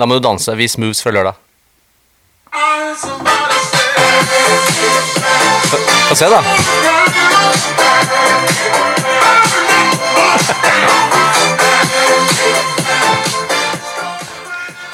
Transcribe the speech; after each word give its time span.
Da 0.00 0.06
må 0.08 0.16
du 0.16 0.22
danse. 0.24 0.54
Vis 0.56 0.78
moves 0.80 1.02
før 1.04 1.12
lørdag. 1.18 1.34
Få- 5.70 6.14
se, 6.16 6.30
da. 6.32 6.40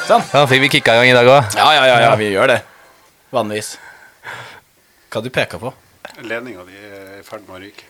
Sånn. 0.07 0.23
Ja, 0.31 0.45
fikk 0.47 0.63
vi 0.63 0.69
kicka 0.77 0.95
i 0.95 1.01
gang 1.01 1.09
i 1.11 1.17
dag 1.17 1.27
òg. 1.31 1.57
Ja, 1.59 1.67
ja, 1.75 1.83
ja, 1.91 1.97
ja, 2.05 2.13
vi 2.19 2.29
gjør 2.31 2.53
det. 2.53 2.61
Vanligvis. 3.35 3.73
Hva 5.11 5.23
du 5.25 5.31
peker 5.35 5.59
på? 5.63 5.73
Ledninga 6.23 6.63
di 6.69 6.77
er 6.79 7.17
i 7.19 7.25
ferd 7.27 7.43
med 7.49 7.57
å 7.59 7.63
ryke. 7.65 7.89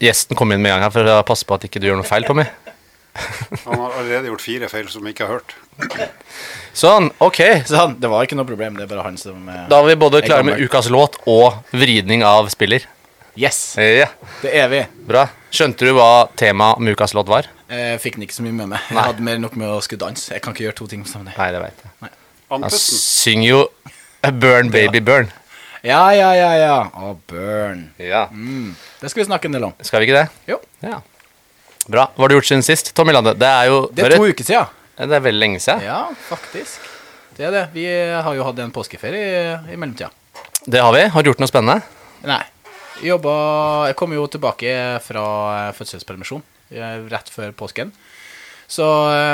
Gjesten 0.00 0.36
kom 0.36 0.52
inn 0.52 0.60
med 0.64 0.72
en 0.72 0.78
gang 0.78 0.86
her 0.86 0.92
for 0.94 1.08
å 1.12 1.18
passe 1.28 1.46
på 1.48 1.56
at 1.56 1.64
ikke 1.68 1.80
du 1.80 1.86
gjør 1.90 2.00
noe 2.00 2.08
feil, 2.08 2.24
Tommy. 2.28 2.44
Han 3.64 3.78
har 3.78 3.92
allerede 4.00 4.26
gjort 4.32 4.42
fire 4.42 4.68
feil 4.68 4.88
som 4.90 5.04
vi 5.06 5.12
ikke 5.14 5.26
har 5.28 5.36
hørt. 5.38 5.54
Sånn, 6.74 7.10
ok. 7.22 7.40
Sånn, 7.68 7.94
det 8.02 8.10
var 8.10 8.26
ikke 8.26 8.36
noe 8.38 8.48
problem, 8.48 8.74
det 8.78 8.86
er 8.86 8.90
bare 8.90 9.04
han 9.06 9.16
som 9.20 9.46
eh, 9.48 9.64
Da 9.70 9.78
var 9.80 9.86
vi 9.90 9.94
både 10.00 10.20
klare 10.26 10.46
med 10.46 10.58
ukas 10.64 10.88
låt 10.90 11.20
og 11.30 11.60
vridning 11.74 12.24
av 12.26 12.50
spiller. 12.52 12.88
Yes, 13.38 13.74
Ja, 13.78 14.06
det 14.42 14.50
er 14.54 14.68
vi. 14.70 14.80
bra. 15.06 15.24
Skjønte 15.54 15.86
du 15.86 15.92
hva 15.96 16.26
temaet 16.38 16.78
med 16.82 16.94
ukas 16.98 17.14
låt 17.14 17.30
var? 17.30 17.48
Jeg 17.70 17.98
fikk 18.02 18.18
den 18.18 18.26
ikke 18.26 18.36
så 18.36 18.44
mye 18.46 18.54
med 18.54 18.68
meg. 18.74 18.82
Jeg 18.90 18.98
Nei. 18.98 19.06
hadde 19.08 19.24
mer 19.26 19.38
nok 19.42 19.56
med 19.58 19.70
å 19.74 19.78
skulle 19.82 20.02
danse. 20.04 20.28
Jeg 20.34 20.42
kan 20.44 20.54
ikke 20.54 20.66
gjøre 20.68 20.78
to 20.82 20.86
ting 20.90 21.02
samtidig. 21.06 21.34
Nei, 21.38 21.48
det 21.54 21.62
vet 21.64 21.82
jeg. 21.86 22.12
Han 22.52 22.62
Andpusten. 22.68 22.98
synger 23.00 23.48
jo 23.48 23.62
Burn 24.42 24.70
Baby 24.74 25.00
Burn. 25.02 25.30
Ja, 25.84 26.04
ja, 26.16 26.30
ja, 26.38 26.52
ja. 26.58 26.76
Å, 26.94 27.14
burn. 27.28 27.88
Ja. 28.00 28.26
Mm. 28.30 28.70
Det 29.02 29.10
skal 29.10 29.22
vi 29.24 29.26
snakke 29.30 29.50
en 29.50 29.58
del 29.58 29.66
om. 29.70 29.74
Skal 29.84 30.00
vi 30.02 30.06
ikke 30.10 30.22
det? 30.22 30.28
Jo. 30.54 30.60
Ja. 30.84 31.00
Bra. 31.90 32.06
Hva 32.16 32.24
har 32.24 32.32
du 32.32 32.36
gjort 32.38 32.48
siden 32.48 32.64
sist? 32.64 32.94
Tommy 32.96 33.12
Lande, 33.12 33.34
det 33.36 33.48
er 33.48 33.68
jo 33.68 33.82
Det 33.92 34.06
er 34.06 34.16
to 34.16 34.24
uker 34.30 34.44
siden. 34.46 34.66
det 34.96 35.12
er 35.18 35.20
veldig 35.24 35.40
lenge 35.42 35.60
siden. 35.60 35.82
Ja, 35.84 36.08
faktisk. 36.30 36.80
Det 37.36 37.44
er 37.48 37.50
det. 37.50 37.64
Vi 37.74 37.84
har 38.24 38.34
jo 38.34 38.44
hatt 38.46 38.58
en 38.62 38.70
påskeferie 38.72 39.26
i, 39.68 39.72
i 39.74 39.76
mellomtida. 39.76 40.10
Det 40.64 40.80
har 40.80 40.92
vi. 40.94 41.02
Har 41.12 41.22
du 41.22 41.28
gjort 41.30 41.42
noe 41.42 41.50
spennende? 41.50 41.82
Nei. 42.24 42.42
Jobba 43.04 43.34
Jeg 43.90 43.96
kom 43.98 44.12
jo 44.14 44.24
tilbake 44.30 44.70
fra 45.02 45.24
eh, 45.66 45.72
fødselspermisjon 45.76 46.42
eh, 46.70 47.00
rett 47.10 47.28
før 47.28 47.50
påsken. 47.58 47.90
Så 48.70 48.84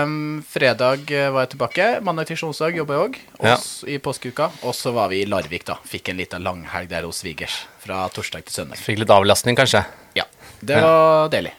um, 0.02 0.40
fredag 0.48 1.04
var 1.30 1.44
jeg 1.44 1.52
tilbake. 1.52 1.84
Mandag 2.02 2.26
til 2.32 2.40
onsdag 2.48 2.74
jobba 2.74 2.96
jeg 2.96 3.04
òg 3.04 3.18
Ja. 3.46 3.54
i 3.86 3.98
påskeuka. 4.02 4.48
Og 4.66 4.74
så 4.74 4.90
var 4.96 5.12
vi 5.12 5.20
i 5.22 5.28
Larvik, 5.28 5.64
da. 5.68 5.76
Fikk 5.86 6.10
en 6.10 6.18
liten 6.18 6.42
langhelg 6.42 6.90
der 6.90 7.06
hos 7.06 7.22
svigers 7.22 7.60
fra 7.78 8.08
torsdag 8.10 8.42
til 8.48 8.56
søndag. 8.58 8.80
Fikk 8.82 8.98
litt 9.04 9.14
avlastning, 9.14 9.54
kanskje? 9.60 9.84
Ja. 10.18 10.26
Det 10.60 10.82
var 10.82 11.30
deilig. 11.32 11.54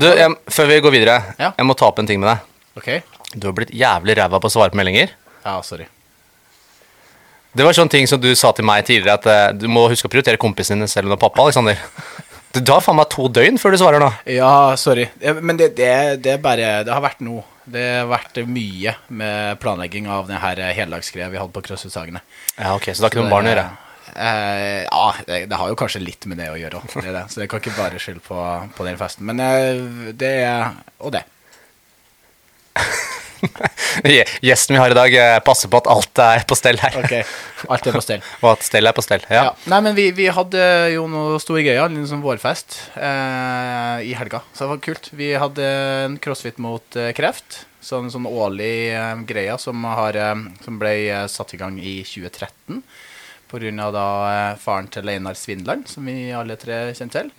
Du, 0.00 0.06
jeg, 0.08 0.34
Før 0.50 0.68
vi 0.70 0.80
går 0.86 0.94
videre, 0.96 1.16
Ja. 1.38 1.52
jeg 1.56 1.66
må 1.68 1.76
ta 1.76 1.90
opp 1.90 1.98
en 2.00 2.08
ting 2.08 2.20
med 2.22 2.30
deg. 2.32 2.38
OK? 2.80 2.90
Du 3.36 3.46
har 3.50 3.54
blitt 3.56 3.72
jævlig 3.76 4.16
ræva 4.18 4.40
på 4.40 4.48
å 4.48 4.52
svare 4.52 4.72
på 4.72 4.78
meldinger. 4.80 5.12
Ja, 5.44 5.58
sorry. 5.66 5.86
Det 7.52 7.66
var 7.66 7.74
sånn 7.74 7.90
ting 7.90 8.06
som 8.06 8.20
du 8.22 8.28
sa 8.38 8.52
til 8.54 8.64
meg 8.64 8.84
tidligere, 8.86 9.16
at 9.18 9.26
eh, 9.26 9.52
du 9.58 9.66
må 9.70 9.88
huske 9.90 10.06
å 10.06 10.12
prioritere 10.12 10.38
kompisene 10.38 10.78
dine 10.84 10.90
selv 10.90 11.08
om 11.08 11.14
du 11.14 11.16
er 11.18 11.22
pappa, 11.24 11.42
Alexander. 11.42 11.78
Det 12.54 12.62
tar 12.66 12.82
faen 12.82 12.96
meg 12.98 13.08
to 13.10 13.28
døgn 13.30 13.58
før 13.62 13.74
du 13.74 13.78
svarer 13.78 14.02
nå. 14.02 14.08
Ja, 14.30 14.74
sorry. 14.78 15.08
Men 15.42 15.58
det, 15.58 15.72
det, 15.78 15.90
det 16.24 16.32
er 16.36 16.40
bare 16.42 16.70
Det 16.86 16.90
har 16.94 17.02
vært 17.04 17.20
noe. 17.22 17.44
Det 17.70 17.84
har 18.00 18.08
vært 18.10 18.40
mye 18.50 18.94
med 19.14 19.60
planlegging 19.62 20.08
av 20.10 20.26
det 20.30 20.40
her 20.42 20.62
heldagsgreia 20.74 21.28
vi 21.30 21.38
hadde 21.38 21.54
på 21.54 21.62
Krøsshusagene. 21.68 22.22
Ja, 22.56 22.72
ok, 22.74 22.88
Så 22.90 22.98
det 22.98 23.06
har 23.06 23.12
ikke 23.12 23.20
noe 23.20 23.28
med 23.28 23.34
barn 23.36 23.46
å 23.46 23.52
gjøre? 23.52 23.66
Eh, 24.14 24.82
ja, 24.84 25.04
det, 25.26 25.44
det 25.50 25.58
har 25.60 25.70
jo 25.70 25.78
kanskje 25.78 26.02
litt 26.02 26.26
med 26.30 26.40
det 26.40 26.50
å 26.52 26.58
gjøre 26.58 26.80
òg. 26.80 26.96
Så 27.30 27.42
jeg 27.42 27.50
kan 27.50 27.62
ikke 27.62 27.76
bare 27.78 28.00
skylde 28.02 28.24
på, 28.24 28.40
på 28.76 28.88
den 28.88 28.98
festen. 29.00 29.26
Men 29.30 29.42
eh, 29.44 30.12
det 30.16 30.34
Og 30.98 31.14
det. 31.14 31.24
Gjesten 34.44 34.74
vi 34.74 34.80
har 34.80 34.92
i 34.92 34.96
dag, 34.96 35.14
eh, 35.14 35.38
passer 35.44 35.70
på 35.70 35.80
at 35.80 35.88
alt 35.90 36.22
er 36.22 36.44
på 36.48 36.56
stell 36.58 36.78
her. 36.80 36.96
Ok, 37.00 37.14
Alt 37.72 37.88
er 37.88 37.96
på 37.96 38.02
stell. 38.04 38.22
Og 38.42 38.52
at 38.52 38.66
stell 38.66 38.86
er 38.90 38.96
på 38.96 39.04
stell. 39.04 39.24
Ja. 39.30 39.50
Ja. 39.50 39.54
Nei, 39.72 39.80
men 39.86 39.96
vi, 39.98 40.10
vi 40.16 40.28
hadde 40.32 40.62
jo 40.94 41.06
noe 41.10 41.40
store 41.42 41.64
greier, 41.66 41.88
en 41.88 42.08
sånn 42.08 42.24
vårfest, 42.24 42.78
eh, 42.96 44.06
i 44.06 44.14
helga. 44.18 44.42
Så 44.52 44.64
det 44.64 44.70
var 44.74 44.84
kult. 44.86 45.10
Vi 45.16 45.32
hadde 45.40 45.66
en 46.06 46.16
crossfit 46.22 46.60
mot 46.62 47.00
eh, 47.00 47.12
kreft. 47.16 47.64
Så 47.80 47.96
en 47.96 48.12
sånn 48.12 48.28
årlig 48.28 48.92
eh, 48.92 49.14
greie 49.28 49.56
som, 49.60 49.84
har, 49.88 50.18
som 50.64 50.80
ble 50.80 50.94
satt 51.32 51.56
i 51.56 51.60
gang 51.60 51.80
i 51.80 52.00
2013. 52.04 52.82
Da 53.50 54.06
eh, 54.30 54.58
faren 54.62 54.90
til 54.92 55.08
Einar 55.10 55.34
Svindland, 55.34 55.88
som 55.90 56.06
vi 56.06 56.30
alle 56.32 56.56
tre 56.60 56.92
kjenner 56.94 57.16
til. 57.16 57.32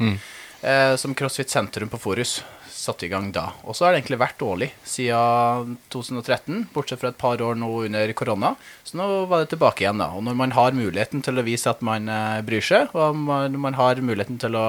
Eh, 0.62 0.96
som 0.96 1.16
CrossFit 1.16 1.50
Sentrum 1.50 1.90
på 1.90 1.98
Forus 1.98 2.42
satte 2.82 3.06
i 3.06 3.10
gang 3.10 3.32
da. 3.34 3.52
Og 3.64 3.76
så 3.76 3.86
har 3.86 3.94
det 3.94 4.02
egentlig 4.02 4.20
vært 4.22 4.42
årlig 4.46 4.72
siden 4.88 5.76
2013, 5.94 6.68
bortsett 6.74 7.02
fra 7.02 7.12
et 7.12 7.20
par 7.20 7.42
år 7.42 7.58
nå 7.60 7.70
under 7.86 8.14
korona. 8.18 8.56
Så 8.84 8.98
nå 8.98 9.08
var 9.30 9.44
det 9.44 9.52
tilbake 9.54 9.86
igjen, 9.86 10.02
da. 10.02 10.10
Og 10.18 10.26
når 10.26 10.38
man 10.40 10.56
har 10.58 10.78
muligheten 10.78 11.22
til 11.26 11.38
å 11.38 11.46
vise 11.46 11.70
at 11.70 11.84
man 11.86 12.10
eh, 12.10 12.42
bryr 12.46 12.66
seg, 12.66 12.94
og 12.98 13.18
man, 13.18 13.58
man 13.62 13.78
har 13.78 14.02
muligheten 14.02 14.42
til 14.42 14.58
å 14.58 14.66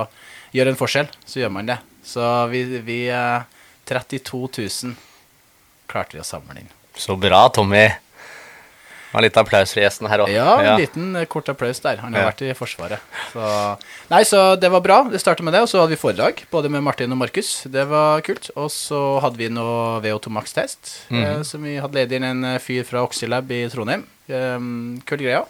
gjøre 0.52 0.74
en 0.74 0.80
forskjell, 0.80 1.10
så 1.24 1.42
gjør 1.42 1.54
man 1.56 1.72
det. 1.72 1.78
Så 2.04 2.28
vi, 2.52 2.64
vi 2.84 3.00
eh, 3.12 3.48
32 3.88 4.42
000 4.58 4.96
klarte 5.92 6.16
vi 6.16 6.22
å 6.22 6.26
samle 6.26 6.62
inn. 6.62 6.72
Så 6.96 7.16
bra, 7.16 7.46
Tommy. 7.52 7.86
Det 9.12 9.18
en 9.20 9.24
liten 9.26 9.42
applaus 9.44 9.74
for 9.74 9.82
gjesten 9.82 10.08
her 10.08 10.22
òg. 10.24 10.30
Ja, 10.32 10.52
en 10.72 10.78
liten 10.80 11.16
eh, 11.20 11.26
kort 11.28 11.48
applaus 11.52 11.80
der. 11.84 11.98
Han 12.00 12.14
har 12.16 12.22
Ja. 12.22 12.30
vært 12.30 12.42
i 12.46 12.54
Forsvaret. 12.56 12.98
Så, 13.34 13.78
nei, 14.10 14.22
så 14.24 14.40
det 14.58 14.70
var 14.72 14.80
bra. 14.80 15.02
Det 15.12 15.20
starta 15.20 15.44
med 15.44 15.52
det, 15.52 15.60
og 15.60 15.68
så 15.68 15.82
hadde 15.82 15.92
vi 15.92 16.00
foredrag, 16.00 16.40
både 16.50 16.70
med 16.72 16.82
Martin 16.82 17.12
og 17.12 17.18
Markus. 17.20 17.62
Det 17.68 17.84
var 17.90 18.22
kult. 18.24 18.48
Og 18.56 18.70
så 18.72 19.20
hadde 19.20 19.36
vi 19.36 19.50
noe 19.52 20.00
VO2 20.00 20.32
Max-test, 20.32 20.94
eh, 21.12 21.42
som 21.44 21.62
vi 21.62 21.76
hadde 21.76 21.92
leid 22.00 22.12
inn 22.16 22.24
en 22.24 22.44
eh, 22.54 22.58
fyr 22.58 22.84
fra 22.88 23.02
Oxylab 23.04 23.50
i 23.52 23.68
Trondheim. 23.68 24.06
Eh, 24.32 24.58
Kul 25.04 25.18
greia. 25.18 25.44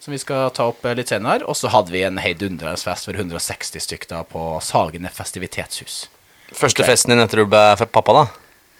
Som 0.00 0.12
vi 0.12 0.18
skal 0.20 0.50
ta 0.54 0.68
opp 0.68 0.84
eh, 0.86 0.94
litt 0.94 1.08
senere. 1.08 1.42
Og 1.48 1.56
så 1.56 1.68
hadde 1.72 1.90
vi 1.90 2.02
en 2.06 2.20
heidundrende 2.20 2.76
fest 2.78 3.08
for 3.08 3.16
160 3.16 3.80
stykk 3.88 4.04
da 4.12 4.20
på 4.22 4.60
Sagene 4.62 5.08
festivitetshus. 5.10 6.04
Første 6.52 6.84
festen 6.84 7.10
din 7.16 7.20
etter 7.24 7.42
du 7.42 7.46
ble 7.50 7.88
pappa, 7.92 8.12
da? 8.12 8.26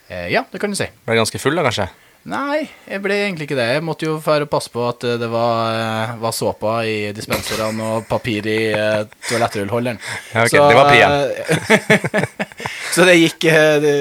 Eh, 0.09 0.29
ja, 0.33 0.45
det 0.53 0.61
kan 0.61 0.71
du 0.71 0.77
si. 0.77 0.87
Ble 1.09 1.17
ganske 1.19 1.41
full, 1.41 1.57
da, 1.59 1.65
kanskje? 1.67 1.89
Nei, 2.29 2.67
jeg 2.85 3.01
ble 3.01 3.15
egentlig 3.23 3.47
ikke 3.47 3.57
det. 3.57 3.67
Jeg 3.79 3.85
måtte 3.87 4.05
jo 4.05 4.19
passe 4.51 4.69
på 4.73 4.83
at 4.85 5.05
eh, 5.09 5.17
det 5.21 5.29
var, 5.33 5.77
eh, 5.79 6.11
var 6.21 6.35
såpa 6.37 6.75
i 6.85 6.97
dispenserne 7.17 7.87
og 7.87 8.09
papir 8.09 8.45
i 8.51 8.57
uh, 8.75 9.07
toalettrullholderen. 9.31 10.01
Ja, 10.35 10.45
ok, 10.45 10.57
det 10.59 10.77
var 10.77 10.91
prien. 10.91 11.15
så 12.95 13.07
det 13.09 13.17
gikk 13.17 13.47
det, 13.49 13.95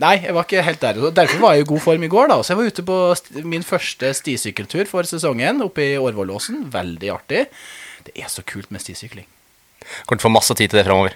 Nei, 0.00 0.16
jeg 0.24 0.34
var 0.34 0.48
ikke 0.48 0.64
helt 0.66 0.82
der. 0.82 0.98
Derfor 1.14 1.44
var 1.44 1.54
jeg 1.54 1.66
i 1.66 1.68
god 1.70 1.84
form 1.84 2.06
i 2.06 2.10
går, 2.10 2.32
da. 2.32 2.40
Så 2.42 2.54
jeg 2.54 2.60
var 2.60 2.72
ute 2.72 2.86
på 2.88 2.96
min 3.52 3.66
første 3.66 4.10
stisykkeltur 4.18 4.90
for 4.90 5.06
sesongen, 5.06 5.62
oppe 5.62 5.92
i 5.92 5.98
Årvollåsen. 6.00 6.64
Veldig 6.74 7.12
artig. 7.14 7.44
Det 8.08 8.16
er 8.18 8.32
så 8.32 8.42
kult 8.46 8.72
med 8.74 8.82
stisykling. 8.82 9.28
Kommer 10.08 10.18
til 10.18 10.24
å 10.24 10.28
få 10.28 10.32
masse 10.34 10.56
tid 10.58 10.72
til 10.72 10.80
det 10.80 10.88
framover. 10.88 11.14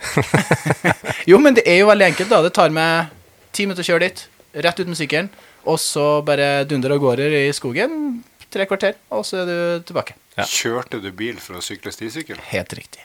Jo, 1.30 1.38
men 1.40 1.56
det 1.56 1.64
er 1.66 1.80
jo 1.80 1.88
veldig 1.88 2.06
enkelt, 2.12 2.30
da. 2.30 2.42
Det 2.44 2.54
tar 2.54 2.70
meg 2.74 3.10
ti 3.56 3.66
minutter 3.66 3.82
å 3.82 3.90
kjøre 3.90 4.06
dit, 4.06 4.24
rett 4.62 4.80
ut 4.80 4.90
med 4.90 4.98
sykkelen, 4.98 5.30
og 5.66 5.78
så 5.80 6.06
bare 6.26 6.64
dunder 6.68 6.94
av 6.96 7.02
gårde 7.02 7.26
i 7.46 7.52
skogen. 7.56 8.22
Tre 8.54 8.66
kvarter, 8.70 8.94
og 9.10 9.24
så 9.26 9.40
er 9.42 9.48
du 9.50 9.82
tilbake. 9.88 10.14
Ja. 10.38 10.44
Kjørte 10.46 11.00
du 11.02 11.10
bil 11.14 11.36
for 11.42 11.58
å 11.58 11.62
sykle 11.64 11.90
stisykkel? 11.94 12.38
Helt 12.52 12.72
riktig. 12.78 13.02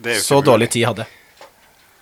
Det 0.00 0.12
er 0.14 0.18
jo 0.18 0.24
Så 0.24 0.38
mulig. 0.40 0.46
dårlig 0.48 0.68
tid 0.74 0.86
hadde 0.88 1.04
jeg. 1.06 1.16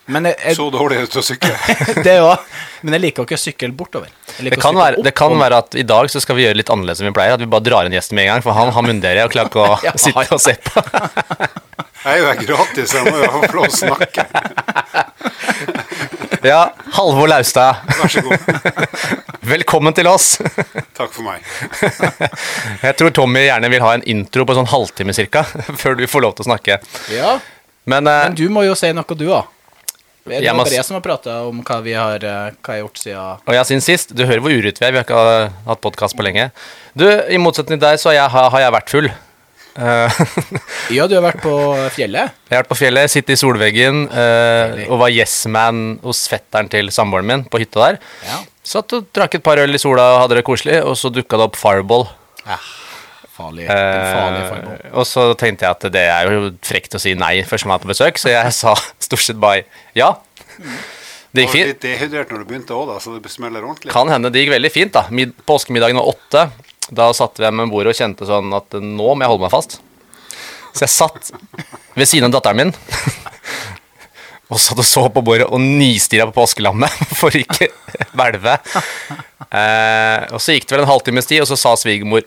Men 0.08 0.24
jeg, 0.24 0.36
jeg, 0.40 0.56
Så 0.56 0.70
dårlig 0.72 0.96
er 0.96 1.02
det 1.04 1.10
til 1.12 1.20
å 1.20 1.26
sykle. 1.26 1.52
det 2.06 2.14
òg. 2.24 2.44
Men 2.86 2.94
jeg 2.96 3.02
liker 3.02 3.26
ikke 3.26 3.36
å 3.36 3.42
sykle 3.42 3.68
bortover. 3.76 4.08
Det 4.38 4.54
å 4.54 4.60
kan, 4.62 4.72
sykle 4.72 4.80
være, 4.80 5.02
det 5.04 5.12
kan 5.18 5.34
være 5.36 5.58
at 5.60 5.74
i 5.76 5.84
dag 5.84 6.08
så 6.08 6.22
skal 6.24 6.38
vi 6.38 6.46
gjøre 6.46 6.56
litt 6.62 6.70
annerledes 6.72 7.02
enn 7.02 7.10
vi 7.10 7.16
pleier. 7.18 7.34
At 7.36 7.42
vi 7.44 7.50
bare 7.52 7.66
drar 7.66 7.84
inn 7.90 7.92
gjesten 7.92 8.16
med 8.16 8.24
en 8.24 8.30
gang, 8.38 8.44
for 8.46 8.56
han 8.56 8.72
har 8.72 8.86
munndere 8.86 9.26
og 9.28 9.34
klarer 9.34 9.50
ikke 9.52 9.66
å 9.66 9.76
Ja. 9.88 9.92
sitte 10.00 10.24
og 10.32 10.40
se 10.40 10.54
på. 10.64 10.84
Jeg 11.98 12.14
er 12.14 12.20
jo 12.22 12.26
her 12.30 12.38
gratis, 12.46 12.92
jeg 12.94 13.04
må 13.10 13.16
jo 13.18 13.28
få 13.42 13.56
lov 13.58 13.64
å 13.66 13.74
snakke. 13.74 14.22
Ja, 16.46 16.60
Halvor 16.94 17.26
Laustad, 17.28 17.82
Vær 17.98 18.12
så 18.14 18.22
god. 18.22 19.26
Velkommen 19.46 19.94
til 19.96 20.08
oss. 20.10 20.38
Takk 20.96 21.12
for 21.12 21.24
meg. 21.26 21.44
Jeg 22.86 22.96
tror 22.98 23.12
Tommy 23.14 23.44
gjerne 23.46 23.70
vil 23.72 23.84
ha 23.84 23.92
en 23.96 24.04
intro 24.08 24.46
på 24.48 24.56
sånn 24.58 24.68
halvtime 24.70 25.14
cirka, 25.16 25.44
før 25.80 25.98
du 25.98 26.06
får 26.10 26.24
lov 26.24 26.34
til 26.38 26.46
å 26.46 26.50
snakke. 26.52 26.80
Ja, 27.14 27.38
Men, 27.88 28.06
eh, 28.06 28.24
Men 28.28 28.36
du 28.36 28.48
må 28.52 28.66
jo 28.66 28.74
si 28.76 28.90
noe, 28.92 29.16
du 29.16 29.28
òg. 29.30 29.54
Det 30.28 30.42
er 30.44 30.56
bare 30.58 30.74
jeg 30.74 30.84
som 30.84 30.98
har 30.98 31.04
prata 31.04 31.38
om 31.48 31.62
hva 31.64 31.78
vi 31.80 31.94
har 31.96 32.20
eh, 32.20 32.50
Hva 32.60 32.74
jeg 32.74 32.82
har 32.82 32.82
gjort 32.82 32.98
siden 33.00 33.46
og 33.48 33.54
jeg 33.56 33.68
siden 33.70 33.84
sist, 33.86 34.10
du 34.12 34.26
hører 34.28 34.42
hvor 34.44 34.52
urutt 34.52 34.76
vi 34.76 34.84
er, 34.84 34.92
vi 34.92 35.00
har 35.00 35.06
ikke 35.06 35.22
hatt 35.70 35.80
podkast 35.80 36.18
på 36.18 36.26
lenge. 36.26 36.50
Du, 36.92 37.06
i 37.08 37.40
motsetning 37.40 37.78
til 37.78 37.86
deg, 37.86 38.02
så 38.02 38.12
har 38.12 38.18
jeg, 38.18 38.34
har 38.52 38.64
jeg 38.66 38.74
vært 38.76 38.92
full. 38.92 39.08
Eh, 39.78 40.20
Ja, 40.98 41.06
du 41.08 41.16
har 41.16 41.24
vært 41.24 41.40
på 41.44 41.54
fjellet. 41.96 42.36
Jeg 42.48 42.56
har 42.56 42.64
vært 42.64 42.72
på 42.74 42.80
fjellet, 42.80 43.12
sittet 43.12 43.36
i 43.36 43.40
solveggen 43.40 44.06
uh, 44.10 44.84
og 44.88 45.02
var 45.04 45.12
yes-man 45.14 45.98
hos 46.04 46.24
fetteren 46.30 46.70
til 46.72 46.92
samboeren 46.94 47.28
min 47.28 47.44
på 47.48 47.60
hytta 47.62 47.84
der. 47.86 48.00
Ja. 48.26 48.38
Satt 48.68 48.92
og 48.96 49.06
drakk 49.16 49.38
et 49.38 49.44
par 49.46 49.60
øl 49.62 49.72
i 49.74 49.80
sola 49.80 50.04
og 50.14 50.20
hadde 50.24 50.36
det 50.40 50.44
koselig, 50.46 50.76
og 50.84 50.96
så 51.00 51.08
dukka 51.12 51.38
det 51.40 51.46
opp 51.48 51.56
Fireball. 51.56 52.04
Ja, 52.44 52.58
farlig. 53.38 53.64
eh, 53.64 54.08
farlig 54.12 54.42
fireball. 54.50 54.82
og 54.92 55.06
så 55.08 55.24
tenkte 55.40 55.64
jeg 55.64 55.76
at 55.78 55.86
det 55.94 56.02
er 56.12 56.28
jo 56.34 56.50
frekt 56.68 56.96
å 56.98 57.00
si 57.00 57.14
nei 57.16 57.38
først 57.48 57.68
man 57.68 57.78
er 57.78 57.84
på 57.86 57.90
besøk, 57.94 58.20
så 58.20 58.32
jeg 58.34 58.52
sa 58.60 58.74
stort 59.00 59.24
sett 59.24 59.40
bare 59.40 59.64
ja. 59.96 60.12
Det 61.32 61.44
gikk 61.44 61.48
var 61.48 61.56
fint. 61.56 61.70
litt 61.72 61.82
dehydrert 61.84 62.30
når 62.32 62.44
du 62.44 62.48
begynte 62.50 62.76
òg, 62.76 62.92
så 63.04 63.16
det 63.16 63.32
smeller 63.32 63.64
ordentlig. 63.64 63.92
Kan 63.94 64.08
hende 64.12 64.30
det 64.32 64.44
gikk 64.44 64.52
veldig 64.56 64.72
fint, 64.74 64.92
da. 64.96 65.06
Mid 65.12 65.32
påskemiddagen 65.48 66.00
var 66.00 66.08
åtte. 66.12 66.44
Da 66.88 67.10
satte 67.16 67.44
vi 67.44 67.50
med 67.52 67.68
bordet 67.72 67.92
og 67.92 67.98
kjente 68.00 68.24
sånn 68.28 68.52
at 68.56 68.72
nå 68.80 69.10
må 69.12 69.20
jeg 69.24 69.28
holde 69.32 69.44
meg 69.44 69.52
fast. 69.52 69.76
Så 70.72 70.86
jeg 70.86 70.92
satt 70.92 71.30
ved 71.96 72.08
siden 72.08 72.28
av 72.28 72.36
datteren 72.38 72.62
min 72.62 72.72
og 74.48 74.60
satt 74.62 74.80
og 74.80 74.86
så 74.88 75.04
på 75.12 75.22
bordet 75.24 75.46
og 75.48 75.60
nistirra 75.60 76.28
på 76.30 76.38
påskelammet 76.40 76.94
for 77.20 77.34
ikke 77.36 77.68
hvelve. 78.16 78.56
Eh, 79.48 80.24
og 80.32 80.40
så 80.40 80.56
gikk 80.56 80.68
det 80.68 80.76
vel 80.76 80.84
en 80.86 80.92
halvtimes 80.92 81.28
tid, 81.28 81.42
og 81.44 81.50
så 81.50 81.58
sa 81.60 81.74
svigermor 81.80 82.24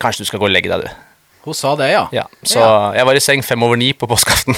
kanskje 0.00 0.24
du 0.24 0.28
skal 0.30 0.40
gå 0.40 0.48
og 0.48 0.52
legge 0.54 0.72
deg, 0.72 0.84
du. 0.84 1.14
Hun 1.44 1.56
sa 1.56 1.74
det, 1.76 1.90
ja. 1.92 2.06
Ja, 2.14 2.24
så 2.48 2.64
jeg 2.96 3.04
var 3.04 3.18
i 3.18 3.20
seng 3.20 3.42
fem 3.44 3.64
over 3.66 3.76
ni 3.76 3.90
på 3.92 4.08
påskeaften. 4.08 4.56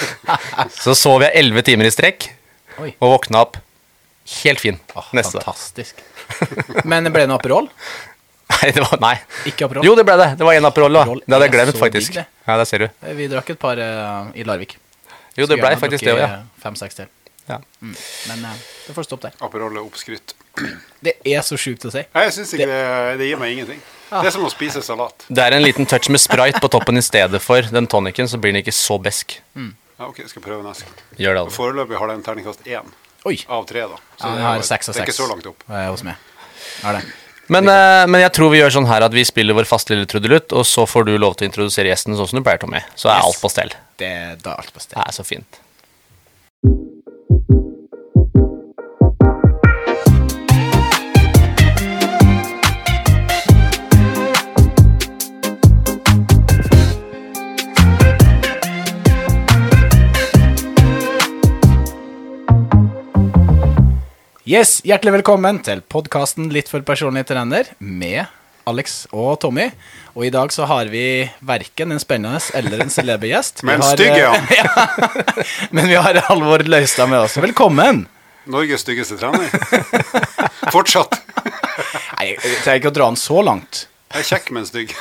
så 0.82 0.94
sov 0.98 1.22
jeg 1.22 1.36
elleve 1.38 1.62
timer 1.66 1.86
i 1.86 1.92
strekk 1.94 2.26
Oi. 2.82 2.92
og 2.98 3.12
våkna 3.12 3.44
opp 3.44 3.60
helt 4.40 4.62
fin 4.62 4.78
oh, 4.98 5.06
neste 5.14 5.38
dag. 5.38 5.46
fantastisk. 5.46 6.02
Men 6.82 7.06
ble 7.10 7.24
det 7.24 7.30
noe 7.30 7.38
Aperol? 7.38 7.70
Nei, 8.50 8.72
det 8.74 8.82
var, 8.82 8.98
nei. 8.98 9.14
Ikke 9.46 9.68
Aperol? 9.68 9.86
Jo, 9.86 9.94
det 9.94 10.02
ble 10.08 10.16
det. 10.18 10.32
Det 10.40 10.46
var 10.46 10.58
en 10.58 10.66
Aperol. 10.66 10.96
da. 10.98 11.04
Det 11.06 11.30
hadde 11.30 11.46
jeg 11.46 11.54
glemt, 11.54 11.76
faktisk. 11.78 12.16
digg. 12.18 12.38
Ja, 12.48 12.56
der 12.58 12.66
ser 12.66 12.82
du. 12.82 12.88
Vi 13.14 13.28
drakk 13.30 13.52
et 13.54 13.60
par 13.62 13.78
uh, 13.78 14.32
i 14.34 14.42
Larvik. 14.46 14.74
Jo, 15.38 15.46
det 15.46 15.58
ble 15.60 15.70
faktisk 15.78 16.04
det 16.04 16.14
òg, 16.14 16.20
ja. 16.24 16.42
Fem-seks 16.62 16.94
til. 16.98 17.08
ja. 17.48 17.60
Mm. 17.80 17.94
Men 18.28 18.44
uh, 18.50 18.54
det 18.86 18.94
får 18.94 19.06
stoppe 19.08 19.28
der. 19.30 19.36
Aperol 19.46 19.76
er 19.76 19.82
oppskrytt. 19.84 20.34
Det 21.00 21.14
er 21.24 21.40
så 21.46 21.56
sjukt 21.56 21.84
å 21.86 21.90
si. 21.94 22.02
Nei, 22.14 22.24
Jeg 22.28 22.32
syns 22.36 22.54
ikke 22.54 22.66
det, 22.68 22.80
det 23.20 23.28
gir 23.30 23.38
meg 23.40 23.54
ingenting. 23.54 23.80
Det 24.10 24.26
er 24.26 24.34
som 24.34 24.44
å 24.44 24.50
spise 24.50 24.82
salat. 24.82 25.24
Det 25.30 25.42
er 25.44 25.54
en 25.56 25.62
liten 25.62 25.86
touch 25.86 26.08
med 26.10 26.20
sprite 26.20 26.58
på 26.60 26.68
toppen 26.72 26.98
i 26.98 27.02
stedet 27.06 27.38
for 27.42 27.62
den 27.62 27.86
tonicen, 27.86 28.26
så 28.28 28.40
blir 28.42 28.52
den 28.52 28.60
ikke 28.64 28.74
så 28.74 28.98
besk. 29.02 29.38
Ja, 29.54 30.08
ok, 30.08 30.18
jeg 30.24 30.30
skal 30.32 30.42
prøve 30.42 30.64
neste 30.66 30.88
gang. 30.88 30.98
Gjør 31.20 31.36
det 31.36 31.40
aldri. 31.44 31.54
Foreløpig 31.54 31.98
har 32.00 32.10
den 32.10 32.22
terningkast 32.26 32.66
én 32.66 32.90
Oi. 33.28 33.36
av 33.52 33.66
tre, 33.68 33.82
da. 33.86 33.98
Så 34.16 34.26
Ja, 34.26 34.32
det 34.34 34.40
jeg 34.40 34.46
har 34.48 34.62
seks 34.66 34.88
av 34.88 34.94
Det 34.96 35.02
er 35.02 35.06
ikke 35.10 35.16
så 35.20 35.28
langt 35.30 35.46
opp. 35.46 35.64
eh, 35.70 35.86
hos 35.92 36.02
meg. 36.02 36.16
Er 36.84 36.98
det. 36.98 37.02
Men, 37.50 37.66
uh, 37.66 38.04
men 38.06 38.22
jeg 38.22 38.32
tror 38.36 38.52
vi 38.52 38.60
gjør 38.60 38.76
sånn 38.76 38.86
her 38.86 39.02
at 39.02 39.14
vi 39.16 39.24
spiller 39.26 39.56
vår 39.58 39.66
faste 39.68 39.90
lille 39.94 40.06
trudelutt, 40.10 40.52
og 40.54 40.62
så 40.68 40.84
får 40.86 41.08
du 41.08 41.16
lov 41.18 41.34
til 41.36 41.48
å 41.48 41.50
introdusere 41.50 41.90
gjesten 41.90 42.14
sånn 42.18 42.28
som 42.30 42.38
du 42.38 42.44
pleier, 42.46 42.60
Tommy. 42.62 42.82
Så 42.94 43.10
er 43.10 43.18
Yes. 43.18 43.26
alt 43.26 43.40
på 43.42 43.50
stell. 43.50 43.72
Det 43.98 44.06
er 44.06 44.54
alt 44.54 44.70
på 44.72 44.80
stell. 44.84 44.96
Det 45.00 45.08
er 45.08 45.16
så 45.18 45.26
fint. 45.26 45.60
Yes, 64.50 64.80
Hjertelig 64.82 65.12
velkommen 65.20 65.60
til 65.62 65.78
podkasten 65.86 66.48
Litt 66.50 66.66
for 66.66 66.82
personlig 66.82 67.20
trener 67.28 67.68
med 67.78 68.26
Alex 68.66 69.04
og 69.14 69.36
Tommy. 69.44 69.68
Og 70.16 70.24
i 70.26 70.30
dag 70.34 70.50
så 70.50 70.66
har 70.66 70.90
vi 70.90 71.04
verken 71.46 71.94
en 71.94 72.02
spennende 72.02 72.40
eller 72.58 72.82
en 72.82 72.90
celeber 72.90 73.30
gjest. 73.30 73.62
Men 73.68 73.78
har, 73.78 73.94
stygg 73.94 74.10
er 74.10 74.26
eh, 74.26 74.50
ja. 74.58 75.68
Men 75.70 75.86
vi 75.92 76.00
har 76.02 76.18
Halvor 76.26 76.66
Løystad 76.66 77.12
med 77.12 77.28
oss. 77.28 77.38
Velkommen! 77.38 78.08
Norges 78.50 78.82
styggeste 78.82 79.20
trener. 79.20 79.46
Fortsatt. 80.74 81.20
Nei, 82.18 82.32
jeg 82.32 82.42
trenger 82.64 82.82
ikke 82.82 82.90
å 82.90 82.98
dra 82.98 83.10
den 83.12 83.22
så 83.22 83.46
langt. 83.46 83.84
Jeg 84.10 84.24
er 84.24 84.30
kjekk, 84.32 84.50
men 84.58 84.66
stygg. 84.66 84.98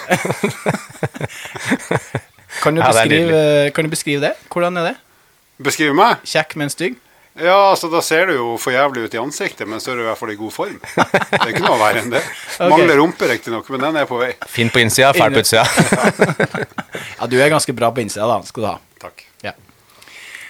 Kan 2.61 2.77
du, 2.77 2.85
Ja, 2.85 2.93
beskrive, 2.93 3.43
kan 3.73 3.89
du 3.89 3.97
beskrive 3.97 4.27
det? 4.29 4.35
Hvordan 4.53 4.77
er 4.77 4.91
det? 4.91 4.97
Beskriv 5.71 5.97
meg. 5.97 6.21
Kjekk, 6.37 6.59
men 6.61 6.69
stygg? 6.69 7.01
Ja, 7.39 7.55
altså 7.71 7.87
Da 7.91 8.01
ser 8.03 8.25
du 8.27 8.33
jo 8.35 8.47
for 8.59 8.73
jævlig 8.75 9.05
ut 9.07 9.13
i 9.15 9.19
ansiktet, 9.21 9.67
men 9.69 9.79
så 9.79 9.93
er 9.93 9.99
du 9.99 10.01
i 10.03 10.07
hvert 10.09 10.19
fall 10.19 10.31
i 10.33 10.37
god 10.39 10.51
form. 10.51 10.77
Det 10.83 11.39
er 11.39 11.51
ikke 11.53 11.63
noe 11.65 11.77
verre 11.79 12.03
enn 12.03 12.13
det. 12.15 12.23
Okay. 12.59 12.67
Mangler 12.73 12.97
rumpe, 12.99 13.27
riktignok, 13.29 13.69
men 13.71 13.79
den 13.85 13.95
er 14.01 14.07
på 14.09 14.17
vei. 14.19 14.33
Fin 14.51 14.67
på 14.73 14.81
innsida, 14.83 15.13
fæl 15.15 15.31
på 15.31 15.39
utsida. 15.45 15.63
Ja, 17.19 17.27
du 17.31 17.37
er 17.39 17.51
ganske 17.53 17.71
bra 17.75 17.87
på 17.95 18.01
innsida, 18.03 18.25
da. 18.27 18.41
Skal 18.47 18.65
du 18.65 18.67
ha. 18.67 18.73
Takk. 18.99 19.23
Ja. 19.45 19.53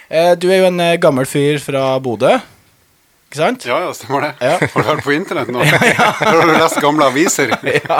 Eh, 0.10 0.32
Du 0.42 0.48
er 0.50 0.64
jo 0.64 0.70
en 0.72 0.80
eh, 0.82 0.96
gammel 1.02 1.28
fyr 1.30 1.60
fra 1.62 1.84
Bodø, 2.02 2.32
ikke 3.30 3.38
sant? 3.44 3.66
Ja, 3.70 3.78
ja, 3.86 3.92
stemmer 3.94 4.24
det. 4.26 4.32
Ja. 4.42 4.56
Har 4.74 4.82
du 4.82 4.90
vært 4.90 5.06
på 5.06 5.14
internett 5.14 5.52
nå? 5.54 5.62
ja, 5.70 5.78
ja. 5.92 6.08
Har 6.18 6.50
du 6.50 6.56
lest 6.58 6.80
gamle 6.82 7.06
aviser? 7.12 7.54
ja. 7.70 8.00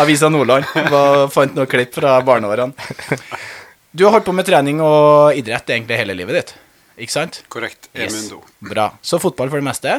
Avisa 0.00 0.28
Nordland. 0.32 0.64
Var, 0.90 1.26
fant 1.36 1.52
noen 1.56 1.68
klipp 1.68 1.92
fra 2.00 2.14
barneårene. 2.24 2.72
Du 3.92 4.06
har 4.06 4.14
holdt 4.16 4.24
på 4.24 4.32
med 4.32 4.48
trening 4.48 4.80
og 4.80 5.36
idrett 5.36 5.68
egentlig 5.74 5.98
hele 6.00 6.16
livet 6.16 6.38
ditt, 6.38 6.54
ikke 7.02 7.14
sant? 7.16 7.42
Korrekt. 7.52 7.88
Emundo. 7.94 8.42
Bra. 8.62 8.90
Så 9.02 9.18
fotball 9.22 9.50
for 9.52 9.58
det 9.62 9.66
meste? 9.66 9.98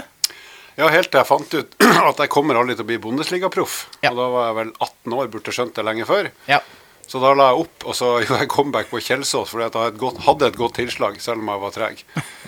Ja, 0.79 0.87
helt 0.89 1.11
til 1.13 1.19
jeg 1.21 1.29
fant 1.29 1.51
ut 1.53 1.75
at 2.09 2.21
jeg 2.23 2.31
kommer 2.33 2.57
aldri 2.57 2.73
til 2.77 2.85
å 2.85 2.89
bli 2.89 3.01
Bundesliga-proff. 3.03 3.83
Ja. 4.05 4.13
Og 4.13 4.17
da 4.21 4.29
var 4.33 4.47
jeg 4.49 4.57
vel 4.61 4.71
18 4.81 5.17
år, 5.19 5.27
burde 5.35 5.53
skjønt 5.53 5.75
det 5.77 5.85
lenge 5.85 6.07
før. 6.09 6.31
Ja. 6.49 6.61
Så 7.03 7.19
da 7.19 7.33
la 7.35 7.49
jeg 7.51 7.65
opp, 7.65 7.83
og 7.91 7.97
så 7.99 8.07
gjorde 8.23 8.39
jeg 8.45 8.49
comeback 8.53 8.87
på 8.89 9.01
Kjelsås 9.03 9.51
fordi 9.51 9.67
at 9.67 9.75
jeg 9.75 9.83
hadde 9.83 9.93
et 9.97 9.99
godt, 10.01 10.21
hadde 10.25 10.47
et 10.49 10.57
godt 10.57 10.77
tilslag, 10.79 11.19
selv 11.21 11.43
om 11.43 11.51
jeg 11.51 11.61
var 11.65 11.75
treg. 11.75 12.01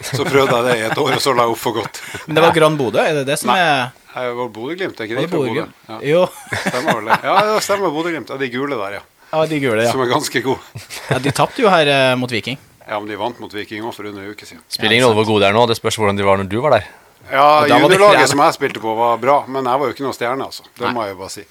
Så 0.08 0.24
prøvde 0.26 0.56
jeg 0.58 0.66
det 0.70 0.76
i 0.80 0.86
et 0.88 1.02
år, 1.04 1.12
og 1.18 1.22
så 1.22 1.36
la 1.36 1.46
jeg 1.46 1.54
opp 1.58 1.62
for 1.62 1.78
godt. 1.78 2.02
Men 2.26 2.40
det 2.40 2.46
var 2.48 2.56
Gran 2.58 2.80
Bodø, 2.80 3.04
er 3.04 3.20
det 3.20 3.26
det 3.30 3.38
som 3.44 3.52
Nei. 3.52 3.60
er 3.62 3.92
Jeg 4.16 4.38
var 4.40 4.54
Bodø-Glimt, 4.56 5.02
er 5.04 5.10
ikke 5.12 5.20
det? 5.20 5.28
Bodø? 5.36 5.66
Ja. 5.92 6.00
Jo. 6.16 6.24
Stemmer 6.70 7.02
vel 7.02 7.12
det? 7.12 7.20
Ja, 7.28 7.36
det 7.52 7.60
stemmer 7.68 7.94
Bodø-Glimt. 7.94 8.32
Ja, 8.32 8.40
de 8.42 8.50
gule 8.56 8.80
der, 8.80 8.98
ja. 9.02 9.04
Ja, 9.36 9.44
de 9.52 9.60
gule, 9.60 9.84
ja. 9.84 9.92
Som 9.92 10.02
er 10.06 10.10
ganske 10.14 10.42
gode. 10.46 10.86
ja 11.12 11.20
de 11.20 11.34
tapte 11.36 11.62
jo 11.62 11.70
her 11.70 11.90
eh, 11.92 12.14
mot 12.18 12.32
Viking. 12.32 12.58
Ja, 12.86 13.00
men 13.00 13.10
de 13.10 13.18
vant 13.18 13.40
mot 13.42 13.54
Viking 13.54 13.86
òg 13.86 13.96
for 13.96 14.06
under 14.06 14.22
en 14.22 14.36
uke 14.36 14.46
siden. 14.46 14.62
Spiller 14.70 14.98
ingen 15.00 15.08
rolle 15.08 15.18
hvor 15.24 15.32
gode 15.34 15.46
de 15.46 15.50
er 15.50 15.58
nå, 15.58 15.66
det 15.70 15.78
spørs 15.80 15.98
hvordan 15.98 16.20
de 16.20 16.28
var 16.28 16.42
når 16.42 16.50
du 16.52 16.60
var 16.62 16.78
der. 16.78 16.90
Ja, 17.32 17.66
juniorlaget 17.66 18.30
som 18.30 18.44
jeg 18.44 18.54
spilte 18.58 18.82
på, 18.84 18.92
var 18.98 19.18
bra, 19.22 19.40
men 19.50 19.66
jeg 19.66 19.82
var 19.82 19.90
jo 19.90 19.96
ikke 19.96 20.06
noen 20.06 20.14
stjerne, 20.18 20.46
altså. 20.46 20.68
Det 20.78 20.92
må 20.94 21.08
jeg 21.08 21.16
jo 21.16 21.24
bare 21.24 21.34
si. 21.34 21.46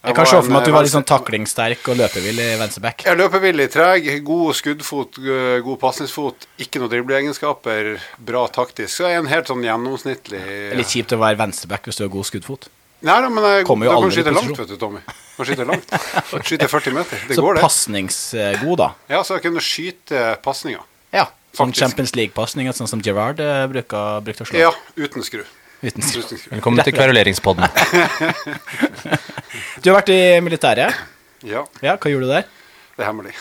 Jeg 0.00 0.16
kan 0.16 0.24
se 0.24 0.38
for 0.40 0.48
meg 0.48 0.62
at 0.62 0.68
du 0.70 0.72
var 0.72 0.80
eh, 0.80 0.86
litt 0.86 0.94
sånn 0.94 1.04
taklingssterk 1.04 1.88
og 1.92 1.98
løpevillig 2.00 2.44
i 2.54 2.56
venstreback. 2.56 3.02
Jeg 3.04 3.12
er 3.12 3.18
løpevillig, 3.20 3.66
treg, 3.70 4.06
god 4.24 4.56
skuddfot, 4.56 5.18
god 5.66 5.80
pasningsfot, 5.82 6.46
ikke 6.64 6.80
noe 6.80 6.88
dribleegenskaper, 6.90 7.90
bra 8.30 8.46
taktisk. 8.48 8.94
Så 8.94 9.04
jeg 9.06 9.18
er 9.18 9.22
en 9.26 9.30
helt 9.30 9.50
sånn 9.52 9.66
gjennomsnittlig 9.66 10.40
litt 10.80 10.94
kjipt 10.94 11.12
å 11.12 11.20
være 11.20 11.36
venstreback 11.42 11.90
hvis 11.90 12.00
du 12.00 12.06
har 12.06 12.14
god 12.16 12.30
skuddfot. 12.30 12.70
Nei 13.00 13.14
da, 13.24 13.28
men 13.32 13.40
jeg, 13.48 13.64
da 13.64 13.94
kan 13.96 14.04
du 14.04 14.12
skyte 14.12 14.32
langt, 14.36 14.58
vet 14.60 14.68
du, 14.68 14.76
Tommy. 14.80 14.98
Kan 15.38 15.46
skyte 15.48 15.64
langt. 15.64 15.88
Skyte 16.50 16.66
40 16.68 16.92
meter. 16.98 17.16
Det 17.30 17.36
Så 17.38 17.42
går, 17.44 17.54
det. 17.56 17.62
Så 17.62 17.66
pasningsgod, 17.70 18.76
da. 18.82 18.88
Ja, 19.08 19.22
så 19.24 19.38
jeg 19.38 19.42
kunne 19.46 19.62
skyte 19.64 20.24
pasninger. 20.44 20.82
Ja. 21.16 21.24
Sånn 21.56 21.72
Champions 21.74 22.12
League-pasninger, 22.14 22.72
sånn 22.76 22.86
som 22.90 23.00
Gerrard 23.02 23.40
eh, 23.42 23.64
bruker, 23.72 24.20
brukte 24.26 24.44
å 24.44 24.46
slå. 24.50 24.60
Ja, 24.60 24.68
uten 25.00 25.24
skru. 25.26 25.40
Uten 25.80 26.04
Uten 26.04 26.06
skru. 26.12 26.36
Velkommen 26.52 26.84
til 26.84 26.92
kveruleringspodden. 26.98 27.64
Du 29.80 29.88
har 29.90 29.96
vært 30.02 30.10
i 30.12 30.20
militæret. 30.44 30.92
Ja, 31.48 31.64
Ja, 31.82 31.96
hva 31.96 32.10
gjorde 32.12 32.26
du 32.28 32.32
der? 32.36 32.44
det 33.00 33.06
er 33.06 33.08
hemmelig. 33.08 33.32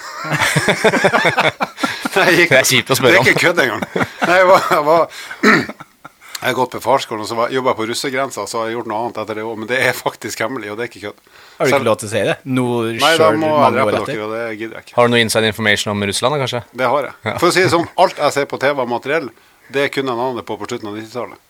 Nei, 2.15 2.25
jeg 2.31 2.35
gikk, 2.39 2.49
Det 2.53 2.59
er 2.61 2.67
kjipt 2.69 2.91
å 2.93 2.95
spørre 2.95 3.19
om. 3.19 3.25
Det 3.27 3.33
er 3.33 3.35
ikke 3.35 3.43
kødd 3.49 3.59
engang. 3.65 3.81
Nei, 4.23 4.37
jeg 4.39 4.47
var, 4.47 4.59
jeg 4.71 4.83
var 4.87 5.01
Jeg 6.39 6.53
har 6.53 6.55
gått 6.55 6.71
på 6.71 6.79
farskolen 6.79 7.25
og 7.25 7.27
så 7.27 7.45
jobba 7.51 7.73
på 7.75 7.83
russegrensa, 7.89 8.45
så 8.47 8.61
har 8.61 8.69
jeg 8.69 8.77
gjort 8.77 8.87
noe 8.87 8.99
annet 9.03 9.17
etter 9.19 9.35
det 9.41 9.43
òg, 9.43 9.57
men 9.59 9.67
det 9.67 9.79
er 9.83 9.97
faktisk 9.97 10.39
hemmelig, 10.39 10.69
og 10.71 10.77
det 10.79 10.85
er 10.85 10.91
ikke 10.93 11.01
kødd. 11.09 11.17
Har 11.57 11.67
du 11.67 11.73
ikke 11.73 11.87
lov 11.89 11.97
til 11.99 12.07
å 12.07 12.11
si 12.13 12.21
det? 12.29 12.35
Nå 12.47 12.67
Nei, 12.95 13.11
da 13.19 13.27
må 13.35 13.49
jeg 13.51 13.75
drepe 13.75 13.95
dere, 13.97 14.23
og 14.23 14.31
det 14.31 14.45
gidder 14.61 14.77
jeg 14.79 14.85
ikke. 14.87 14.95
Har 14.95 15.09
du 15.09 15.13
noe 15.15 15.19
inside 15.25 15.51
information 15.51 15.91
om 15.91 16.07
Russland, 16.07 16.35
da, 16.37 16.39
kanskje? 16.45 16.63
Det 16.79 16.87
har 16.93 17.09
jeg. 17.09 17.35
For 17.43 17.49
å 17.49 17.51
si 17.57 17.65
det 17.65 17.73
sånn, 17.75 17.91
alt 18.05 18.23
jeg 18.23 18.37
ser 18.37 18.47
på 18.53 18.61
TV 18.63 18.79
av 18.85 18.87
materiell, 18.95 19.27
det 19.75 19.89
kunne 19.97 20.15
en 20.15 20.23
annen 20.29 20.47
på 20.47 20.57
på 20.63 20.71
slutten 20.71 20.93
av 20.93 20.95
90-tallet. 21.01 21.43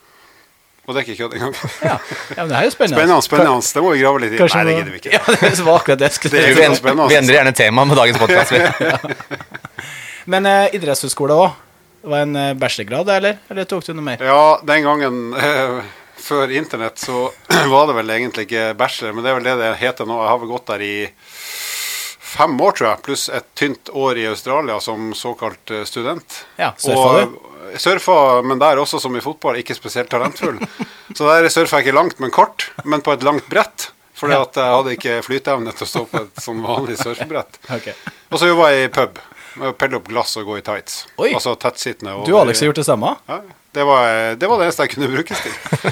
Og 0.90 0.96
det 0.98 1.04
er 1.04 1.06
ikke 1.06 1.20
kødd 1.22 1.38
engang. 1.38 1.54
Ja. 1.86 1.96
ja, 2.34 2.42
men 2.42 2.50
det 2.50 2.58
er 2.58 2.66
jo 2.66 2.74
spennende. 2.74 2.98
Spennende, 2.98 3.22
spennende. 3.30 3.74
Det 3.78 3.86
må 3.86 3.94
vi 3.94 4.02
grave 4.02 4.26
litt 4.26 4.34
i. 4.34 4.42
Kanskje 4.42 4.64
Nei, 4.64 4.66
det 4.72 4.78
gidder 4.80 4.96
vi 4.96 5.02
ikke. 5.04 5.12
Ja, 5.14 5.38
det 5.46 5.66
var 5.70 5.82
akkurat 5.84 6.02
det 6.02 6.10
jeg 6.10 6.18
skulle 6.18 6.42
er 6.42 6.58
si. 6.58 6.82
spennende. 6.82 7.10
vi 7.14 7.18
endrer 7.22 7.38
gjerne 7.44 7.54
tema 7.62 7.86
med 7.86 8.00
dagens 8.02 8.18
podkast. 8.18 8.58
Men 10.34 10.50
eh, 10.50 10.74
idrettshøyskole 10.80 11.38
òg. 11.46 11.69
Det 12.02 12.08
var 12.08 12.26
en 12.26 12.36
eh, 12.36 12.54
bachelorgrad, 12.54 13.10
eller? 13.10 13.40
Eller 13.50 13.68
tok 13.70 13.86
du 13.86 13.94
noe 13.94 14.06
mer? 14.06 14.22
Ja, 14.24 14.60
den 14.64 14.86
gangen 14.88 15.34
eh, 15.34 15.80
før 16.20 16.52
internett 16.52 17.02
så 17.02 17.32
var 17.74 17.90
det 17.90 17.98
vel 18.00 18.16
egentlig 18.16 18.48
ikke 18.48 18.74
bachelor, 18.80 19.14
men 19.18 19.26
det 19.26 19.32
er 19.32 19.40
vel 19.40 19.50
det 19.50 19.58
det 19.60 19.74
heter 19.82 20.08
nå. 20.08 20.22
Jeg 20.24 20.32
har 20.32 20.42
vel 20.44 20.54
gått 20.54 20.72
der 20.72 20.86
i 20.86 20.96
fem 22.30 22.56
år, 22.62 22.72
tror 22.78 22.90
jeg, 22.92 23.04
pluss 23.08 23.28
et 23.34 23.48
tynt 23.58 23.90
år 23.90 24.20
i 24.22 24.28
Australia 24.30 24.80
som 24.84 25.14
såkalt 25.18 25.72
eh, 25.76 25.84
student. 25.90 26.44
Ja, 26.62 26.74
surfa 26.78 27.24
du? 27.26 27.38
Surfa, 27.78 28.42
men 28.42 28.62
der 28.62 28.80
også 28.82 28.98
som 29.02 29.16
i 29.18 29.22
fotball, 29.22 29.60
ikke 29.62 29.76
spesielt 29.78 30.10
talentfull. 30.10 30.58
Så 31.18 31.26
der 31.28 31.50
surfa 31.54 31.80
jeg 31.80 31.90
ikke 31.90 31.98
langt, 31.98 32.20
men 32.22 32.32
kort, 32.34 32.70
men 32.86 33.02
på 33.06 33.14
et 33.14 33.26
langt 33.26 33.46
brett. 33.50 33.92
Fordi 34.20 34.36
at 34.36 34.58
jeg 34.58 34.74
hadde 34.76 34.94
ikke 34.98 35.18
flyteevne 35.24 35.74
til 35.74 35.86
å 35.86 35.90
stå 35.90 36.02
på 36.12 36.22
et 36.26 36.42
sånn 36.44 36.64
vanlig 36.66 36.98
surfebrett. 37.00 37.60
Okay. 37.78 37.94
Og 38.30 38.42
så 38.42 38.50
jobba 38.50 38.72
jeg 38.74 38.90
i 38.90 38.92
pub. 38.94 39.20
Med 39.60 39.70
å 39.72 39.76
Pelle 39.78 40.00
opp 40.00 40.08
glass 40.10 40.36
og 40.40 40.48
gå 40.50 40.58
i 40.60 40.64
tights. 40.66 41.02
Oi. 41.20 41.32
Altså 41.38 41.54
tettsittende. 41.60 42.16
Du 42.28 42.34
og 42.36 42.42
Alex 42.46 42.62
har 42.64 42.70
gjort 42.72 42.80
det 42.82 42.88
samme? 42.88 43.14
Ja, 43.30 43.42
det, 43.78 43.84
var, 43.86 44.08
det 44.40 44.48
var 44.50 44.58
det 44.62 44.70
eneste 44.70 44.88
jeg 44.88 44.94
kunne 44.96 45.12
brukes 45.14 45.42
til. 45.46 45.92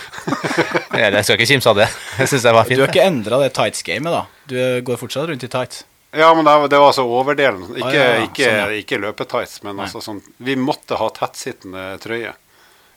Ja, 0.97 1.11
Jeg 1.13 1.23
skal 1.27 1.35
ikke 1.37 1.49
kimse 1.51 1.69
av 1.71 1.77
det. 1.83 1.87
Jeg 2.17 2.31
syns 2.31 2.47
jeg 2.49 2.55
var 2.57 2.71
Du 2.71 2.81
har 2.81 2.89
ikke 2.91 3.05
endra 3.05 3.39
det 3.43 3.51
tights-gamet, 3.57 4.15
da? 4.15 4.23
Du 4.49 4.57
går 4.87 4.99
fortsatt 5.03 5.29
rundt 5.29 5.45
i 5.45 5.51
tights? 5.51 5.83
Ja, 6.17 6.31
men 6.33 6.47
det, 6.47 6.53
var- 6.57 6.69
det 6.71 6.79
var 6.81 6.87
altså 6.93 7.03
overdelen. 7.05 7.65
Ikke, 7.75 7.87
Ah, 7.91 7.93
ja, 7.93 8.05
ja. 8.15 8.21
ikke, 8.25 8.43
Sånn, 8.47 8.59
ja. 8.63 8.67
ikke 8.81 8.99
løpetights, 9.03 9.57
men 9.67 9.79
altså 9.83 10.01
sånn 10.01 10.21
Vi 10.47 10.55
måtte 10.57 10.97
ha 10.97 11.09
tettsittende 11.13 11.83
trøye. 12.01 12.31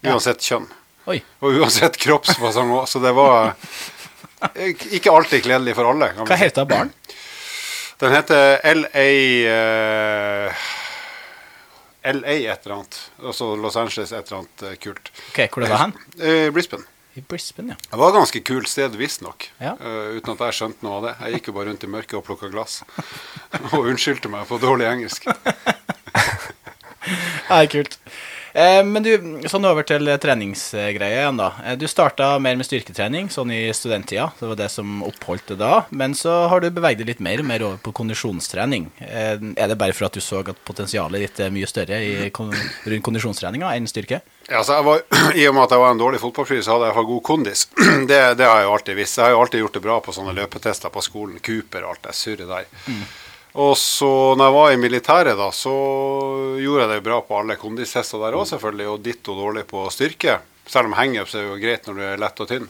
Uansett 0.07 0.41
kjønn. 0.47 0.69
Oi. 1.11 1.19
Og 1.43 1.59
uansett 1.61 1.99
kroppsfasong 2.01 2.71
òg, 2.79 2.87
så 2.89 3.03
det 3.03 3.11
var 3.17 3.51
eh, 4.55 4.71
ikke 4.97 5.13
alltid 5.13 5.43
kledelig 5.45 5.75
for 5.77 5.91
alle. 5.91 6.13
kan 6.15 6.25
vi 6.25 6.31
Hva 6.31 6.39
si. 6.39 6.45
heter 6.47 6.69
baren? 6.71 6.93
Den 8.01 8.15
heter 8.15 8.61
LA 8.65 9.09
uh, 9.53 10.69
LA 12.05 12.37
et 12.49 12.65
eller 12.65 12.75
annet. 12.79 12.97
Altså 13.21 13.51
Los 13.61 13.77
Angeles 13.77 14.13
et 14.13 14.25
eller 14.25 14.39
annet 14.39 14.65
uh, 14.65 14.75
kult. 14.81 15.13
Ok, 15.29 15.43
Hvor 15.53 15.67
det 15.67 15.69
var 15.71 15.85
hen? 15.85 15.93
Uh, 16.17 16.49
Brisbane. 16.55 16.89
I 17.19 17.21
Brisbane, 17.21 17.75
ja. 17.75 17.89
Det 17.91 17.99
var 17.99 18.09
et 18.09 18.17
ganske 18.21 18.41
kult 18.47 18.71
sted, 18.71 18.97
visstnok. 18.97 19.51
Ja. 19.61 19.75
Uh, 19.77 20.17
uten 20.17 20.33
at 20.33 20.47
jeg 20.47 20.59
skjønte 20.61 20.87
noe 20.87 20.97
av 20.97 21.09
det. 21.09 21.15
Jeg 21.21 21.37
gikk 21.37 21.51
jo 21.51 21.57
bare 21.59 21.69
rundt 21.69 21.85
i 21.85 21.93
mørket 21.93 22.17
og 22.23 22.25
plukka 22.31 22.49
glass. 22.53 22.81
og 23.75 23.83
unnskyldte 23.83 24.33
meg 24.33 24.49
for 24.49 24.63
dårlig 24.63 24.89
engelsk. 24.89 25.29
Ja, 27.51 27.65
kult. 27.67 27.97
Eh, 28.53 28.81
men 28.85 29.03
du, 29.05 29.11
sånn 29.51 29.67
over 29.69 29.85
til 29.87 30.09
treningsgreia 30.21 31.21
igjen, 31.23 31.39
da. 31.39 31.53
Eh, 31.65 31.77
Du 31.79 31.87
starta 31.89 32.33
mer 32.43 32.57
med 32.59 32.67
styrketrening 32.67 33.29
sånn 33.31 33.53
i 33.55 33.61
studenttida. 33.77 34.31
Det 34.41 34.49
var 34.51 34.59
det 34.59 34.69
som 34.75 35.03
oppholdt 35.07 35.53
det 35.53 35.59
da. 35.61 35.85
Men 35.91 36.15
så 36.19 36.49
har 36.51 36.61
du 36.61 36.71
beveget 36.71 36.99
deg 37.05 37.13
litt 37.13 37.21
mer 37.25 37.39
og 37.43 37.47
mer 37.47 37.63
over 37.67 37.79
på 37.85 37.93
kondisjonstrening. 38.01 38.91
Eh, 39.01 39.39
Er 39.57 39.69
det 39.69 39.79
bare 39.79 39.93
for 39.95 40.07
at 40.07 40.13
du 40.13 40.21
så 40.21 40.41
at 40.43 40.65
potensialet 40.65 41.21
ditt 41.21 41.41
er 41.41 41.51
mye 41.55 41.67
større 41.71 42.01
i, 42.03 42.31
rundt 42.31 43.05
kondisjonstreninga 43.07 43.75
enn 43.77 43.87
styrke? 43.87 44.21
Ja, 44.51 44.63
så 44.67 44.81
jeg 44.81 44.85
var, 44.85 45.03
I 45.41 45.47
og 45.47 45.55
med 45.55 45.65
at 45.65 45.71
jeg 45.77 45.85
var 45.85 45.91
en 45.95 46.03
dårlig 46.03 46.21
fotballfyr, 46.21 46.63
så 46.63 46.75
hadde 46.75 46.89
jeg 46.89 46.91
i 46.91 46.95
hvert 46.95 47.01
fall 47.01 47.11
god 47.15 47.23
kondis. 47.31 47.67
Det, 48.11 48.21
det 48.41 48.47
har 48.49 48.59
jeg 48.63 48.67
jo 48.67 48.73
alltid 48.75 48.97
visst. 48.99 49.19
Jeg 49.19 49.25
har 49.29 49.35
jo 49.37 49.41
alltid 49.45 49.61
gjort 49.63 49.75
det 49.79 49.83
bra 49.85 50.01
på 50.03 50.13
sånne 50.17 50.35
løpetester 50.35 50.91
på 50.91 51.03
skolen. 51.05 51.39
Cooper 51.45 51.85
og 51.85 51.93
alt 51.95 52.07
det 52.09 52.15
surret 52.19 52.49
der. 52.51 52.67
Og 53.59 53.75
så 53.79 54.11
når 54.39 54.47
jeg 54.47 54.55
var 54.55 54.73
i 54.73 54.81
militæret, 54.81 55.39
da, 55.39 55.49
så 55.55 55.75
gjorde 56.61 56.85
jeg 56.85 56.93
det 56.93 57.05
bra 57.07 57.19
på 57.27 57.41
alle 57.41 57.59
kondistester 57.59 58.23
der 58.23 58.37
òg, 58.39 58.47
selvfølgelig. 58.53 58.89
Og 58.93 59.03
ditto 59.03 59.35
dårlig 59.35 59.67
på 59.71 59.83
styrke. 59.91 60.39
Selv 60.71 60.91
om 60.91 60.95
hangups 60.95 61.35
er 61.35 61.49
jo 61.49 61.59
greit 61.59 61.89
når 61.89 61.99
du 61.99 62.05
er 62.07 62.21
lett 62.23 62.43
og 62.45 62.51
tynn. 62.51 62.69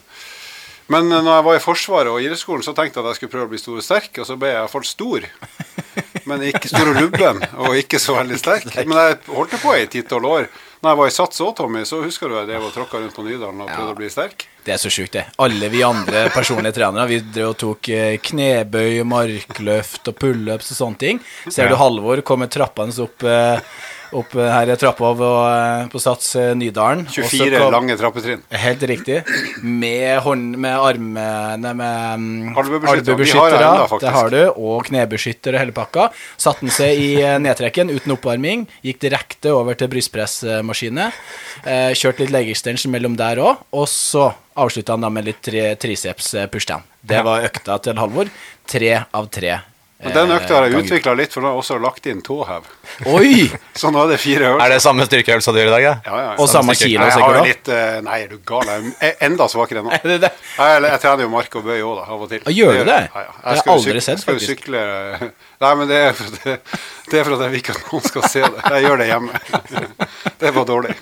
Men 0.91 1.07
når 1.11 1.29
jeg 1.29 1.45
var 1.45 1.57
i 1.57 1.63
Forsvaret 1.63 2.11
og 2.11 2.23
idrettsskolen, 2.23 2.65
så 2.65 2.73
tenkte 2.75 2.99
jeg 2.99 3.05
at 3.05 3.13
jeg 3.13 3.19
skulle 3.19 3.33
prøve 3.35 3.47
å 3.47 3.51
bli 3.53 3.61
stor 3.61 3.77
og 3.77 3.85
sterk, 3.85 4.17
og 4.17 4.27
så 4.27 4.35
ble 4.39 4.49
jeg 4.49 4.59
iallfall 4.59 4.87
stor. 4.89 5.27
Men 6.29 6.43
ikke 6.49 6.71
stor 6.71 6.89
og 6.91 6.97
lubben, 6.97 7.39
og 7.63 7.77
ikke 7.79 8.01
så 8.01 8.17
veldig 8.17 8.39
sterk. 8.41 8.67
Men 8.81 8.97
jeg 8.97 9.21
holdt 9.29 9.55
på 9.61 9.75
i 9.77 9.87
ti-tolv 9.93 10.27
år. 10.27 10.49
Når 10.81 10.89
jeg 10.89 10.97
var 10.97 11.09
i 11.11 11.13
Sats 11.13 11.41
òg, 11.45 11.51
Tommy, 11.59 11.83
så 11.85 11.99
husker 12.01 12.31
du 12.31 12.33
jeg 12.39 12.47
drev 12.49 12.63
og 12.65 12.71
tråkka 12.73 12.97
rundt 12.97 13.13
på 13.13 13.21
Nydalen 13.21 13.59
og 13.61 13.67
prøvde 13.69 13.93
å 13.93 13.97
bli 13.99 14.07
sterk? 14.09 14.47
Det 14.65 14.73
er 14.73 14.79
så 14.81 14.89
sjukt, 14.89 15.13
det. 15.13 15.27
Alle 15.41 15.69
vi 15.69 15.83
andre 15.85 16.23
personlige 16.33 16.73
trenere 16.79 17.05
Vi 17.09 17.19
drev 17.21 17.51
og 17.51 17.59
tok 17.61 17.89
eh, 17.93 18.15
knebøy, 18.17 19.03
markløft 19.05 20.09
og 20.09 20.17
pullups 20.17 20.73
og 20.73 20.79
sånne 20.79 21.01
ting. 21.03 21.21
Ser 21.53 21.69
du 21.69 21.77
Halvor 21.77 22.23
komme 22.25 22.49
trappende 22.49 22.97
opp, 23.05 23.21
eh, 23.29 23.61
opp 24.17 24.33
eh, 24.35 24.47
her 24.51 24.69
i 24.71 24.75
trappa 24.79 25.11
på, 25.17 25.29
eh, 25.47 25.87
på 25.91 26.01
Sats 26.01 26.35
eh, 26.39 26.51
Nydalen. 26.57 27.05
24 27.11 27.59
kom- 27.61 27.71
lange 27.73 27.95
trappetrinn. 27.99 28.41
Helt 28.63 28.83
riktig. 28.89 29.21
Med, 29.63 30.19
hånd, 30.25 30.57
med 30.61 30.77
armene 30.77 31.73
med 31.77 32.19
mm, 32.19 32.57
albuebeskyttere, 32.57 33.61
De. 33.61 33.99
Det 34.03 34.13
har 34.15 34.29
du. 34.33 34.41
Og 34.55 34.85
knebeskytter 34.89 35.55
og 35.55 35.63
hele 35.63 35.75
pakka. 35.75 36.09
Satte 36.35 36.65
han 36.65 36.73
seg 36.75 36.99
i 36.99 37.09
nedtrekken 37.43 37.91
uten 37.93 38.15
oppvarming. 38.17 38.67
Gikk 38.85 39.01
direkte 39.07 39.55
over 39.55 39.79
til 39.79 39.91
brystpressmaskiner. 39.93 41.15
Eh, 41.65 41.91
kjørte 41.97 42.25
litt 42.25 42.35
legextension 42.35 42.93
mellom 42.93 43.17
der 43.19 43.41
òg. 43.43 43.65
Og 43.71 43.87
så 43.91 44.29
avslutta 44.59 44.97
han 44.97 45.07
da 45.07 45.09
med 45.13 45.29
litt 45.29 45.51
triceps 45.81 46.33
pushdown. 46.51 46.83
Det 47.01 47.23
var 47.25 47.47
økta 47.47 47.79
til 47.81 47.97
Halvor. 48.01 48.29
Tre 48.69 48.95
av 49.15 49.29
tre. 49.33 49.59
Men 50.03 50.13
den 50.15 50.31
økta 50.33 50.55
har 50.57 50.65
jeg 50.65 50.73
eh, 50.73 50.79
utvikla 50.81 51.11
litt, 51.19 51.33
for 51.35 51.43
nå 51.43 51.49
har 51.51 51.53
jeg 51.57 51.61
også 51.61 51.75
lagt 51.83 52.07
inn 52.09 52.21
tåhev. 52.25 52.63
Oi! 53.11 53.51
Så 53.81 53.91
nå 53.93 54.01
er 54.03 54.09
det 54.13 54.19
fire 54.23 54.47
øvelser. 54.49 54.63
Er 54.65 54.73
det 54.73 54.79
samme 54.81 55.05
styrkeøvelse 55.05 55.53
du 55.53 55.59
gjør 55.61 55.69
i 55.69 55.73
dag? 55.75 55.83
Ja? 55.85 55.93
Ja, 56.07 56.21
ja. 56.23 56.31
Og 56.41 56.49
samme 56.49 56.73
samme 56.73 56.75
kilo, 56.79 57.05
jeg 57.05 57.11
har 57.11 57.19
sikkert 57.19 57.49
litt 57.51 57.69
eh, 57.75 57.97
Nei, 58.07 58.17
er 58.25 58.31
du 58.33 58.37
gal? 58.49 58.71
Jeg 58.71 58.95
er 59.11 59.25
enda 59.29 59.47
svakere 59.53 59.83
nå. 59.85 59.91
Er 59.99 60.07
det 60.09 60.17
det? 60.25 60.31
Jeg, 60.57 60.81
jeg 60.87 61.01
trener 61.05 61.25
jo 61.27 61.31
mark 61.35 61.55
og 61.61 61.67
bøy 61.69 61.77
òg, 61.85 61.93
da, 62.01 62.07
av 62.15 62.25
og 62.25 62.31
til. 62.33 62.41
Og 62.49 62.57
gjør 62.57 62.79
du 62.79 62.83
det? 62.89 62.97
Ja, 63.13 63.23
ja. 63.27 63.35
Det 63.35 63.45
har 63.45 63.55
jeg 63.55 63.61
skal 63.63 63.71
jo 63.71 63.77
aldri 63.85 64.03
sett, 64.07 64.23
skal 64.23 64.33
jo 64.33 64.39
faktisk. 64.41 64.65
Sykle, 64.65 65.31
nei, 65.65 65.73
men 65.81 65.91
det 65.93 65.99
er, 66.07 66.17
for 66.17 66.39
det, 66.41 66.55
det 67.11 67.19
er 67.21 67.27
for 67.29 67.37
at 67.37 67.45
jeg 67.45 67.53
vil 67.53 67.61
ikke 67.61 67.75
at 67.77 67.85
noen 67.91 68.07
skal 68.09 68.27
se 68.33 68.41
det. 68.47 68.65
Jeg 68.75 68.87
gjør 68.87 69.01
det 69.03 69.09
hjemme. 69.11 69.43
Det 70.41 70.49
var 70.55 70.65
dårlig. 70.65 70.93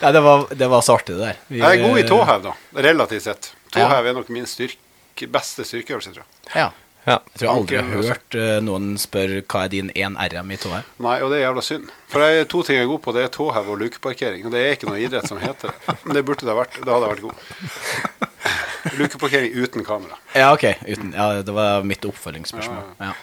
Nei, 0.00 0.10
det 0.12 0.20
var, 0.20 0.42
det 0.52 0.66
var 0.68 0.82
så 0.84 0.94
artig, 0.98 1.14
det 1.16 1.24
der. 1.30 1.38
Vi- 1.48 1.58
Jeg 1.62 1.78
er 1.78 1.82
god 1.88 1.98
i 1.98 2.04
tåhev, 2.08 2.42
da. 2.44 2.52
Relativt 2.88 3.22
sett. 3.24 3.50
Tåhev 3.72 4.06
er 4.10 4.16
nok 4.16 4.28
min 4.32 4.44
styrke, 4.48 5.28
beste 5.32 5.64
styrkeøvelse, 5.64 6.12
tror 6.12 6.24
jeg. 6.24 6.52
Ja. 6.56 6.68
Ja. 7.06 7.16
Jeg 7.16 7.40
tror 7.40 7.46
jeg 7.46 7.52
aldri 7.56 7.76
har 7.78 7.86
altså. 7.96 8.14
hørt 8.14 8.36
eh, 8.36 8.56
noen 8.64 8.88
spørre 9.00 9.40
hva 9.42 9.62
er 9.64 9.72
din 9.72 9.92
1 9.94 10.18
RM 10.34 10.52
i 10.52 10.58
tåa. 10.60 10.82
Nei, 11.00 11.16
og 11.24 11.32
det 11.32 11.40
er 11.40 11.46
jævla 11.46 11.64
synd. 11.64 11.94
For 12.12 12.26
jeg, 12.26 12.48
to 12.52 12.62
ting 12.66 12.76
jeg 12.76 12.84
er 12.84 12.90
god 12.90 13.02
på, 13.06 13.14
det 13.16 13.24
er 13.24 13.32
tåhev 13.34 13.70
og 13.72 13.80
lukeparkering. 13.80 14.44
Og 14.46 14.54
det 14.54 14.64
er 14.64 14.76
ikke 14.76 14.90
noe 14.90 15.00
idrett 15.00 15.30
som 15.30 15.40
heter 15.40 15.72
det. 15.72 15.96
Men 16.04 16.18
det 16.18 16.24
burde 16.28 16.44
det 16.44 16.52
ha 16.52 16.58
vært. 16.60 16.76
Da 16.84 16.98
hadde 16.98 17.08
jeg 17.08 17.16
vært 17.16 17.26
god. 17.28 18.28
Lukeparkering 19.00 19.56
uten 19.56 19.84
kamera. 19.84 20.20
Ja, 20.36 20.52
ok. 20.52 20.66
Uten, 20.86 21.12
ja, 21.16 21.32
det 21.44 21.56
var 21.56 21.84
mitt 21.88 22.04
oppfølgingsspørsmål. 22.08 22.94
Ja. 23.00 23.14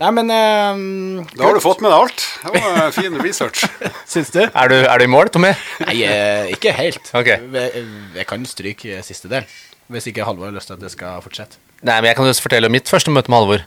Nei, 0.00 0.10
men 0.16 0.30
um, 0.32 1.24
Da 1.36 1.44
har 1.44 1.56
du 1.58 1.60
fått 1.60 1.82
med 1.84 1.90
deg 1.92 1.98
alt. 2.06 2.22
Det 2.46 2.62
var 2.64 2.92
fin 2.96 3.18
research. 3.20 3.66
Syns 4.12 4.30
du? 4.32 4.40
Er, 4.46 4.70
du, 4.72 4.76
er 4.88 5.02
du 5.02 5.04
i 5.04 5.10
mål, 5.12 5.28
Tommy? 5.34 5.50
Nei, 5.84 5.96
eh, 6.08 6.52
ikke 6.54 6.72
helt. 6.78 7.10
Ok. 7.16 7.28
Jeg, 7.28 7.82
jeg 8.16 8.28
kan 8.30 8.46
stryke 8.48 9.02
siste 9.04 9.28
del. 9.32 9.44
Hvis 9.92 10.06
ikke 10.08 10.24
Halvor 10.24 10.48
har 10.48 10.54
lyst 10.56 10.70
til 10.70 10.78
at 10.78 10.84
det 10.86 10.92
skal 10.94 11.20
fortsette. 11.24 11.58
Nei, 11.82 11.98
men 12.00 12.08
jeg 12.12 12.16
kan 12.16 12.28
jo 12.30 12.32
fortelle 12.40 12.70
om 12.70 12.74
mitt 12.76 12.88
første 12.88 13.12
møte 13.12 13.28
med 13.32 13.42
Halvor. 13.42 13.66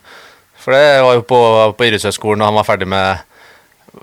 For 0.64 0.74
det 0.74 0.82
var 1.04 1.18
jo 1.18 1.22
på, 1.28 1.38
på 1.78 1.86
idrettshøyskolen, 1.86 2.42
og 2.42 2.50
han 2.50 2.58
var 2.58 2.66
ferdig 2.66 2.86
med 2.88 3.22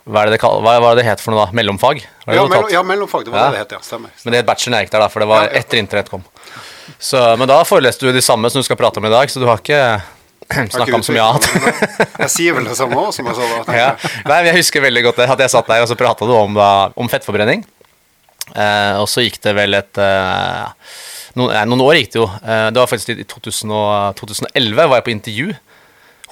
Hva 0.05 0.21
er 0.21 0.29
det 0.29 0.37
det, 0.37 0.41
kall- 0.43 0.61
hva, 0.63 0.77
hva 0.79 0.91
er 0.93 0.99
det 1.01 1.05
het 1.09 1.19
for 1.23 1.33
noe, 1.33 1.43
da? 1.49 1.55
Mellomfag? 1.57 1.99
Det 2.05 2.35
Ja, 2.37 2.45
mellom, 2.47 2.69
ja 2.71 2.83
mellomfag. 2.85 3.25
Det 3.27 3.33
var 3.33 3.41
Ja. 3.41 3.49
det 3.51 3.57
det 3.57 3.63
het, 3.65 3.75
ja. 3.75 3.81
Stemmer. 3.89 4.13
Men 4.23 4.31
det 4.35 4.39
het 4.43 4.47
bacheloren 4.47 4.77
jeg 4.79 4.87
gikk 4.87 4.93
der, 4.95 5.03
da, 5.03 5.11
for 5.11 5.25
det 5.25 5.27
var 5.33 5.43
Ja, 5.47 5.49
ja. 5.51 5.59
etter 5.65 5.81
internett 5.81 6.11
kom. 6.13 6.23
Så, 7.01 7.19
men 7.41 7.49
da 7.51 7.57
foreleste 7.67 8.07
du 8.07 8.13
de 8.15 8.23
samme 8.23 8.47
som 8.53 8.61
du 8.63 8.67
skal 8.69 8.79
prate 8.79 9.01
om 9.01 9.09
i 9.09 9.11
dag, 9.11 9.27
så 9.33 9.41
du 9.43 9.47
har 9.49 9.59
ikke 9.59 9.81
snakka 10.51 10.97
om 10.97 11.05
så 11.05 11.15
mye 11.15 11.27
annet. 11.27 12.09
Jeg 12.25 12.31
sier 12.33 12.57
vel 12.57 12.67
det 12.69 12.77
samme 12.79 12.97
òg, 12.99 13.11
som 13.15 13.29
jeg 13.29 13.37
sa 13.37 13.47
da. 13.51 13.61
ja. 13.81 13.91
jeg. 13.91 14.25
Nei, 14.29 14.41
jeg 14.49 14.57
husker 14.59 14.85
veldig 14.87 15.05
godt 15.07 15.21
det, 15.21 15.29
at 15.35 15.45
jeg 15.45 15.53
satt 15.55 15.71
der, 15.71 15.85
og 15.85 15.91
så 15.91 15.97
prata 15.99 16.27
du 16.27 16.35
om, 16.37 16.59
om 16.95 17.11
fettforbrenning. 17.11 17.63
Eh, 18.51 18.95
og 18.99 19.07
så 19.09 19.23
gikk 19.23 19.39
det 19.45 19.55
vel 19.55 19.77
et 19.77 19.99
eh, 20.01 20.89
noen, 21.37 21.53
nei, 21.53 21.63
noen 21.69 21.83
år 21.85 21.99
gikk 22.01 22.15
det 22.15 22.19
jo. 22.19 22.27
Eh, 22.43 22.65
det 22.73 22.81
var 22.81 22.89
faktisk 22.91 23.13
i 23.13 23.27
2000 23.27 23.75
2011 24.19 24.81
var 24.81 24.99
jeg 24.99 25.07
på 25.07 25.13
intervju 25.13 25.53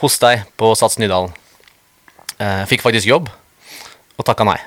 hos 0.02 0.18
deg 0.24 0.44
på 0.60 0.74
Sats 0.80 1.00
Nydalen. 1.00 1.32
Eh, 2.40 2.64
fikk 2.72 2.84
faktisk 2.84 3.08
jobb, 3.10 3.30
og 4.20 4.28
takka 4.28 4.48
nei. 4.48 4.60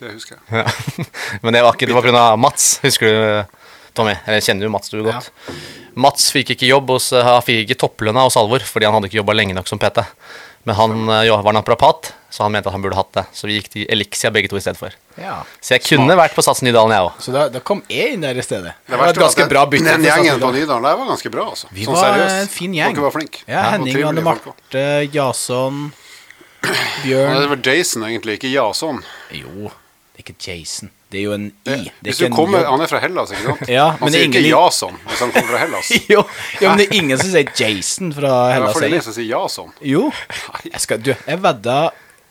Det 0.00 0.12
husker 0.12 0.36
jeg. 0.36 0.64
Ja. 0.64 1.04
Men 1.44 1.56
det 1.56 1.62
var 1.64 1.76
ikke 1.76 1.88
Det 1.88 1.96
var 1.96 2.04
pga. 2.04 2.24
Mats, 2.40 2.78
husker 2.82 3.08
du, 3.08 3.58
Tommy? 3.96 4.16
Eller 4.26 4.44
kjenner 4.44 4.66
du 4.66 4.72
Mats 4.72 4.92
du 4.92 5.00
godt? 5.04 5.30
Mats 5.96 6.30
fikk 6.34 6.54
ikke 6.54 6.66
jobb 6.68 6.90
hos 6.94 7.10
Han 7.14 7.42
fikk 7.46 7.64
ikke 7.64 7.78
topplønna 7.84 8.24
hos 8.26 8.36
Alvor 8.40 8.64
fordi 8.66 8.88
han 8.88 8.96
hadde 8.96 9.10
ikke 9.10 9.20
jobba 9.22 9.36
lenge 9.36 9.54
nok 9.56 9.70
som 9.70 9.78
PT. 9.82 10.02
Men 10.64 10.78
han 10.78 11.08
eh, 11.12 11.22
jo, 11.28 11.36
var 11.44 11.52
naprapat, 11.52 12.14
så 12.32 12.46
han 12.46 12.52
mente 12.54 12.70
at 12.70 12.72
han 12.72 12.80
burde 12.82 12.96
hatt 12.96 13.10
det. 13.12 13.24
Så 13.36 13.44
vi 13.46 13.58
gikk 13.58 13.66
til 13.74 13.84
Elixia 13.92 14.30
begge 14.32 14.48
to 14.48 14.56
i 14.56 14.62
stedet 14.64 14.80
for. 14.80 14.94
Ja. 15.20 15.42
Så 15.60 15.74
jeg 15.76 15.84
kunne 15.84 16.16
vært 16.16 16.32
på 16.36 16.44
Sats 16.44 16.62
Nydalen, 16.64 16.94
jeg 16.96 17.04
òg. 17.04 17.18
Så 17.20 17.34
da, 17.34 17.42
da 17.52 17.60
kom 17.60 17.82
jeg 17.92 18.14
inn 18.16 18.24
der 18.24 18.40
i 18.40 18.44
stedet. 18.44 18.72
Det, 18.72 18.94
Det 18.94 19.00
var 19.02 19.12
et 19.12 19.20
ganske 19.20 19.46
bra 19.50 19.66
bytte. 19.68 19.84
Den 19.92 20.08
gjengen 20.08 20.40
på 20.40 20.52
Nydalen 20.56 20.88
der 20.88 20.96
var 21.02 21.10
ganske 21.12 21.32
bra, 21.36 21.44
altså. 21.52 21.68
Vi 21.76 21.84
Sånn 21.84 21.98
var 21.98 22.08
seriøst. 22.08 22.40
en 22.46 22.50
fin 22.56 22.78
gjeng. 22.78 22.96
Dere 22.96 23.04
var 23.04 23.14
flinke. 23.18 23.44
Ja, 23.44 23.66
Henning, 23.74 24.00
Anne. 24.08 24.24
Marte, 24.24 24.86
Jason, 25.12 25.84
Ja, 26.64 26.72
Bjørn 27.04 27.40
det 27.42 27.48
var 27.52 27.60
Jason, 27.68 28.08
egentlig, 28.08 28.38
ikke 28.40 28.54
Jason. 28.54 29.02
Jo, 29.36 29.68
det 29.68 30.22
er 30.22 30.24
ikke 30.24 30.38
Jason. 30.48 30.88
Det 31.14 31.20
er 31.20 31.26
jo 31.28 31.34
en 31.36 31.44
I. 31.46 31.52
Det 31.64 31.76
er 31.78 32.08
Hvis 32.08 32.20
du 32.24 32.26
kommer. 32.34 32.64
Han 32.66 32.82
er 32.82 32.90
fra 32.90 33.00
Hellas, 33.04 33.30
ikke 33.30 33.44
sant? 33.46 33.68
Ja, 33.76 33.84
er 33.94 34.10
sier 34.10 34.26
ingen 34.26 34.40
ikke 34.40 34.50
Jason 34.50 34.96
hvis 35.06 35.22
han 35.22 35.34
kommer 35.36 35.52
fra 35.52 35.60
Hellas. 35.62 35.92
Jo, 36.14 36.24
ja, 36.58 36.66
men 36.72 36.80
det 36.80 36.88
er 36.88 36.98
ingen 36.98 37.20
som 37.20 37.30
sier 37.30 37.52
Jason 37.60 38.10
fra 38.16 38.32
Hellas 38.50 38.74
Det 38.74 38.88
er 38.88 38.96
ingen 38.96 39.06
som 39.06 39.16
sier 39.16 39.30
Jason. 39.30 39.70
Jo. 39.94 40.08
Jeg, 40.66 40.82
skal, 40.82 41.04
du, 41.06 41.12
jeg 41.14 41.40
vedda 41.44 41.78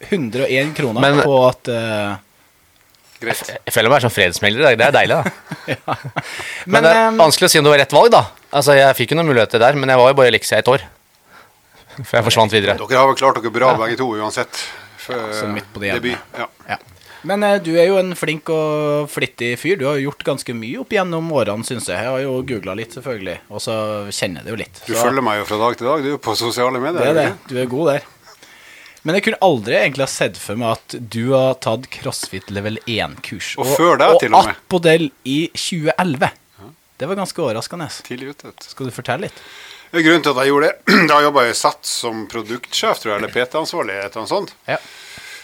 101 0.09 0.75
kroner 0.75 1.05
Men- 1.05 1.23
på 1.23 1.39
at 1.47 1.71
uh, 1.71 2.21
Greit. 3.23 3.53
Jeg 3.55 3.71
føler 3.71 3.93
meg 3.93 4.03
som 4.03 4.11
fredsmegler. 4.11 4.59
i 4.59 4.65
dag. 4.67 4.79
Det 4.81 4.87
er 4.89 4.95
deilig, 4.97 5.15
da. 5.15 5.63
Men, 6.67 6.73
Men, 6.73 6.83
det 6.83 6.91
er 6.91 7.05
eh, 7.05 7.19
vanskelig 7.21 7.47
å 7.47 7.53
si 7.53 7.59
om 7.61 7.67
det 7.67 7.71
var 7.71 7.79
rett 7.85 7.95
valg, 7.95 8.11
da. 8.11 8.23
Altså, 8.51 8.75
Jeg 8.75 8.97
fikk 8.99 9.13
jo 9.13 9.19
noen 9.21 9.29
muligheter 9.31 9.63
der, 9.63 9.77
men 9.79 9.91
jeg 9.93 10.01
var 10.01 10.11
jo 10.11 10.17
bare 10.19 10.27
i 10.27 10.33
Elixia 10.33 10.59
i 10.59 10.63
et 10.65 10.71
år. 10.73 10.83
For 12.01 12.17
jeg 12.17 12.25
forsvant 12.27 12.51
videre. 12.51 12.75
Dere 12.81 12.99
har 12.99 13.07
vel 13.07 13.19
klart 13.19 13.39
dere 13.39 13.53
bra 13.53 13.71
begge 13.79 13.95
to, 14.01 14.09
uansett. 14.17 14.65
For, 15.03 15.31
så 15.35 15.47
midt 15.51 15.67
på 15.71 15.81
det 15.83 15.89
igjen 15.91 16.01
debut. 16.01 16.35
Ja. 16.39 16.49
Ja. 16.73 16.77
Men 17.29 17.43
eh, 17.47 17.57
du 17.63 17.71
er 17.79 17.87
jo 17.87 17.97
en 18.01 18.11
flink 18.19 18.49
og 18.51 19.07
flittig 19.11 19.53
fyr. 19.61 19.77
Du 19.79 19.85
har 19.87 19.99
gjort 20.01 20.25
ganske 20.27 20.55
mye 20.57 20.81
opp 20.83 20.91
gjennom 20.95 21.29
årene, 21.35 21.63
syns 21.67 21.87
jeg. 21.87 21.95
Jeg 21.99 22.11
har 22.11 22.23
jo 22.25 22.33
googla 22.49 22.75
litt, 22.79 22.95
selvfølgelig. 22.97 23.37
Og 23.53 23.63
så 23.63 23.75
kjenner 24.11 24.41
jeg 24.41 24.47
det 24.49 24.53
jo 24.53 24.59
litt. 24.63 24.81
Du 24.87 24.91
Så 24.93 25.05
følger 25.05 25.25
meg 25.25 25.39
jo 25.39 25.47
fra 25.51 25.61
dag 25.61 25.77
til 25.79 25.89
dag, 25.91 26.03
du, 26.03 26.17
på 26.19 26.35
sosiale 26.39 26.81
medier. 26.83 26.99
det 26.99 27.11
er 27.13 27.19
det. 27.21 27.31
du 27.51 27.61
er 27.63 27.71
god 27.71 27.93
der. 27.93 28.09
Men 29.03 29.17
jeg 29.17 29.25
kunne 29.25 29.41
aldri 29.43 29.75
egentlig 29.75 30.05
ha 30.05 30.11
sett 30.11 30.37
for 30.39 30.59
meg 30.59 30.77
at 30.77 30.93
du 31.11 31.33
har 31.33 31.57
tatt 31.63 31.89
CrossFit 31.91 32.51
level 32.55 32.79
1-kurs. 32.87 33.53
Og 33.59 33.67
før 33.75 33.99
det, 33.99 34.07
til 34.23 34.31
og 34.31 34.45
med. 34.47 34.53
Og 34.53 34.55
attpådel 34.55 35.09
i 35.27 35.39
2011. 35.51 36.29
Det 37.01 37.09
var 37.09 37.19
ganske 37.19 37.41
overraskende. 37.43 37.89
Tidlig 38.07 38.29
ute. 38.31 38.53
Skal 38.63 38.87
du 38.87 38.93
fortelle 38.95 39.27
litt? 39.27 39.41
Grunnen 39.93 40.23
til 40.25 40.31
at 40.31 40.39
jeg 40.41 40.49
gjorde 40.49 40.69
det 40.71 40.95
Da 41.11 41.19
jobba 41.21 41.43
jeg 41.45 41.53
i 41.53 41.57
SATS 41.59 41.89
som 42.01 42.23
produktsjef, 42.31 43.01
tror 43.01 43.11
jeg, 43.11 43.19
eller 43.19 43.33
PT-ansvarlig, 43.33 43.97
et 43.99 44.07
eller 44.07 44.23
annet 44.23 44.31
sånt. 44.31 44.53
Ja. 44.69 44.77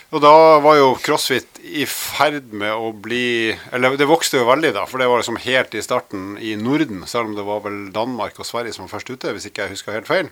Og 0.09 0.23
da 0.23 0.33
var 0.63 0.79
jo 0.79 0.93
crossfit 0.97 1.59
i 1.61 1.83
ferd 1.85 2.49
med 2.57 2.73
å 2.73 2.89
bli 2.97 3.53
Eller 3.71 3.93
det 3.99 4.07
vokste 4.09 4.39
jo 4.39 4.47
veldig, 4.47 4.71
da, 4.73 4.87
for 4.89 4.97
det 4.97 5.09
var 5.11 5.21
liksom 5.21 5.37
helt 5.43 5.75
i 5.77 5.83
starten 5.85 6.31
i 6.41 6.55
Norden. 6.57 7.03
Selv 7.05 7.29
om 7.29 7.35
det 7.37 7.45
var 7.45 7.61
vel 7.67 7.91
Danmark 7.93 8.39
og 8.41 8.47
Sverige 8.49 8.73
som 8.73 8.87
var 8.87 8.95
først 8.95 9.13
ute, 9.13 9.35
hvis 9.35 9.45
ikke 9.51 9.67
jeg 9.67 9.75
husker 9.77 9.99
helt 9.99 10.09
feil. 10.09 10.31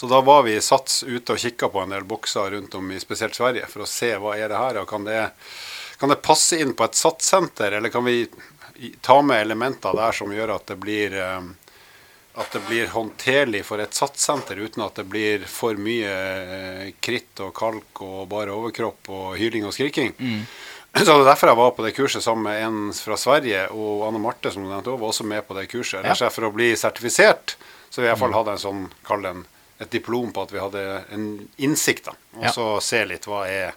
Så 0.00 0.08
da 0.10 0.22
var 0.24 0.42
vi 0.46 0.56
Sats 0.64 1.02
ute 1.04 1.36
og 1.36 1.38
kikka 1.42 1.68
på 1.68 1.82
en 1.82 1.92
del 1.94 2.06
bokser 2.08 2.50
rundt 2.56 2.74
om 2.74 2.90
i 2.90 2.98
spesielt 3.02 3.36
Sverige 3.36 3.66
for 3.68 3.84
å 3.84 3.90
se 3.90 4.14
hva 4.16 4.32
er 4.38 4.48
det 4.48 4.56
her, 4.56 4.78
og 4.80 4.88
kan 4.88 5.04
det, 5.04 5.18
kan 6.00 6.08
det 6.08 6.22
passe 6.24 6.56
inn 6.56 6.72
på 6.74 6.86
et 6.88 6.96
Sats-senter, 6.96 7.76
eller 7.76 7.92
kan 7.92 8.06
vi 8.06 8.24
ta 9.04 9.18
med 9.22 9.42
elementer 9.44 9.92
der 9.94 10.16
som 10.16 10.32
gjør 10.32 10.54
at 10.56 10.72
det 10.72 10.78
blir 10.80 11.12
eh, 11.20 11.42
at 12.38 12.52
det 12.54 12.60
blir 12.68 12.86
håndterlig 12.92 13.64
for 13.66 13.82
et 13.82 13.94
satssenter 13.96 14.60
uten 14.62 14.84
at 14.84 14.94
det 15.00 15.04
blir 15.10 15.42
for 15.50 15.74
mye 15.74 16.10
eh, 16.10 16.92
kritt 17.02 17.40
og 17.42 17.50
kalk 17.58 18.02
og 18.06 18.28
bare 18.30 18.54
overkropp 18.54 19.10
og 19.10 19.32
hyling 19.40 19.66
og 19.66 19.74
skriking. 19.74 20.14
Så 20.90 21.04
det 21.06 21.20
er 21.22 21.28
derfor 21.28 21.46
jeg 21.52 21.58
var 21.60 21.70
på 21.76 21.84
det 21.86 21.92
kurset 21.94 22.22
sammen 22.24 22.48
med 22.48 22.62
en 22.66 22.78
fra 22.94 23.14
Sverige, 23.18 23.68
og 23.70 24.00
Anne 24.08 24.18
Marte 24.22 24.50
som 24.50 24.64
du 24.64 24.70
nevnte 24.72 24.90
også, 24.90 25.00
var 25.02 25.12
også 25.12 25.26
med 25.30 25.44
på 25.46 25.54
det 25.54 25.68
kurset. 25.70 26.02
Ja. 26.06 26.30
for 26.34 26.48
å 26.48 26.54
bli 26.54 26.72
sertifisert, 26.78 27.54
så 27.90 28.00
vi 28.02 28.08
i 28.08 28.10
hvert 28.10 28.18
fall 28.18 28.34
hadde 28.34 28.56
en 28.56 28.62
sånn, 28.62 28.80
kall 29.06 29.22
det 29.22 29.30
en, 29.36 29.44
et 29.80 29.90
diplom 29.94 30.32
på 30.34 30.42
at 30.42 30.50
vi 30.54 30.58
hadde 30.58 30.82
en 31.14 31.28
innsikt. 31.62 32.10
da, 32.10 32.16
Og 32.38 32.44
Ja. 32.48 32.52
så 32.52 32.66
se 32.82 33.04
litt 33.06 33.26
hva 33.30 33.44
er 33.46 33.70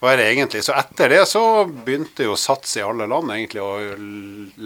hva 0.00 0.12
er 0.12 0.20
det 0.20 0.26
egentlig? 0.32 0.60
Så 0.62 0.74
etter 0.78 1.08
det 1.10 1.24
så 1.26 1.42
begynte 1.66 2.22
jo 2.28 2.36
Sats 2.38 2.76
i 2.78 2.82
alle 2.86 3.06
land 3.10 3.32
egentlig 3.34 3.62
å 3.64 3.70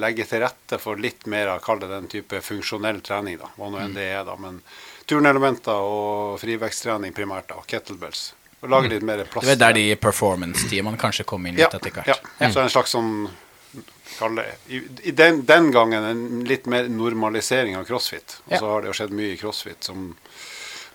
legge 0.03 0.27
til 0.29 0.43
rette 0.45 0.79
for 0.83 1.01
litt 1.01 1.25
mer 1.27 1.55
av, 1.55 1.62
kall 1.65 1.81
det 1.81 1.89
den 1.89 2.09
type 2.12 2.41
funksjonell 2.45 3.01
trening, 3.01 3.39
da. 3.41 3.49
Hva 3.57 3.71
nå 3.73 3.81
enn 3.81 3.95
det 3.97 4.11
er, 4.12 4.25
da. 4.29 4.37
Men 4.37 4.61
turnelementer 5.09 5.81
og 5.89 6.37
friveksttrening 6.43 7.15
primært, 7.17 7.49
da. 7.49 7.62
Kettlebells. 7.67 8.35
Og 8.62 8.71
lage 8.71 8.93
litt 8.93 9.03
mer 9.03 9.25
plass. 9.27 9.47
Det 9.49 9.57
er 9.57 9.62
der 9.65 9.73
de 9.75 9.87
performance-teamene 9.99 11.01
kanskje 11.01 11.25
kom 11.27 11.47
inn 11.49 11.57
ja, 11.59 11.67
litt 11.67 11.81
etter 11.81 11.97
hvert. 11.97 12.12
ja. 12.39 12.51
Så 12.53 12.61
en 12.62 12.71
slags 12.71 12.93
sånn 12.95 13.25
I, 14.69 15.11
den, 15.17 15.41
den 15.49 15.71
gangen 15.73 16.05
en 16.05 16.45
litt 16.47 16.67
mer 16.71 16.87
normalisering 16.93 17.75
av 17.81 17.89
crossfit. 17.89 18.37
Og 18.45 18.53
Ja. 18.53 18.59
så 18.61 18.69
har 18.71 18.83
det 18.83 18.93
jo 18.93 18.99
skjedd 19.01 19.17
mye 19.17 19.33
i 19.33 19.39
crossfit 19.41 19.83
som 19.89 20.12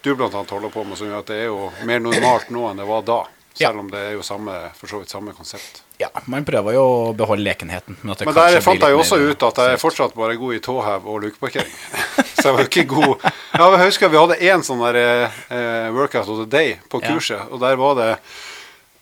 du 0.06 0.14
annet 0.14 0.50
holder 0.54 0.70
på 0.70 0.84
med, 0.86 0.98
som 0.98 1.08
gjør 1.10 1.20
at 1.20 1.32
det 1.34 1.40
er 1.42 1.50
jo 1.50 1.72
mer 1.90 2.00
normalt 2.00 2.52
nå 2.54 2.68
enn 2.70 2.78
det 2.80 2.86
var 2.88 3.02
da. 3.02 3.18
Ja. 3.60 3.72
Selv 3.72 3.80
om 3.84 3.88
det 3.92 4.00
er 4.00 4.12
jo 4.18 4.24
samme, 4.26 4.54
for 4.78 4.92
så 4.92 5.00
vidt 5.02 5.10
samme 5.14 5.34
konsept. 5.34 5.82
Ja, 5.98 6.12
man 6.30 6.46
prøver 6.46 6.76
jo 6.76 6.82
å 6.86 7.14
beholde 7.18 7.42
lekenheten. 7.48 7.98
Men, 8.04 8.16
Men 8.22 8.36
der 8.38 8.60
fant 8.62 8.84
jeg 8.86 8.94
jo 8.94 9.00
også 9.02 9.18
ut 9.18 9.46
at 9.48 9.62
jeg 9.64 9.74
er 9.78 9.82
fortsatt 9.82 10.14
bare 10.14 10.36
god 10.38 10.54
i 10.54 10.62
tåhev 10.62 11.08
og 11.10 11.24
lukeparkering. 11.26 11.74
Så 12.38 12.52
jeg 12.52 12.54
var 12.54 12.62
jo 12.62 12.70
ikke 12.70 12.84
god 12.92 13.24
Ja, 13.26 13.66
jeg 13.74 13.88
husker 13.88 14.12
vi 14.14 14.20
hadde 14.22 14.38
én 14.46 14.62
sånn 14.66 14.84
der 14.86 15.00
eh, 15.02 15.90
workout 15.96 16.30
of 16.30 16.44
the 16.44 16.50
day 16.54 16.76
på 16.92 17.02
Ja. 17.02 17.16
kurset, 17.16 17.48
og 17.50 17.60
der 17.66 17.80
var 17.82 17.96
det 17.98 18.12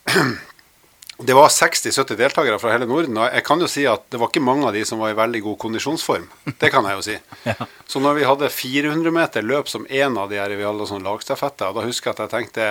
Det 1.18 1.32
var 1.34 1.48
60-70 1.48 2.18
deltakere 2.20 2.58
fra 2.60 2.74
hele 2.74 2.86
Norden. 2.90 3.16
Og 3.18 3.30
jeg 3.32 3.44
kan 3.48 3.62
jo 3.64 3.68
si 3.72 3.86
at 3.88 4.04
det 4.12 4.20
var 4.20 4.28
ikke 4.28 4.42
mange 4.44 4.68
av 4.68 4.74
de 4.76 4.82
som 4.88 5.00
var 5.00 5.14
i 5.14 5.16
veldig 5.16 5.40
god 5.46 5.58
kondisjonsform. 5.64 6.26
Det 6.60 6.72
kan 6.74 6.84
jeg 6.90 6.98
jo 6.98 7.06
si. 7.06 7.16
Så 7.92 8.02
når 8.04 8.18
vi 8.18 8.26
hadde 8.28 8.50
400 8.52 9.14
meter 9.16 9.46
løp 9.48 9.72
som 9.72 9.86
en 9.88 10.18
av 10.20 10.28
de 10.32 10.42
her, 10.42 10.52
vi 10.60 10.68
hadde 10.68 10.88
sånn 10.90 11.06
lagstafetter, 11.08 11.72
da 11.72 11.86
husker 11.88 12.12
jeg 12.12 12.18
at 12.18 12.24
jeg 12.26 12.34
tenkte 12.34 12.68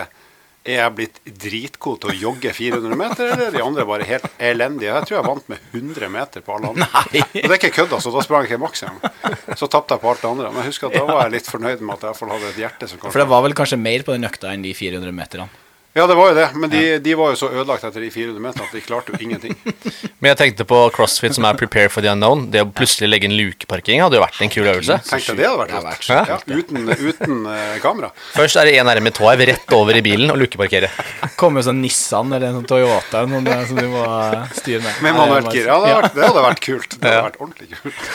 er 0.65 0.79
jeg 0.79 0.95
blitt 0.97 1.19
dritgod 1.45 1.99
til 2.03 2.13
å 2.13 2.17
jogge 2.17 2.53
400 2.57 2.97
meter, 2.97 3.33
eller 3.35 3.49
er 3.51 3.57
de 3.59 3.63
andre 3.65 3.85
bare 3.89 4.07
helt 4.09 4.29
elendige? 4.41 4.95
Jeg 4.95 5.09
tror 5.09 5.19
jeg 5.19 5.27
vant 5.27 5.51
med 5.53 5.67
100 5.75 6.13
meter 6.15 6.45
på 6.45 6.55
alle 6.57 6.71
andre. 6.73 6.89
Nei. 6.95 7.25
Og 7.25 7.37
det 7.43 7.51
er 7.51 7.59
ikke 7.59 7.75
kødd, 7.81 7.93
altså. 7.99 8.13
Da 8.15 8.25
sprang 8.25 8.47
jeg 8.47 8.55
ikke 8.55 8.63
maks 8.65 8.87
engang. 8.87 9.37
Så 9.61 9.69
tapte 9.73 9.97
jeg 9.97 10.05
på 10.05 10.13
alt 10.13 10.25
det 10.25 10.31
andre. 10.31 10.53
Men 10.55 10.65
jeg 10.65 10.73
husker 10.73 10.89
at 10.89 10.97
da 10.97 11.05
var 11.11 11.27
jeg 11.27 11.37
litt 11.37 11.51
fornøyd 11.53 11.85
med 11.85 11.97
at 11.99 12.07
jeg 12.07 12.15
iallfall 12.15 12.33
hadde 12.37 12.55
et 12.55 12.63
hjerte 12.65 12.89
som 12.91 13.05
For 13.05 13.21
det 13.21 13.29
var 13.35 13.45
vel 13.45 13.57
kanskje 13.61 13.81
mer 13.81 14.07
på 14.07 14.17
den 14.17 14.29
økta 14.31 14.55
enn 14.55 14.65
de 14.65 14.73
400 14.77 15.15
meterne. 15.17 15.64
Ja, 15.95 16.09
det 16.11 16.15
var 16.19 16.33
jo 16.33 16.35
det. 16.35 16.49
Men 16.59 16.71
de, 16.73 16.79
de 16.99 17.13
var 17.15 17.31
jo 17.31 17.37
så 17.39 17.49
ødelagt 17.55 17.85
etter 17.87 18.03
de 18.03 18.09
400 18.11 18.43
meterne 18.43 18.65
at 18.67 18.73
de 18.75 18.81
klarte 18.83 19.13
jo 19.15 19.19
ingenting. 19.23 19.53
Men 20.19 20.33
jeg 20.33 20.39
tenkte 20.41 20.65
på 20.67 20.79
CrossFit 20.97 21.37
som 21.37 21.47
er 21.47 21.55
prepare 21.61 21.91
for 21.93 22.03
the 22.03 22.11
unknown. 22.11 22.49
Det 22.51 22.65
å 22.65 22.67
plutselig 22.75 23.13
legge 23.13 23.29
inn 23.29 23.37
lukeparkering 23.39 24.03
hadde 24.03 24.19
jo 24.19 24.25
vært 24.25 24.41
en 24.43 24.51
kul 24.51 24.67
øvelse. 24.73 24.97
Tenkte 25.07 25.31
jeg 25.37 25.39
det 25.39 25.47
hadde 25.47 25.61
vært 25.63 25.75
rått. 25.77 26.09
vært 26.11 26.33
Ja, 26.33 26.39
uten 26.59 26.91
uten 26.91 27.47
uh, 27.47 27.77
kamera. 27.85 28.11
Først 28.35 28.59
er 28.59 28.67
det 28.71 28.75
én 28.81 28.91
erme 28.91 29.15
tåhev 29.15 29.45
rett 29.53 29.77
over 29.79 29.95
i 29.95 30.03
bilen 30.03 30.35
og 30.35 30.41
lukeparkere. 30.43 30.91
Kommer 31.41 31.63
jo 31.63 31.69
sånn 31.71 31.79
Nissan 31.85 32.33
eller 32.35 32.49
en 32.51 32.59
sånn 32.59 32.71
Toyota 32.75 33.23
noen, 33.31 33.47
eh, 33.55 33.63
som 33.71 33.79
du 33.79 33.87
må 33.95 34.03
eh, 34.03 34.41
styre 34.59 34.83
med. 34.83 34.99
Med 35.07 35.15
manuelt 35.21 35.53
gir. 35.55 35.71
Ja, 35.71 35.79
det 35.79 35.93
hadde 35.93 36.01
vært, 36.03 36.19
det 36.19 36.27
hadde 36.27 36.47
vært 36.51 36.65
kult. 36.67 36.99
Det 36.99 37.05
hadde 37.07 37.21
Ja. 37.21 37.29
vært 37.29 37.39
ordentlig 37.45 37.71
kult. 37.85 38.11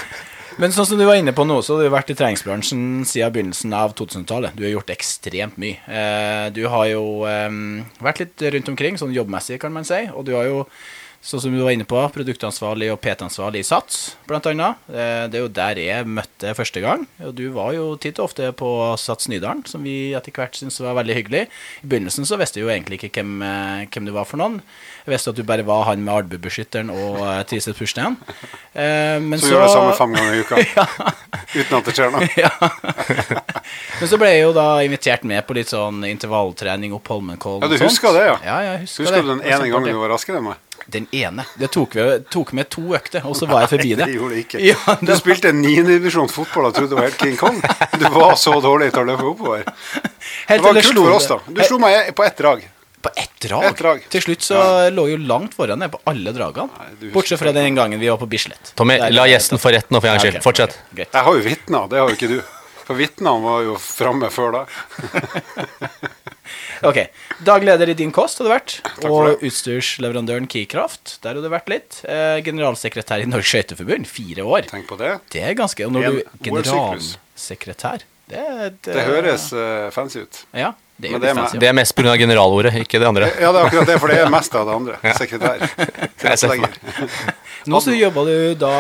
Men 0.60 0.74
sånn 0.76 0.90
som 0.90 1.00
du 1.00 1.06
var 1.08 1.16
inne 1.16 1.32
på 1.32 1.46
nå, 1.48 1.62
så 1.64 1.78
har 1.78 1.86
du 1.88 1.94
vært 1.94 2.10
i 2.12 2.18
treningsbransjen 2.20 3.06
siden 3.08 3.32
begynnelsen 3.32 3.72
av 3.78 3.94
2000-tallet. 3.96 4.58
Du 4.60 4.66
har 4.66 4.74
gjort 4.74 4.92
ekstremt 4.92 5.56
mye. 5.62 5.78
Eh, 5.88 6.48
du 6.52 6.66
har 6.68 6.90
jo 6.92 7.04
eh, 7.30 7.48
vært 8.04 8.20
litt 8.26 8.44
rundt 8.58 8.72
omkring, 8.74 9.00
sånn 9.00 9.16
jobbmessig, 9.16 9.56
kan 9.62 9.72
man 9.72 9.88
si. 9.88 10.02
Og 10.12 10.28
du 10.28 10.34
har 10.36 10.50
jo, 10.50 10.66
sånn 11.22 11.42
som 11.44 11.54
du 11.54 11.60
var 11.62 11.74
inne 11.76 11.86
på, 11.88 12.00
produktansvarlig 12.16 12.88
og 12.94 13.00
PT-ansvarlig 13.04 13.62
i 13.64 13.68
Sats, 13.68 14.16
annet. 14.30 14.80
Eh, 14.88 15.26
det 15.28 15.40
er 15.40 15.44
jo 15.44 15.50
der 15.52 15.82
jeg 15.82 16.08
møtte 16.08 16.54
første 16.56 16.84
gang. 16.84 17.04
Og 17.26 17.34
du 17.36 17.50
var 17.56 17.74
jo 17.76 17.92
titt 18.00 18.22
og 18.22 18.30
ofte 18.30 18.52
på 18.56 18.70
Sats 19.00 19.28
Nydalen, 19.32 19.66
som 19.68 19.84
vi 19.84 20.14
etter 20.16 20.32
hvert 20.36 20.56
syntes 20.56 20.80
var 20.80 20.96
veldig 21.02 21.18
hyggelig. 21.18 21.44
I 21.84 21.90
begynnelsen 21.92 22.28
så 22.28 22.40
visste 22.40 22.62
jeg 22.62 22.68
jo 22.68 22.72
egentlig 22.72 23.02
ikke 23.02 23.12
hvem, 23.20 23.36
eh, 23.44 23.84
hvem 23.92 24.08
du 24.08 24.14
var 24.16 24.30
for 24.30 24.40
noen. 24.40 24.62
Jeg 25.04 25.14
visste 25.16 25.34
at 25.34 25.42
du 25.42 25.44
bare 25.44 25.66
var 25.68 25.84
han 25.90 26.06
med 26.06 26.14
albuebeskytteren 26.14 26.94
og 26.94 27.20
Triset 27.50 27.76
Pushten. 27.76 28.16
Eh, 28.74 29.20
men 29.20 29.40
Så 29.40 29.52
gjør 29.52 29.66
det 29.66 29.76
samme 29.76 29.98
fem 30.00 30.16
ganger 30.16 30.40
i 30.40 30.44
uka. 30.46 30.86
Uten 31.60 31.78
at 31.82 31.86
det 31.90 31.98
skjer 31.98 32.16
noe. 32.16 32.30
ja. 32.46 32.52
Men 34.00 34.08
så 34.08 34.22
ble 34.22 34.32
jeg 34.32 34.46
jo 34.46 34.56
da 34.56 34.70
invitert 34.86 35.28
med 35.28 35.44
på 35.48 35.58
litt 35.58 35.74
sånn 35.74 36.06
intervalltrening 36.08 36.96
opp 36.96 37.12
Holmenkollen. 37.12 37.68
Ja, 37.68 37.76
du 37.76 37.84
husker 37.84 38.16
det, 38.16 38.26
ja. 38.32 38.40
Ja, 38.46 38.58
jeg 38.70 38.86
husker, 38.86 39.04
Husker 39.10 39.20
det. 39.20 39.28
du 39.28 39.34
den 39.36 39.46
ene 39.46 39.72
gangen 39.74 39.92
du 39.92 40.00
var 40.00 40.14
raskere 40.16 40.40
enn 40.40 40.52
meg? 40.52 40.69
Den 40.90 41.06
ene. 41.14 41.46
Det 41.60 41.70
tok, 41.76 41.94
vi, 41.96 42.06
tok 42.34 42.54
med 42.58 42.70
to 42.74 42.82
økter, 42.98 43.26
og 43.30 43.36
så 43.38 43.46
var 43.50 43.62
jeg 43.66 43.70
forbi 43.76 43.92
det. 43.94 44.06
Nei, 44.06 44.08
Det 44.10 44.18
gjorde 44.18 44.34
det 44.36 44.42
ikke. 44.46 44.62
Ja, 44.66 44.96
Du 45.00 45.06
det 45.12 45.18
spilte 45.20 45.52
niendedivisjon 45.54 46.30
fotball 46.34 46.70
og 46.72 46.74
trodde 46.78 46.90
du 46.90 46.98
var 46.98 47.08
helt 47.10 47.22
King 47.22 47.38
Kong. 47.38 47.62
Du 48.02 48.08
var 48.16 48.36
så 48.42 48.56
dårlig 48.64 48.90
til 48.96 49.04
å 49.04 49.08
løpe 49.12 49.30
oppover. 49.36 49.64
Helt 50.50 50.64
Det 50.64 50.66
var 50.66 50.82
kult 50.82 50.98
for 51.04 51.16
oss, 51.20 51.28
da. 51.30 51.40
Du 51.48 51.64
slo 51.68 51.80
meg 51.84 52.12
på 52.18 52.26
ett 52.26 52.38
drag. 52.42 52.68
På 53.00 53.10
ett 53.16 53.38
drag. 53.46 53.64
Et 53.70 53.78
drag. 53.80 54.02
Til 54.12 54.22
slutt 54.26 54.42
så 54.44 54.58
lå 54.92 55.06
jeg 55.08 55.16
jo 55.16 55.26
langt 55.30 55.54
foran 55.56 55.80
deg 55.80 55.94
på 55.94 56.02
alle 56.12 56.34
dragene. 56.36 56.90
Bortsett 57.14 57.40
fra 57.40 57.54
den 57.56 57.78
gangen 57.78 58.02
vi 58.02 58.10
var 58.12 58.18
på 58.20 58.28
Bislett. 58.28 58.74
Tommy, 58.76 58.98
Der- 59.00 59.14
la 59.16 59.24
gjesten 59.30 59.62
få 59.62 59.72
rett 59.72 59.88
nå 59.94 60.02
for 60.02 60.10
en 60.10 60.18
gangs 60.18 60.26
Ja, 60.26 60.32
skyld. 60.34 60.44
Fortsett. 60.44 60.76
Okay. 60.92 61.06
Jeg 61.14 61.24
har 61.30 61.38
jo 61.38 61.46
vitner, 61.46 61.88
det 61.88 62.02
har 62.02 62.10
jo 62.10 62.16
ikke 62.20 62.28
du. 62.34 62.42
For 62.90 62.98
vitnene 63.00 63.40
var 63.46 63.62
jo 63.64 63.78
framme 63.80 64.28
før 64.34 64.52
da. 64.58 64.66
Ok, 66.86 67.00
Dagleder 67.44 67.92
i 67.92 67.96
Din 67.98 68.12
Kost 68.16 68.40
hadde 68.40 68.52
vært. 68.54 68.76
Og 69.08 69.26
det. 69.28 69.34
utstyrsleverandøren 69.50 70.48
Keycraft. 70.50 71.18
Der 71.24 71.34
hadde 71.34 71.44
det 71.46 71.54
vært 71.54 71.72
litt. 71.72 72.02
Eh, 72.08 72.40
generalsekretær 72.46 73.24
i 73.24 73.28
Norges 73.30 73.52
Skøyteforbund. 73.52 74.08
Fire 74.10 74.46
år. 74.48 74.70
Tenk 74.72 74.88
på 74.90 75.00
det. 75.00 75.16
Det 75.34 75.44
er 75.44 75.58
ganske 75.60 75.88
Og 75.88 75.96
når 75.96 76.08
du 76.08 76.22
generalsekretær 76.46 78.06
Det, 78.30 78.44
det, 78.86 78.94
Det 78.94 79.04
høres 79.08 79.50
uh, 79.56 79.90
fancy 79.92 80.24
ut. 80.24 80.44
Ja, 80.54 80.74
det 81.02 81.14
er 81.16 81.24
det 81.24 81.32
er. 81.32 81.60
Det 81.60 81.70
er 81.70 81.76
mest 81.76 81.96
pga. 81.98 82.14
generalordet, 82.20 82.74
ikke 82.84 83.02
det 83.02 83.08
andre. 83.10 83.30
Ja, 83.40 83.52
det 83.56 83.62
er 83.62 83.70
akkurat 83.70 83.90
det, 83.90 84.00
for 84.00 84.12
det 84.12 84.20
er 84.22 84.32
mest 84.32 84.56
av 84.56 84.70
det 84.70 84.76
andre. 84.76 85.14
Sekretær. 85.18 86.64
Nå 87.70 87.82
så 87.84 87.96
jobber 87.96 88.30
du 88.30 88.56
da 88.60 88.74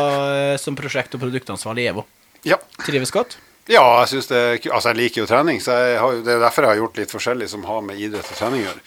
eh, 0.53 0.55
som 0.62 0.77
prosjekt- 0.77 1.15
og 1.17 1.23
produktansvarlig 1.23 1.88
i 1.88 1.91
EVO. 1.93 2.05
Ja. 2.47 2.59
Trives 2.85 3.12
godt? 3.12 3.39
Ja, 3.69 3.84
jeg 4.01 4.10
synes 4.13 4.29
det 4.32 4.39
Altså, 4.71 4.89
jeg 4.89 4.97
liker 4.97 5.21
jo 5.21 5.29
trening, 5.29 5.62
så 5.62 5.75
har, 6.01 6.21
det 6.25 6.34
er 6.34 6.41
derfor 6.41 6.65
jeg 6.65 6.73
har 6.73 6.82
gjort 6.82 6.97
litt 6.97 7.13
forskjellig 7.13 7.49
som 7.51 7.67
har 7.69 7.86
med 7.86 8.01
idrett 8.01 8.25
og 8.25 8.39
trening 8.39 8.65
å 8.65 8.69
gjøre. 8.71 8.82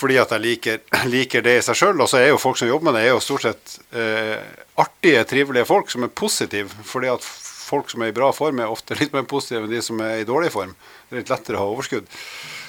Fordi 0.00 0.16
at 0.22 0.32
jeg 0.32 0.44
liker, 0.44 0.80
liker 1.14 1.44
det 1.44 1.58
i 1.58 1.64
seg 1.66 1.78
sjøl. 1.80 2.00
Og 2.00 2.08
så 2.10 2.20
er 2.20 2.30
jo 2.30 2.40
folk 2.40 2.60
som 2.60 2.70
jobber 2.70 2.90
med 2.90 2.98
det, 2.98 3.06
er 3.08 3.14
jo 3.14 3.24
stort 3.24 3.46
sett 3.48 3.78
eh, 3.92 4.38
artige, 4.80 5.24
trivelige 5.28 5.68
folk 5.68 5.90
som 5.92 6.06
er 6.06 6.14
positive. 6.22 6.70
Fordi 6.86 7.10
at 7.12 7.26
folk 7.70 7.90
som 7.92 8.02
er 8.02 8.12
i 8.12 8.16
bra 8.16 8.30
form, 8.34 8.62
er 8.62 8.70
ofte 8.70 8.96
litt 9.00 9.12
mer 9.16 9.26
positive 9.28 9.66
enn 9.66 9.74
de 9.74 9.82
som 9.84 10.00
er 10.06 10.22
i 10.22 10.28
dårlig 10.28 10.52
form. 10.54 10.72
Det 11.08 11.16
er 11.16 11.24
litt 11.24 11.34
lettere 11.34 11.58
å 11.58 11.64
ha 11.66 11.74
overskudd. 11.74 12.06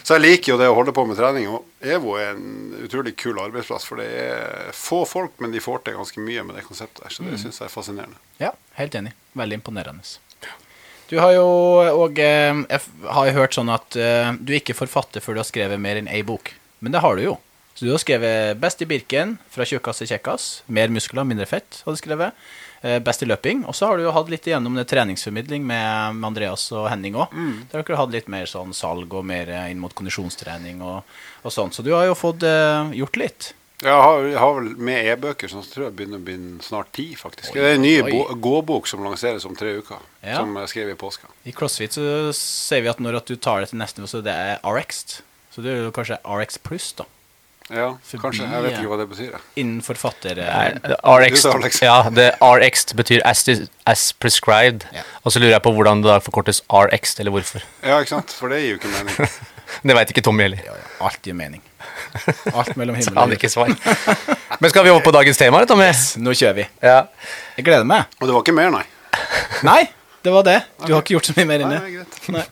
Så 0.01 0.17
jeg 0.17 0.23
liker 0.25 0.55
jo 0.55 0.57
det 0.57 0.67
å 0.71 0.73
holde 0.73 0.95
på 0.97 1.05
med 1.05 1.19
trening. 1.19 1.45
Og 1.53 1.85
EVO 1.85 2.17
er 2.17 2.33
en 2.33 2.73
utrolig 2.81 3.13
kul 3.21 3.37
arbeidsplass. 3.39 3.85
For 3.85 4.01
det 4.01 4.09
er 4.25 4.73
få 4.75 5.03
folk, 5.05 5.37
men 5.43 5.53
de 5.53 5.61
får 5.61 5.85
til 5.85 5.99
ganske 5.99 6.25
mye 6.25 6.43
med 6.49 6.57
det 6.57 6.65
konseptet. 6.65 7.05
Så 7.13 7.23
det 7.27 7.37
syns 7.37 7.61
jeg 7.61 7.69
er 7.69 7.73
fascinerende. 7.73 8.17
Ja, 8.41 8.51
helt 8.81 8.97
enig. 8.97 9.13
Veldig 9.37 9.61
imponerende. 9.61 10.17
Du 11.11 11.17
har 11.19 11.33
jo 11.35 11.45
òg 12.05 12.19
eh, 12.23 12.63
Jeg 12.71 12.83
har 13.11 13.27
jo 13.27 13.35
hørt 13.35 13.55
sånn 13.57 13.71
at 13.73 13.97
eh, 13.99 14.31
du 14.39 14.53
ikke 14.55 14.77
forfatter 14.77 15.23
før 15.23 15.35
du 15.35 15.41
har 15.41 15.49
skrevet 15.49 15.81
mer 15.81 15.99
enn 15.99 16.07
ei 16.07 16.21
bok. 16.23 16.53
Men 16.79 16.95
det 16.95 17.01
har 17.03 17.19
du 17.19 17.25
jo. 17.25 17.33
Så 17.75 17.83
du 17.83 17.91
har 17.91 17.99
skrevet 17.99 18.59
'Best 18.59 18.83
i 18.83 18.87
Birken', 18.87 19.37
'Fra 19.51 19.67
tjukkas 19.67 19.99
til 19.99 20.07
kjekkas', 20.07 20.63
'Mer 20.67 20.87
muskler, 20.87 21.27
mindre 21.27 21.47
fett', 21.47 21.81
har 21.83 21.91
du 21.91 21.99
skrevet. 21.99 22.31
Eh, 22.81 22.99
'Best 23.03 23.23
i 23.23 23.27
løping'. 23.27 23.65
Og 23.67 23.75
så 23.75 23.87
har 23.87 23.97
du 23.97 24.03
jo 24.03 24.15
hatt 24.15 24.31
litt 24.31 24.47
igjennom 24.47 24.75
det 24.75 24.87
treningsformidling 24.87 25.67
med, 25.67 26.15
med 26.15 26.27
Andreas 26.31 26.71
og 26.71 26.87
Henning 26.87 27.19
òg. 27.19 27.27
Der 27.67 27.81
har 27.81 27.83
dere 27.83 27.99
hatt 27.99 28.15
litt 28.15 28.31
mer 28.31 28.47
sånn 28.47 28.71
salg 28.71 29.11
og 29.11 29.25
mer 29.25 29.51
inn 29.67 29.83
mot 29.83 29.91
kondisjonstrening 29.91 30.79
og, 30.79 31.03
og 31.43 31.51
sånn. 31.51 31.75
Så 31.75 31.83
du 31.83 31.91
har 31.91 32.07
jo 32.07 32.15
fått 32.15 32.43
uh, 32.47 32.87
gjort 32.95 33.19
litt. 33.19 33.53
Jeg 33.81 33.93
har, 33.97 34.25
jeg 34.29 34.37
har 34.37 34.51
vel 34.59 34.67
med 34.77 35.07
e-bøker, 35.09 35.49
så 35.49 35.61
jeg 35.63 35.71
tror 35.73 35.85
jeg 35.87 35.95
begynner 35.97 36.19
å 36.21 36.25
bli 36.27 36.35
snart 36.61 36.91
ti, 36.93 37.07
faktisk. 37.17 37.53
det 37.57 37.63
er 37.65 37.79
en 37.79 37.81
ny 37.81 37.95
gåbok 38.43 38.85
som 38.89 39.01
lanseres 39.05 39.45
om 39.49 39.55
tre 39.57 39.73
uker, 39.79 39.97
Ja. 40.21 40.37
som 40.37 40.53
jeg 40.61 40.69
skrev 40.69 40.91
i 40.93 40.97
påska. 40.99 41.31
I 41.49 41.51
CrossFit 41.57 41.97
så 41.97 42.03
sier 42.37 42.81
vi 42.85 42.91
at 42.93 42.99
når 43.01 43.17
at 43.23 43.25
du 43.31 43.35
tar 43.41 43.61
det 43.63 43.69
til 43.71 43.79
neste 43.81 43.97
nivå, 44.01 44.11
så 44.11 44.21
det 44.21 44.35
er 44.37 44.61
RX. 44.61 45.21
Så 45.55 45.63
det 45.65 45.73
er 45.73 45.81
jo 45.87 45.91
kanskje 45.91 46.19
RX 46.23 46.61
pluss, 46.61 46.91
da. 46.93 47.05
Ja, 47.71 47.93
Forbi, 48.03 48.19
kanskje. 48.19 48.45
Jeg 48.51 48.63
vet 48.65 48.73
ikke 48.77 48.89
hva 48.91 48.97
det 48.99 49.05
betyr. 49.09 49.27
jeg. 49.31 49.41
Innen 49.61 49.81
forfatter... 49.85 50.39
Eh, 50.43 50.95
RX, 51.07 51.81
ja, 51.81 51.97
det 52.11 52.25
RX 52.43 52.93
betyr 52.99 53.21
as, 53.23 53.45
as 53.87 54.11
prescribed. 54.13 54.83
Ja. 54.91 55.05
Og 55.23 55.31
så 55.31 55.39
lurer 55.39 55.53
jeg 55.55 55.63
på 55.63 55.71
hvordan 55.71 56.03
det 56.03 56.09
da 56.11 56.17
forkortes 56.19 56.61
RX, 56.67 57.15
eller 57.23 57.31
hvorfor. 57.31 57.63
Ja, 57.81 58.01
ikke 58.03 58.11
sant? 58.17 58.33
For 58.35 58.51
det 58.51 58.59
gir 58.61 58.73
jo 58.75 58.81
ikke 58.81 58.91
mening. 58.91 59.31
Det 59.87 59.95
veit 59.97 60.11
ikke 60.13 60.23
Tommy 60.25 60.45
heller. 60.45 60.61
Ja, 60.65 60.75
ja. 60.77 60.87
Alt 61.07 61.21
gir 61.25 61.35
mening. 61.37 61.61
Alt 62.53 62.75
mellom 62.79 62.97
himmel 62.99 63.17
han 63.17 63.29
og 63.33 63.37
ikke 63.37 63.49
svar. 63.51 63.71
Men 64.61 64.69
skal 64.73 64.85
vi 64.85 64.91
over 64.93 65.03
på 65.05 65.13
dagens 65.15 65.39
tema, 65.39 65.61
Tommy? 65.69 65.87
Tommy? 65.93 66.25
Nå 66.25 66.35
kjører 66.37 66.57
vi. 66.59 66.67
Ja. 66.83 66.99
Jeg 67.57 67.65
gleder 67.67 67.87
meg. 67.87 68.11
Og 68.19 68.27
det 68.29 68.35
var 68.35 68.45
ikke 68.45 68.55
mer, 68.57 68.71
nei. 68.75 68.83
Nei, 69.69 69.81
det 70.25 70.31
var 70.33 70.45
det. 70.47 70.59
Du 70.85 70.93
har 70.93 71.01
ikke 71.03 71.15
gjort 71.17 71.31
så 71.31 71.35
mye 71.37 71.47
mer 71.49 71.63
Nei, 71.63 71.67
inne. 71.67 71.79
det 71.79 71.89
er 71.89 71.97
greit. 71.97 72.29
Nei. 72.35 72.45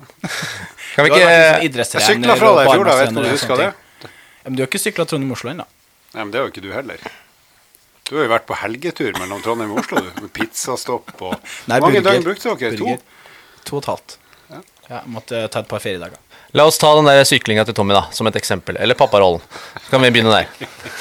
Kan 0.96 1.06
vi 1.06 1.12
ikke 1.14 1.78
liksom 1.80 2.00
Jeg 2.02 2.08
sykla 2.10 2.36
fra 2.40 2.52
deg 2.58 2.68
i 2.68 2.74
fjor, 2.74 2.90
da. 2.90 2.96
Vet 3.00 3.14
du 3.14 3.20
om 3.20 3.26
du 3.28 3.32
husker 3.32 3.62
det? 3.62 3.68
Ja, 3.70 4.12
Men 4.46 4.58
du 4.58 4.64
har 4.64 4.70
ikke 4.72 4.82
sykla 4.82 5.06
Trondheim-Oslo 5.10 5.52
ennå? 5.54 5.66
Nei, 6.16 6.22
men 6.24 6.32
det 6.34 6.40
har 6.42 6.48
jo 6.48 6.52
ikke 6.54 6.64
du 6.66 6.72
heller. 6.74 7.04
Du 8.10 8.16
har 8.18 8.26
jo 8.26 8.32
vært 8.32 8.48
på 8.50 8.58
helgetur 8.58 9.12
mellom 9.22 9.42
Trondheim 9.46 9.76
og 9.76 9.84
Oslo, 9.84 10.02
du. 10.02 10.10
Med 10.24 10.32
pizzastopp 10.34 11.12
og 11.22 11.36
Hvor 11.38 11.84
mange 11.86 12.02
døgn 12.06 12.26
brukte 12.26 12.56
dere? 12.58 12.74
To? 12.80 12.88
Burger. 12.90 13.04
To 13.70 13.78
og 13.78 13.84
et 13.84 13.90
halvt. 13.94 14.18
Ja, 14.90 15.04
måtte 15.06 15.44
ta 15.54 15.62
et 15.62 15.70
par 15.70 15.84
feriedager. 15.84 16.18
La 16.58 16.66
oss 16.66 16.80
ta 16.82 16.90
den 16.98 17.06
der 17.06 17.22
syklinga 17.30 17.62
til 17.68 17.76
Tommy 17.78 17.94
da, 17.94 18.08
som 18.16 18.28
et 18.30 18.38
eksempel. 18.40 18.80
Eller 18.82 18.98
papparollen. 18.98 19.44
Så 19.84 19.92
kan 19.92 20.02
vi 20.02 20.10
begynne 20.16 20.34
der. 20.34 20.50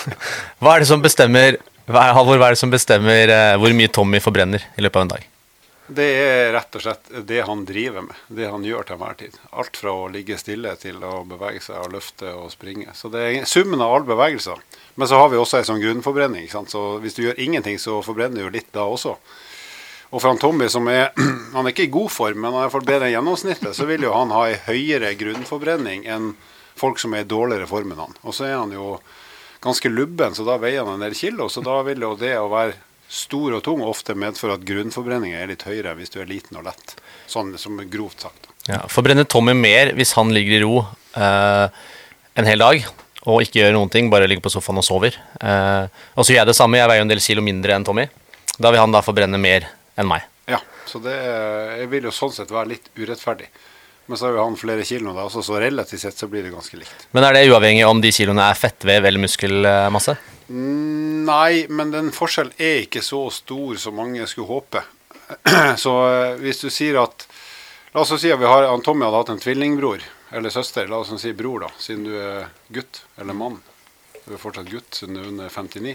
Hva 0.61 0.75
er 0.75 0.85
det 0.85 0.91
som 0.91 1.05
bestemmer 1.05 1.57
hva 1.89 2.03
er, 2.05 2.13
Halvor, 2.13 2.37
hva 2.37 2.51
er 2.51 2.53
det 2.53 2.61
som 2.61 2.73
bestemmer 2.73 3.31
eh, 3.33 3.55
hvor 3.57 3.73
mye 3.73 3.89
Tommy 3.89 4.19
forbrenner 4.21 4.61
i 4.77 4.83
løpet 4.85 4.99
av 4.99 5.05
en 5.07 5.13
dag? 5.15 5.23
Det 5.89 6.05
er 6.05 6.51
rett 6.53 6.77
og 6.77 6.83
slett 6.85 7.07
det 7.25 7.39
han 7.49 7.63
driver 7.65 8.05
med. 8.05 8.19
Det 8.29 8.51
han 8.53 8.65
gjør 8.67 8.85
til 8.85 8.99
enhver 8.99 9.17
tid. 9.17 9.39
Alt 9.57 9.79
fra 9.81 9.95
å 9.97 10.11
ligge 10.13 10.37
stille 10.37 10.75
til 10.77 11.01
å 11.01 11.23
bevege 11.25 11.63
seg 11.65 11.81
og 11.81 11.95
løfte 11.95 12.35
og 12.37 12.51
springe. 12.53 12.93
Så 12.93 13.09
det 13.09 13.23
er 13.25 13.49
summen 13.49 13.81
av 13.81 13.95
alle 13.95 14.11
bevegelser. 14.11 14.61
Men 15.01 15.09
så 15.09 15.23
har 15.23 15.33
vi 15.33 15.41
også 15.41 15.63
en 15.63 15.69
sånn 15.71 15.81
grunnforbrenning. 15.81 16.45
Ikke 16.45 16.59
sant? 16.59 16.75
Så 16.77 16.83
hvis 17.01 17.17
du 17.17 17.23
gjør 17.25 17.41
ingenting, 17.41 17.81
så 17.81 18.03
forbrenner 18.05 18.45
du 18.45 18.59
litt 18.59 18.69
da 18.77 18.85
også. 18.85 19.17
Og 20.09 20.21
for 20.23 20.31
han 20.31 20.41
Tommy, 20.41 20.69
som 20.73 20.89
er 20.89 21.11
Han 21.55 21.67
er 21.67 21.73
ikke 21.73 21.89
i 21.89 21.93
god 21.93 22.11
form, 22.13 22.43
men 22.43 22.55
han 22.55 22.67
er 22.67 22.85
bedre 22.87 23.09
enn 23.09 23.17
gjennomsnittet, 23.17 23.77
så 23.77 23.87
vil 23.89 24.05
jo 24.05 24.13
han 24.15 24.33
ha 24.35 24.43
ei 24.49 24.59
høyere 24.67 25.15
grunnforbrenning 25.19 26.05
enn 26.09 26.35
folk 26.79 27.01
som 27.01 27.15
er 27.17 27.25
i 27.25 27.29
dårligere 27.29 27.67
form 27.67 27.95
enn 27.95 28.03
han. 28.05 28.19
Og 28.23 28.37
så 28.37 28.47
er 28.47 28.59
han 28.59 28.75
jo 28.75 28.99
ganske 29.65 29.91
lubben, 29.91 30.37
så 30.37 30.45
da 30.47 30.59
veier 30.61 30.85
han 30.85 30.99
en 30.99 31.07
del 31.07 31.17
kilo. 31.19 31.49
Så 31.51 31.65
da 31.65 31.81
vil 31.87 32.05
jo 32.05 32.13
det 32.21 32.35
å 32.39 32.51
være 32.53 32.77
stor 33.09 33.57
og 33.57 33.65
tung 33.65 33.83
ofte 33.89 34.15
medføre 34.19 34.59
at 34.59 34.67
grunnforbrenninga 34.69 35.41
er 35.41 35.51
litt 35.51 35.65
høyere 35.67 35.97
hvis 35.97 36.13
du 36.13 36.21
er 36.21 36.29
liten 36.29 36.61
og 36.61 36.69
lett. 36.69 36.95
Sånn 37.27 37.55
som 37.61 37.81
grovt 37.91 38.29
sagt. 38.29 38.51
Ja, 38.69 38.83
forbrenner 38.93 39.25
Tommy 39.25 39.57
mer 39.57 39.95
hvis 39.97 40.13
han 40.19 40.31
ligger 40.37 40.59
i 40.59 40.63
ro 40.63 40.75
eh, 41.17 41.85
en 42.37 42.49
hel 42.49 42.61
dag 42.61 42.85
og 43.29 43.43
ikke 43.43 43.63
gjør 43.63 43.75
noen 43.75 43.91
ting, 43.93 44.13
bare 44.13 44.29
ligger 44.29 44.45
på 44.45 44.53
sofaen 44.53 44.81
og 44.81 44.87
sover? 44.87 45.17
Eh, 45.41 45.89
og 46.15 46.23
så 46.23 46.35
gjør 46.35 46.43
jeg 46.43 46.51
det 46.53 46.59
samme, 46.61 46.79
jeg 46.81 46.93
veier 46.93 47.05
en 47.05 47.11
del 47.11 47.25
kilo 47.25 47.45
mindre 47.45 47.75
enn 47.75 47.89
Tommy. 47.89 48.07
Da 48.61 48.71
vil 48.75 48.83
han 48.83 48.93
da 48.95 49.03
forbrenne 49.05 49.41
mer 49.41 49.67
enn 49.99 50.09
meg. 50.09 50.25
Ja, 50.49 50.63
så 50.89 51.01
det 51.05 51.17
jeg 51.19 51.91
vil 51.93 52.09
jo 52.09 52.15
sånn 52.15 52.33
sett 52.33 52.55
være 52.55 52.73
litt 52.77 52.89
urettferdig. 52.97 53.51
Men 54.09 54.17
så 54.17 54.25
har 54.25 54.39
jo 54.39 54.45
han 54.47 54.57
flere 54.57 54.87
kilo 54.89 55.13
da 55.13 55.27
også, 55.29 55.43
så 55.45 55.59
relativt 55.61 56.01
sett 56.01 56.17
så 56.17 56.31
blir 56.33 56.47
det 56.47 56.55
ganske 56.55 56.79
likt. 56.81 57.09
Men 57.13 57.27
er 57.29 57.37
det 57.37 57.49
uavhengig 57.51 57.85
om 57.85 58.01
de 58.01 58.13
kiloene 58.15 58.47
er 58.49 58.57
fettvev 58.57 59.05
eller 59.05 59.21
muskelmasse? 59.21 60.15
Mm, 60.49 61.09
Nei, 61.29 61.67
men 61.69 61.91
den 61.93 62.09
forskjellen 62.15 62.55
er 62.57 62.87
ikke 62.87 63.03
så 63.05 63.27
stor 63.35 63.77
som 63.81 63.99
mange 63.99 64.25
skulle 64.31 64.49
håpe. 64.49 64.81
Så 65.83 65.93
eh, 66.09 66.39
hvis 66.41 66.63
du 66.63 66.71
sier 66.73 67.03
at 67.03 67.27
La 67.93 68.03
oss 68.05 68.13
si 68.21 68.31
at 68.33 68.41
vi 68.41 68.47
har, 68.49 68.67
han 68.69 68.83
Tommy 68.85 69.07
hadde 69.07 69.21
hatt 69.23 69.31
en 69.33 69.41
tvillingbror 69.41 70.03
eller 70.37 70.53
søster. 70.53 70.89
La 70.89 71.01
oss 71.01 71.13
si 71.21 71.33
bror, 71.37 71.65
da, 71.65 71.71
siden 71.81 72.05
du 72.05 72.13
er 72.21 72.51
gutt 72.73 73.03
eller 73.19 73.37
mann. 73.37 73.57
Du 74.27 74.35
er 74.37 74.41
fortsatt 74.41 74.69
gutt 74.69 74.95
siden 74.95 75.17
du 75.17 75.23
er 75.23 75.31
under 75.31 75.53
59. 75.53 75.95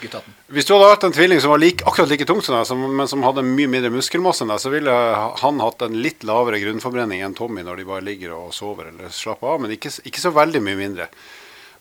Guttaten. 0.00 0.34
Hvis 0.52 0.66
du 0.68 0.74
hadde 0.74 0.90
hatt 0.90 1.04
en 1.08 1.14
tvilling 1.16 1.40
som 1.40 1.54
var 1.54 1.60
like, 1.62 1.84
akkurat 1.88 2.10
like 2.10 2.26
tung 2.28 2.42
som 2.44 2.58
deg, 2.58 2.92
men 2.98 3.08
som 3.08 3.22
hadde 3.24 3.44
mye 3.46 3.70
mindre 3.72 3.90
muskelmasse 3.94 4.44
enn 4.44 4.52
deg, 4.52 4.60
så 4.60 4.72
ville 4.72 4.92
han 5.40 5.62
hatt 5.64 5.84
en 5.86 5.96
litt 6.04 6.26
lavere 6.28 6.60
grunnforbrenning 6.60 7.22
enn 7.24 7.36
Tommy 7.38 7.64
når 7.64 7.80
de 7.80 7.86
bare 7.88 8.04
ligger 8.04 8.34
og 8.36 8.52
sover 8.54 8.90
eller 8.90 9.12
slapper 9.14 9.54
av, 9.54 9.62
men 9.64 9.72
ikke, 9.72 9.94
ikke 10.04 10.20
så 10.20 10.34
veldig 10.36 10.60
mye 10.66 10.80
mindre. 10.82 11.08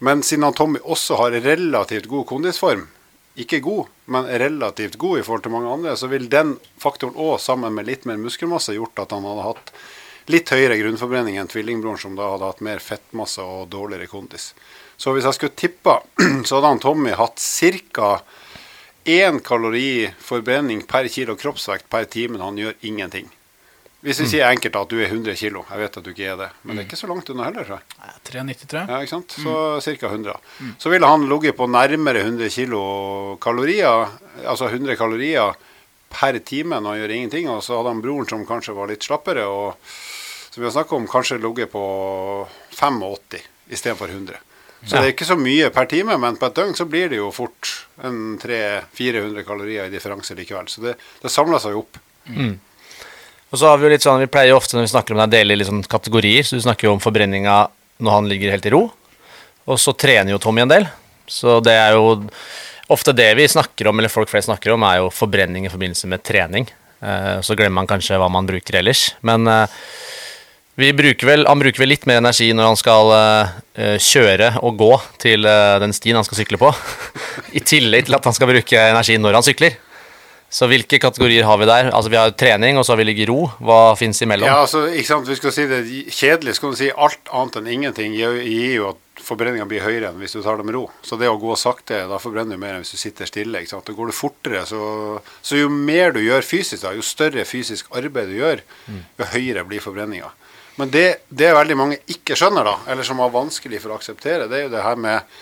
Men 0.06 0.24
siden 0.24 0.48
han 0.48 0.56
Tommy 0.56 0.80
også 0.84 1.20
har 1.20 1.36
relativt 1.44 2.08
god 2.12 2.28
kondisform, 2.32 2.88
ikke 3.36 3.60
god, 3.60 3.92
men 4.16 4.32
relativt 4.40 4.96
god 5.00 5.20
i 5.20 5.28
forhold 5.28 5.44
til 5.44 5.52
mange 5.52 5.76
andre, 5.76 5.98
så 6.00 6.08
vil 6.08 6.30
den 6.32 6.56
faktoren 6.80 7.20
òg, 7.20 7.36
sammen 7.44 7.76
med 7.76 7.88
litt 7.90 8.08
mer 8.08 8.20
muskelmasse, 8.22 8.78
gjort 8.78 9.04
at 9.04 9.12
han 9.12 9.28
hadde 9.28 9.48
hatt 9.50 9.76
litt 10.32 10.50
høyere 10.56 10.80
grunnforbrenning 10.80 11.36
enn 11.38 11.52
tvillingbroren, 11.52 12.00
som 12.00 12.16
da 12.16 12.32
hadde 12.32 12.48
hatt 12.48 12.64
mer 12.64 12.80
fettmasse 12.84 13.44
og 13.44 13.68
dårligere 13.76 14.08
kondis. 14.10 14.54
Så 14.98 15.14
hvis 15.16 15.26
jeg 15.28 15.38
skulle 15.38 15.56
tippa, 15.60 16.00
så 16.48 16.58
hadde 16.58 16.74
han 16.74 16.84
Tommy 16.84 17.16
hatt 17.18 17.40
ca. 17.40 18.20
én 19.06 19.40
kalori 19.46 20.10
forbrenning 20.20 20.82
per 20.90 21.08
kilo 21.14 21.36
kroppsvekt 21.38 21.90
per 21.90 22.08
time 22.10 22.40
når 22.40 22.46
han 22.46 22.62
gjør 22.64 22.78
ingenting. 22.90 23.28
Hvis 24.06 24.20
vi 24.22 24.28
sier 24.30 24.46
enkelt 24.54 24.76
at 24.78 24.90
du 24.92 25.00
er 25.02 25.10
100 25.10 25.34
kg, 25.34 25.64
jeg 25.66 25.82
vet 25.82 25.96
at 25.98 26.06
du 26.06 26.10
ikke 26.12 26.26
er 26.30 26.36
det, 26.38 26.48
men 26.62 26.78
det 26.78 26.84
er 26.84 26.86
ikke 26.86 27.00
så 27.00 27.08
langt 27.10 27.30
unna 27.34 27.48
heller. 27.48 27.72
jeg. 27.74 27.96
Nei, 27.98 28.12
93. 28.54 28.84
Ja, 28.86 29.00
ikke 29.02 29.14
sant? 29.16 29.38
Så 29.42 29.54
ca. 29.82 30.10
100. 30.12 30.36
Så 30.78 30.92
ville 30.94 31.10
han 31.10 31.26
ligget 31.30 31.58
på 31.58 31.66
nærmere 31.66 32.22
100 32.22 32.52
kilo 32.54 32.82
kalorier, 33.42 34.12
altså 34.46 34.70
100 34.70 34.94
kalorier 35.00 35.58
per 36.14 36.38
time 36.46 36.78
når 36.78 36.92
han 36.92 37.02
gjør 37.02 37.16
ingenting. 37.16 37.50
Og 37.50 37.64
så 37.66 37.80
hadde 37.80 37.96
han 37.96 38.04
broren 38.06 38.30
som 38.30 38.46
kanskje 38.46 38.78
var 38.78 38.94
litt 38.94 39.06
slappere, 39.10 39.48
og 39.50 39.74
som 40.54 40.62
vi 40.62 40.70
har 40.70 40.76
snakket 40.78 41.00
om, 41.00 41.10
kanskje 41.10 41.42
ligget 41.42 41.74
på 41.74 41.86
85 42.78 43.42
istedenfor 43.74 44.14
100. 44.14 44.38
Så 44.86 44.96
Ja. 44.96 45.02
det 45.02 45.08
er 45.08 45.14
ikke 45.16 45.26
så 45.26 45.38
mye 45.40 45.70
per 45.74 45.86
time, 45.90 46.18
men 46.22 46.38
på 46.38 46.46
et 46.46 46.54
døgn 46.56 46.76
så 46.78 46.86
blir 46.86 47.10
det 47.10 47.18
jo 47.18 47.32
fort 47.34 47.72
en 48.04 48.38
300-400 48.38 49.44
kalorier 49.48 49.88
i 49.88 49.94
differanse 49.94 50.36
likevel. 50.38 50.68
Så 50.70 50.82
det, 50.84 50.96
det 51.24 51.32
samler 51.34 51.60
seg 51.64 51.74
jo 51.74 51.80
opp. 51.86 51.98
Og 53.52 53.60
så 53.60 53.70
har 53.70 53.78
Vi 53.80 53.86
jo 53.88 53.90
litt 53.94 54.04
sånn, 54.06 54.20
vi 54.20 54.28
pleier 54.32 54.52
jo 54.54 54.58
ofte 54.60 54.76
når 54.78 54.86
vi 54.88 54.94
snakker 54.94 55.16
om 55.16 55.22
det, 55.24 55.38
dele 55.40 55.58
i 55.58 55.66
sånn 55.68 55.84
kategorier. 55.90 56.44
Så 56.44 56.58
Du 56.58 56.62
snakker 56.66 56.90
jo 56.90 56.94
om 56.94 57.02
forbrenninga 57.04 57.68
når 58.04 58.12
han 58.12 58.30
ligger 58.30 58.52
helt 58.52 58.66
i 58.66 58.74
ro. 58.74 58.84
Og 59.66 59.80
så 59.82 59.94
trener 59.98 60.32
jo 60.36 60.42
Tommy 60.42 60.62
en 60.66 60.70
del. 60.74 60.88
Så 61.26 61.62
det 61.64 61.74
er 61.74 61.96
jo 61.98 62.28
ofte 62.94 63.16
det 63.16 63.32
vi 63.40 63.48
snakker 63.50 63.88
om, 63.90 63.98
eller 63.98 64.10
folk 64.14 64.30
flest 64.30 64.50
snakker 64.50 64.76
om, 64.76 64.84
er 64.86 65.00
jo 65.02 65.10
forbrenning 65.14 65.66
i 65.66 65.72
forbindelse 65.74 66.10
med 66.12 66.22
trening. 66.26 66.68
Eh, 67.02 67.40
så 67.42 67.56
glemmer 67.58 67.82
man 67.82 67.90
kanskje 67.90 68.20
hva 68.22 68.30
man 68.30 68.46
bruker 68.46 68.78
ellers. 68.82 69.08
Men 69.26 69.48
eh, 69.50 69.66
bruker 70.76 71.28
vel, 71.28 71.46
han 71.48 71.62
bruker 71.62 71.80
vel 71.80 71.94
litt 71.94 72.06
mer 72.10 72.20
energi 72.20 72.50
når 72.56 72.70
han 72.72 72.80
skal 72.80 73.12
uh, 73.16 73.98
kjøre 74.02 74.56
og 74.60 74.78
gå 74.80 74.92
til 75.24 75.48
uh, 75.48 75.80
den 75.80 75.96
stien 75.96 76.20
han 76.20 76.28
skal 76.28 76.42
sykle 76.42 76.60
på. 76.60 76.72
I 77.58 77.64
tillegg 77.64 78.10
til 78.10 78.18
at 78.18 78.28
han 78.28 78.36
skal 78.36 78.52
bruke 78.52 78.88
energi 78.92 79.16
når 79.22 79.40
han 79.40 79.48
sykler. 79.48 79.80
Så 80.56 80.68
hvilke 80.72 81.00
kategorier 81.02 81.44
har 81.44 81.58
vi 81.60 81.66
der? 81.68 81.90
Altså 81.90 82.12
Vi 82.12 82.20
har 82.20 82.32
trening, 82.38 82.78
og 82.78 82.86
så 82.86 82.94
har 82.94 83.02
vi 83.02 83.08
ligge 83.10 83.26
i 83.26 83.28
ro. 83.28 83.48
Hva 83.60 83.96
fins 84.00 84.22
imellom? 84.24 84.48
Ja, 84.48 84.62
altså, 84.64 84.86
ikke 84.88 85.10
sant? 85.10 85.28
Vi 85.28 85.36
skal 85.40 85.56
si 85.56 85.66
det 85.68 85.82
kjedelig, 86.14 86.56
skal 86.60 86.72
du 86.72 86.80
si 86.80 86.92
alt 86.92 87.34
annet 87.34 87.58
enn 87.60 87.72
ingenting 87.74 88.16
gir 88.16 88.38
gir 88.44 88.78
jo 88.78 88.92
at 88.94 89.02
forbrenninga 89.26 89.66
blir 89.68 89.84
høyere 89.84 90.12
enn 90.12 90.22
hvis 90.22 90.36
du 90.38 90.42
tar 90.46 90.60
det 90.60 90.68
med 90.68 90.78
ro. 90.78 90.86
Så 91.04 91.18
det 91.20 91.32
å 91.32 91.40
gå 91.42 91.58
sakte, 91.60 92.04
da 92.08 92.22
forbrenner 92.22 92.56
du 92.56 92.62
mer 92.62 92.78
enn 92.78 92.86
hvis 92.86 92.94
du 92.96 93.02
sitter 93.02 93.28
stille. 93.28 93.64
ikke 93.64 93.74
sant? 93.74 93.88
Da 93.90 93.98
går 93.98 94.12
du 94.12 94.16
fortere. 94.16 94.64
Så, 94.70 94.80
så 95.42 95.60
jo 95.60 95.72
mer 95.72 96.16
du 96.16 96.22
gjør 96.24 96.46
fysisk, 96.46 96.84
da, 96.86 96.94
jo 96.96 97.04
større 97.04 97.44
fysisk 97.50 97.92
arbeid 97.96 98.32
du 98.32 98.40
gjør, 98.40 98.64
jo 99.20 99.32
høyere 99.34 99.66
blir 99.68 99.84
forbrenninga. 99.84 100.32
Men 100.76 100.92
det, 100.92 101.06
det 101.30 101.54
veldig 101.56 101.78
mange 101.80 102.00
ikke 102.12 102.36
skjønner, 102.38 102.68
da, 102.68 102.78
eller 102.92 103.08
som 103.08 103.22
har 103.24 103.32
vanskelig 103.34 103.80
for 103.84 103.94
å 103.94 104.00
akseptere, 104.00 104.50
det 104.52 104.58
er 104.58 104.66
jo 104.68 104.74
det 104.74 104.84
her 104.84 105.00
med 105.00 105.38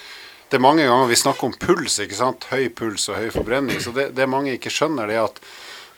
det 0.54 0.60
er 0.60 0.62
mange 0.62 0.84
ganger 0.86 1.08
vi 1.10 1.16
snakker 1.18 1.48
om 1.50 1.54
puls, 1.58 1.96
ikke 2.04 2.18
sant? 2.20 2.46
høy 2.52 2.68
puls 2.78 3.08
og 3.10 3.16
høy 3.18 3.32
forbrenning. 3.34 3.80
Så 3.82 3.90
det, 3.96 4.12
det 4.14 4.28
mange 4.30 4.52
ikke 4.54 4.70
skjønner, 4.70 5.10
det 5.10 5.16
er 5.18 5.24
at 5.26 5.40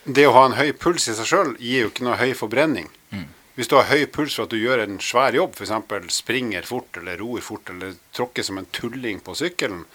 det 0.06 0.24
å 0.30 0.36
ha 0.38 0.46
en 0.48 0.56
høy 0.56 0.70
puls 0.80 1.10
i 1.12 1.16
seg 1.18 1.28
sjøl 1.28 1.52
gir 1.60 1.82
jo 1.82 1.90
ikke 1.90 2.06
noe 2.08 2.16
høy 2.22 2.32
forbrenning. 2.40 2.88
Hvis 3.56 3.70
du 3.72 3.78
har 3.78 3.88
høy 3.88 4.06
puls 4.12 4.34
for 4.36 4.48
at 4.48 4.52
du 4.52 4.60
gjør 4.60 4.82
en 4.84 4.98
svær 5.04 5.36
jobb, 5.36 5.54
f.eks. 5.56 5.72
springer 6.12 6.64
fort 6.68 6.98
eller 7.00 7.20
roer 7.20 7.44
fort 7.44 7.70
eller 7.72 7.94
tråkker 8.16 8.44
som 8.44 8.58
en 8.60 8.68
tulling 8.76 9.22
på 9.24 9.36
sykkelen, 9.36 9.86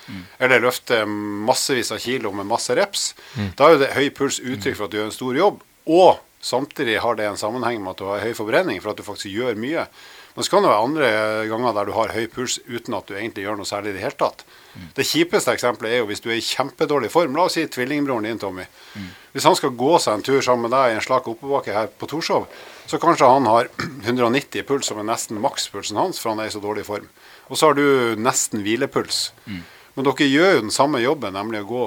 eller 0.41 0.61
løfter 0.65 1.09
massevis 1.09 1.93
av 1.93 2.01
kilo 2.05 2.33
med 2.33 2.49
masse 2.49 2.77
reps, 2.77 3.15
da 3.57 3.69
er 3.69 3.77
jo 3.77 3.83
det 3.87 3.95
høy 3.97 4.09
puls 4.17 4.41
uttrykk 4.41 4.77
for 4.77 4.89
at 4.89 4.93
du 4.93 5.01
gjør 5.01 5.11
en 5.11 5.17
stor 5.17 5.41
jobb. 5.41 5.61
Og 5.89 6.21
samtidig 6.41 7.01
har 7.05 7.19
det 7.19 7.29
en 7.29 7.39
sammenheng 7.41 7.83
med 7.83 7.95
at 7.95 8.01
du 8.01 8.09
har 8.09 8.25
høy 8.25 8.33
forbrenning 8.37 8.81
for 8.81 8.93
at 8.93 9.01
du 9.01 9.07
faktisk 9.07 9.31
gjør 9.33 9.59
mye. 9.61 9.87
Men 10.35 10.47
så 10.47 10.53
kan 10.53 10.63
det 10.65 10.71
være 10.71 10.87
andre 10.87 11.09
ganger 11.51 11.75
der 11.77 11.89
du 11.89 11.93
har 11.97 12.13
høy 12.15 12.27
puls 12.31 12.59
uten 12.69 12.95
at 12.97 13.09
du 13.09 13.17
egentlig 13.17 13.45
gjør 13.45 13.59
noe 13.59 13.69
særlig 13.69 13.93
i 13.93 13.97
det 13.99 14.05
hele 14.05 14.19
tatt. 14.19 14.45
Det 14.95 15.05
kjipeste 15.05 15.53
eksempelet 15.53 15.97
er 15.97 16.03
jo 16.03 16.09
hvis 16.09 16.23
du 16.23 16.29
er 16.31 16.39
i 16.39 16.45
kjempedårlig 16.45 17.11
form. 17.11 17.35
La 17.37 17.49
oss 17.49 17.57
si 17.59 17.65
tvillingbroren 17.67 18.29
din, 18.29 18.39
Tommy. 18.39 18.67
Hvis 19.35 19.47
han 19.47 19.59
skal 19.59 19.75
gå 19.79 19.91
seg 20.03 20.17
en 20.17 20.25
tur 20.27 20.39
sammen 20.43 20.69
med 20.69 20.75
deg 20.77 20.93
i 20.93 20.99
en 20.99 21.05
slak 21.05 21.27
oppoverbakke 21.31 21.75
her 21.75 21.91
på 21.99 22.09
Torshov, 22.11 22.47
så 22.87 22.99
kanskje 23.03 23.29
han 23.31 23.49
har 23.51 23.69
190 24.07 24.65
puls, 24.69 24.87
som 24.87 25.03
er 25.03 25.09
nesten 25.11 25.43
makspulsen 25.43 25.99
hans, 25.99 26.23
for 26.23 26.33
han 26.33 26.43
er 26.43 26.51
i 26.51 26.55
så 26.55 26.63
dårlig 26.63 26.87
form. 26.87 27.11
Og 27.51 27.59
så 27.59 27.71
har 27.71 27.79
du 27.79 28.15
nesten 28.19 28.63
hvilepuls. 28.63 29.33
Men 29.97 30.07
dere 30.07 30.31
gjør 30.31 30.55
jo 30.55 30.65
den 30.69 30.75
samme 30.75 31.03
jobben, 31.03 31.35
nemlig 31.35 31.65
å 31.65 31.71
gå 31.71 31.85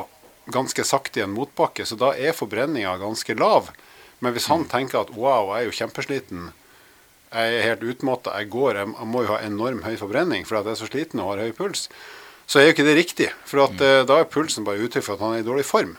ganske 0.51 0.83
sakte 0.83 1.21
i 1.21 1.23
en 1.23 1.33
motbakke, 1.33 1.85
så 1.87 1.95
da 1.95 2.11
er 2.19 2.35
forbrenninga 2.35 2.97
ganske 2.99 3.35
lav. 3.39 3.71
Men 4.23 4.35
hvis 4.35 4.49
han 4.51 4.65
tenker 4.71 5.01
at 5.03 5.13
wow, 5.15 5.51
jeg 5.53 5.65
er 5.65 5.69
jo 5.69 5.77
kjempesliten, 5.81 6.51
jeg 7.33 7.55
er 7.57 7.67
helt 7.67 7.85
utmatta, 7.89 8.35
jeg 8.39 8.51
går, 8.53 8.79
jeg, 8.79 8.91
må 9.09 9.23
jo 9.25 9.33
ha 9.33 9.41
enorm 9.43 9.81
høy 9.83 9.95
forbrenning 9.97 10.45
fordi 10.45 10.69
jeg 10.69 10.75
er 10.75 10.79
så 10.79 10.89
sliten 10.89 11.21
og 11.23 11.33
har 11.33 11.47
høy 11.47 11.55
puls, 11.57 11.87
så 12.45 12.59
er 12.59 12.67
jo 12.67 12.75
ikke 12.75 12.85
det 12.87 12.97
riktig. 12.99 13.29
For 13.49 13.65
at, 13.65 13.75
mm. 13.79 14.07
da 14.09 14.19
er 14.21 14.29
pulsen 14.29 14.67
bare 14.67 14.83
uttrykk 14.85 15.07
for 15.07 15.17
at 15.17 15.23
han 15.25 15.37
er 15.37 15.43
i 15.43 15.47
dårlig 15.47 15.65
form. 15.67 15.95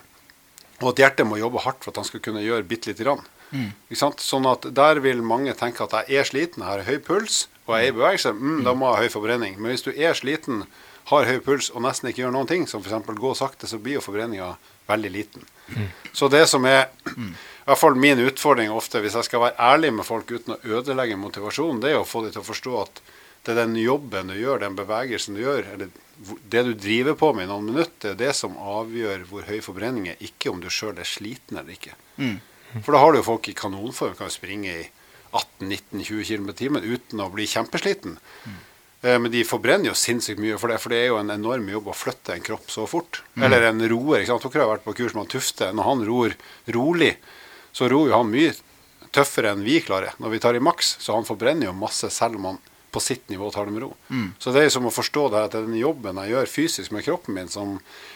Og 0.83 0.91
at 0.93 1.01
hjertet 1.03 1.27
må 1.27 1.39
jobbe 1.41 1.63
hardt 1.65 1.83
for 1.83 1.93
at 1.93 2.03
han 2.03 2.07
skal 2.09 2.23
kunne 2.23 2.45
gjøre 2.45 2.67
bitte 2.69 2.91
lite 2.91 3.07
grann. 3.07 3.25
Ikke 3.55 4.01
sant? 4.01 4.23
Sånn 4.25 4.47
at 4.51 4.67
der 4.75 5.01
vil 5.05 5.23
mange 5.27 5.55
tenke 5.59 5.85
at 5.85 5.95
jeg 6.11 6.21
er 6.21 6.29
sliten, 6.29 6.65
jeg 6.65 6.71
har 6.71 6.89
høy 6.89 6.99
puls 7.05 7.45
og 7.65 7.77
jeg 7.79 7.87
er 7.87 7.93
i 7.93 7.97
bevegelse, 7.97 8.33
mm, 8.37 8.59
da 8.67 8.75
må 8.77 8.91
jeg 8.91 8.97
ha 8.97 9.05
høy 9.07 9.13
forbrenning. 9.15 9.55
Men 9.57 9.73
hvis 9.73 9.87
du 9.87 9.93
er 9.95 10.17
sliten, 10.19 10.65
har 11.09 11.29
høy 11.29 11.39
puls 11.45 11.71
og 11.73 11.85
nesten 11.85 12.11
ikke 12.11 12.25
gjør 12.25 12.35
noen 12.35 12.51
ting, 12.51 12.67
som 12.69 12.83
f.eks. 12.85 13.09
gå 13.21 13.33
sakte, 13.39 13.69
så 13.69 13.79
blir 13.81 13.99
jo 13.99 14.05
forbrenninga 14.05 14.55
veldig 14.89 15.13
liten. 15.13 15.47
Så 16.13 16.29
det 16.33 16.45
som 16.51 16.65
er 16.69 16.91
i 17.65 17.71
hvert 17.71 17.81
fall 17.81 17.95
min 17.97 18.21
utfordring 18.21 18.73
ofte, 18.73 19.01
hvis 19.01 19.15
jeg 19.17 19.25
skal 19.25 19.41
være 19.41 19.57
ærlig 19.73 19.93
med 19.97 20.05
folk 20.05 20.29
uten 20.29 20.53
å 20.53 20.61
ødelegge 20.79 21.17
motivasjonen, 21.17 21.81
det 21.81 21.95
er 21.95 22.01
å 22.03 22.09
få 22.09 22.21
dem 22.27 22.35
til 22.35 22.43
å 22.43 22.49
forstå 22.49 22.75
at 22.83 22.99
det 23.45 23.55
er 23.55 23.61
den 23.63 23.79
jobben 23.81 24.33
du 24.33 24.37
gjør, 24.37 24.61
den 24.61 24.77
bevegelsen 24.77 25.37
du 25.37 25.43
gjør, 25.43 25.71
eller 25.73 25.93
det 26.53 26.63
du 26.69 26.75
driver 26.77 27.17
på 27.19 27.31
med 27.37 27.47
i 27.47 27.51
noen 27.51 27.71
minutter, 27.71 28.13
det 28.13 28.13
er 28.13 28.21
det 28.21 28.35
som 28.37 28.59
avgjør 28.61 29.25
hvor 29.31 29.49
høy 29.49 29.63
forbrenning 29.65 30.11
er, 30.13 30.21
ikke 30.25 30.53
om 30.53 30.61
du 30.61 30.69
sjøl 30.73 31.01
er 31.01 31.09
sliten 31.09 31.61
eller 31.61 31.73
ikke. 31.77 31.97
For 32.83 32.93
da 32.95 33.01
har 33.01 33.13
du 33.13 33.21
jo 33.21 33.27
folk 33.27 33.49
i 33.49 33.57
kanonform, 33.57 34.15
kan 34.19 34.33
springe 34.33 34.77
i 34.85 34.85
18-19-20 35.35 36.29
km 36.29 36.49
i 36.53 36.57
timen 36.59 36.87
uten 36.87 37.23
å 37.25 37.31
bli 37.33 37.47
kjempesliten. 37.51 38.19
Mm. 38.45 38.63
Men 39.05 39.29
de 39.35 39.43
forbrenner 39.45 39.91
jo 39.91 39.97
sinnssykt 39.99 40.41
mye 40.41 40.57
for 40.61 40.73
det, 40.73 40.79
for 40.81 40.95
det 40.95 41.03
er 41.03 41.11
jo 41.11 41.19
en 41.21 41.33
enorm 41.35 41.67
jobb 41.69 41.91
å 41.93 41.97
flytte 41.97 42.33
en 42.33 42.45
kropp 42.45 42.71
så 42.73 42.87
fort. 42.89 43.21
Eller 43.37 43.67
en 43.69 43.83
roer. 43.91 44.23
ikke 44.23 44.33
sant? 44.33 44.47
Dere 44.49 44.65
har 44.65 44.77
vært 44.79 44.87
på 44.87 44.95
kurs 44.97 45.13
med 45.13 45.27
han 45.27 45.33
Tufte. 45.35 45.69
Når 45.77 45.89
han 45.91 46.05
ror 46.09 46.37
rolig, 46.79 47.11
så 47.75 47.89
ror 47.91 48.09
jo 48.09 48.15
han 48.17 48.31
mye 48.31 48.55
tøffere 49.15 49.55
enn 49.55 49.67
vi 49.67 49.81
klarer. 49.83 50.15
Når 50.23 50.33
vi 50.33 50.41
tar 50.43 50.57
i 50.59 50.63
maks, 50.63 50.97
så 51.03 51.17
han 51.19 51.27
forbrenner 51.27 51.69
jo 51.69 51.75
masse 51.77 52.11
selv 52.11 52.39
om 52.41 52.53
han 52.53 52.63
på 52.95 53.01
sitt 53.03 53.27
nivå 53.29 53.49
tar 53.51 53.67
det 53.67 53.73
med 53.75 53.83
ro. 53.83 53.89
Så 54.39 54.53
det 54.55 54.61
er 54.61 54.69
jo 54.69 54.75
som 54.77 54.85
å 54.87 54.93
forstå 54.95 55.25
det 55.33 55.41
at 55.43 55.55
det 55.55 55.61
er 55.61 55.67
den 55.67 55.81
jobben 55.81 56.19
jeg 56.23 56.31
gjør 56.31 56.51
fysisk 56.51 56.93
med 56.95 57.03
kroppen 57.03 57.35
min, 57.35 57.51
som 57.51 57.73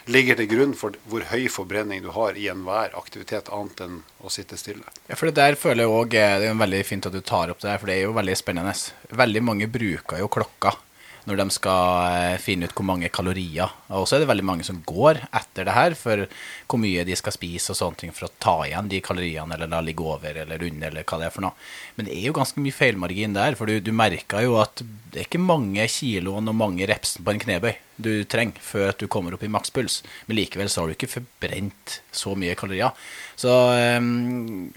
ligger 0.06 0.38
til 0.38 0.46
grunn 0.52 0.74
for 0.78 0.94
hvor 1.10 1.24
høy 1.32 1.48
forbrenning 1.50 2.04
du 2.04 2.12
har 2.14 2.38
i 2.38 2.46
enhver 2.52 2.94
aktivitet 2.98 3.50
annet 3.54 3.82
enn 3.88 3.96
å 4.22 4.30
sitte 4.30 4.58
stille. 4.60 4.86
Ja, 5.10 5.18
for 5.18 5.26
det 5.26 5.40
der 5.40 5.58
føler 5.58 5.82
jeg 5.82 5.94
også, 5.96 6.20
eh, 6.22 6.38
Det 6.38 6.50
er 6.52 6.62
veldig 6.62 6.84
fint 6.86 7.10
at 7.10 7.12
du 7.12 7.20
tar 7.20 7.50
opp 7.50 7.58
det 7.58 7.72
her, 7.72 7.78
for 7.82 7.90
det 7.90 7.96
er 7.96 8.06
jo 8.06 8.14
veldig 8.14 8.36
spennende. 8.38 8.74
Veldig 9.10 9.42
mange 9.42 9.66
bruker 9.66 10.22
jo 10.22 10.28
klokka 10.30 10.76
når 11.28 11.40
de 11.42 11.46
skal 11.52 12.06
eh, 12.08 12.40
finne 12.40 12.68
ut 12.68 12.74
hvor 12.76 12.86
mange 12.88 13.10
kalorier. 13.12 13.72
Og 13.92 14.06
så 14.08 14.16
er 14.16 14.24
det 14.24 14.30
veldig 14.30 14.46
mange 14.48 14.66
som 14.66 14.80
går 14.86 15.20
etter 15.28 15.68
det 15.68 15.76
her 15.76 15.96
for 15.98 16.24
hvor 16.68 16.80
mye 16.80 17.04
de 17.06 17.16
skal 17.18 17.34
spise 17.36 17.74
og 17.74 17.78
sånne 17.78 18.02
ting 18.02 18.14
for 18.16 18.28
å 18.28 18.32
ta 18.40 18.56
igjen 18.66 18.88
de 18.90 19.02
kaloriene, 19.04 19.54
eller 19.54 19.70
la 19.70 19.82
ligge 19.84 20.06
over 20.06 20.40
eller 20.44 20.64
under, 20.68 20.88
eller 20.90 21.04
hva 21.08 21.20
det 21.20 21.28
er 21.28 21.34
for 21.34 21.44
noe. 21.44 21.68
Men 21.98 22.08
det 22.08 22.16
er 22.16 22.30
jo 22.30 22.38
ganske 22.38 22.64
mye 22.64 22.78
feilmargin 22.78 23.36
der, 23.36 23.58
for 23.58 23.70
du, 23.70 23.78
du 23.84 23.92
merker 23.92 24.46
jo 24.46 24.56
at 24.62 24.80
det 24.82 25.22
er 25.22 25.28
ikke 25.28 25.42
mange 25.42 25.84
kiloene 25.92 26.52
og 26.52 26.58
mange 26.58 26.88
repsen 26.88 27.24
på 27.24 27.34
en 27.34 27.44
knebøy 27.44 27.74
du 27.98 28.12
trenger 28.30 28.62
før 28.62 28.92
at 28.92 29.00
du 29.02 29.08
kommer 29.10 29.34
opp 29.34 29.44
i 29.44 29.50
makspuls. 29.50 30.00
Men 30.26 30.38
likevel 30.38 30.70
så 30.70 30.82
har 30.82 30.90
du 30.90 30.96
ikke 30.96 31.10
forbrent 31.18 32.00
så 32.14 32.34
mye 32.38 32.56
kalorier. 32.58 32.94
Så 33.38 33.52
um, 33.98 34.68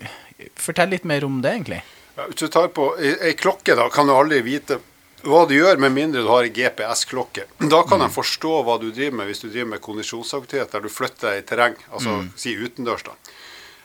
fortell 0.58 0.96
litt 0.96 1.06
mer 1.08 1.26
om 1.28 1.42
det, 1.44 1.54
egentlig. 1.54 1.82
Hvis 2.18 2.42
du 2.42 2.48
tar 2.52 2.72
på 2.76 2.92
ei 3.00 3.36
klokke, 3.40 3.76
da 3.78 3.88
kan 3.94 4.10
du 4.10 4.16
aldri 4.16 4.42
vite 4.46 4.82
hva 5.26 5.44
du 5.50 5.54
gjør, 5.56 5.78
med 5.82 5.94
mindre 5.96 6.24
du 6.24 6.30
har 6.32 6.48
GPS-klokke. 6.50 7.46
Da 7.72 7.84
kan 7.88 8.02
jeg 8.06 8.16
forstå 8.16 8.56
hva 8.68 8.80
du 8.82 8.90
driver 8.90 9.20
med 9.22 9.30
hvis 9.32 9.44
du 9.44 9.50
driver 9.50 9.76
med 9.76 9.84
kondisjonsaktivitet 9.86 10.74
der 10.74 10.84
du 10.84 10.90
flytter 10.92 11.38
i 11.38 11.46
terreng, 11.48 11.78
altså 11.92 12.24
si 12.40 12.56
utendørs. 12.58 13.06
da. 13.08 13.18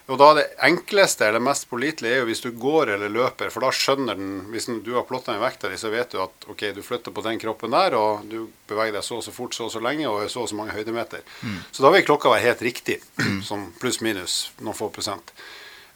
Og 0.06 0.18
da 0.20 0.28
Det 0.34 0.44
enkleste 0.62 1.26
eller 1.26 1.42
mest 1.42 1.66
pålitelige 1.66 2.14
er 2.14 2.20
jo 2.20 2.28
hvis 2.28 2.42
du 2.44 2.52
går 2.54 2.92
eller 2.94 3.10
løper, 3.10 3.50
for 3.50 3.64
da 3.66 3.72
skjønner 3.74 4.14
den 4.14 4.46
Hvis 4.52 4.68
du 4.84 4.92
har 4.94 5.02
plotta 5.02 5.34
en 5.34 5.42
vekta 5.42 5.68
di, 5.68 5.76
så 5.76 5.90
vet 5.90 6.12
du 6.14 6.20
at 6.22 6.46
ok, 6.46 6.62
du 6.76 6.82
flytter 6.82 7.10
på 7.10 7.24
den 7.26 7.40
kroppen 7.42 7.74
der, 7.74 7.96
og 7.98 8.22
du 8.30 8.46
beveger 8.68 8.94
deg 8.94 9.02
så 9.02 9.18
og 9.18 9.24
så 9.26 9.34
fort 9.34 9.54
så 9.54 9.66
og 9.66 9.72
så 9.74 9.82
lenge 9.82 10.06
og 10.06 10.22
er 10.22 10.30
så 10.30 10.44
og 10.44 10.48
så 10.48 10.54
mange 10.54 10.76
høydemeter. 10.78 11.26
Så 11.72 11.82
da 11.82 11.90
vil 11.90 12.06
klokka 12.06 12.30
være 12.30 12.46
helt 12.46 12.62
riktig, 12.62 13.00
som 13.48 13.72
pluss-minus 13.82 14.52
noen 14.60 14.78
få 14.78 14.92
prosent. 14.94 15.34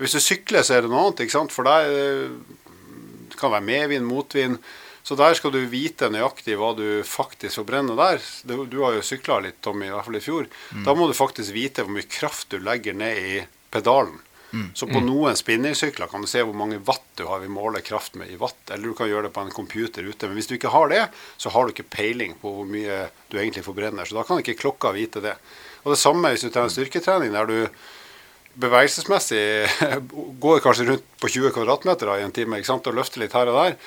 Hvis 0.01 0.17
du 0.17 0.21
sykler, 0.21 0.65
så 0.65 0.75
er 0.75 0.83
det 0.83 0.91
noe 0.91 1.07
annet, 1.07 1.23
ikke 1.23 1.37
sant? 1.37 1.53
for 1.53 1.69
der 1.69 1.87
eh, 1.87 2.31
det 3.31 3.39
kan 3.39 3.53
være 3.53 3.63
medvind, 3.67 4.09
motvind. 4.09 4.59
Så 5.03 5.17
der 5.17 5.35
skal 5.39 5.55
du 5.55 5.61
vite 5.71 6.11
nøyaktig 6.13 6.59
hva 6.61 6.73
du 6.77 7.01
faktisk 7.07 7.63
forbrenner 7.63 7.97
der. 7.99 8.25
Du, 8.45 8.65
du 8.69 8.81
har 8.85 8.97
jo 8.99 9.05
sykla 9.05 9.41
litt, 9.45 9.61
Tommy, 9.65 9.89
i 9.89 9.95
hvert 9.95 10.07
fall 10.09 10.19
i 10.21 10.25
fjor. 10.25 10.51
Da 10.87 10.95
må 10.97 11.09
du 11.09 11.17
faktisk 11.17 11.55
vite 11.57 11.87
hvor 11.87 11.95
mye 11.97 12.11
kraft 12.11 12.53
du 12.53 12.61
legger 12.63 12.97
ned 12.97 13.23
i 13.31 13.39
pedalen. 13.73 14.19
Så 14.75 14.87
på 14.91 14.99
noen 15.05 15.37
spinningsykler 15.39 16.11
kan 16.11 16.25
du 16.25 16.29
se 16.31 16.43
hvor 16.43 16.57
mange 16.59 16.81
watt 16.83 17.07
du 17.19 17.23
har. 17.29 17.43
Vi 17.43 17.51
måler 17.53 17.85
kraft 17.87 18.17
med 18.19 18.33
i 18.33 18.39
watt. 18.41 18.59
Eller 18.71 18.91
du 18.91 18.97
kan 18.99 19.09
gjøre 19.11 19.29
det 19.29 19.35
på 19.37 19.45
en 19.45 19.55
computer 19.55 20.03
ute. 20.03 20.27
Men 20.27 20.39
hvis 20.39 20.51
du 20.51 20.57
ikke 20.57 20.73
har 20.75 20.91
det, 20.91 21.05
så 21.39 21.53
har 21.55 21.65
du 21.65 21.75
ikke 21.75 21.87
peiling 21.93 22.35
på 22.41 22.53
hvor 22.57 22.67
mye 22.67 23.05
du 23.31 23.39
egentlig 23.39 23.65
forbrenner. 23.67 24.09
Så 24.09 24.19
da 24.19 24.27
kan 24.27 24.43
ikke 24.43 24.59
klokka 24.59 24.93
vite 24.97 25.23
det. 25.23 25.37
Og 25.85 25.95
det 25.95 26.01
samme 26.03 26.33
hvis 26.33 26.45
du 26.45 26.51
trener 26.51 26.73
styrketrening 26.73 27.33
der 27.37 27.47
du 27.47 27.59
bevegelsesmessig 28.61 29.43
går 30.45 30.63
kanskje 30.65 30.89
rundt 30.89 31.07
på 31.23 31.31
20 31.31 31.55
kvadratmeter 31.55 32.11
i 32.17 32.25
en 32.27 32.35
time 32.35 32.59
ikke 32.59 32.73
sant? 32.73 32.91
og 32.91 32.99
løfter 32.99 33.23
litt 33.23 33.37
her 33.39 33.53
og 33.53 33.61
der. 33.63 33.79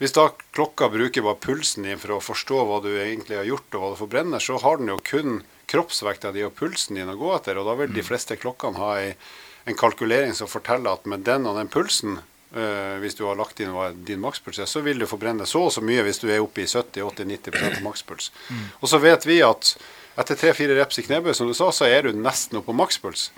Hvis 0.00 0.14
da 0.16 0.30
klokka 0.56 0.88
bruker 0.88 1.24
bare 1.26 1.36
pulsen 1.36 1.84
din 1.84 2.00
for 2.00 2.16
å 2.16 2.22
forstå 2.24 2.62
hva 2.64 2.78
du 2.80 2.88
egentlig 2.94 3.36
har 3.36 3.44
gjort, 3.44 3.74
og 3.74 3.82
hva 3.82 3.90
du 3.92 3.98
forbrenner, 4.00 4.40
så 4.40 4.56
har 4.62 4.80
den 4.80 4.88
jo 4.88 4.96
kun 5.04 5.42
kroppsvekta 5.68 6.32
di 6.32 6.46
og 6.46 6.54
pulsen 6.56 6.96
din 6.96 7.12
å 7.12 7.18
gå 7.20 7.34
etter. 7.34 7.60
Og 7.60 7.68
da 7.68 7.76
vil 7.76 7.92
de 7.92 8.04
fleste 8.06 8.38
klokkene 8.40 8.80
ha 8.80 8.94
ei, 9.02 9.10
en 9.68 9.76
kalkulering 9.76 10.32
som 10.36 10.48
forteller 10.48 10.96
at 10.96 11.04
med 11.04 11.26
den 11.28 11.44
og 11.44 11.58
den 11.60 11.68
pulsen, 11.68 12.16
øh, 12.56 12.96
hvis 13.02 13.18
du 13.18 13.26
har 13.28 13.36
lagt 13.36 13.60
inn 13.60 13.76
din 14.08 14.22
makspuls 14.24 14.62
så 14.64 14.80
vil 14.80 14.98
du 14.98 15.06
forbrenne 15.06 15.44
så 15.46 15.66
og 15.68 15.74
så 15.76 15.84
mye 15.84 16.06
hvis 16.06 16.22
du 16.24 16.30
er 16.30 16.40
oppe 16.40 16.64
i 16.64 16.70
70-80-90 16.70 17.60
makspuls. 17.86 18.32
makspuls. 18.48 18.72
Og 18.80 18.88
så 18.88 19.02
vet 19.04 19.28
vi 19.28 19.42
at 19.44 19.74
etter 20.16 20.40
tre-fire 20.40 20.80
reps 20.80 20.98
i 20.98 21.04
knebøy, 21.04 21.34
som 21.36 21.48
du 21.48 21.52
sa, 21.54 21.68
så 21.76 21.84
er 21.92 22.08
du 22.08 22.16
nesten 22.16 22.58
oppe 22.58 22.72
på 22.72 22.80
makspuls. 22.80 23.28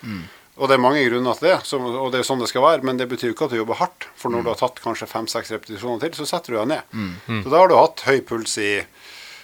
Og 0.61 0.69
det 0.69 0.77
er 0.77 0.83
mange 0.85 1.01
grunner 1.07 1.39
til 1.39 1.49
det, 1.49 1.55
så, 1.65 1.79
og 1.81 2.11
det 2.13 2.21
er 2.21 2.27
sånn 2.29 2.43
det 2.43 2.51
skal 2.51 2.65
være. 2.67 2.85
Men 2.85 2.99
det 3.01 3.07
betyr 3.09 3.31
jo 3.31 3.35
ikke 3.37 3.47
at 3.49 3.55
du 3.55 3.61
jobber 3.63 3.79
hardt. 3.81 4.09
For 4.21 4.29
når 4.33 4.45
du 4.45 4.51
har 4.53 4.59
tatt 4.61 4.83
kanskje 4.85 5.09
fem-seks 5.09 5.53
repetisjoner 5.55 6.03
til, 6.05 6.13
så 6.19 6.27
setter 6.29 6.53
du 6.53 6.59
deg 6.61 6.69
ned. 6.75 6.99
Så 7.47 7.53
da 7.55 7.63
har 7.63 7.73
du 7.73 7.77
hatt 7.79 8.05
høy 8.05 8.19
puls 8.29 8.59
i 8.61 8.73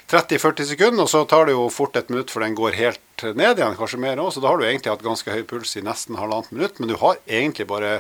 30-40 0.08 0.68
sekunder, 0.70 1.04
og 1.04 1.10
så 1.12 1.24
tar 1.28 1.48
det 1.48 1.56
jo 1.56 1.66
fort 1.72 1.96
et 2.00 2.08
minutt 2.12 2.30
før 2.32 2.44
den 2.46 2.54
går 2.56 2.76
helt 2.78 3.24
ned 3.36 3.58
igjen, 3.60 3.74
kanskje 3.76 4.00
mer 4.00 4.20
òg. 4.20 4.30
Så 4.36 4.40
da 4.44 4.52
har 4.52 4.60
du 4.60 4.64
egentlig 4.68 4.92
hatt 4.92 5.04
ganske 5.04 5.32
høy 5.32 5.42
puls 5.48 5.74
i 5.80 5.84
nesten 5.84 6.16
halvannet 6.20 6.52
minutt. 6.52 6.78
Men 6.80 6.92
du 6.92 6.96
har 7.00 7.18
egentlig 7.26 7.66
bare 7.68 7.98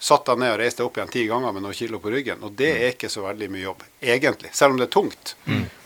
satt 0.00 0.26
deg 0.30 0.38
ned 0.40 0.54
og 0.54 0.60
reist 0.62 0.78
deg 0.80 0.86
opp 0.86 0.96
igjen 0.96 1.10
ti 1.12 1.24
ganger 1.28 1.52
med 1.52 1.62
noen 1.66 1.76
kilo 1.76 1.98
på 2.02 2.10
ryggen. 2.14 2.42
Og 2.46 2.54
det 2.56 2.70
er 2.72 2.92
ikke 2.94 3.10
så 3.12 3.22
veldig 3.26 3.50
mye 3.52 3.64
jobb, 3.66 3.82
egentlig. 4.00 4.50
Selv 4.56 4.74
om 4.74 4.78
det 4.80 4.86
er 4.88 4.94
tungt. 4.94 5.34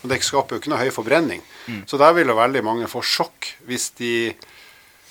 Og 0.05 0.11
det 0.13 0.21
skaper 0.23 0.57
jo 0.57 0.63
ikke 0.63 0.73
noe 0.73 0.81
høy 0.85 0.93
forbrenning. 0.95 1.45
Så 1.91 2.01
der 2.01 2.13
vil 2.17 2.29
jo 2.33 2.37
veldig 2.41 2.63
mange 2.65 2.89
få 2.93 3.03
sjokk 3.05 3.53
hvis 3.69 3.89
de 4.01 4.13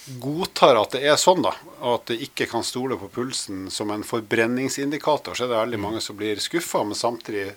godtar 0.05 0.77
at 0.81 0.97
det 0.97 1.03
er 1.07 1.19
sånn, 1.19 1.43
da, 1.45 1.53
at 1.93 2.09
det 2.11 2.19
ikke 2.25 2.47
kan 2.51 2.65
stole 2.67 2.97
på 2.99 3.07
pulsen 3.13 3.69
som 3.71 3.91
en 3.93 4.03
forbrenningsindikator, 4.03 5.37
så 5.37 5.45
er 5.45 5.51
det 5.53 5.61
veldig 5.61 5.79
mange 5.79 6.01
som 6.03 6.17
blir 6.19 6.41
skuffa, 6.43 6.83
men 6.83 6.97
samtidig 6.97 7.53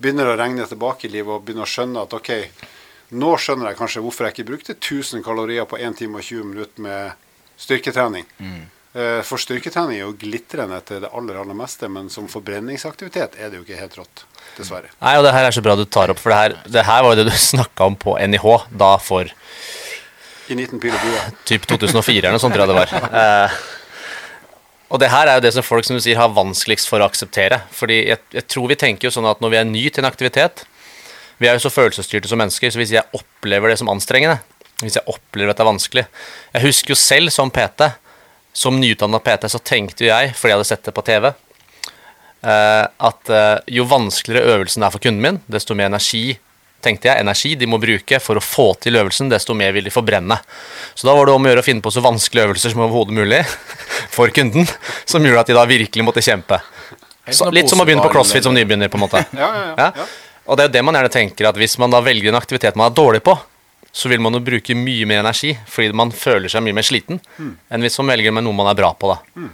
begynner 0.00 0.30
å 0.30 0.36
regne 0.40 0.64
tilbake 0.68 1.08
i 1.08 1.12
livet 1.12 1.34
og 1.34 1.44
begynner 1.44 1.68
å 1.68 1.70
skjønne 1.70 2.04
at 2.06 2.16
OK, 2.16 2.30
nå 3.20 3.30
skjønner 3.42 3.70
jeg 3.70 3.80
kanskje 3.80 4.02
hvorfor 4.04 4.26
jeg 4.26 4.36
ikke 4.36 4.50
brukte 4.52 4.76
1000 4.78 5.24
kalorier 5.26 5.66
på 5.68 5.80
1 5.80 5.98
time 5.98 6.20
og 6.20 6.24
20 6.24 6.52
minutter 6.52 6.84
med 6.86 7.58
styrketrening. 7.60 8.24
Mm. 8.38 8.62
For 9.26 9.38
styrketrening 9.38 10.00
er 10.00 10.06
jo 10.06 10.16
glitrende 10.18 10.80
til 10.86 11.04
det 11.04 11.10
aller, 11.14 11.36
aller 11.42 11.54
meste, 11.58 11.86
men 11.92 12.08
som 12.10 12.26
forbrenningsaktivitet 12.30 13.36
er 13.38 13.50
det 13.50 13.60
jo 13.60 13.66
ikke 13.66 13.78
helt 13.78 13.98
rått, 14.00 14.24
dessverre. 14.56 14.90
Nei, 15.02 15.12
og 15.18 15.26
det 15.26 15.34
her 15.36 15.46
er 15.46 15.54
så 15.54 15.62
bra 15.62 15.76
du 15.78 15.84
tar 15.84 16.10
opp, 16.10 16.18
for 16.22 16.32
det 16.32 16.40
her, 16.40 16.56
det 16.78 16.86
her 16.88 17.04
var 17.04 17.14
jo 17.14 17.20
det 17.20 17.28
du 17.28 17.36
snakka 17.52 17.90
om 17.92 17.98
på 18.00 18.16
NIH 18.18 18.48
da 18.80 18.94
for 19.02 19.30
I 20.50 20.56
19 20.58 20.80
pil 20.82 20.94
og 20.94 21.04
bue. 21.04 21.20
typ 21.46 21.66
2004 21.70 22.18
eller 22.24 22.34
noe 22.34 22.42
sånt, 22.42 22.56
tror 22.56 22.66
jeg 22.66 22.72
det 22.72 22.80
var. 22.80 22.94
Eh, 23.20 23.60
og 24.90 24.98
det 24.98 25.10
her 25.12 25.30
er 25.30 25.38
jo 25.38 25.44
det 25.44 25.52
som 25.54 25.66
folk 25.66 25.86
som 25.86 25.94
du 25.94 26.02
sier 26.02 26.18
har 26.18 26.32
vanskeligst 26.34 26.90
for 26.90 26.98
å 26.98 27.06
akseptere. 27.06 27.60
Fordi 27.74 28.00
jeg, 28.08 28.22
jeg 28.34 28.46
tror 28.50 28.70
vi 28.72 28.78
tenker 28.80 29.06
jo 29.06 29.14
sånn 29.14 29.28
at 29.30 29.42
når 29.42 29.52
vi 29.52 29.60
er 29.60 29.68
ny 29.68 29.84
til 29.88 30.02
en 30.02 30.10
aktivitet 30.10 30.64
Vi 31.40 31.48
er 31.48 31.54
jo 31.56 31.62
så 31.62 31.72
følelsesstyrte 31.72 32.28
som 32.28 32.40
mennesker, 32.42 32.68
så 32.68 32.80
hvis 32.80 32.92
jeg 32.92 33.16
opplever 33.16 33.70
det 33.70 33.78
som 33.80 33.88
anstrengende, 33.88 34.42
hvis 34.82 34.98
jeg 34.98 35.08
opplever 35.08 35.54
at 35.54 35.60
det 35.60 35.64
er 35.64 35.70
vanskelig 35.70 36.04
Jeg 36.56 36.64
husker 36.66 36.92
jo 36.92 36.98
selv 37.00 37.32
som 37.32 37.52
PT, 37.54 37.86
som 38.52 38.76
nyutdanna 38.82 39.22
PT, 39.24 39.48
så 39.48 39.62
tenkte 39.62 40.04
jo 40.04 40.10
jeg, 40.10 40.34
fordi 40.36 40.52
jeg 40.52 40.58
hadde 40.58 40.68
sett 40.68 40.84
det 40.84 40.96
på 40.96 41.06
TV, 41.06 41.30
eh, 41.30 42.84
at 43.08 43.32
eh, 43.32 43.56
jo 43.78 43.86
vanskeligere 43.88 44.56
øvelsen 44.56 44.84
er 44.84 44.92
for 44.92 45.06
kunden 45.06 45.22
min, 45.24 45.40
desto 45.48 45.78
mer 45.78 45.88
energi 45.92 46.34
tenkte 46.84 47.10
jeg, 47.10 47.22
energi 47.22 47.54
de 47.58 47.68
må 47.68 47.78
bruke 47.82 48.20
for 48.22 48.40
å 48.40 48.44
få 48.44 48.70
til 48.82 48.96
øvelsen, 49.00 49.30
desto 49.32 49.54
mer 49.56 49.74
vil 49.76 49.86
de 49.86 49.92
forbrenne. 49.94 50.38
Så 50.94 51.08
da 51.08 51.14
var 51.16 51.28
det 51.28 51.34
om 51.36 51.46
å 51.46 51.52
gjøre 51.52 51.62
å 51.64 51.66
finne 51.66 51.84
på 51.84 51.92
så 51.94 52.02
vanskelige 52.04 52.48
øvelser 52.48 52.74
som 52.74 52.82
overhodet 52.86 53.16
mulig 53.20 53.42
for 54.16 54.32
kunden, 54.34 54.68
som 55.04 55.24
gjorde 55.24 55.44
at 55.44 55.52
de 55.52 55.58
da 55.58 55.66
virkelig 55.68 56.06
måtte 56.06 56.24
kjempe. 56.24 56.60
Så, 57.30 57.50
litt 57.54 57.70
som 57.70 57.80
å 57.80 57.86
begynne 57.86 58.02
på 58.02 58.12
crossfit 58.12 58.46
som 58.46 58.56
nybegynner, 58.56 58.90
på 58.90 58.98
en 58.98 59.06
måte. 59.06 59.22
Ja, 59.36 59.52
ja, 59.54 59.70
ja. 59.76 59.92
ja. 60.02 60.10
Og 60.50 60.56
det 60.58 60.64
er 60.64 60.70
jo 60.70 60.74
det 60.78 60.82
man 60.82 60.96
gjerne 60.98 61.12
tenker, 61.14 61.46
at 61.50 61.58
hvis 61.60 61.76
man 61.78 61.92
da 61.92 62.00
velger 62.02 62.32
en 62.32 62.38
aktivitet 62.40 62.78
man 62.78 62.90
er 62.90 62.96
dårlig 62.96 63.20
på, 63.22 63.36
så 63.92 64.10
vil 64.10 64.22
man 64.22 64.34
jo 64.34 64.40
bruke 64.42 64.74
mye 64.74 65.06
mer 65.06 65.22
energi, 65.22 65.52
fordi 65.70 65.92
man 65.94 66.10
føler 66.14 66.50
seg 66.50 66.62
mye 66.64 66.74
mer 66.74 66.86
sliten, 66.86 67.20
enn 67.70 67.84
hvis 67.86 67.98
man 68.00 68.12
velger 68.14 68.34
med 68.34 68.46
noe 68.46 68.56
man 68.56 68.70
er 68.70 68.78
bra 68.78 68.90
på, 68.98 69.12
da. 69.12 69.46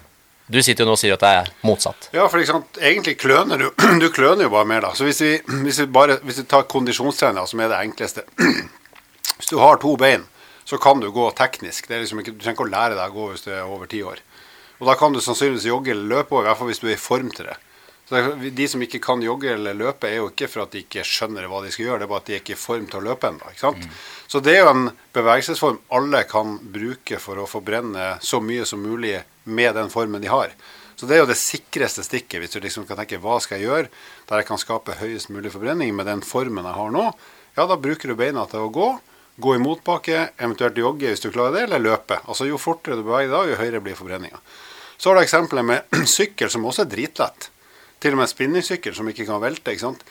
Du 0.47 0.61
sitter 0.63 0.85
jo 0.85 0.91
nå 0.91 0.95
og 0.95 1.01
sier 1.01 1.17
at 1.17 1.23
det 1.25 1.31
er 1.41 1.49
motsatt. 1.67 2.09
Ja, 2.15 2.29
for 2.31 2.39
egentlig 2.39 3.17
kløner 3.19 3.59
du 3.59 3.67
Du 4.03 4.07
kløner 4.15 4.47
jo 4.47 4.53
bare 4.55 4.69
mer, 4.69 4.85
da. 4.87 4.93
Så 4.95 5.09
hvis 5.09 5.21
vi, 5.25 5.33
hvis 5.65 5.81
vi, 5.83 5.87
bare, 5.91 6.21
hvis 6.23 6.39
vi 6.43 6.47
tar 6.47 6.69
kondisjonstrening, 6.71 7.49
som 7.51 7.63
er 7.63 7.73
det 7.73 7.83
enkleste 7.89 8.27
Hvis 9.37 9.51
du 9.51 9.59
har 9.61 9.77
to 9.83 9.97
bein, 10.01 10.23
så 10.65 10.79
kan 10.81 11.03
du 11.03 11.11
gå 11.13 11.27
teknisk. 11.37 11.91
Liksom 11.91 12.23
ikke, 12.23 12.33
du 12.33 12.41
trenger 12.41 12.57
ikke 12.57 12.65
å 12.65 12.73
lære 12.73 12.97
deg 12.97 13.11
å 13.11 13.17
gå 13.19 13.27
hvis 13.35 13.45
du 13.45 13.51
er 13.53 13.67
over 13.67 13.91
ti 13.91 14.01
år. 14.07 14.23
Og 14.81 14.89
da 14.89 14.95
kan 14.97 15.13
du 15.13 15.21
sannsynligvis 15.21 15.67
jogge 15.69 15.93
eller 15.93 16.09
løpe, 16.15 16.39
i 16.41 16.47
hvert 16.47 16.59
fall 16.59 16.71
hvis 16.71 16.81
du 16.81 16.87
er 16.89 16.95
i 16.95 17.01
form 17.01 17.29
til 17.35 17.51
det. 17.51 17.59
Så 18.07 18.21
De 18.55 18.69
som 18.71 18.83
ikke 18.85 19.01
kan 19.03 19.23
jogge 19.25 19.51
eller 19.51 19.75
løpe, 19.75 20.07
er 20.07 20.21
jo 20.21 20.29
ikke 20.31 20.47
for 20.49 20.63
at 20.63 20.75
de 20.77 20.85
ikke 20.85 21.03
skjønner 21.03 21.49
hva 21.51 21.65
de 21.65 21.73
skal 21.75 21.89
gjøre, 21.89 21.99
det 21.99 22.07
er 22.07 22.13
bare 22.13 22.23
at 22.23 22.29
de 22.31 22.37
ikke 22.39 22.55
er 22.55 22.59
i 22.61 22.63
form 22.63 22.87
til 22.87 23.01
å 23.01 23.07
løpe 23.09 23.31
ennå. 23.33 23.53
sant? 23.59 23.89
Så 24.31 24.39
det 24.41 24.55
er 24.55 24.63
jo 24.63 24.71
en 24.71 24.85
bevegelsesform 25.17 25.81
alle 25.99 26.23
kan 26.31 26.59
bruke 26.63 27.19
for 27.23 27.43
å 27.43 27.49
forbrenne 27.51 28.13
så 28.23 28.39
mye 28.41 28.67
som 28.69 28.85
mulig 28.85 29.17
med 29.45 29.75
den 29.75 29.91
formen 29.91 30.23
de 30.23 30.31
har. 30.31 30.55
Så 30.97 31.07
det 31.07 31.17
er 31.17 31.25
jo 31.25 31.29
det 31.29 31.37
sikreste 31.37 32.05
stikket, 32.07 32.39
hvis 32.41 32.55
du 32.55 32.61
liksom 32.63 32.87
kan 32.89 32.97
tenke 32.97 33.19
hva 33.21 33.41
skal 33.43 33.59
jeg 33.59 33.69
gjøre 33.69 33.91
der 34.31 34.41
jeg 34.41 34.49
kan 34.49 34.63
skape 34.63 34.97
høyest 34.97 35.29
mulig 35.35 35.51
forbrenning 35.53 35.91
med 35.99 36.07
den 36.09 36.23
formen 36.25 36.65
jeg 36.65 36.79
har 36.79 36.95
nå. 36.95 37.11
Ja, 37.59 37.67
da 37.67 37.77
bruker 37.77 38.09
du 38.09 38.17
beina 38.17 38.47
til 38.49 38.65
å 38.65 38.71
gå. 38.73 38.89
Gå 39.37 39.53
i 39.53 39.61
motbakke, 39.61 40.31
eventuelt 40.41 40.79
jogge 40.81 41.11
hvis 41.11 41.21
du 41.21 41.29
klarer 41.35 41.53
det, 41.59 41.67
eller 41.67 41.83
løpe. 41.85 42.23
Altså 42.25 42.47
Jo 42.49 42.57
fortere 42.57 42.97
du 42.97 43.05
beveger 43.05 43.35
deg, 43.35 43.51
jo 43.51 43.59
høyere 43.61 43.83
blir 43.85 43.99
forbrenninga. 43.99 44.41
Så 44.97 45.11
har 45.11 45.19
du 45.19 45.27
eksempelet 45.27 45.69
med 45.69 45.99
sykkel, 46.17 46.49
som 46.49 46.65
også 46.65 46.87
er 46.87 46.93
dritlett. 46.95 47.51
Til 48.01 48.17
og 48.17 48.21
med 48.21 48.31
spinningsykkel 48.31 48.95
som 48.97 49.09
ikke 49.09 49.27
kan 49.29 49.41
velte. 49.43 49.73
ikke 49.73 49.87
sant? 49.87 50.03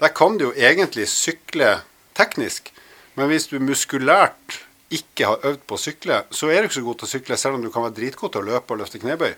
Der 0.00 0.12
kan 0.16 0.38
du 0.38 0.48
jo 0.48 0.52
egentlig 0.56 1.06
sykle 1.12 1.80
teknisk, 2.16 2.72
men 3.16 3.28
hvis 3.28 3.48
du 3.50 3.58
muskulært 3.60 4.60
ikke 4.90 5.28
har 5.28 5.44
øvd 5.46 5.60
på 5.68 5.76
å 5.76 5.80
sykle, 5.80 6.22
så 6.34 6.48
er 6.50 6.62
du 6.64 6.68
ikke 6.70 6.80
så 6.80 6.86
god 6.86 6.98
til 7.00 7.06
å 7.08 7.12
sykle, 7.12 7.36
selv 7.38 7.58
om 7.58 7.62
du 7.62 7.70
kan 7.70 7.84
være 7.86 7.96
dritgod 8.00 8.32
til 8.34 8.42
å 8.42 8.48
løpe 8.54 8.74
og 8.74 8.80
løfte 8.82 8.98
knebøy. 9.02 9.32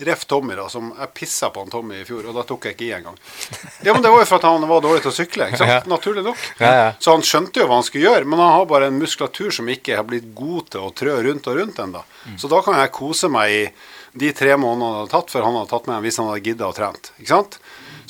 Ref 0.00 0.22
Tommy, 0.30 0.54
da, 0.56 0.66
som 0.70 0.92
jeg 0.96 1.10
pissa 1.16 1.48
på 1.52 1.60
han 1.64 1.72
Tommy 1.72 1.98
i 2.00 2.04
fjor, 2.08 2.28
og 2.30 2.36
da 2.36 2.44
tok 2.46 2.68
jeg 2.68 2.76
ikke 2.76 2.84
i 2.86 2.92
engang. 2.96 3.16
Ja, 3.84 3.92
men 3.92 4.04
det 4.04 4.12
var 4.12 4.22
jo 4.22 4.28
for 4.30 4.38
at 4.38 4.46
han 4.48 4.66
var 4.70 4.84
dårlig 4.84 5.02
til 5.04 5.10
å 5.10 5.16
sykle, 5.16 5.48
ikke 5.50 5.60
sant? 5.60 5.88
naturlig 5.90 6.24
nok. 6.24 6.44
Ja, 6.60 6.70
ja. 6.78 6.90
Så 7.02 7.14
han 7.16 7.24
skjønte 7.26 7.60
jo 7.60 7.66
hva 7.68 7.80
han 7.80 7.86
skulle 7.88 8.06
gjøre, 8.06 8.28
men 8.28 8.40
han 8.40 8.52
har 8.54 8.68
bare 8.70 8.88
en 8.88 9.00
muskulatur 9.00 9.50
som 9.56 9.68
ikke 9.72 9.98
har 9.98 10.06
blitt 10.08 10.28
god 10.36 10.70
til 10.72 10.86
å 10.86 10.92
trø 10.96 11.16
rundt 11.26 11.48
og 11.50 11.58
rundt 11.60 11.80
ennå. 11.84 12.04
Så 12.40 12.48
da 12.52 12.60
kan 12.64 12.78
jeg 12.80 12.94
kose 12.96 13.32
meg 13.32 13.56
i 13.56 13.64
de 14.12 14.32
tre 14.34 14.56
månedene 14.58 14.90
det 14.90 15.00
hadde 15.04 15.14
tatt 15.14 15.32
før 15.32 15.46
han 15.46 15.56
hadde 15.58 15.70
tatt 15.70 15.86
med 15.88 15.98
en 15.98 16.04
hvis 16.06 16.18
han 16.20 16.28
hadde 16.30 16.44
gidda 16.48 16.68
å 16.70 16.76
trent. 16.76 17.12
Ikke 17.18 17.34
sant? 17.34 17.58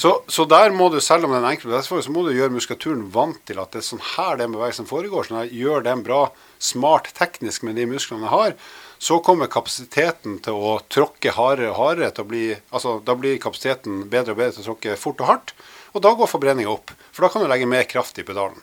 Så, 0.01 0.15
så 0.33 0.47
der 0.49 0.73
må 0.73 0.87
du, 0.89 0.97
selv 1.05 1.27
om 1.27 1.35
det 1.35 1.43
er 1.43 1.45
en 1.45 1.51
enkel 1.51 1.75
så 1.85 1.99
må 2.09 2.23
du 2.25 2.31
gjøre 2.33 2.55
muskulaturen 2.55 3.03
vant 3.13 3.41
til 3.45 3.59
at 3.61 3.75
det 3.75 3.83
er 3.83 3.89
sånn 3.91 4.07
her 4.15 4.39
den 4.41 4.55
bevegelsen 4.55 4.89
foregår. 4.89 5.27
sånn 5.29 5.43
her, 5.43 5.51
Gjør 5.53 5.85
den 5.85 6.05
bra, 6.07 6.21
smart 6.57 7.11
teknisk 7.19 7.67
med 7.69 7.77
de 7.77 7.85
musklene 7.91 8.25
jeg 8.25 8.33
har. 8.33 8.55
Så 9.01 9.19
kommer 9.25 9.51
kapasiteten 9.53 10.39
til 10.45 10.57
å 10.57 10.79
tråkke 10.89 11.35
hardere 11.37 11.75
og 11.75 11.77
hardere. 11.83 12.15
Til 12.17 12.25
å 12.25 12.31
bli, 12.33 12.47
altså, 12.73 12.97
da 13.05 13.17
blir 13.17 13.37
kapasiteten 13.45 14.07
bedre 14.13 14.33
og 14.33 14.41
bedre 14.41 14.57
til 14.57 14.65
å 14.65 14.69
tråkke 14.71 14.97
fort 15.01 15.21
og 15.21 15.31
hardt. 15.35 15.55
Og 15.93 16.05
da 16.05 16.15
går 16.17 16.33
forbrenninga 16.33 16.73
opp. 16.73 16.95
For 17.13 17.27
da 17.27 17.33
kan 17.35 17.45
du 17.45 17.51
legge 17.53 17.69
mer 17.69 17.85
kraft 17.91 18.21
i 18.21 18.25
pedalen. 18.25 18.61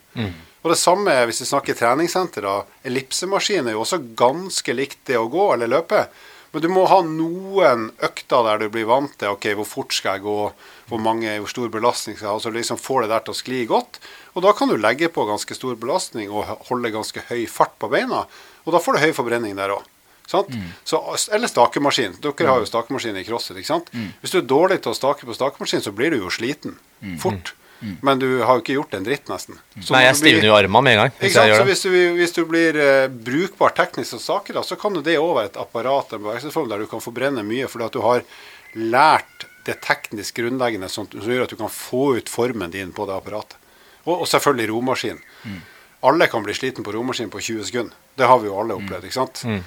Og 0.63 0.73
det 0.73 0.79
samme 0.81 1.13
hvis 1.29 1.43
vi 1.43 1.49
snakker 1.51 1.77
treningssenter. 1.77 2.49
da, 2.49 2.63
Ellipsemaskin 2.87 3.69
er 3.69 3.77
jo 3.77 3.85
også 3.85 4.01
ganske 4.17 4.73
likt 4.73 5.05
det 5.05 5.21
å 5.21 5.29
gå 5.29 5.51
eller 5.53 5.69
løpe. 5.69 6.07
Men 6.57 6.63
du 6.63 6.71
må 6.73 6.87
ha 6.89 7.03
noen 7.05 7.83
økter 8.01 8.47
der 8.47 8.63
du 8.63 8.71
blir 8.73 8.87
vant 8.89 9.11
til 9.21 9.29
ok, 9.35 9.43
hvor 9.59 9.67
fort 9.69 9.93
skal 9.93 10.15
jeg 10.17 10.23
gå, 10.23 10.37
hvor, 10.89 11.01
mange, 11.05 11.35
hvor 11.37 11.51
stor 11.51 11.67
belastning 11.69 12.15
skal 12.17 12.31
jeg 12.31 12.33
ha. 12.33 12.41
Så 12.41 12.53
liksom 12.55 12.79
får 12.81 13.03
det 13.03 13.11
der 13.11 13.27
til 13.27 13.35
å 13.35 13.37
skli 13.37 13.59
godt. 13.69 13.99
Og 14.33 14.41
da 14.41 14.55
kan 14.57 14.71
du 14.71 14.73
legge 14.73 15.11
på 15.13 15.27
ganske 15.29 15.53
stor 15.53 15.77
belastning 15.77 16.33
og 16.33 16.49
holde 16.71 16.89
ganske 16.95 17.21
høy 17.29 17.43
fart 17.45 17.75
på 17.77 17.91
beina. 17.93 18.23
Og 18.65 18.73
da 18.73 18.81
får 18.81 18.97
du 18.97 19.03
høy 19.05 19.13
forbrenning 19.13 19.53
der 19.59 19.75
òg. 19.75 19.85
Mm. 20.33 20.73
Så, 20.81 21.03
eller 21.37 21.53
stakemaskin. 21.53 22.17
Dere 22.25 22.49
har 22.49 22.65
jo 22.65 22.71
stakemaskin 22.73 23.21
i 23.21 23.27
crosset. 23.29 23.61
ikke 23.61 23.75
sant? 23.75 23.93
Hvis 24.23 24.33
du 24.33 24.41
er 24.41 24.49
dårlig 24.49 24.81
til 24.81 24.95
å 24.95 24.97
stake 24.97 25.29
på 25.29 25.37
stakemaskin, 25.37 25.85
så 25.85 25.93
blir 25.93 26.17
du 26.17 26.23
jo 26.23 26.33
sliten 26.33 26.73
fort. 27.21 27.53
Men 27.79 28.19
du 28.19 28.25
har 28.41 28.57
jo 28.57 28.63
ikke 28.63 28.77
gjort 28.77 28.95
en 28.97 29.05
dritt, 29.05 29.27
nesten. 29.29 29.59
Så 29.77 29.93
Nei, 29.93 30.03
jeg 30.07 30.17
stivner 30.17 30.47
jo 30.49 30.55
armene 30.57 30.83
med 30.87 30.95
en 30.95 31.01
gang. 31.03 31.11
Hvis? 31.19 31.35
Så 31.37 31.67
hvis 31.67 31.83
du, 31.85 31.91
hvis 32.17 32.33
du 32.33 32.41
blir 32.49 32.79
uh, 32.79 33.05
brukbar 33.29 33.75
teknisk 33.77 34.15
som 34.15 34.23
saker, 34.23 34.57
da, 34.57 34.65
så 34.65 34.79
kan 34.81 34.97
det 35.05 35.19
òg 35.21 35.35
være 35.37 35.51
et 35.51 35.61
apparat 35.61 36.15
en 36.17 36.23
bevegelsesform 36.23 36.71
der 36.71 36.81
du 36.81 36.89
kan 36.89 37.03
forbrenne 37.03 37.45
mye, 37.45 37.69
fordi 37.69 37.87
at 37.87 37.97
du 37.97 38.01
har 38.05 38.25
lært 38.77 39.47
det 39.67 39.77
teknisk 39.83 40.39
grunnleggende 40.39 40.89
som, 40.89 41.07
som 41.11 41.31
gjør 41.31 41.45
at 41.45 41.53
du 41.53 41.59
kan 41.59 41.71
få 41.71 42.17
ut 42.17 42.29
formen 42.31 42.73
din 42.73 42.93
på 42.95 43.05
det 43.09 43.17
apparatet. 43.17 43.57
Og, 44.07 44.21
og 44.21 44.27
selvfølgelig 44.31 44.71
romaskin. 44.71 45.19
Alle 46.07 46.27
kan 46.31 46.45
bli 46.45 46.55
sliten 46.55 46.85
på 46.85 46.93
romaskin 46.95 47.29
på 47.33 47.41
20 47.43 47.67
sekunder. 47.67 47.97
Det 48.15 48.29
har 48.29 48.39
vi 48.39 48.47
jo 48.47 48.55
alle 48.61 48.77
opplevd. 48.77 49.09
ikke 49.09 49.17
sant? 49.17 49.43
Eh, 49.45 49.61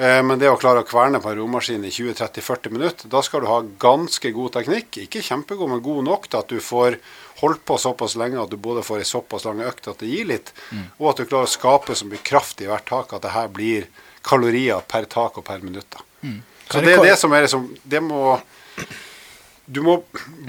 Men 0.00 0.38
det 0.40 0.48
å 0.48 0.56
klare 0.56 0.80
å 0.80 0.86
kverne 0.88 1.18
på 1.20 1.28
en 1.28 1.36
romaskin 1.36 1.82
i 1.84 1.90
20-30-40 1.92 2.72
minutter, 2.72 3.08
da 3.12 3.20
skal 3.20 3.42
du 3.42 3.48
ha 3.50 3.58
ganske 3.82 4.30
god 4.32 4.54
teknikk. 4.54 4.96
Ikke 5.02 5.20
kjempegod, 5.20 5.68
men 5.68 5.82
god 5.84 6.06
nok 6.06 6.24
til 6.30 6.38
at 6.40 6.48
du 6.48 6.56
får 6.64 6.96
holdt 7.42 7.60
på 7.68 7.76
såpass 7.82 8.14
lenge 8.16 8.40
at 8.40 8.48
du 8.48 8.56
både 8.56 8.80
får 8.86 9.02
ei 9.02 9.08
såpass 9.10 9.44
lang 9.44 9.60
økt 9.66 9.90
at 9.92 10.00
det 10.00 10.08
gir 10.08 10.30
litt, 10.30 10.54
og 10.96 11.10
at 11.10 11.20
du 11.20 11.26
klarer 11.28 11.48
å 11.48 11.52
skape 11.52 11.96
så 11.96 12.08
mye 12.08 12.22
kraft 12.24 12.64
i 12.64 12.70
hvert 12.70 12.88
tak 12.88 13.12
at 13.12 13.26
det 13.26 13.34
her 13.36 13.52
blir 13.52 13.90
kalorier 14.24 14.80
per 14.88 15.04
tak 15.04 15.36
og 15.40 15.44
per 15.44 15.60
minutt. 15.64 15.88
da. 15.92 16.00
Så 16.70 16.80
det 16.80 16.96
er 16.96 17.04
det 17.04 17.18
som 17.18 17.32
er 17.34 17.42
liksom 17.44 17.64
Det 17.82 18.00
må 18.04 18.38
Du 19.70 19.82
må 19.86 20.00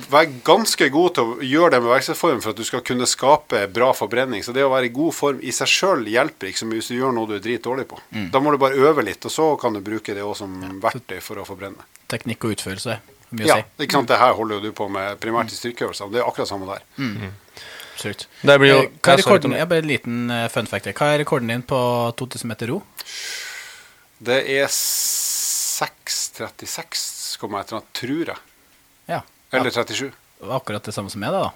være 0.10 0.32
ganske 0.48 0.88
god 0.90 1.12
til 1.14 1.24
å 1.24 1.36
gjøre 1.46 1.76
det 1.76 1.80
med 1.84 1.92
verkstedform 1.94 2.40
for 2.42 2.50
at 2.56 2.58
du 2.58 2.64
skal 2.66 2.82
kunne 2.88 3.06
skape 3.06 3.68
bra 3.70 3.92
forbrenning. 3.94 4.42
Så 4.42 4.50
det 4.56 4.64
å 4.66 4.72
være 4.74 4.86
i 4.90 4.94
god 4.96 5.14
form 5.14 5.38
i 5.46 5.52
seg 5.54 5.68
sjøl 5.70 6.08
hjelper 6.10 6.48
ikke 6.50 6.60
så 6.64 6.68
mye 6.70 6.80
hvis 6.82 6.90
du 6.90 6.96
gjør 6.98 7.14
noe 7.14 7.30
du 7.30 7.36
er 7.38 7.44
dritdårlig 7.46 7.86
på. 7.92 7.98
Da 8.34 8.38
må 8.42 8.50
du 8.52 8.58
bare 8.64 8.80
øve 8.82 9.02
litt, 9.06 9.22
og 9.30 9.34
så 9.36 9.46
kan 9.62 9.72
du 9.78 9.82
bruke 9.86 10.16
det 10.18 10.24
også 10.26 10.42
som 10.48 10.52
verktøy 10.82 11.20
for 11.22 11.36
å 11.38 11.46
forbrenne. 11.46 11.84
Teknikk 12.10 12.42
og 12.50 12.54
utførelse. 12.58 12.98
Mye 13.32 13.46
å 13.46 13.48
Ja, 13.48 13.56
si. 13.62 13.66
ikke 13.86 13.94
sant? 14.00 14.10
Det 14.10 14.18
her 14.20 14.34
holder 14.36 14.54
jo 14.58 14.62
du 14.66 14.72
på 14.76 14.86
med 14.92 15.20
primært 15.24 15.54
i 15.54 15.56
styrkeøvelser. 15.60 16.10
Det 16.12 16.20
er 16.24 16.28
akkurat 16.28 16.50
samme 16.50 16.66
der. 16.68 16.82
Absolutt. 17.94 18.26
Det 18.42 18.58
blir 18.60 18.70
jo 18.74 18.80
Eh, 18.82 18.88
Hva 19.06 19.12
er 19.14 19.18
rekorden, 19.22 19.54
jeg 19.56 19.68
bare 19.70 19.80
en 19.86 19.92
liten 19.94 20.18
eh, 20.34 20.48
fun 20.50 20.66
fact. 20.68 20.90
Hva 20.98 21.06
er 21.14 21.22
rekorden 21.22 21.48
din 21.54 21.62
på 21.62 21.78
2000 22.18 22.48
meter 22.50 22.68
ro? 22.74 22.82
Det 24.22 24.42
er 24.58 24.66
6.36, 24.68 27.38
kommer 27.42 27.58
jeg 27.62 27.68
til 27.72 27.78
å 27.78 27.82
tror 28.02 28.26
jeg. 28.34 28.40
Ja. 29.10 29.22
Eller 29.52 29.74
37. 29.74 30.12
Det 30.42 30.54
akkurat 30.56 30.84
det 30.84 30.94
samme 30.96 31.10
som 31.14 31.22
meg, 31.22 31.34
da. 31.34 31.48
da. 31.48 31.52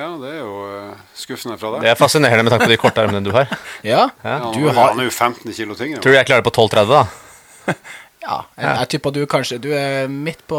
Ja, 0.00 0.10
det 0.22 0.28
er 0.30 0.38
jo 0.38 0.52
eh, 0.70 0.98
skuffende 1.18 1.56
fra 1.58 1.72
deg. 1.74 1.82
Det 1.84 1.90
er 1.90 1.98
fascinerende 1.98 2.44
med 2.46 2.52
tanke 2.54 2.68
på 2.68 2.72
de 2.72 2.78
korte 2.80 3.02
armene 3.02 3.22
du 3.26 3.32
har. 3.34 3.50
Ja, 3.86 4.04
Ja, 4.22 4.36
du 4.54 4.60
han, 4.68 4.76
har 4.76 4.92
han 4.94 5.02
er 5.02 5.08
jo 5.08 5.14
15 5.16 5.52
kilo 5.56 5.74
tyngre. 5.74 5.98
Tror 6.04 6.14
du 6.14 6.18
jeg 6.18 6.28
klarer 6.28 6.44
det 6.44 6.52
på 6.52 6.54
12,30, 6.68 6.92
da? 6.94 7.74
Ja, 8.20 8.36
jeg, 8.52 8.68
jeg 8.68 8.88
tipper 8.92 9.12
du 9.16 9.22
kanskje 9.30 9.56
Du 9.64 9.70
er 9.72 10.10
midt 10.12 10.42
på 10.50 10.58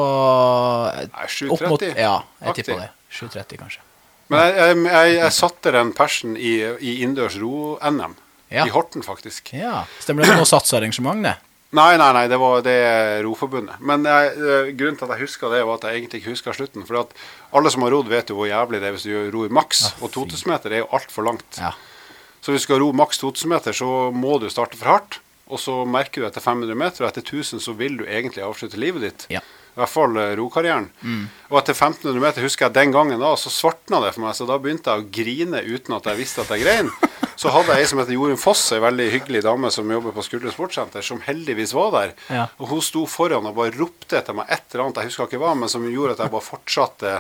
Nei, 0.98 1.28
Opp 1.54 1.62
mot 1.70 1.84
7.30. 1.84 1.94
Ja, 1.94 2.16
jeg 2.42 2.50
Aktig. 2.50 2.66
tipper 2.66 2.82
det. 2.82 2.90
7.30, 3.12 3.60
kanskje. 3.62 3.84
Men 4.32 4.42
jeg, 4.42 4.56
jeg, 4.58 4.82
jeg, 4.88 5.16
jeg 5.20 5.36
satte 5.36 5.74
den 5.76 5.92
persen 5.96 6.36
i, 6.40 6.54
i 6.80 6.94
innendørs 7.04 7.36
ro-NM. 7.42 8.16
Ja. 8.52 8.66
I 8.68 8.72
Horten, 8.74 9.04
faktisk. 9.04 9.54
Ja, 9.56 9.84
Stemmer 10.04 10.26
det? 10.28 10.36
Noe 10.40 10.48
satsarrangement, 10.48 11.24
det? 11.28 11.36
Nei, 11.72 11.96
nei, 11.96 12.10
nei, 12.12 12.26
det 12.28 12.36
var 12.36 12.64
det 12.66 12.80
Roforbundet. 13.24 13.80
Men 13.80 14.04
jeg, 14.04 14.32
eh, 14.36 14.72
grunnen 14.76 14.98
til 15.00 15.08
at 15.08 15.14
jeg 15.16 15.24
huska 15.24 15.52
det, 15.54 15.62
var 15.68 15.80
at 15.80 15.86
jeg 15.88 16.02
egentlig 16.02 16.20
ikke 16.20 16.34
huska 16.34 16.56
slutten. 16.56 16.84
For 16.88 17.00
at 17.00 17.14
alle 17.56 17.72
som 17.72 17.86
har 17.86 17.94
rodd, 17.96 18.10
vet 18.12 18.28
jo 18.28 18.36
hvor 18.42 18.50
jævlig 18.50 18.82
det 18.82 18.90
er 18.90 18.96
hvis 18.98 19.08
du 19.08 19.32
ror 19.32 19.54
maks. 19.56 19.86
Ja, 19.88 19.92
og 20.04 20.12
2000 20.12 20.52
meter 20.52 20.76
er 20.76 20.84
jo 20.84 20.90
altfor 20.92 21.28
langt. 21.30 21.62
Ja. 21.62 21.72
Så 22.44 22.52
hvis 22.52 22.66
du 22.66 22.68
skal 22.68 22.82
ro 22.84 22.92
maks 22.92 23.22
2000 23.24 23.54
meter, 23.54 23.78
så 23.78 24.12
må 24.12 24.36
du 24.42 24.50
starte 24.52 24.76
for 24.76 24.98
hardt. 24.98 25.22
Og 25.52 25.60
så 25.64 25.78
merker 25.88 26.24
du 26.24 26.28
etter 26.28 26.44
500 26.44 26.76
meter, 26.76 27.06
og 27.06 27.12
etter 27.12 27.24
1000 27.24 27.64
så 27.64 27.76
vil 27.76 27.98
du 28.02 28.06
egentlig 28.06 28.44
avslutte 28.44 28.80
livet 28.80 29.08
ditt. 29.08 29.26
Ja. 29.32 29.44
I 29.72 29.80
hvert 29.80 29.92
fall 29.92 30.18
rokarrieren. 30.36 30.90
rokarrieren. 31.02 31.30
Og 31.50 31.58
etter 31.62 31.76
1500 31.78 32.20
meter 32.24 32.44
husker 32.44 32.68
jeg 32.68 32.76
den 32.76 32.92
gangen 32.92 33.22
da, 33.22 33.32
så 33.40 33.52
svartna 33.54 34.02
det 34.04 34.14
for 34.16 34.26
meg. 34.26 34.36
Så 34.36 34.48
da 34.50 34.58
begynte 34.60 34.92
jeg 34.92 35.06
å 35.06 35.12
grine 35.16 35.62
uten 35.64 35.96
at 35.96 36.10
jeg 36.12 36.20
visste 36.20 36.44
at 36.44 36.52
jeg 36.52 36.66
grein. 36.66 36.92
Så 37.42 37.50
hadde 37.50 37.74
jeg 37.74 37.82
ei 37.82 37.90
som 37.90 37.98
heter 37.98 38.14
Jorunn 38.14 38.38
Foss, 38.38 38.68
ei 38.76 38.82
veldig 38.84 39.06
hyggelig 39.16 39.40
dame 39.42 39.72
som 39.74 39.90
jobber 39.90 40.14
på 40.14 40.22
Skulder 40.28 40.54
sportssenter, 40.54 41.02
som 41.02 41.24
heldigvis 41.26 41.72
var 41.74 41.88
der. 41.96 42.12
Ja. 42.30 42.44
Og 42.62 42.70
hun 42.70 42.84
sto 42.86 43.08
foran 43.10 43.48
og 43.50 43.56
bare 43.58 43.74
ropte 43.74 44.20
etter 44.20 44.36
meg 44.38 44.52
et 44.52 44.68
eller 44.70 44.84
annet, 44.84 45.00
jeg 45.02 45.10
husker 45.10 45.26
ikke 45.26 45.40
hva, 45.42 45.56
men 45.58 45.72
som 45.72 45.88
gjorde 45.90 46.20
at 46.20 46.22
jeg 46.22 46.34
bare 46.36 46.46
fortsatte 46.46 47.16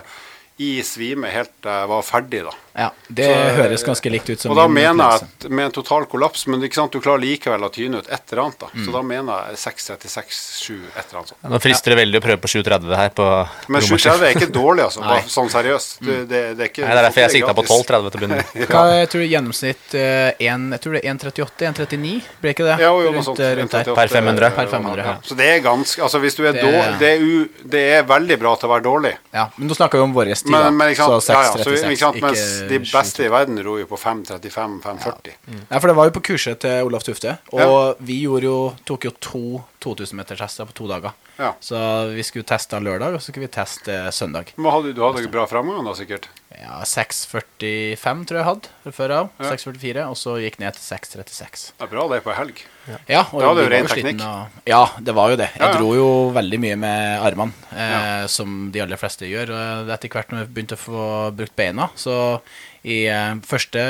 i 0.61 0.69
svime 0.85 1.31
helt 1.33 1.53
til 1.63 1.73
jeg 1.73 1.89
var 1.89 2.05
ferdig, 2.05 2.43
da. 2.45 2.53
Ja. 2.73 2.91
Det 3.07 3.25
Så, 3.25 3.31
eh, 3.31 3.55
høres 3.57 3.83
ganske 3.83 4.11
likt 4.11 4.29
ut 4.29 4.39
som 4.39 4.51
Og 4.53 4.57
da 4.57 4.67
mener 4.71 5.03
jeg 5.03 5.25
at 5.25 5.49
med 5.51 5.65
en 5.65 5.73
total 5.75 6.05
kollaps, 6.11 6.45
men 6.47 6.63
ikke 6.63 6.79
sant, 6.79 6.93
du 6.93 7.03
klarer 7.03 7.19
likevel 7.23 7.65
å 7.67 7.69
tyne 7.73 7.99
ut 7.99 8.07
et 8.07 8.31
eller 8.31 8.43
annet, 8.45 8.59
da. 8.63 8.69
Mm. 8.73 8.85
Så 8.85 8.93
da 8.95 9.01
mener 9.03 9.49
jeg 9.51 9.59
6.36,7, 9.61 10.77
et 10.95 11.03
eller 11.03 11.19
annet 11.19 11.33
sånt. 11.33 11.39
Nå 11.51 11.59
frister 11.63 11.93
det 11.93 11.97
veldig 12.01 12.21
å 12.21 12.23
prøve 12.23 12.41
på 12.45 12.51
7,30 12.53 12.95
her 12.95 13.11
på 13.17 13.27
Men 13.75 13.81
7.30 13.81 14.25
er 14.27 14.37
ikke 14.37 14.49
dårlig, 14.55 14.85
altså. 14.87 15.03
Bare 15.03 15.25
sånn 15.31 15.51
seriøst. 15.51 15.97
Det, 16.01 16.17
det, 16.31 16.41
det 16.57 16.65
er 16.65 16.71
ikke, 16.71 16.85
Nei, 16.85 16.93
det 16.95 17.01
er 17.01 17.07
derfor 17.09 17.25
jeg 17.25 17.35
sikta 17.35 17.55
på 17.57 17.65
12,30 17.67 17.85
til 17.91 17.99
å 18.07 18.21
begynne 18.21 18.39
med. 18.39 18.55
Hva 18.71 18.83
jeg 18.95 19.11
tror 19.11 19.25
du 19.25 19.27
gjennomsnitt 19.31 19.97
eh, 19.99 20.47
en, 20.51 20.67
Jeg 20.77 20.83
tror 20.85 20.97
det 20.97 21.03
er 21.03 21.15
1,38-1,39, 21.15 22.13
blir 22.41 22.55
ikke 22.55 22.67
det? 22.67 22.77
Ja, 22.81 22.91
jo, 22.91 23.11
rundt, 23.11 23.27
sånt. 23.27 23.43
eh, 23.43 23.53
rundt 23.59 23.75
her. 23.77 23.91
Per 24.01 24.13
500. 24.15 24.55
Per 24.55 24.71
500, 24.71 25.03
ja. 25.11 25.17
Så 25.27 25.37
det 25.39 25.49
er 25.57 25.61
ganske 25.65 26.01
Altså, 26.01 26.21
hvis 26.23 26.37
du 26.37 26.43
er 26.47 26.55
dårlig 26.57 26.97
det, 27.01 27.11
er 27.11 27.21
u, 27.21 27.65
det 27.75 27.83
er 27.97 28.05
veldig 28.07 28.37
bra 28.41 28.55
til 28.59 28.69
å 28.69 28.73
være 28.73 28.85
dårlig. 28.87 29.13
Ja, 29.35 29.47
men 29.57 29.69
nå 29.69 29.77
snakker 29.77 29.99
vi 30.01 30.05
om 30.07 30.15
vår 30.15 30.31
tid, 30.31 30.47
da. 30.47 30.63
Men, 30.69 30.77
men 30.79 30.93
ikke 30.93 31.05
sant, 31.05 31.25
så 31.25 31.35
ja, 31.35 31.43
ja, 31.45 31.51
så, 31.51 31.75
6,36, 31.75 31.91
ikke 31.91 32.03
sant, 32.05 32.21
mens 32.23 32.43
de 32.69 32.79
beste 32.83 33.25
i 33.25 33.31
verden 33.31 33.59
ror 33.65 33.79
jo 33.81 33.87
på 33.89 33.97
5.35-5.40. 33.99 35.33
Ja, 35.69 35.79
for 35.79 35.89
det 35.89 35.95
var 35.97 36.09
jo 36.09 36.15
på 36.17 36.23
kurset 36.31 36.61
til 36.63 36.87
Olaf 36.87 37.05
Tufte, 37.07 37.37
og 37.55 38.01
vi 38.05 38.21
gjorde 38.25 38.47
jo, 38.47 38.57
tok 38.87 39.09
jo 39.09 39.13
to 39.23 39.43
2000 39.81 40.17
meter 40.19 40.39
tester 40.39 40.69
på 40.69 40.75
to 40.77 40.89
dager. 40.91 41.15
Ja. 41.41 41.53
Så 41.63 41.77
vi 42.13 42.23
skulle 42.25 42.45
teste 42.45 42.77
lørdag, 42.83 43.15
og 43.17 43.21
så 43.21 43.31
skulle 43.31 43.47
vi 43.47 43.53
teste 43.55 43.95
søndag. 44.13 44.53
Men 44.57 44.71
hadde, 44.75 44.93
du 44.93 45.01
hadde 45.05 45.31
bra 45.33 45.47
framgang 45.49 45.85
da, 45.87 45.95
sikkert? 45.97 46.27
Ja, 46.53 46.81
6.45 46.85 48.27
tror 48.29 48.37
jeg 48.37 48.43
jeg 48.43 48.49
hadde 48.49 48.75
fra 48.83 48.93
før 48.99 49.15
av. 49.17 49.31
Ja. 49.41 49.55
6.44, 49.55 50.05
og 50.05 50.19
så 50.19 50.37
gikk 50.43 50.59
ned 50.61 50.77
til 50.77 50.85
6.36. 50.85 51.71
Det 51.79 51.87
er 51.87 51.91
bra 51.95 52.05
det 52.11 52.21
er 52.21 52.27
på 52.27 52.37
helg. 52.37 52.61
Ja, 53.07 53.21
og 53.31 53.41
hadde 53.41 53.67
var 53.69 53.69
jo 53.69 53.87
sliten 53.87 54.17
teknikk. 54.17 54.21
og- 54.25 54.67
Ja, 54.67 54.85
det 54.99 55.13
var 55.15 55.29
jo 55.29 55.35
det. 55.37 55.49
Jeg 55.53 55.61
Ja, 55.61 55.67
ja. 55.71 55.77
dro 55.77 55.93
jo 55.95 56.31
veldig 56.33 56.59
mye 56.59 56.75
med 56.77 57.19
armene, 57.21 57.53
eh, 57.71 57.91
Ja. 58.21 58.27
som 58.27 58.71
de 58.71 58.81
aller 58.81 58.97
fleste 58.97 59.25
gjør. 59.29 59.49
Og 59.51 59.89
etter 59.89 60.09
hvert 60.09 60.29
når 60.29 60.39
jeg 60.39 60.53
begynte 60.53 60.77
å 60.77 60.81
få 60.81 61.35
brukt 61.35 61.55
beina, 61.55 61.89
så 61.95 62.41
i 62.83 63.05
eh, 63.05 63.35
første 63.45 63.81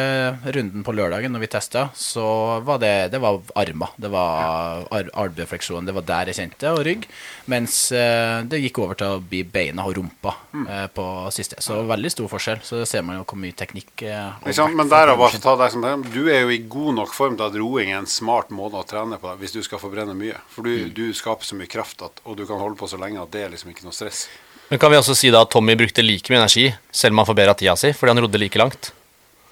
runden 0.51 0.83
på 0.83 0.91
lørdagen 0.91 1.31
når 1.31 1.45
vi 1.45 1.47
testa, 1.53 1.85
så 1.95 2.59
var 2.67 2.81
det, 2.83 3.11
det 3.13 3.21
var 3.23 3.39
armer. 3.55 3.93
Det 3.95 4.09
var 4.11 4.83
ar. 4.91 5.29
Det 5.31 5.93
var 5.95 6.03
der 6.09 6.31
jeg 6.31 6.35
kjente, 6.41 6.71
og 6.75 6.83
rygg. 6.85 7.05
Mens 7.51 7.77
eh, 7.95 8.41
det 8.51 8.59
gikk 8.65 8.81
over 8.83 8.99
til 8.99 9.15
å 9.15 9.21
bli 9.23 9.43
beina 9.47 9.85
og 9.87 9.95
rumpa 9.99 10.35
Mm. 10.51 10.65
eh, 10.67 10.87
på 10.91 11.03
siste. 11.31 11.55
Så 11.63 11.77
veldig 11.87 12.09
stor 12.11 12.27
forskjell. 12.27 12.59
Så 12.67 12.81
ser 12.85 13.01
man 13.07 13.15
jo 13.21 13.23
hvor 13.23 13.39
mye 13.39 13.55
teknikk? 13.55 14.01
Men 14.03 14.89
der 14.91 15.07
derav 15.07 15.17
bare 15.21 15.39
ta 15.39 15.55
deg 15.55 15.71
som 15.71 16.03
Du 16.11 16.27
er 16.27 16.41
jo 16.41 16.49
i 16.51 16.57
god 16.67 16.95
nok 16.99 17.13
form 17.15 17.37
til 17.39 17.47
at 17.47 17.55
roing 17.55 17.91
er 17.93 18.01
en 18.01 18.05
smart 18.05 18.49
måte 18.51 18.75
å 18.75 18.83
trene 18.87 19.17
på 19.21 19.31
hvis 19.39 19.55
du 19.55 19.61
skal 19.63 19.79
forbrenne 19.79 20.13
mye. 20.17 20.35
For 20.51 20.63
du, 20.67 20.69
Mm. 20.71 20.93
du 20.93 21.13
skaper 21.13 21.45
så 21.47 21.55
mye 21.55 21.71
kraft, 21.71 22.01
at, 22.03 22.19
og 22.25 22.35
du 22.37 22.45
kan 22.45 22.59
holde 22.59 22.75
på 22.75 22.87
så 22.91 22.99
lenge 22.99 23.21
at 23.21 23.31
det 23.31 23.45
er 23.45 23.49
liksom 23.55 23.71
ikke 23.71 23.83
noe 23.87 23.95
stress. 23.95 24.27
Men 24.71 24.79
kan 24.79 24.91
vi 24.93 24.97
også 25.01 25.17
si 25.19 25.29
da 25.33 25.43
at 25.43 25.51
Tommy 25.51 25.75
brukte 25.75 26.03
like 26.03 26.31
mye 26.31 26.39
energi, 26.39 26.69
selv 26.95 27.11
om 27.11 27.19
han 27.19 27.27
forbedra 27.27 27.55
tida 27.59 27.75
si, 27.75 27.91
fordi 27.91 28.13
han 28.13 28.23
rodde 28.23 28.39
like 28.39 28.59
langt? 28.59 28.93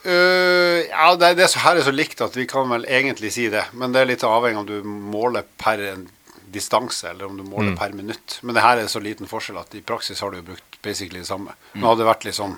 Uh, 0.05 0.85
ja, 0.85 1.09
det, 1.19 1.33
det 1.35 1.43
er 1.43 1.65
her 1.65 1.75
er 1.75 1.83
så 1.83 1.91
likt 1.91 2.23
at 2.23 2.37
vi 2.39 2.45
kan 2.47 2.71
vel 2.71 2.87
egentlig 2.87 3.33
si 3.35 3.49
det. 3.51 3.65
Men 3.75 3.91
det 3.91 3.99
er 3.99 4.07
litt 4.13 4.23
avhengig 4.23 4.61
om 4.61 4.69
du 4.69 4.87
måler 4.87 5.43
per 5.59 5.83
en 5.89 6.07
distanse, 6.49 7.11
eller 7.11 7.27
om 7.27 7.35
du 7.35 7.43
måler 7.43 7.75
per 7.77 7.91
minutt. 7.93 8.39
Men 8.41 8.55
det 8.55 8.63
her 8.63 8.79
er 8.79 8.87
så 8.87 9.01
liten 9.03 9.27
forskjell 9.29 9.59
at 9.59 9.75
i 9.75 9.83
praksis 9.85 10.23
har 10.23 10.31
du 10.31 10.39
jo 10.39 10.47
brukt 10.53 10.79
basically 10.85 11.19
det 11.19 11.27
samme. 11.27 11.53
Men 11.73 11.89
hadde 11.91 12.05
det 12.05 12.09
vært 12.09 12.25
litt 12.29 12.39
sånn 12.39 12.55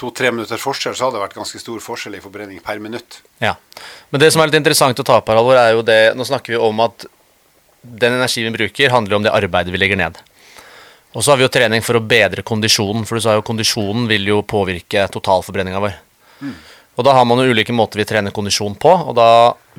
to-tre 0.00 0.34
minutters 0.34 0.66
forskjell, 0.66 0.98
så 0.98 1.06
hadde 1.06 1.20
det 1.20 1.24
vært 1.28 1.38
ganske 1.38 1.62
stor 1.62 1.80
forskjell 1.80 2.18
i 2.18 2.22
forbrenning 2.24 2.58
per 2.64 2.82
minutt. 2.82 3.22
Ja. 3.38 3.54
Men 4.10 4.26
det 4.26 4.32
som 4.34 4.42
er 4.42 4.50
litt 4.50 4.58
interessant 4.58 4.98
å 4.98 5.06
ta 5.06 5.20
opp 5.22 5.30
her, 5.30 5.38
Halvor, 5.38 5.62
er 5.62 5.76
jo 5.76 5.86
det 5.86 6.00
Nå 6.18 6.26
snakker 6.26 6.56
vi 6.56 6.60
om 6.60 6.82
at 6.84 7.06
den 7.84 8.16
energien 8.16 8.50
vi 8.50 8.58
bruker, 8.58 8.90
handler 8.90 9.20
om 9.20 9.24
det 9.26 9.32
arbeidet 9.34 9.72
vi 9.72 9.78
legger 9.78 10.00
ned. 10.00 10.18
Og 11.14 11.22
så 11.22 11.30
har 11.30 11.38
vi 11.38 11.46
jo 11.46 11.52
trening 11.52 11.82
for 11.84 11.98
å 11.98 12.02
bedre 12.02 12.42
kondisjonen, 12.46 13.04
for 13.06 13.16
du 13.16 13.24
sa 13.24 13.36
jo 13.36 13.44
kondisjonen 13.46 14.08
vil 14.10 14.26
jo 14.26 14.40
påvirke 14.42 15.06
totalforbrenninga 15.14 15.82
vår. 15.82 15.98
Og 16.94 17.06
da 17.06 17.14
har 17.16 17.26
man 17.26 17.40
jo 17.42 17.50
ulike 17.50 17.74
måter 17.74 17.98
vi 17.98 18.06
trener 18.06 18.34
kondisjon 18.34 18.74
på, 18.78 18.90
og 18.90 19.14
da 19.18 19.28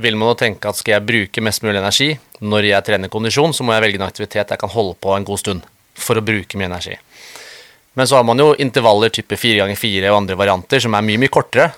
vil 0.03 0.17
man 0.19 0.33
jo 0.33 0.39
tenke 0.39 0.67
at 0.67 0.79
skal 0.79 0.97
jeg 0.97 1.07
bruke 1.07 1.43
mest 1.43 1.63
mulig 1.63 1.79
energi 1.79 2.09
når 2.43 2.69
jeg 2.71 2.87
trener 2.87 3.11
kondisjon, 3.11 3.55
så 3.55 3.63
må 3.63 3.75
jeg 3.75 3.85
velge 3.85 3.99
en 4.01 4.07
aktivitet 4.07 4.51
jeg 4.51 4.61
kan 4.61 4.71
holde 4.71 4.97
på 4.99 5.15
en 5.15 5.27
god 5.27 5.39
stund 5.39 5.67
for 5.95 6.19
å 6.19 6.23
bruke 6.25 6.59
mye 6.59 6.67
energi. 6.67 6.97
Men 7.95 8.07
så 8.07 8.19
har 8.19 8.25
man 8.27 8.39
jo 8.39 8.49
intervaller 8.59 9.13
type 9.15 9.37
4x4 9.39 10.09
og 10.09 10.17
andre 10.17 10.35
varianter 10.39 10.83
som 10.83 10.95
er 10.97 11.05
mye, 11.07 11.21
mye 11.23 11.31
kortere, 11.31 11.69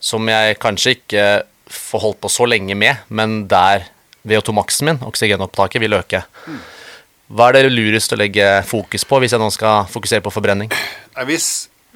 som 0.00 0.28
jeg 0.28 0.56
kanskje 0.60 0.96
ikke 0.96 1.26
får 1.72 2.04
holdt 2.06 2.22
på 2.24 2.30
så 2.32 2.48
lenge 2.48 2.76
med, 2.76 3.04
men 3.12 3.42
der 3.48 3.84
VO2-maksen 4.28 4.88
min, 4.88 5.02
oksygenopptaket, 5.04 5.82
vil 5.82 5.98
øke. 5.98 6.22
Hva 7.32 7.48
er 7.48 7.56
det 7.56 7.72
lurest 7.72 8.12
å 8.12 8.16
legge 8.20 8.44
fokus 8.68 9.06
på 9.08 9.18
hvis 9.22 9.32
jeg 9.32 9.40
nå 9.40 9.46
skal 9.54 9.86
fokusere 9.88 10.20
på 10.24 10.32
forbrenning? 10.34 10.68
Hvis 11.24 11.46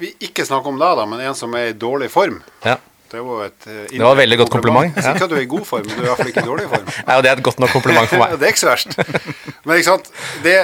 vi 0.00 0.14
ikke 0.24 0.46
snakker 0.48 0.72
om 0.72 0.78
deg, 0.80 0.94
da, 0.96 1.04
men 1.08 1.20
en 1.28 1.36
som 1.36 1.52
er 1.58 1.72
i 1.72 1.74
dårlig 1.76 2.08
form 2.12 2.42
Ja. 2.64 2.78
Det 3.06 3.20
var, 3.22 3.44
et, 3.44 3.66
eh, 3.70 3.84
Det 3.92 4.02
var 4.02 4.16
veldig 4.18 4.36
godt 4.40 4.50
kompliment, 4.50 4.96
Jeg 4.96 5.04
sier 5.04 5.14
ikke 5.14 5.28
at 5.28 5.30
du 5.30 5.36
er 5.36 5.44
i 5.44 5.50
god 5.52 5.64
form, 5.64 5.84
men 5.86 5.94
du 5.94 6.00
er 6.00 6.06
i 6.06 6.08
hvert 6.08 6.18
fall 6.18 6.30
ikke 6.32 6.42
i 6.42 6.48
dårlig 6.48 6.64
form. 6.72 6.88
Nei, 7.06 7.14
og 7.14 7.22
det 7.22 7.30
er 7.30 7.36
et 7.36 7.44
godt 7.46 7.60
nok 7.62 7.70
kompliment 7.70 8.08
for 8.10 8.18
meg. 8.18 8.32
det 8.40 8.48
er 8.48 8.50
ikke 8.50 8.62
så 8.64 8.72
verst. 8.72 8.96
Men 9.62 9.76
ikke 9.76 9.90
sant? 9.92 10.10
Det, 10.42 10.56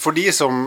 for 0.00 0.16
de 0.16 0.24
som 0.32 0.62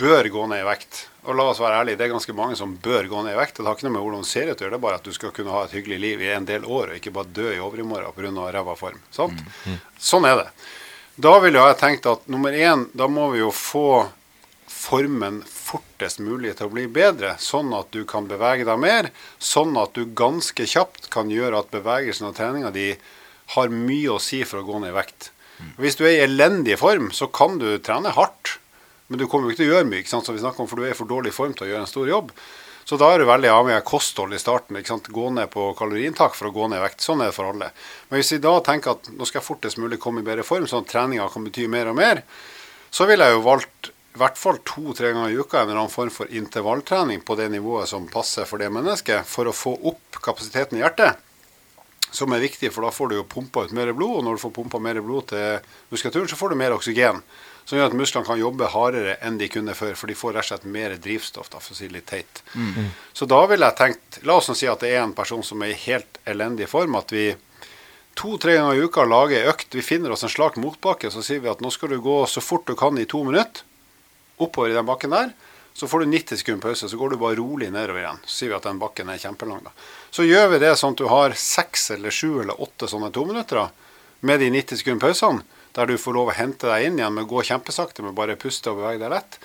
bør 0.00 0.26
gå 0.34 0.48
ned 0.50 0.64
i 0.64 0.66
vekt, 0.66 1.04
og 1.28 1.38
la 1.38 1.46
oss 1.52 1.60
være 1.62 1.84
ærlige, 1.84 2.00
det 2.00 2.08
er 2.08 2.12
ganske 2.16 2.34
mange 2.34 2.58
som 2.58 2.74
bør 2.82 3.06
gå 3.12 3.22
ned 3.28 3.36
i 3.36 3.38
vekt. 3.38 3.60
Det 3.60 3.68
har 3.68 3.78
ikke 3.78 3.86
noe 3.86 3.94
med 3.94 4.02
hvordan 4.08 4.26
du 4.26 4.30
ser 4.32 4.50
ut 4.50 4.56
å 4.56 4.66
gjøre, 4.66 4.74
det 4.74 4.80
er 4.80 4.86
bare 4.88 4.98
at 4.98 5.06
du 5.06 5.14
skal 5.14 5.36
kunne 5.36 5.54
ha 5.54 5.62
et 5.68 5.76
hyggelig 5.78 6.00
liv 6.02 6.26
i 6.26 6.34
en 6.34 6.50
del 6.50 6.66
år, 6.66 6.90
og 6.90 6.98
ikke 6.98 7.14
bare 7.14 7.30
dø 7.36 7.46
i 7.54 7.62
overmorgen 7.62 8.10
pga. 8.18 8.50
ræva 8.58 8.74
form. 8.80 8.98
Sant? 9.14 9.38
Sånn 10.02 10.26
er 10.26 10.42
det. 10.42 10.48
Da 11.20 11.34
ville 11.42 11.60
jeg 11.60 11.76
tenkt 11.76 12.06
at 12.08 12.22
nummer 12.32 12.54
én, 12.54 12.86
da 12.96 13.04
må 13.10 13.26
vi 13.34 13.42
jo 13.42 13.50
få 13.52 14.06
formen 14.70 15.40
fortest 15.44 16.20
mulig 16.24 16.54
til 16.56 16.70
å 16.70 16.72
bli 16.72 16.86
bedre, 16.88 17.34
sånn 17.42 17.74
at 17.76 17.90
du 17.92 18.06
kan 18.08 18.28
bevege 18.30 18.64
deg 18.64 18.78
mer, 18.80 19.10
sånn 19.36 19.74
at 19.76 19.92
du 19.98 20.06
ganske 20.16 20.64
kjapt 20.64 21.10
kan 21.12 21.28
gjøre 21.32 21.60
at 21.60 21.74
bevegelsen 21.74 22.30
og 22.30 22.38
treninga 22.38 22.70
di 22.72 22.94
har 23.56 23.74
mye 23.74 24.14
å 24.14 24.22
si 24.22 24.40
for 24.48 24.62
å 24.62 24.66
gå 24.70 24.80
ned 24.80 24.94
i 24.94 24.96
vekt. 24.96 25.28
Hvis 25.76 25.98
du 25.98 26.06
er 26.06 26.14
i 26.14 26.24
elendig 26.24 26.78
form, 26.80 27.10
så 27.12 27.28
kan 27.28 27.58
du 27.60 27.68
trene 27.84 28.14
hardt, 28.16 28.56
men 29.10 29.20
du 29.20 29.26
kommer 29.26 29.50
jo 29.50 29.52
ikke 29.52 29.64
til 29.64 29.74
å 29.74 29.74
gjøre 29.74 29.90
mye, 29.90 30.06
som 30.08 30.24
vi 30.24 30.40
snakker 30.40 30.64
om, 30.64 30.70
for 30.70 30.80
du 30.80 30.86
er 30.86 30.94
i 30.94 31.00
for 31.02 31.10
dårlig 31.10 31.34
form 31.36 31.52
til 31.58 31.66
å 31.66 31.72
gjøre 31.74 31.84
en 31.84 31.90
stor 31.90 32.08
jobb. 32.08 32.32
Så 32.90 32.96
da 32.98 33.06
er 33.14 33.20
du 33.22 33.28
veldig 33.28 33.46
avhengig 33.54 33.78
av 33.78 33.84
kosthold 33.86 34.32
i 34.34 34.38
starten. 34.42 34.74
ikke 34.74 34.90
sant? 34.90 35.08
Gå 35.14 35.28
ned 35.30 35.46
på 35.52 35.68
kaloriinntak 35.78 36.34
for 36.34 36.48
å 36.48 36.50
gå 36.50 36.64
ned 36.66 36.80
i 36.80 36.82
vekt. 36.82 37.04
Sånn 37.04 37.20
er 37.22 37.28
det 37.30 37.36
for 37.36 37.46
alle. 37.52 37.68
Men 38.08 38.18
hvis 38.18 38.32
vi 38.34 38.38
da 38.42 38.56
tenker 38.66 38.96
at 38.96 39.12
nå 39.14 39.28
skal 39.28 39.38
jeg 39.38 39.46
fortest 39.46 39.78
mulig 39.78 40.00
komme 40.02 40.24
i 40.24 40.26
bedre 40.26 40.42
form, 40.42 40.66
sånn 40.66 40.82
at 40.82 40.90
treninga 40.90 41.28
kan 41.30 41.44
bety 41.46 41.68
mer 41.70 41.92
og 41.92 41.94
mer, 42.00 42.24
så 42.90 43.06
ville 43.06 43.28
jeg 43.28 43.36
jo 43.36 43.44
valgt 43.44 43.92
i 43.92 44.18
hvert 44.18 44.40
fall 44.42 44.58
to-tre 44.66 45.12
ganger 45.14 45.30
i 45.30 45.38
uka 45.38 45.60
en 45.60 45.68
eller 45.68 45.84
annen 45.84 45.92
form 45.92 46.10
for 46.10 46.34
intervalltrening 46.34 47.22
på 47.22 47.36
det 47.38 47.46
nivået 47.54 47.86
som 47.92 48.10
passer 48.10 48.50
for 48.50 48.58
det 48.58 48.72
mennesket, 48.74 49.22
for 49.22 49.46
å 49.46 49.54
få 49.54 49.76
opp 49.92 50.18
kapasiteten 50.26 50.80
i 50.80 50.82
hjertet. 50.82 51.22
Som 52.10 52.34
er 52.34 52.42
viktig, 52.42 52.72
for 52.74 52.82
da 52.82 52.90
får 52.90 53.12
du 53.12 53.20
jo 53.20 53.28
pumpa 53.36 53.68
ut 53.68 53.76
mer 53.78 53.94
blod, 53.94 54.16
og 54.18 54.26
når 54.26 54.34
du 54.34 54.42
får 54.48 54.56
pumpa 54.58 54.82
mer 54.82 54.98
blod 54.98 55.30
til 55.30 55.62
muskulaturen, 55.94 56.26
så 56.26 56.40
får 56.42 56.50
du 56.50 56.58
mer 56.58 56.74
oksygen. 56.74 57.22
Som 57.70 57.78
gjør 57.78 57.92
at 57.92 57.94
musklene 57.94 58.26
kan 58.26 58.38
jobbe 58.40 58.66
hardere 58.72 59.12
enn 59.22 59.36
de 59.38 59.46
kunne 59.46 59.76
før, 59.78 59.92
for 59.94 60.10
de 60.10 60.14
får 60.18 60.32
rett 60.34 60.42
og 60.42 60.48
slett 60.48 60.64
mer 60.74 60.96
drivstoff, 60.98 61.52
da, 61.52 61.60
for 61.62 61.70
å 61.70 61.76
si 61.78 61.86
det 61.86 61.94
litt 62.00 62.08
teit. 62.10 62.40
Så 63.14 63.28
da 63.30 63.44
ville 63.46 63.68
jeg 63.68 63.78
tenkt 63.78 64.16
La 64.26 64.40
oss 64.40 64.48
nå 64.50 64.56
si 64.58 64.66
at 64.66 64.82
det 64.82 64.90
er 64.90 65.04
en 65.04 65.12
person 65.14 65.44
som 65.46 65.62
er 65.62 65.70
i 65.70 65.76
helt 65.84 66.18
elendig 66.26 66.66
form, 66.72 66.96
at 66.98 67.14
vi 67.14 67.28
to-tre 68.18 68.56
ganger 68.58 68.74
i 68.74 68.82
uka 68.82 69.04
lager 69.06 69.46
økt. 69.52 69.70
Vi 69.78 69.84
finner 69.86 70.10
oss 70.10 70.26
en 70.26 70.32
slak 70.32 70.58
motbakke, 70.58 71.12
så 71.14 71.22
sier 71.22 71.44
vi 71.44 71.52
at 71.52 71.62
nå 71.62 71.70
skal 71.70 71.94
du 71.94 72.00
gå 72.02 72.16
så 72.26 72.42
fort 72.42 72.66
du 72.66 72.74
kan 72.74 72.98
i 72.98 73.06
to 73.06 73.22
minutter 73.28 73.62
oppover 74.42 74.74
i 74.74 74.74
den 74.74 74.90
bakken 74.90 75.14
der. 75.14 75.30
Så 75.78 75.86
får 75.86 76.02
du 76.02 76.10
90 76.10 76.42
sekunder 76.42 76.64
pause, 76.64 76.88
så 76.90 76.98
går 76.98 77.14
du 77.14 77.20
bare 77.22 77.38
rolig 77.38 77.70
nedover 77.70 78.02
igjen. 78.02 78.18
Så 78.26 78.40
sier 78.40 78.50
vi 78.50 78.58
at 78.58 78.66
den 78.66 78.82
bakken 78.82 79.14
er 79.14 79.22
kjempelang. 79.22 79.62
da. 79.62 79.70
Så 80.10 80.26
gjør 80.26 80.50
vi 80.56 80.58
det 80.66 80.74
sånn 80.76 80.98
at 80.98 81.04
du 81.04 81.06
har 81.06 81.38
seks 81.38 81.86
eller 81.94 82.10
sju 82.10 82.40
eller 82.42 82.58
åtte 82.60 82.90
sånne 82.90 83.12
tominutter 83.14 83.70
med 84.26 84.42
de 84.42 84.50
90 84.58 84.82
sekunder 84.82 85.06
pausene, 85.06 85.59
der 85.76 85.90
du 85.90 85.96
får 85.98 86.16
lov 86.16 86.32
å 86.32 86.36
hente 86.36 86.68
deg 86.70 86.86
inn 86.88 86.98
igjen 87.00 87.14
med 87.14 87.28
å 87.28 87.30
gå 87.30 87.44
kjempesakte, 87.50 88.02
med 88.02 88.16
bare 88.18 88.38
puste 88.40 88.72
og 88.72 88.80
bevege 88.80 89.02
deg 89.02 89.12
lett. 89.14 89.38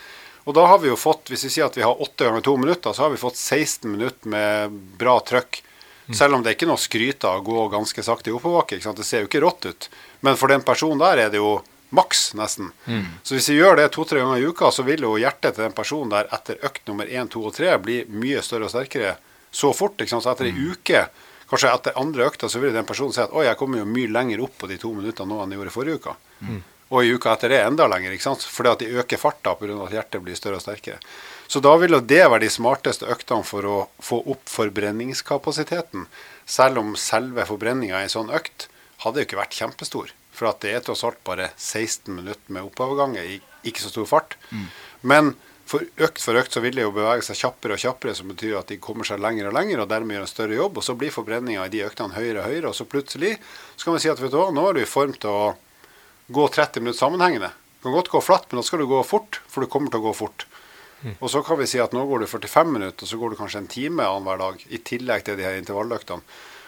Og 0.46 0.54
da 0.54 0.66
har 0.70 0.82
vi 0.82 0.92
jo 0.92 0.98
fått, 0.98 1.30
hvis 1.34 1.48
vi 1.48 1.54
sier 1.56 1.68
at 1.70 1.78
vi 1.78 1.86
har 1.86 2.02
åtte 2.02 2.28
ganger 2.28 2.44
to 2.46 2.56
minutter, 2.62 2.94
så 2.94 3.08
har 3.08 3.14
vi 3.14 3.22
fått 3.22 3.38
16 3.38 3.90
minutter 3.92 4.30
med 4.30 4.76
bra 5.00 5.18
trøkk. 5.26 5.62
Selv 6.14 6.38
om 6.38 6.44
det 6.44 6.52
er 6.52 6.58
ikke 6.60 6.68
noe 6.70 6.78
å 6.78 6.84
skryte 6.84 7.26
av 7.26 7.40
å 7.40 7.46
gå 7.48 7.64
ganske 7.74 8.04
sakte 8.06 8.30
i 8.30 8.34
oppoverbakke. 8.38 8.78
Det 8.78 9.06
ser 9.06 9.24
jo 9.24 9.30
ikke 9.30 9.42
rått 9.42 9.66
ut. 9.66 9.88
Men 10.22 10.38
for 10.38 10.54
den 10.54 10.62
personen 10.62 11.02
der 11.02 11.24
er 11.24 11.32
det 11.34 11.42
jo 11.42 11.64
maks, 11.96 12.36
nesten. 12.38 12.70
Så 13.26 13.34
hvis 13.34 13.50
vi 13.50 13.58
gjør 13.58 13.80
det 13.80 13.88
to-tre 13.96 14.22
ganger 14.22 14.44
i 14.44 14.46
uka, 14.46 14.70
så 14.70 14.86
vil 14.86 15.02
jo 15.02 15.16
hjertet 15.18 15.56
til 15.56 15.66
den 15.66 15.74
personen 15.74 16.14
der 16.14 16.30
etter 16.36 16.62
økt 16.66 16.86
nummer 16.92 17.10
én, 17.10 17.30
to 17.32 17.42
og 17.42 17.56
tre 17.58 17.74
bli 17.82 18.04
mye 18.10 18.44
større 18.46 18.70
og 18.70 18.74
sterkere 18.76 19.16
så 19.50 19.72
fort. 19.74 19.98
Så 20.06 20.22
etter 20.22 20.52
ei 20.52 20.54
uke, 20.54 21.08
kanskje 21.50 21.74
etter 21.74 22.00
andre 22.02 22.30
økta, 22.30 22.50
så 22.50 22.62
vil 22.62 22.74
den 22.74 22.88
personen 22.88 23.14
si 23.14 23.22
at 23.24 23.34
oi, 23.34 23.46
jeg 23.48 23.58
kommer 23.60 23.82
jo 23.82 23.90
mye 23.90 24.12
lenger 24.12 24.42
opp 24.46 24.58
på 24.62 24.70
de 24.72 24.80
to 24.82 24.94
minuttene 24.96 25.30
nå 25.30 25.44
enn 25.44 25.54
jeg 25.54 25.62
gjorde 25.62 25.76
forrige 25.76 26.02
uka. 26.02 26.16
Og 26.94 27.02
i 27.02 27.14
uka 27.16 27.32
etter 27.34 27.50
det 27.50 27.64
enda 27.66 27.88
lenger, 27.90 28.14
ikke 28.14 28.28
sant? 28.28 28.44
fordi 28.46 28.72
at 28.72 28.84
de 28.84 29.00
øker 29.02 29.18
farta 29.18 29.56
pga. 29.58 29.78
at 29.88 29.96
hjertet 29.96 30.22
blir 30.22 30.38
større 30.38 30.60
og 30.60 30.62
sterkere. 30.62 31.00
Så 31.48 31.62
da 31.62 31.74
vil 31.78 31.94
jo 31.94 32.02
det 32.02 32.24
være 32.26 32.46
de 32.46 32.50
smarteste 32.50 33.10
øktene 33.10 33.46
for 33.46 33.66
å 33.66 33.78
få 34.02 34.22
opp 34.34 34.50
forbrenningskapasiteten. 34.50 36.06
Selv 36.46 36.82
om 36.82 36.96
selve 36.96 37.46
forbrenninga 37.46 38.02
i 38.02 38.08
en 38.08 38.14
sånn 38.14 38.34
økt 38.34 38.68
hadde 39.04 39.22
jo 39.22 39.28
ikke 39.28 39.42
vært 39.42 39.58
kjempestor. 39.58 40.14
For 40.36 40.50
at 40.50 40.62
det 40.62 40.74
er 40.76 40.86
tross 40.86 41.04
alt 41.08 41.22
bare 41.26 41.52
16 41.56 42.14
minutter 42.14 42.54
med 42.54 42.68
oppoverganger 42.68 43.24
i 43.24 43.42
ikke 43.66 43.82
så 43.82 43.90
stor 43.94 44.06
fart. 44.10 44.38
Men 45.02 45.36
for 45.66 45.82
økt 45.82 46.22
for 46.22 46.38
økt 46.38 46.54
så 46.54 46.62
vil 46.62 46.78
det 46.78 46.86
jo 46.86 46.94
bevege 46.94 47.26
seg 47.26 47.40
kjappere 47.40 47.76
og 47.76 47.82
kjappere, 47.82 48.14
som 48.18 48.30
betyr 48.30 48.60
at 48.60 48.70
de 48.70 48.78
kommer 48.82 49.08
seg 49.08 49.22
lenger 49.24 49.50
og 49.50 49.56
lenger, 49.58 49.82
og 49.82 49.90
dermed 49.90 50.16
gjør 50.16 50.26
en 50.28 50.32
større 50.32 50.58
jobb. 50.60 50.78
Og 50.78 50.86
så 50.86 50.94
blir 50.98 51.14
forbrenninga 51.14 51.66
i 51.66 51.74
de 51.74 51.84
øktene 51.88 52.14
høyere 52.14 52.44
og 52.44 52.50
høyere, 52.52 52.72
og 52.72 52.78
så 52.78 52.86
plutselig 52.90 53.36
så 53.76 53.88
kan 53.88 53.98
vi 53.98 54.04
si 54.04 54.12
at 54.14 54.22
vet 54.22 54.34
du 54.34 54.38
hva, 54.38 54.52
nå 54.54 54.66
er 54.70 54.78
du 54.78 54.84
i 54.84 54.90
form 54.90 55.16
til 55.18 55.32
å 55.32 55.56
gå 56.36 56.48
30 56.54 56.86
minutter 56.86 57.02
sammenhengende. 57.02 57.50
Du 57.80 57.88
kan 57.88 57.98
godt 57.98 58.14
gå 58.14 58.22
flatt, 58.22 58.46
men 58.52 58.62
da 58.62 58.68
skal 58.68 58.82
du 58.82 58.90
gå 58.90 59.02
fort, 59.06 59.42
for 59.50 59.66
du 59.66 59.72
kommer 59.72 59.94
til 59.94 60.04
å 60.04 60.08
gå 60.08 60.14
fort. 60.18 60.46
Og 61.20 61.30
så 61.30 61.42
kan 61.46 61.60
vi 61.60 61.68
si 61.70 61.78
at 61.82 61.94
nå 61.94 62.02
går 62.10 62.24
du 62.24 62.28
45 62.30 62.72
minutter, 62.72 63.06
og 63.06 63.10
så 63.10 63.18
går 63.22 63.34
du 63.34 63.38
kanskje 63.38 63.62
en 63.62 63.70
time 63.70 64.06
annenhver 64.10 64.42
dag, 64.42 64.64
i 64.70 64.82
tillegg 64.82 65.26
til 65.26 65.38
de 65.38 65.46
her 65.46 65.58
intervalløktene. 65.60 66.26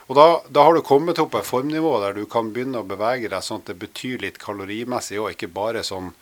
Og 0.08 0.16
da, 0.16 0.26
da 0.54 0.64
har 0.64 0.78
du 0.78 0.86
kommet 0.88 1.20
opp 1.20 1.34
på 1.34 1.42
et 1.42 1.48
formnivå 1.48 1.98
der 2.00 2.14
du 2.16 2.24
kan 2.32 2.54
begynne 2.56 2.80
å 2.80 2.88
bevege 2.88 3.28
deg 3.32 3.44
sånn 3.44 3.64
at 3.64 3.72
det 3.74 3.80
betyr 3.82 4.22
litt 4.24 4.38
kalorimessig, 4.40 5.18
og 5.20 5.34
ikke 5.34 5.50
bare 5.52 5.84
sånn 5.84 6.14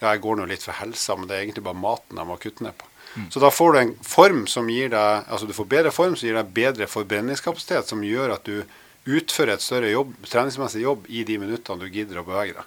ja, 0.00 0.10
jeg 0.14 0.20
går 0.24 0.36
nå 0.40 0.46
litt 0.50 0.62
for 0.66 0.76
helsa, 0.80 1.16
men 1.16 1.28
det 1.30 1.36
er 1.36 1.44
egentlig 1.46 1.64
bare 1.64 1.78
maten 1.80 2.18
jeg 2.20 2.28
må 2.28 2.36
kutte 2.42 2.64
ned 2.66 2.76
på. 2.80 2.88
Så 3.30 3.38
da 3.38 3.50
får 3.54 3.72
du 3.72 3.78
en 3.78 3.92
form 4.02 4.40
som 4.50 4.66
gir 4.66 4.88
deg 4.90 5.28
Altså 5.30 5.46
du 5.46 5.52
får 5.54 5.68
bedre 5.70 5.90
form 5.94 6.16
som 6.18 6.26
gir 6.26 6.34
deg 6.34 6.48
bedre 6.56 6.88
forbrenningskapasitet, 6.90 7.86
som 7.86 8.02
gjør 8.02 8.32
at 8.34 8.48
du 8.48 8.64
utfører 9.06 9.52
et 9.54 9.62
større 9.62 9.90
jobb, 9.92 10.14
treningsmessig 10.26 10.80
jobb 10.82 11.04
i 11.12 11.22
de 11.28 11.36
minuttene 11.38 11.78
du 11.84 11.92
gidder 11.92 12.18
å 12.22 12.24
bevege 12.26 12.56
deg. 12.56 12.66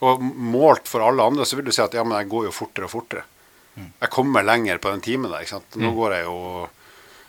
Og 0.00 0.22
målt 0.22 0.88
for 0.88 1.04
alle 1.04 1.22
andre 1.26 1.44
så 1.44 1.58
vil 1.58 1.66
du 1.68 1.72
si 1.74 1.82
at 1.84 1.92
ja, 1.98 2.04
men 2.06 2.16
jeg 2.22 2.30
går 2.32 2.46
jo 2.48 2.54
fortere 2.54 2.88
og 2.88 2.94
fortere. 2.94 3.24
Jeg 3.78 4.10
kommer 4.10 4.42
lenger 4.46 4.78
på 4.82 4.90
den 4.90 5.00
timen 5.04 5.30
der. 5.30 5.42
ikke 5.44 5.56
sant? 5.58 5.76
Nå 5.78 5.92
går 5.94 6.14
jeg 6.16 6.24
jo 6.30 6.38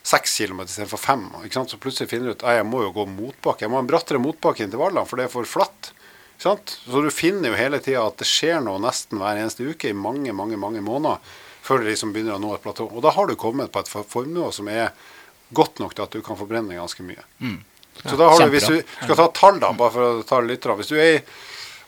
seks 0.09 0.37
kilometer 0.39 0.71
istedenfor 0.71 0.97
fem. 1.01 1.25
Ikke 1.43 1.59
sant? 1.59 1.69
Så 1.69 1.77
plutselig 1.77 2.09
finner 2.09 2.31
du 2.31 2.37
ut 2.37 2.45
at 2.47 2.55
jeg 2.61 2.65
må 2.65 2.81
jo 2.85 2.93
gå 2.95 3.05
motbakke. 3.05 3.65
Jeg 3.65 3.69
må 3.69 3.77
ha 3.77 3.83
en 3.83 3.89
brattere 3.91 4.21
motbakke 4.23 4.63
i 4.63 4.65
intervallene, 4.69 5.05
for 5.05 5.19
det 5.19 5.27
er 5.27 5.33
for 5.33 5.45
flatt. 5.49 5.91
Så 6.39 7.01
du 7.03 7.09
finner 7.11 7.51
jo 7.51 7.59
hele 7.59 7.79
tida 7.83 8.05
at 8.07 8.19
det 8.21 8.27
skjer 8.29 8.61
noe 8.63 8.79
nesten 8.81 9.19
hver 9.19 9.39
eneste 9.41 9.65
uke 9.67 9.91
i 9.91 9.97
mange, 9.97 10.31
mange, 10.35 10.57
mange 10.59 10.81
måneder 10.83 11.19
før 11.65 11.83
det 11.83 11.91
liksom 11.91 12.13
begynner 12.15 12.37
å 12.37 12.41
nå 12.41 12.53
et 12.55 12.63
platå. 12.63 12.87
Og 12.87 13.03
da 13.03 13.11
har 13.13 13.27
du 13.27 13.35
kommet 13.35 13.71
på 13.73 13.81
et 13.83 13.91
for- 13.91 14.07
formnivå 14.07 14.51
som 14.55 14.69
er 14.71 14.93
godt 15.53 15.81
nok 15.83 15.93
til 15.95 16.05
at 16.05 16.15
du 16.15 16.21
kan 16.25 16.37
forbrenne 16.39 16.77
ganske 16.77 17.03
mye. 17.03 17.21
Så 18.05 18.15
da 18.15 18.29
har 18.31 18.39
du, 18.39 18.53
hvis 18.53 18.69
du 18.71 18.77
skal 19.03 19.17
ta 19.19 19.27
tall, 19.35 19.59
da, 19.59 19.73
bare 19.75 19.91
for 19.91 20.07
å 20.07 20.23
ta 20.23 20.39
av, 20.39 20.77
Hvis 20.79 20.87
du 20.87 20.95
er 20.95 21.17
i 21.17 21.23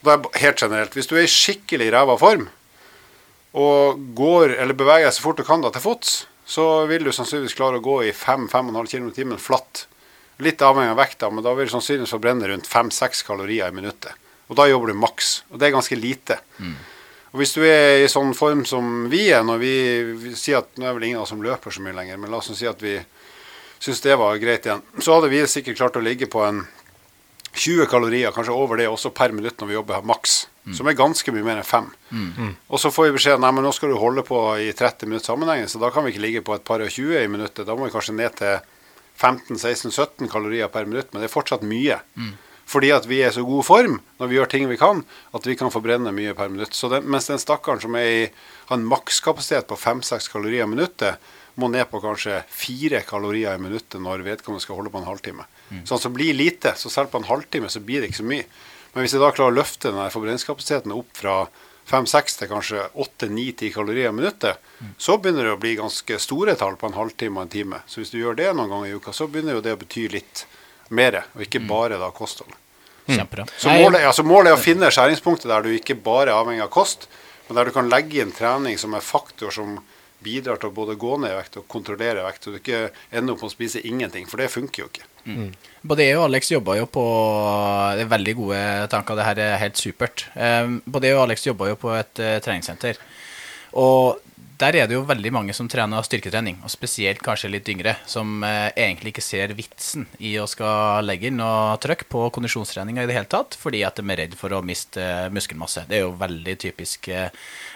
da 0.03 0.15
er 0.17 0.39
helt 0.41 0.57
generelt, 0.57 0.95
hvis 0.97 1.07
du 1.07 1.15
er 1.15 1.23
i 1.27 1.29
skikkelig 1.29 1.91
ræva 1.93 2.17
form 2.17 2.47
og 3.53 3.99
går 4.17 4.55
eller 4.57 4.73
beveger 4.77 5.05
deg 5.05 5.13
så 5.13 5.21
fort 5.25 5.37
du 5.37 5.43
kan 5.45 5.61
da 5.61 5.69
til 5.69 5.83
fots, 5.83 6.25
så 6.47 6.85
vil 6.89 7.03
du 7.05 7.11
sannsynligvis 7.13 7.55
klare 7.55 7.77
å 7.79 7.83
gå 7.85 7.97
i 8.07 8.11
5-5,5 8.15 8.89
km 8.89 9.07
i 9.11 9.15
timen 9.15 9.41
flatt. 9.41 9.85
Litt 10.41 10.63
avhengig 10.65 10.95
av 10.95 10.97
vekta, 10.97 11.29
men 11.29 11.45
da 11.45 11.53
vil 11.53 11.69
du 11.69 11.73
sannsynligvis 11.75 12.15
forbrenne 12.15 12.49
rundt 12.49 12.67
5-6 12.67 13.21
kalorier 13.27 13.69
i 13.69 13.75
minuttet. 13.75 14.17
Og 14.51 14.57
da 14.59 14.67
jobber 14.67 14.91
du 14.91 14.99
maks. 14.99 15.29
Og 15.49 15.59
det 15.61 15.69
er 15.69 15.75
ganske 15.77 15.95
lite. 15.95 16.37
Og 17.31 17.39
hvis 17.39 17.53
du 17.55 17.61
er 17.63 18.01
i 18.03 18.09
sånn 18.11 18.33
form 18.35 18.65
som 18.67 19.05
vi 19.11 19.29
er, 19.31 19.45
når 19.47 19.61
vi, 19.61 19.73
vi 20.19 20.33
sier 20.35 20.59
at 20.59 20.73
nå 20.75 20.89
er 20.89 20.97
vel 20.97 21.05
ingen 21.07 21.21
av 21.21 21.23
oss 21.23 21.31
som 21.31 21.43
løper 21.43 21.71
så 21.71 21.79
mye 21.85 21.95
lenger, 21.95 22.19
men 22.19 22.33
la 22.33 22.41
oss 22.41 22.51
si 22.51 22.67
at 22.67 22.81
vi 22.83 22.97
syns 23.81 24.03
det 24.03 24.17
var 24.19 24.35
greit 24.41 24.67
igjen, 24.67 24.83
så 24.99 25.15
hadde 25.15 25.29
vi 25.31 25.39
sikkert 25.47 25.79
klart 25.79 25.95
å 25.97 26.03
ligge 26.03 26.27
på 26.29 26.43
en 26.43 26.65
20 27.55 27.87
kalorier, 27.91 28.31
kanskje 28.35 28.53
over 28.55 28.77
det 28.79 28.89
også 28.91 29.09
per 29.15 29.31
minutt 29.35 29.57
når 29.59 29.71
vi 29.71 29.77
jobber 29.79 30.03
maks. 30.07 30.35
Som 30.77 30.87
er 30.91 30.93
ganske 30.99 31.31
mye 31.33 31.43
mer 31.47 31.57
enn 31.63 31.65
fem. 31.65 31.87
Og 32.69 32.77
så 32.79 32.91
får 32.93 33.07
vi 33.07 33.15
beskjed 33.15 33.41
nei, 33.41 33.49
men 33.55 33.65
nå 33.65 33.71
skal 33.73 33.89
du 33.89 33.97
holde 33.97 34.21
på 34.27 34.37
i 34.61 34.69
30 34.77 35.09
minutter 35.09 35.31
sammenhengende, 35.31 35.71
så 35.71 35.79
da 35.81 35.89
kan 35.91 36.05
vi 36.05 36.11
ikke 36.13 36.21
ligge 36.27 36.43
på 36.45 36.53
et 36.53 36.67
par 36.67 36.83
og 36.83 36.91
20 36.91 37.17
i 37.23 37.31
minuttet. 37.31 37.65
Da 37.65 37.73
må 37.75 37.87
vi 37.87 37.95
kanskje 37.95 38.13
ned 38.19 38.35
til 38.37 38.59
15-16-17 39.19 40.29
kalorier 40.31 40.69
per 40.71 40.85
minutt, 40.85 41.09
men 41.13 41.23
det 41.23 41.29
er 41.31 41.33
fortsatt 41.33 41.63
mye. 41.67 41.97
Fordi 42.71 42.91
at 42.95 43.07
vi 43.09 43.19
er 43.19 43.33
i 43.33 43.35
så 43.35 43.43
god 43.43 43.65
form 43.67 43.99
når 44.21 44.29
vi 44.31 44.37
gjør 44.37 44.51
ting 44.51 44.69
vi 44.69 44.79
kan, 44.79 45.03
at 45.35 45.47
vi 45.47 45.57
kan 45.59 45.73
forbrenne 45.73 46.13
mye 46.15 46.35
per 46.37 46.51
minutt. 46.53 46.75
Så 46.77 46.87
den, 46.91 47.07
mens 47.11 47.27
den 47.27 47.41
stakkaren 47.41 47.81
som 47.83 47.97
er 47.99 48.07
i, 48.07 48.25
har 48.69 48.77
en 48.79 48.87
makskapasitet 48.87 49.67
på 49.67 49.79
5-6 49.79 50.31
kalorier 50.31 50.63
i 50.63 50.71
minuttet, 50.71 51.31
må 51.59 51.67
ned 51.67 51.89
på 51.91 51.99
kanskje 51.99 52.37
4 52.47 53.01
kalorier 53.07 53.57
i 53.57 53.61
minuttet 53.61 53.99
når 53.99 54.23
vedkommende 54.23 54.63
skal 54.63 54.79
holde 54.79 54.93
på 54.93 55.01
en 55.01 55.09
halvtime. 55.09 55.47
Sånn 55.87 55.99
som 55.99 56.13
blir 56.15 56.35
lite. 56.35 56.73
Så 56.79 56.91
selv 56.91 57.11
på 57.11 57.19
en 57.19 57.27
halvtime 57.27 57.69
så 57.71 57.83
blir 57.83 58.01
det 58.01 58.11
ikke 58.11 58.21
så 58.21 58.29
mye. 58.31 58.47
Men 58.93 59.03
hvis 59.03 59.15
jeg 59.15 59.23
da 59.23 59.33
klarer 59.35 59.53
å 59.53 59.59
løfte 59.59 59.91
denne 59.91 60.07
forbrenningskapasiteten 60.11 60.95
opp 60.95 61.11
fra 61.19 61.35
5-6 61.91 62.39
til 62.39 62.49
kanskje 62.51 62.87
8-9-10 63.03 63.73
kalorier 63.75 64.11
i 64.11 64.15
minuttet, 64.15 64.63
så 64.97 65.17
begynner 65.19 65.47
det 65.47 65.55
å 65.57 65.59
bli 65.59 65.75
ganske 65.79 66.19
store 66.23 66.55
tall 66.59 66.77
på 66.79 66.87
en 66.87 66.95
halvtime 66.95 67.39
og 67.39 67.45
en 67.45 67.53
time. 67.55 67.83
Så 67.87 68.01
hvis 68.01 68.15
du 68.15 68.19
gjør 68.21 68.39
det 68.39 68.49
noen 68.55 68.71
ganger 68.71 68.91
i 68.91 68.95
uka, 68.95 69.15
så 69.15 69.27
begynner 69.27 69.59
jo 69.59 69.63
det 69.65 69.75
å 69.75 69.81
bety 69.81 70.07
litt 70.11 70.45
mer, 70.91 71.23
og 71.35 71.45
ikke 71.45 71.63
bare 71.67 71.99
da 71.99 72.11
kosthold. 72.15 72.60
Kjempebra. 73.17 73.45
Så 73.57 73.69
målet, 73.75 74.05
altså 74.07 74.23
målet 74.27 74.51
er 74.51 74.57
å 74.57 74.61
finne 74.61 74.91
skjæringspunktet 74.93 75.49
der 75.51 75.65
du 75.65 75.71
ikke 75.75 75.95
bare 76.03 76.29
er 76.31 76.37
avhengig 76.39 76.63
av 76.65 76.71
kost, 76.73 77.07
men 77.47 77.57
der 77.59 77.67
du 77.67 77.75
kan 77.75 77.89
legge 77.91 78.21
inn 78.23 78.31
trening 78.35 78.77
som 78.79 78.93
en 78.95 79.03
faktor 79.03 79.51
som 79.55 79.79
bidrar 80.21 80.59
til 80.61 80.69
å 80.69 80.75
både 80.75 80.93
gå 81.01 81.15
ned 81.17 81.31
i 81.33 81.37
vekt 81.39 81.55
og 81.57 81.63
kontrollere 81.71 82.21
vekt, 82.27 82.43
så 82.45 82.51
du 82.53 82.59
ikke 82.59 82.91
ender 83.09 83.33
opp 83.33 83.41
med 83.41 83.49
å 83.49 83.53
spise 83.55 83.81
ingenting, 83.89 84.27
for 84.29 84.37
det 84.37 84.51
funker 84.53 84.83
jo 84.83 84.89
ikke. 84.91 85.07
Både 85.85 86.05
jeg 86.05 86.17
og 86.17 86.27
Alex 86.27 86.51
jobba 86.51 86.75
jo 86.79 86.85
på 86.89 87.01
Det 87.97 88.05
er 88.05 88.09
veldig 88.09 88.33
gode 88.37 88.61
tanker, 88.89 89.17
det 89.17 89.25
her 89.27 89.41
er 89.43 89.59
helt 89.61 89.77
supert. 89.81 90.23
Eh, 90.33 90.69
Både 90.85 91.09
jeg 91.09 91.17
og 91.17 91.23
Alex 91.27 91.45
jobba 91.45 91.67
jo 91.69 91.77
på 91.81 91.91
et 91.93 92.21
eh, 92.21 92.37
treningssenter. 92.41 92.97
Og 93.81 94.17
der 94.61 94.75
er 94.77 94.87
det 94.89 94.95
jo 94.95 95.01
veldig 95.09 95.31
mange 95.33 95.53
som 95.57 95.67
trener 95.71 96.03
styrketrening, 96.05 96.59
og 96.63 96.69
spesielt 96.73 97.21
kanskje 97.25 97.49
litt 97.51 97.69
yngre, 97.73 97.95
som 98.09 98.43
eh, 98.45 98.69
egentlig 98.77 99.15
ikke 99.15 99.23
ser 99.25 99.53
vitsen 99.57 100.05
i 100.21 100.35
å 100.41 100.45
skal 100.49 101.05
legge 101.07 101.31
inn 101.31 101.39
noe 101.41 101.73
trøkk 101.81 102.05
på 102.11 102.27
kondisjonstreninga 102.37 103.03
i 103.05 103.09
det 103.09 103.17
hele 103.17 103.31
tatt, 103.31 103.57
fordi 103.59 103.81
at 103.87 103.97
de 103.97 104.05
er 104.13 104.21
redd 104.23 104.37
for 104.39 104.53
å 104.53 104.61
miste 104.65 105.01
eh, 105.01 105.27
muskelmasse. 105.33 105.87
Det 105.89 105.97
er 105.99 106.05
jo 106.05 106.13
veldig 106.21 106.57
typisk 106.61 107.09
eh, 107.11 107.29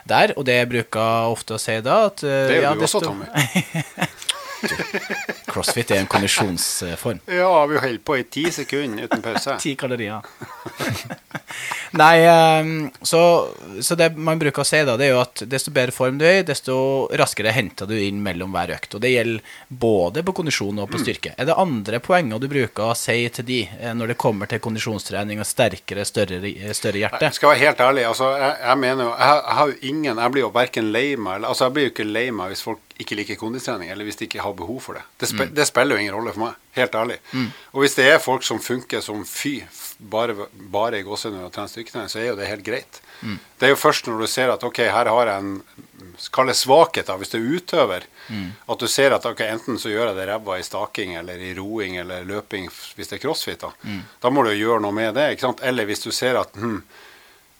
der, 0.06 0.36
og 0.38 0.46
det 0.46 0.60
jeg 0.62 0.72
bruker 0.76 1.32
ofte 1.34 1.58
å 1.58 1.62
si 1.62 1.80
da 1.86 2.04
at 2.12 2.22
eh, 2.26 2.42
Det 2.52 2.60
gjør 2.62 2.68
ja, 2.70 2.74
du 2.78 2.86
også, 2.86 3.02
desto- 3.02 4.34
Tommy. 4.70 5.02
Crossfit 5.52 5.92
er 5.92 6.02
en 6.04 6.10
kondisjonsform. 6.12 7.22
Ja, 7.32 7.66
vi 7.66 7.78
holder 7.78 8.02
på 8.04 8.18
i 8.20 8.24
ti 8.24 8.46
sekunder 8.52 9.08
uten 9.08 9.24
pause. 9.26 9.58
Ti 9.64 9.76
kalorier. 9.80 10.26
Nei, 11.96 12.26
ehm, 12.28 12.90
så, 13.02 13.22
så 13.82 13.96
det 13.96 14.10
man 14.20 14.40
bruker 14.42 14.66
å 14.66 14.68
si, 14.68 14.82
da, 14.84 14.98
det 15.00 15.08
er 15.08 15.14
jo 15.14 15.22
at 15.22 15.46
desto 15.48 15.72
bedre 15.72 15.96
form 15.96 16.18
du 16.20 16.26
er 16.28 16.42
i, 16.42 16.48
desto 16.48 16.76
raskere 17.16 17.54
henter 17.56 17.88
du 17.88 17.96
inn 17.96 18.20
mellom 18.24 18.52
hver 18.56 18.74
økt. 18.76 18.98
Og 18.98 19.04
det 19.06 19.14
gjelder 19.14 19.56
både 19.70 20.26
på 20.28 20.36
kondisjon 20.42 20.82
og 20.84 20.90
på 20.92 21.00
styrke. 21.00 21.36
Er 21.40 21.48
det 21.48 21.56
andre 21.62 22.02
poenger 22.04 22.42
du 22.44 22.50
bruker 22.52 22.90
å 22.90 22.98
si 23.00 23.16
til 23.38 23.48
de 23.48 23.62
eh, 23.80 23.94
når 23.96 24.12
det 24.12 24.20
kommer 24.22 24.52
til 24.52 24.60
kondisjonstrening 24.66 25.40
og 25.40 25.48
sterkere, 25.48 26.04
større, 26.08 26.42
større 26.76 27.04
hjerte? 27.06 27.24
Jeg 27.30 27.40
skal 27.40 27.54
være 27.54 27.64
helt 27.64 27.86
ærlig. 27.88 28.08
altså 28.10 28.34
Jeg, 28.36 28.58
jeg 28.66 28.82
mener 28.84 29.08
jo 29.08 29.14
jeg, 29.14 29.40
jeg 29.40 29.58
har 29.60 29.72
jo 29.72 29.78
ingen 29.94 30.20
Jeg 30.26 30.34
blir 30.34 30.44
jo 30.44 30.52
verken 30.56 30.92
lei 30.92 31.06
meg 31.16 31.38
eller 31.38 31.52
Altså 31.54 31.68
jeg 31.68 31.76
blir 31.76 31.88
jo 31.88 31.94
ikke 31.94 32.08
lei 32.10 32.26
meg 32.36 32.52
hvis 32.52 32.66
folk 32.66 32.85
ikke 33.00 33.16
liker 33.20 33.36
kondistrening, 33.36 33.90
eller 33.92 34.06
hvis 34.08 34.16
de 34.22 34.26
ikke 34.30 34.42
har 34.44 34.54
behov 34.56 34.80
for 34.82 34.94
det. 34.96 35.02
Det, 35.20 35.28
spe, 35.28 35.46
det 35.52 35.66
spiller 35.68 35.96
jo 35.98 36.02
ingen 36.06 36.14
rolle 36.16 36.32
for 36.34 36.46
meg. 36.46 36.54
Helt 36.78 36.96
ærlig. 36.96 37.18
Og 37.74 37.82
hvis 37.84 37.96
det 37.96 38.06
er 38.14 38.20
folk 38.24 38.44
som 38.44 38.60
funker 38.64 39.02
som 39.04 39.26
fy, 39.28 39.62
bare, 40.00 40.36
bare 40.72 41.00
i 41.00 41.04
gåsehudene 41.04 41.46
og 41.48 41.52
trener 41.56 41.72
styrketrening, 41.72 42.10
så 42.12 42.20
er 42.20 42.30
jo 42.30 42.36
det 42.40 42.48
helt 42.48 42.64
greit. 42.66 43.02
Det 43.60 43.68
er 43.68 43.72
jo 43.74 43.80
først 43.80 44.08
når 44.08 44.20
du 44.22 44.28
ser 44.28 44.52
at 44.54 44.64
ok, 44.64 44.78
her 44.92 45.10
har 45.12 45.28
jeg 45.32 45.44
en 45.44 45.62
Kall 46.32 46.48
det 46.48 46.56
svakhet, 46.56 47.08
da, 47.10 47.18
hvis 47.20 47.32
du 47.34 47.38
er 47.40 47.48
utøver. 47.58 48.04
At 48.72 48.80
du 48.80 48.88
ser 48.88 49.12
at 49.12 49.26
ok, 49.28 49.42
enten 49.52 49.80
så 49.82 49.90
gjør 49.92 50.14
jeg 50.14 50.16
det 50.16 50.28
ræva 50.30 50.56
i 50.60 50.64
staking 50.64 51.16
eller 51.20 51.42
i 51.44 51.50
roing 51.58 51.98
eller 52.00 52.24
løping 52.24 52.70
hvis 52.96 53.10
det 53.12 53.18
er 53.18 53.24
crossfit. 53.26 53.60
Da 53.66 53.74
Da 54.24 54.30
må 54.32 54.44
du 54.46 54.54
jo 54.54 54.62
gjøre 54.70 54.82
noe 54.86 54.96
med 54.96 55.14
det. 55.16 55.32
ikke 55.36 55.42
sant? 55.50 55.60
Eller 55.64 55.84
hvis 55.90 56.04
du 56.06 56.12
ser 56.16 56.40
at 56.40 56.56
hm, 56.56 56.84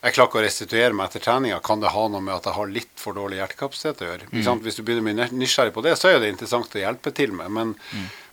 jeg 0.04 0.14
klarer 0.14 0.28
ikke 0.28 0.38
å 0.38 0.44
restituere 0.44 0.94
meg 0.94 1.08
etter 1.08 1.22
treninga, 1.24 1.58
kan 1.64 1.80
det 1.82 1.90
ha 1.94 2.02
noe 2.12 2.22
med 2.22 2.34
at 2.36 2.44
jeg 2.46 2.54
har 2.58 2.68
litt 2.70 3.00
for 3.00 3.16
dårlig 3.16 3.40
hjertekapasitet 3.40 4.02
å 4.04 4.10
gjøre? 4.10 4.28
Sant? 4.44 4.62
Hvis 4.62 4.76
du 4.78 4.82
begynner 4.86 5.02
å 5.02 5.28
bli 5.30 5.40
nysgjerrig 5.40 5.74
på 5.74 5.82
det, 5.86 5.96
så 5.98 6.12
er 6.12 6.20
det 6.22 6.28
interessant 6.30 6.76
å 6.76 6.82
hjelpe 6.82 7.10
til 7.16 7.32
med. 7.34 7.50
Men, 7.56 7.72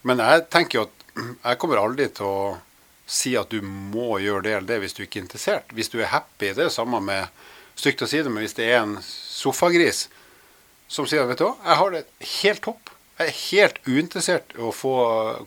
men 0.03 0.21
jeg 0.21 0.45
tenker 0.53 0.79
jo 0.79 0.85
at 0.89 1.07
jeg 1.47 1.61
kommer 1.61 1.81
aldri 1.81 2.09
til 2.13 2.29
å 2.29 2.43
si 3.09 3.33
at 3.39 3.49
du 3.51 3.63
må 3.65 4.19
gjøre 4.23 4.45
det 4.45 4.53
eller 4.57 4.69
det 4.69 4.79
hvis 4.83 4.95
du 4.97 5.03
ikke 5.05 5.19
er 5.21 5.25
interessert. 5.25 5.73
Hvis 5.75 5.91
du 5.93 5.97
er 6.01 6.11
happy, 6.13 6.53
det 6.53 6.67
er 6.67 6.73
samme 6.73 7.01
med 7.03 7.27
stygt 7.79 8.03
å 8.05 8.09
si 8.09 8.21
det, 8.21 8.29
men 8.31 8.45
hvis 8.45 8.55
det 8.59 8.69
er 8.69 8.83
en 8.83 8.97
sofagris 9.03 10.07
som 10.93 11.07
sier 11.09 11.25
vet 11.25 11.39
du 11.41 11.47
hva, 11.47 11.55
jeg 11.65 11.79
har 11.79 11.93
det 11.95 12.03
helt 12.43 12.63
topp. 12.67 12.91
Jeg 13.17 13.29
er 13.29 13.37
helt 13.37 13.77
uinteressert 13.85 14.53
i 14.57 14.61
å 14.61 14.71
få 14.73 14.93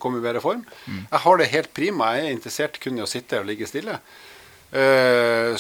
komme 0.03 0.21
i 0.21 0.25
bedre 0.25 0.43
form. 0.43 0.62
Jeg 0.87 1.21
har 1.25 1.39
det 1.39 1.49
helt 1.53 1.73
prima. 1.75 2.12
Jeg 2.17 2.27
er 2.27 2.35
interessert 2.35 2.79
kun 2.83 2.99
i 2.99 3.03
å 3.05 3.09
sitte 3.11 3.41
og 3.43 3.49
ligge 3.49 3.67
stille. 3.69 3.99
Eh, 4.73 5.55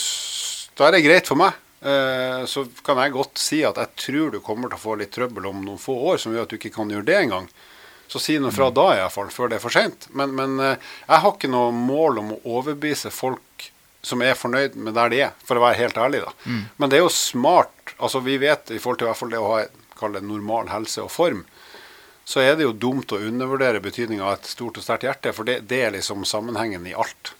da 0.76 0.88
er 0.88 0.96
det 0.96 1.04
greit 1.06 1.30
for 1.30 1.38
meg. 1.40 1.54
Eh, 1.80 2.42
så 2.48 2.64
kan 2.84 2.98
jeg 3.02 3.14
godt 3.14 3.38
si 3.38 3.62
at 3.66 3.78
jeg 3.78 3.94
tror 4.00 4.34
du 4.34 4.40
kommer 4.44 4.72
til 4.72 4.78
å 4.78 4.82
få 4.82 4.96
litt 4.98 5.12
trøbbel 5.14 5.46
om 5.50 5.62
noen 5.64 5.80
få 5.80 5.94
år 6.12 6.20
som 6.22 6.34
gjør 6.34 6.46
at 6.48 6.52
du 6.52 6.58
ikke 6.58 6.74
kan 6.74 6.90
gjøre 6.90 7.06
det 7.06 7.18
engang. 7.20 7.48
Så 8.08 8.20
si 8.22 8.36
noe 8.38 8.54
fra 8.54 8.68
da, 8.70 8.86
iallfall, 8.96 9.32
før 9.34 9.50
det 9.50 9.58
er 9.58 9.64
for 9.64 9.74
seint. 9.74 10.06
Men, 10.14 10.34
men 10.38 10.60
eh, 10.62 10.76
jeg 11.06 11.22
har 11.24 11.34
ikke 11.34 11.50
noe 11.50 11.72
mål 11.74 12.22
om 12.22 12.34
å 12.36 12.42
overbevise 12.58 13.10
folk 13.14 13.70
som 14.06 14.22
er 14.22 14.38
fornøyd 14.38 14.76
med 14.78 14.94
der 14.94 15.10
de 15.10 15.20
er, 15.26 15.32
for 15.42 15.58
å 15.58 15.64
være 15.64 15.80
helt 15.80 15.96
ærlig, 15.98 16.20
da. 16.22 16.32
Men 16.78 16.90
det 16.92 17.00
er 17.00 17.02
jo 17.02 17.10
smart. 17.10 17.74
Altså, 17.98 18.20
vi 18.22 18.36
vet 18.38 18.70
i 18.70 18.78
forhold 18.78 19.00
til 19.00 19.08
i 19.08 19.10
hvert 19.10 19.18
fall 19.18 19.32
det 19.32 19.40
å 19.42 19.48
ha 19.50 20.10
det 20.14 20.22
normal 20.22 20.70
helse 20.70 21.02
og 21.02 21.10
form, 21.10 21.40
så 22.26 22.44
er 22.44 22.54
det 22.58 22.68
jo 22.68 22.74
dumt 22.86 23.10
å 23.14 23.18
undervurdere 23.18 23.82
betydninga 23.82 24.22
av 24.28 24.36
et 24.36 24.46
stort 24.50 24.78
og 24.78 24.86
sterkt 24.86 25.08
hjerte, 25.08 25.32
for 25.34 25.48
det, 25.48 25.60
det 25.66 25.80
er 25.88 25.94
liksom 25.96 26.22
sammenhengen 26.26 26.86
i 26.86 26.94
alt. 26.94 27.32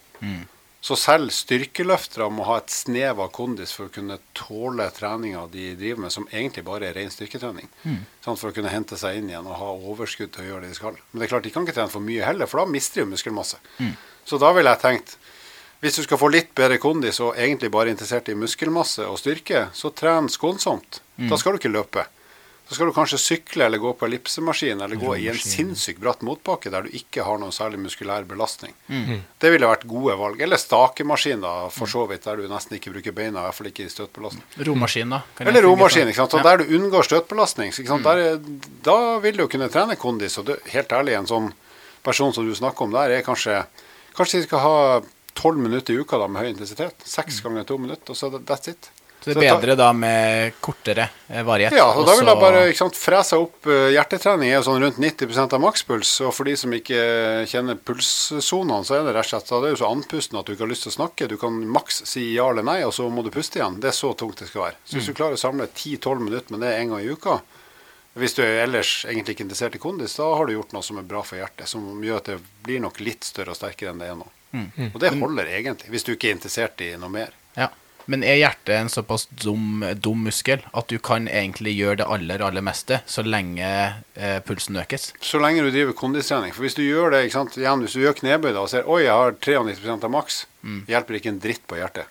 Så 0.86 0.94
selv 1.00 1.32
styrkeløftere 1.34 2.28
må 2.30 2.44
ha 2.46 2.60
et 2.60 2.70
snev 2.70 3.18
av 3.24 3.32
kondis 3.34 3.72
for 3.74 3.88
å 3.88 3.92
kunne 3.94 4.20
tåle 4.38 4.86
treninga 4.94 5.40
de 5.50 5.72
driver 5.74 6.04
med, 6.04 6.12
som 6.14 6.28
egentlig 6.30 6.62
bare 6.68 6.86
er 6.86 6.94
ren 6.94 7.10
styrketrening. 7.10 7.66
Sånn, 8.22 8.38
for 8.38 8.52
å 8.52 8.54
kunne 8.54 8.70
hente 8.70 8.94
seg 9.00 9.18
inn 9.18 9.32
igjen 9.32 9.48
og 9.50 9.58
ha 9.58 9.70
overskudd 9.90 10.30
til 10.36 10.44
å 10.44 10.46
gjøre 10.52 10.66
det 10.68 10.74
de 10.76 10.78
skal. 10.78 11.00
Men 11.10 11.18
det 11.18 11.26
er 11.26 11.32
klart, 11.32 11.48
de 11.48 11.50
kan 11.56 11.66
ikke 11.66 11.74
trene 11.80 11.90
for 11.90 12.06
mye 12.06 12.22
heller, 12.28 12.46
for 12.46 12.62
da 12.62 12.70
mister 12.70 13.02
de 13.02 13.10
muskelmasse. 13.16 13.58
Så 14.26 14.38
da 14.42 14.52
ville 14.54 14.70
jeg 14.76 14.84
tenkt 14.84 15.16
hvis 15.82 15.98
du 15.98 16.02
skal 16.06 16.18
få 16.18 16.30
litt 16.32 16.54
bedre 16.56 16.78
kondis 16.80 17.18
og 17.20 17.34
egentlig 17.36 17.68
bare 17.74 17.90
er 17.90 17.96
interessert 17.96 18.30
i 18.32 18.38
muskelmasse 18.38 19.04
og 19.10 19.18
styrke, 19.20 19.66
så 19.76 19.90
tren 19.92 20.30
skånsomt. 20.32 21.02
Da 21.30 21.36
skal 21.36 21.52
du 21.52 21.60
ikke 21.60 21.74
løpe. 21.74 22.06
Så 22.68 22.74
skal 22.74 22.88
du 22.88 22.92
kanskje 22.96 23.18
sykle 23.22 23.64
eller 23.68 23.78
gå 23.78 23.92
på 23.94 24.06
ellipsemaskin 24.08 24.80
eller 24.82 24.98
gå 24.98 25.12
i 25.22 25.28
en 25.30 25.36
sinnssykt 25.38 26.00
bratt 26.02 26.22
motbakke 26.26 26.70
der 26.74 26.82
du 26.82 26.88
ikke 26.98 27.22
har 27.22 27.38
noen 27.38 27.52
særlig 27.54 27.78
muskulær 27.78 28.24
belastning. 28.26 28.72
Det 29.38 29.52
ville 29.54 29.68
vært 29.70 29.84
gode 29.86 30.16
valg. 30.18 30.40
Eller 30.42 30.58
stakemaskin, 30.58 31.40
da, 31.44 31.68
for 31.70 31.86
så 31.86 32.02
vidt, 32.10 32.24
der 32.26 32.36
du 32.42 32.48
nesten 32.50 32.74
ikke 32.80 32.90
bruker 32.96 33.14
beina, 33.14 33.38
i 33.44 33.46
hvert 33.46 33.54
fall 33.60 33.70
ikke 33.70 33.86
i 33.86 33.92
støtbelastning. 33.92 34.42
Romaskin, 34.66 35.14
da? 35.14 35.20
kan 35.38 35.46
Eller 35.46 35.62
romaskin. 35.62 36.08
ikke 36.10 36.16
sant? 36.24 36.34
Og 36.34 36.42
Der 36.42 36.56
du 36.64 36.74
unngår 36.80 37.06
støtbelastning. 37.06 37.70
Ikke 37.70 37.86
sant? 37.94 38.02
Der, 38.02 38.16
er- 38.32 38.72
da 38.90 38.96
vil 39.22 39.36
du 39.38 39.44
jo 39.44 39.48
kunne 39.54 39.70
trene 39.70 39.94
kondis. 39.96 40.36
Og 40.42 40.46
det, 40.50 40.58
helt 40.74 40.90
ærlig, 40.90 41.14
en 41.20 41.30
sånn 41.30 41.52
person 42.02 42.34
som 42.34 42.46
du 42.50 42.54
snakker 42.54 42.82
om 42.88 42.90
der, 42.98 43.10
er 43.20 43.22
kanskje 43.22 43.62
Kanskje 44.16 44.38
de 44.40 44.46
skal 44.46 44.58
ha 44.64 44.76
tolv 45.36 45.58
minutter 45.60 45.92
i 45.92 45.98
uka 46.00 46.16
da 46.18 46.26
med 46.26 46.40
høy 46.42 46.48
intensitet. 46.54 46.94
Seks 47.04 47.42
ganger 47.44 47.66
to 47.68 47.76
minutter, 47.78 48.10
og 48.10 48.16
så 48.16 48.30
that's 48.40 48.70
it. 48.72 48.90
Så 49.20 49.32
det 49.34 49.42
er 49.42 49.56
bedre 49.56 49.74
da 49.78 49.88
med 49.96 50.54
kortere 50.62 51.08
eh, 51.26 51.42
varighet. 51.46 51.74
Ja, 51.74 51.88
og 51.98 52.06
da 52.06 52.14
vil 52.18 52.28
jeg 52.30 52.38
bare 52.38 52.60
ikke 52.70 52.78
sant, 52.78 52.98
frese 53.00 53.38
opp 53.42 53.66
eh, 53.66 53.88
Hjertetrening 53.96 54.52
er 54.54 54.62
sånn 54.62 54.78
rundt 54.82 55.00
90% 55.02 55.56
av 55.56 55.62
makspuls. 55.64 56.12
Og 56.22 56.34
for 56.36 56.46
de 56.46 56.54
som 56.60 56.74
ikke 56.76 57.00
kjenner 57.50 57.80
pulssonene, 57.80 58.84
så 58.86 59.00
er 59.00 59.08
det 59.08 59.16
rett 59.16 59.26
og 59.26 59.32
slett 59.32 59.50
da 59.50 59.60
det 59.62 59.70
er 59.70 59.74
jo 59.74 59.80
så 59.82 59.90
andpusten 59.90 60.38
at 60.38 60.46
du 60.46 60.54
ikke 60.54 60.66
har 60.66 60.70
lyst 60.70 60.86
til 60.86 60.94
å 60.94 60.98
snakke. 61.00 61.30
Du 61.32 61.36
kan 61.42 61.58
maks 61.74 62.04
si 62.06 62.28
ja 62.36 62.46
eller 62.52 62.66
nei, 62.66 62.78
og 62.86 62.94
så 62.94 63.08
må 63.10 63.26
du 63.26 63.32
puste 63.34 63.58
igjen. 63.58 63.80
Det 63.82 63.90
er 63.90 63.98
så 63.98 64.12
tungt 64.18 64.42
det 64.42 64.50
skal 64.52 64.68
være. 64.68 64.80
Så 64.84 65.00
hvis 65.00 65.10
du 65.10 65.16
klarer 65.18 65.38
å 65.38 65.42
samle 65.42 65.66
10-12 65.72 66.22
minutter 66.22 66.54
med 66.54 66.62
det 66.66 66.74
en 66.76 66.94
gang 66.94 67.02
i 67.02 67.10
uka, 67.10 67.40
hvis 68.16 68.38
du 68.38 68.44
er 68.44 68.62
ellers 68.62 69.02
egentlig 69.04 69.34
ikke 69.34 69.44
interessert 69.44 69.74
i 69.76 69.80
kondis, 69.82 70.14
da 70.16 70.30
har 70.32 70.46
du 70.46 70.54
gjort 70.54 70.70
noe 70.72 70.86
som 70.86 71.00
er 71.00 71.08
bra 71.08 71.20
for 71.26 71.36
hjertet. 71.36 71.68
Som 71.68 71.98
gjør 72.04 72.22
at 72.22 72.30
det 72.30 72.38
blir 72.64 72.80
nok 72.84 73.02
litt 73.04 73.26
større 73.28 73.52
og 73.52 73.58
sterkere 73.58 73.92
enn 73.92 74.00
det 74.00 74.08
er 74.08 74.16
nå. 74.22 74.28
Og 74.94 75.00
det 75.02 75.10
holder 75.18 75.50
egentlig, 75.52 75.90
hvis 75.92 76.06
du 76.06 76.14
ikke 76.14 76.30
er 76.30 76.38
interessert 76.38 76.80
i 76.80 76.94
noe 76.96 77.12
mer. 77.12 77.34
Ja. 77.58 77.68
Men 78.10 78.22
er 78.22 78.38
hjertet 78.38 78.74
en 78.76 78.90
såpass 78.92 79.26
dum, 79.42 79.84
dum 79.98 80.26
muskel 80.28 80.62
at 80.72 80.90
du 80.92 80.98
kan 81.02 81.26
egentlig 81.26 81.74
gjøre 81.74 82.00
det 82.02 82.08
aller, 82.16 82.42
aller 82.46 82.64
meste 82.64 83.00
så 83.10 83.24
lenge 83.26 83.66
eh, 83.66 84.38
pulsen 84.46 84.78
økes? 84.78 85.08
Så 85.20 85.40
lenge 85.42 85.64
du 85.66 85.72
driver 85.74 85.96
kondistrening. 85.98 86.54
For 86.54 86.66
hvis 86.66 86.78
du 86.78 86.84
gjør 86.86 87.14
det, 87.14 87.24
ikke 87.26 87.38
sant, 87.40 87.56
igjen, 87.58 87.82
hvis 87.82 87.96
du 87.98 88.04
gjør 88.04 88.18
knebøy 88.20 88.52
da, 88.52 88.60
og 88.62 88.70
ser 88.70 88.86
oi, 88.86 89.02
jeg 89.04 89.14
har 89.14 89.34
93% 89.38 90.06
av 90.06 90.14
maks, 90.14 90.44
hjelper 90.90 91.18
ikke 91.18 91.34
en 91.34 91.42
dritt 91.42 91.66
på 91.66 91.80
hjertet. 91.80 92.10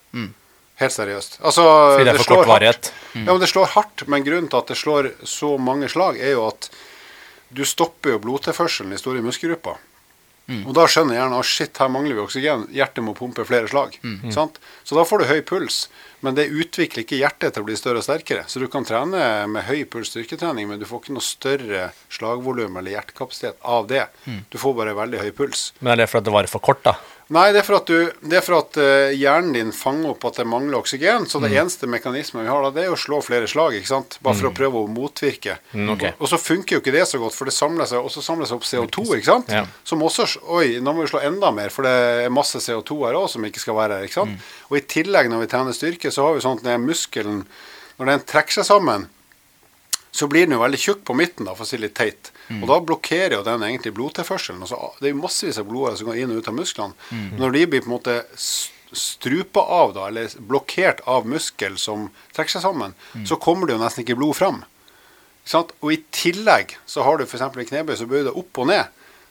Helt 0.75 0.91
seriøst. 0.91 1.39
Altså, 1.39 1.63
det 2.03 2.17
for 2.17 2.27
slår 2.27 2.49
hardt. 2.51 2.91
Mm. 3.13 3.21
Ja, 3.23 3.31
men 3.31 3.39
det 3.39 3.47
slår 3.47 3.71
hardt. 3.77 4.03
Men 4.11 4.25
grunnen 4.27 4.49
til 4.51 4.59
at 4.59 4.71
det 4.71 4.75
slår 4.79 5.11
så 5.23 5.53
mange 5.61 5.87
slag, 5.91 6.19
er 6.19 6.35
jo 6.35 6.49
at 6.49 6.67
du 7.55 7.63
stopper 7.67 8.15
jo 8.15 8.23
blodtilførselen 8.25 8.91
i 8.91 8.99
store 8.99 9.23
muskelgrupper. 9.23 9.79
Og 10.45 10.73
da 10.77 10.83
skjønner 10.85 11.17
hjernen 11.17 11.39
at 11.39 11.47
shit, 11.49 11.77
her 11.81 11.89
mangler 11.89 12.13
vi 12.19 12.21
oksygen. 12.21 12.67
Hjertet 12.75 13.01
må 13.03 13.15
pumpe 13.17 13.45
flere 13.49 13.65
slag. 13.71 13.95
Sant? 14.33 14.59
Så 14.85 14.93
da 14.97 15.01
får 15.09 15.23
du 15.23 15.25
høy 15.31 15.41
puls. 15.41 15.87
Men 16.21 16.37
det 16.37 16.47
utvikler 16.49 17.03
ikke 17.03 17.17
hjertet 17.19 17.53
til 17.53 17.61
å 17.61 17.65
bli 17.67 17.75
større 17.77 18.01
og 18.01 18.05
sterkere. 18.05 18.43
Så 18.49 18.61
du 18.61 18.67
kan 18.71 18.85
trene 18.85 19.45
med 19.49 19.65
høy 19.67 19.83
puls 19.89 20.09
styrketrening, 20.13 20.69
men 20.69 20.79
du 20.81 20.85
får 20.89 21.03
ikke 21.03 21.15
noe 21.17 21.25
større 21.25 21.87
slagvolum 22.13 22.77
eller 22.77 22.95
hjertekapasitet 22.95 23.57
av 23.61 23.87
det. 23.89 24.05
Du 24.53 24.57
får 24.61 24.77
bare 24.77 24.95
veldig 24.97 25.21
høy 25.25 25.31
puls. 25.37 25.67
Men 25.81 25.93
er 25.95 26.03
det 26.03 26.09
fordi 26.13 26.29
det 26.29 26.35
var 26.37 26.49
for 26.53 26.65
kort, 26.65 26.81
da? 26.85 26.95
Nei, 27.33 27.47
det 27.55 27.63
er 27.63 27.65
for 27.65 27.79
at, 27.79 27.89
du, 27.89 28.11
det 28.29 28.37
er 28.37 28.43
for 28.45 28.59
at 28.59 28.77
eh, 28.77 29.15
hjernen 29.17 29.55
din 29.55 29.71
fanger 29.73 30.11
opp 30.11 30.27
at 30.29 30.37
det 30.37 30.45
mangler 30.45 30.77
oksygen. 30.77 31.23
Så 31.25 31.39
det 31.41 31.55
eneste 31.57 31.89
mekanismen 31.89 32.43
vi 32.45 32.51
har 32.51 32.61
da, 32.61 32.69
det 32.75 32.83
er 32.85 32.93
å 32.93 32.99
slå 32.99 33.17
flere 33.25 33.47
slag, 33.49 33.79
ikke 33.79 33.89
sant? 33.89 34.19
bare 34.21 34.37
for 34.37 34.51
å 34.51 34.53
prøve 34.53 34.83
å 34.83 34.91
motvirke. 34.91 35.57
ok. 35.73 36.05
Og 36.19 36.29
så 36.29 36.37
funker 36.37 36.77
jo 36.77 36.83
ikke 36.83 36.93
det 36.93 37.07
så 37.09 37.17
godt, 37.21 37.33
for 37.33 37.49
det 37.49 37.55
samler 37.57 37.89
seg, 37.89 38.05
også 38.05 38.21
samler 38.21 38.49
seg 38.49 38.59
opp 38.59 38.69
CO2, 38.69 39.07
ikke 39.17 39.29
sant? 39.31 39.49
Ja. 39.49 39.65
Som 39.87 40.05
også 40.05 40.27
Oi, 40.55 40.77
nå 40.83 40.93
må 40.93 41.05
vi 41.05 41.09
slå 41.09 41.23
enda 41.25 41.49
mer, 41.55 41.73
for 41.73 41.87
det 41.87 41.95
er 42.27 42.33
masse 42.33 42.61
CO2 42.61 42.99
her 43.07 43.17
òg 43.17 43.27
som 43.33 43.45
ikke 43.47 43.63
skal 43.63 43.77
være 43.79 43.97
her. 43.97 44.05
ikke 44.05 44.19
sant? 44.19 44.45
Og 44.69 44.77
i 44.77 44.85
tillegg, 44.85 45.31
når 45.31 45.45
vi 45.45 45.49
trener 45.55 45.77
styrke, 45.77 46.13
så 46.13 46.27
har 46.27 46.37
vi 46.37 46.45
sånn 46.45 46.61
at 46.61 46.67
den 46.67 46.85
muskelen 46.85 47.45
Når 47.95 48.09
den 48.11 48.23
trekker 48.27 48.59
seg 48.59 48.65
sammen, 48.67 49.05
så 50.11 50.27
blir 50.27 50.45
den 50.45 50.57
jo 50.57 50.61
veldig 50.61 50.79
tjukk 50.79 51.05
på 51.07 51.15
midten, 51.15 51.47
da, 51.47 51.53
for 51.55 51.63
å 51.63 51.69
si 51.69 51.79
litt 51.79 51.95
teit. 51.95 52.34
Og 52.61 52.67
da 52.69 52.79
blokkerer 52.85 53.37
jo 53.39 53.43
den 53.47 53.63
egentlig 53.65 53.93
blodtilførselen. 53.97 54.61
Altså, 54.61 54.79
det 54.99 55.09
er 55.09 55.15
jo 55.15 55.23
massevis 55.23 55.57
av 55.61 55.67
blodårer 55.69 55.97
som 55.99 56.09
går 56.11 56.21
inn 56.21 56.31
og 56.35 56.43
ut 56.43 56.51
av 56.51 56.57
musklene. 56.57 56.93
Når 57.39 57.55
de 57.57 57.65
blir 57.71 57.81
på 57.81 57.89
en 57.89 57.95
måte 57.95 58.19
strupa 58.95 59.59
av, 59.59 59.93
da, 59.95 60.07
eller 60.07 60.29
blokkert 60.39 61.01
av 61.09 61.25
muskel 61.27 61.77
som 61.81 62.09
trekker 62.35 62.57
seg 62.57 62.63
sammen, 62.67 62.93
så 63.27 63.35
kommer 63.41 63.67
det 63.67 63.75
jo 63.75 63.81
nesten 63.81 64.05
ikke 64.05 64.17
blod 64.19 64.37
fram. 64.37 64.61
Ikke? 64.61 65.63
Og 65.81 65.91
i 65.93 65.99
tillegg 66.15 66.77
så 66.89 67.03
har 67.05 67.17
du 67.17 67.25
f.eks. 67.25 67.41
i 67.41 67.65
knebøy 67.69 67.97
så 67.99 68.07
bøyer 68.09 68.29
det 68.29 68.37
opp 68.37 68.61
og 68.63 68.69
ned. 68.71 68.85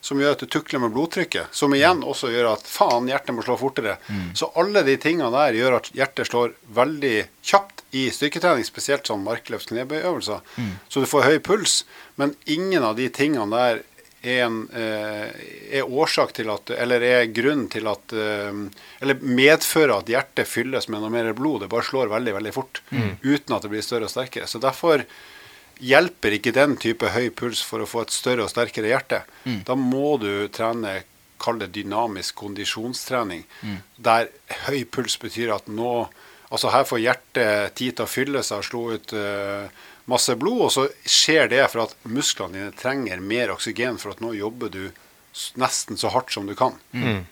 Som 0.04 0.20
gjør 0.20 0.34
at 0.34 0.42
du 0.44 0.46
tukler 0.52 0.82
med 0.82 0.92
blodtrykket. 0.92 1.48
Som 1.56 1.72
igjen 1.72 2.02
også 2.04 2.28
gjør 2.28 2.50
at 2.52 2.66
faen, 2.68 3.08
hjertet 3.08 3.32
må 3.32 3.42
slå 3.42 3.56
fortere. 3.56 3.96
Så 4.36 4.50
alle 4.54 4.82
de 4.84 4.98
tingene 5.00 5.30
der 5.32 5.56
gjør 5.56 5.78
at 5.78 5.88
hjertet 5.96 6.28
slår 6.28 6.52
veldig 6.76 7.14
kjapt 7.40 7.73
i 7.94 8.04
styrketrening, 8.10 8.66
spesielt 8.66 9.06
sånn 9.06 9.22
markløfts 9.24 9.70
knebøyøvelser. 9.70 10.40
Så 10.90 11.02
du 11.02 11.06
får 11.06 11.28
høy 11.28 11.36
puls. 11.46 11.82
Men 12.18 12.34
ingen 12.50 12.82
av 12.82 12.96
de 12.98 13.06
tingene 13.14 13.46
der 13.54 13.82
er, 14.24 14.40
en, 14.46 14.56
eh, 14.72 15.28
er 15.78 15.84
årsak 15.84 16.32
til 16.32 16.48
at 16.48 16.70
Eller 16.72 17.02
er 17.04 17.26
grunn 17.36 17.66
til 17.68 17.86
at 17.90 18.12
eh, 18.16 18.56
Eller 19.04 19.20
medfører 19.20 19.98
at 19.98 20.08
hjertet 20.08 20.48
fylles 20.48 20.88
med 20.88 21.04
noe 21.04 21.12
mer 21.12 21.32
blod. 21.36 21.60
Det 21.60 21.68
bare 21.68 21.84
slår 21.84 22.08
veldig, 22.08 22.34
veldig 22.38 22.54
fort. 22.56 22.80
Uten 23.22 23.54
at 23.54 23.62
det 23.62 23.70
blir 23.74 23.84
større 23.84 24.08
og 24.08 24.14
sterkere. 24.14 24.48
Så 24.48 24.58
derfor 24.58 25.04
hjelper 25.84 26.38
ikke 26.38 26.54
den 26.56 26.76
type 26.80 27.10
høy 27.10 27.28
puls 27.36 27.60
for 27.62 27.82
å 27.82 27.88
få 27.90 28.06
et 28.06 28.14
større 28.14 28.46
og 28.46 28.50
sterkere 28.50 28.88
hjerte. 28.90 29.22
Da 29.66 29.74
må 29.76 30.16
du 30.22 30.48
trene 30.48 31.02
Kall 31.44 31.58
det 31.58 31.74
dynamisk 31.74 32.38
kondisjonstrening. 32.40 33.42
Der 33.98 34.30
høy 34.64 34.84
puls 34.88 35.18
betyr 35.20 35.50
at 35.52 35.66
nå 35.68 36.06
Altså 36.54 36.70
her 36.70 36.86
får 36.86 37.02
hjertet 37.02 37.74
tid 37.78 37.96
til 37.96 38.06
å 38.06 38.10
fylle 38.10 38.44
seg 38.46 38.62
og 38.62 38.68
slå 38.68 38.82
ut 38.94 39.14
uh, 39.18 39.86
masse 40.10 40.36
blod, 40.38 40.60
og 40.68 40.70
så 40.70 40.84
skjer 41.02 41.48
det 41.50 41.64
for 41.72 41.86
at 41.86 41.96
musklene 42.06 42.54
dine 42.58 42.76
trenger 42.78 43.24
mer 43.24 43.54
oksygen 43.56 43.98
for 43.98 44.14
at 44.14 44.22
nå 44.22 44.34
jobber 44.38 44.70
du 44.70 44.84
nesten 45.58 45.98
så 45.98 46.12
hardt 46.14 46.30
som 46.30 46.46
du 46.46 46.54
kan. 46.54 46.76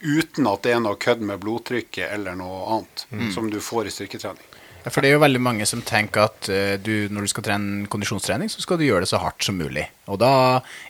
Uten 0.02 0.48
at 0.50 0.64
det 0.64 0.72
er 0.74 0.80
noe 0.82 0.98
kødd 0.98 1.22
med 1.22 1.38
blodtrykket 1.44 2.08
eller 2.10 2.34
noe 2.34 2.64
annet 2.74 3.04
som 3.34 3.46
du 3.50 3.60
får 3.62 3.86
i 3.86 3.94
styrketrening. 3.94 4.48
Ja, 4.82 4.90
For 4.90 5.02
det 5.02 5.12
er 5.12 5.16
jo 5.16 5.22
veldig 5.22 5.42
mange 5.42 5.66
som 5.68 5.82
tenker 5.86 6.26
at 6.26 6.48
eh, 6.50 6.74
du, 6.82 7.06
når 7.12 7.26
du 7.26 7.30
skal 7.30 7.46
trene 7.46 7.86
kondisjonstrening, 7.90 8.50
så 8.50 8.64
skal 8.64 8.80
du 8.80 8.86
gjøre 8.88 9.04
det 9.04 9.12
så 9.12 9.20
hardt 9.22 9.46
som 9.46 9.58
mulig. 9.60 9.86
Og 10.10 10.18
da 10.22 10.32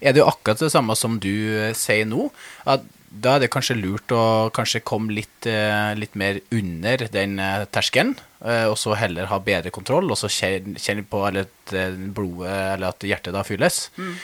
er 0.01 0.15
det 0.15 0.23
jo 0.23 0.31
akkurat 0.31 0.63
det 0.65 0.73
samme 0.73 0.97
som 0.97 1.19
du 1.21 1.29
eh, 1.29 1.75
sier 1.77 2.09
nå. 2.09 2.31
At 2.65 2.87
da 3.13 3.35
er 3.37 3.43
det 3.43 3.51
kanskje 3.53 3.77
lurt 3.77 4.13
å 4.17 4.49
kanskje 4.57 4.81
komme 4.89 5.13
litt, 5.13 5.47
eh, 5.47 5.93
litt 5.99 6.15
mer 6.17 6.39
under 6.55 7.05
den 7.13 7.39
eh, 7.43 7.65
terskelen, 7.69 8.15
eh, 8.41 8.65
og 8.71 8.79
så 8.81 8.97
heller 8.97 9.29
ha 9.29 9.39
bedre 9.39 9.73
kontroll, 9.75 10.09
og 10.09 10.17
så 10.17 10.31
kjenne 10.33 11.05
på 11.05 11.21
at 11.29 11.75
blodet 12.17 12.55
eller 12.75 12.89
at 12.89 13.05
hjertet 13.05 13.37
da 13.37 13.45
fylles, 13.47 13.91
mm. 13.97 14.15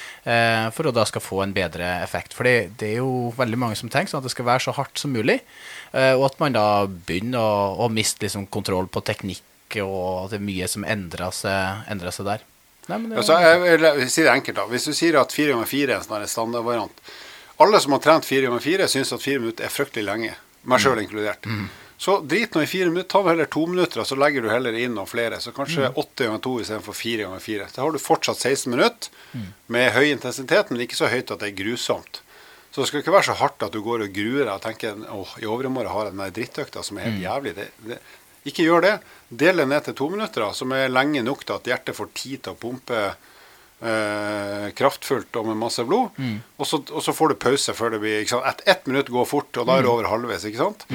for 0.75 0.89
å 0.89 0.93
da 0.93 1.05
skal 1.09 1.23
få 1.25 1.43
en 1.45 1.55
bedre 1.57 1.87
effekt. 2.03 2.35
For 2.37 2.49
det, 2.49 2.79
det 2.81 2.91
er 2.95 2.99
jo 3.03 3.31
veldig 3.37 3.61
mange 3.61 3.79
som 3.79 3.93
tenker 3.93 4.13
sånn 4.13 4.25
at 4.25 4.29
det 4.29 4.35
skal 4.35 4.49
være 4.49 4.65
så 4.67 4.75
hardt 4.77 5.01
som 5.01 5.13
mulig, 5.15 5.39
eh, 5.93 6.15
og 6.17 6.31
at 6.31 6.41
man 6.43 6.57
da 6.57 6.67
begynner 6.89 7.41
å, 7.41 7.87
å 7.87 7.93
miste 7.93 8.25
liksom 8.25 8.49
kontroll 8.53 8.89
på 8.89 9.05
teknikk 9.05 9.45
og 9.85 10.25
at 10.25 10.33
det 10.33 10.39
er 10.39 10.47
mye 10.49 10.67
som 10.71 10.85
endrer 10.89 11.33
seg, 11.37 11.89
endrer 11.93 12.15
seg 12.17 12.25
der. 12.25 12.45
Nei, 12.89 12.97
men 12.97 13.11
det, 13.11 13.19
Altså, 13.21 13.37
jeg 13.45 13.59
vil 13.61 14.09
si 14.09 14.23
det 14.25 14.33
enkelt 14.33 14.57
da. 14.57 14.65
Hvis 14.71 14.89
du 14.89 14.95
sier 14.97 15.19
at 15.21 15.35
4 15.35 15.53
ganger 15.53 15.69
4 15.69 15.91
er 15.93 15.99
en 15.99 16.07
sånn 16.07 16.31
standardvariant 16.33 17.03
Alle 17.59 17.81
som 17.83 17.93
har 17.97 18.03
trent 18.05 18.27
4 18.27 18.47
ganger 18.47 18.63
4 18.65 18.89
syns 18.89 19.13
at 19.17 19.23
4 19.23 19.43
minutter 19.43 19.67
er 19.67 19.73
fryktelig 19.75 20.07
lenge. 20.07 20.35
Meg 20.69 20.83
sjøl 20.83 21.01
inkludert. 21.03 21.47
Så 21.99 22.21
drit 22.23 22.55
nå 22.55 22.63
i 22.63 22.69
4 22.71 22.93
minutter. 22.93 23.11
Ta 23.11 23.23
heller 23.27 23.49
2 23.51 23.65
minutter, 23.73 24.03
og 24.03 24.07
så 24.07 24.15
legger 24.19 24.45
du 24.45 24.51
heller 24.53 24.77
inn 24.79 24.95
noen 24.95 25.11
flere. 25.11 25.41
Så 25.43 25.51
kanskje 25.57 25.89
8 25.99 26.29
ganger 26.29 26.45
2 26.45 26.53
istedenfor 26.63 26.95
4 26.95 27.27
ganger 27.27 27.43
4. 27.43 27.67
Da 27.75 27.83
har 27.83 27.93
du 27.97 27.99
fortsatt 27.99 28.39
16 28.39 28.71
minutter 28.71 29.11
med 29.67 29.91
høy 29.97 30.07
intensitet, 30.13 30.71
men 30.71 30.85
ikke 30.87 30.99
så 31.01 31.11
høyt 31.11 31.33
at 31.35 31.43
det 31.43 31.51
er 31.51 31.59
grusomt. 31.59 32.23
Så 32.71 32.83
det 32.85 32.89
skal 32.91 33.03
ikke 33.03 33.17
være 33.17 33.31
så 33.31 33.39
hardt 33.41 33.65
at 33.67 33.75
du 33.75 33.81
går 33.83 34.05
og 34.05 34.15
gruer 34.15 34.45
deg 34.45 34.55
og 34.55 34.63
tenker 34.63 34.95
åh, 35.11 35.35
i 35.43 35.47
overmorgen 35.49 35.91
har 35.91 36.05
jeg 36.07 36.15
den 36.15 36.23
der 36.23 36.35
drittøkta 36.37 36.83
som 36.87 36.99
er 36.99 37.09
helt 37.09 37.23
jævlig. 37.25 37.55
Det, 37.57 37.69
det, 37.89 37.99
ikke 38.47 38.67
gjør 38.69 38.85
det. 38.85 38.95
Del 39.43 39.57
det 39.63 39.67
ned 39.69 39.89
til 39.89 39.97
to 39.99 40.09
minutter, 40.13 40.45
da, 40.45 40.53
som 40.55 40.73
er 40.77 40.93
lenge 40.93 41.25
nok 41.27 41.43
til 41.43 41.57
at 41.57 41.67
hjertet 41.73 41.97
får 41.99 42.13
tid 42.15 42.45
til 42.45 42.55
å 42.55 42.61
pumpe 42.61 43.01
eh, 43.83 44.69
kraftfullt 44.79 45.37
og 45.41 45.47
med 45.51 45.57
masse 45.61 45.85
blod. 45.87 46.11
Og, 46.59 46.67
så, 46.67 46.81
og 46.91 47.03
så 47.05 47.15
får 47.15 47.35
du 47.35 47.41
pause 47.47 47.75
før 47.77 47.95
det 47.97 48.01
blir 48.03 48.21
ikke 48.23 48.37
sant? 48.37 48.47
Et, 48.51 48.63
Ett 48.75 48.87
minutt 48.91 49.09
går 49.15 49.27
fort, 49.31 49.51
og 49.57 49.67
da 49.69 49.79
er 49.79 49.87
det 49.87 49.93
over 49.93 50.09
halvveis. 50.11 50.45
ikke 50.49 50.63
sant? 50.65 50.87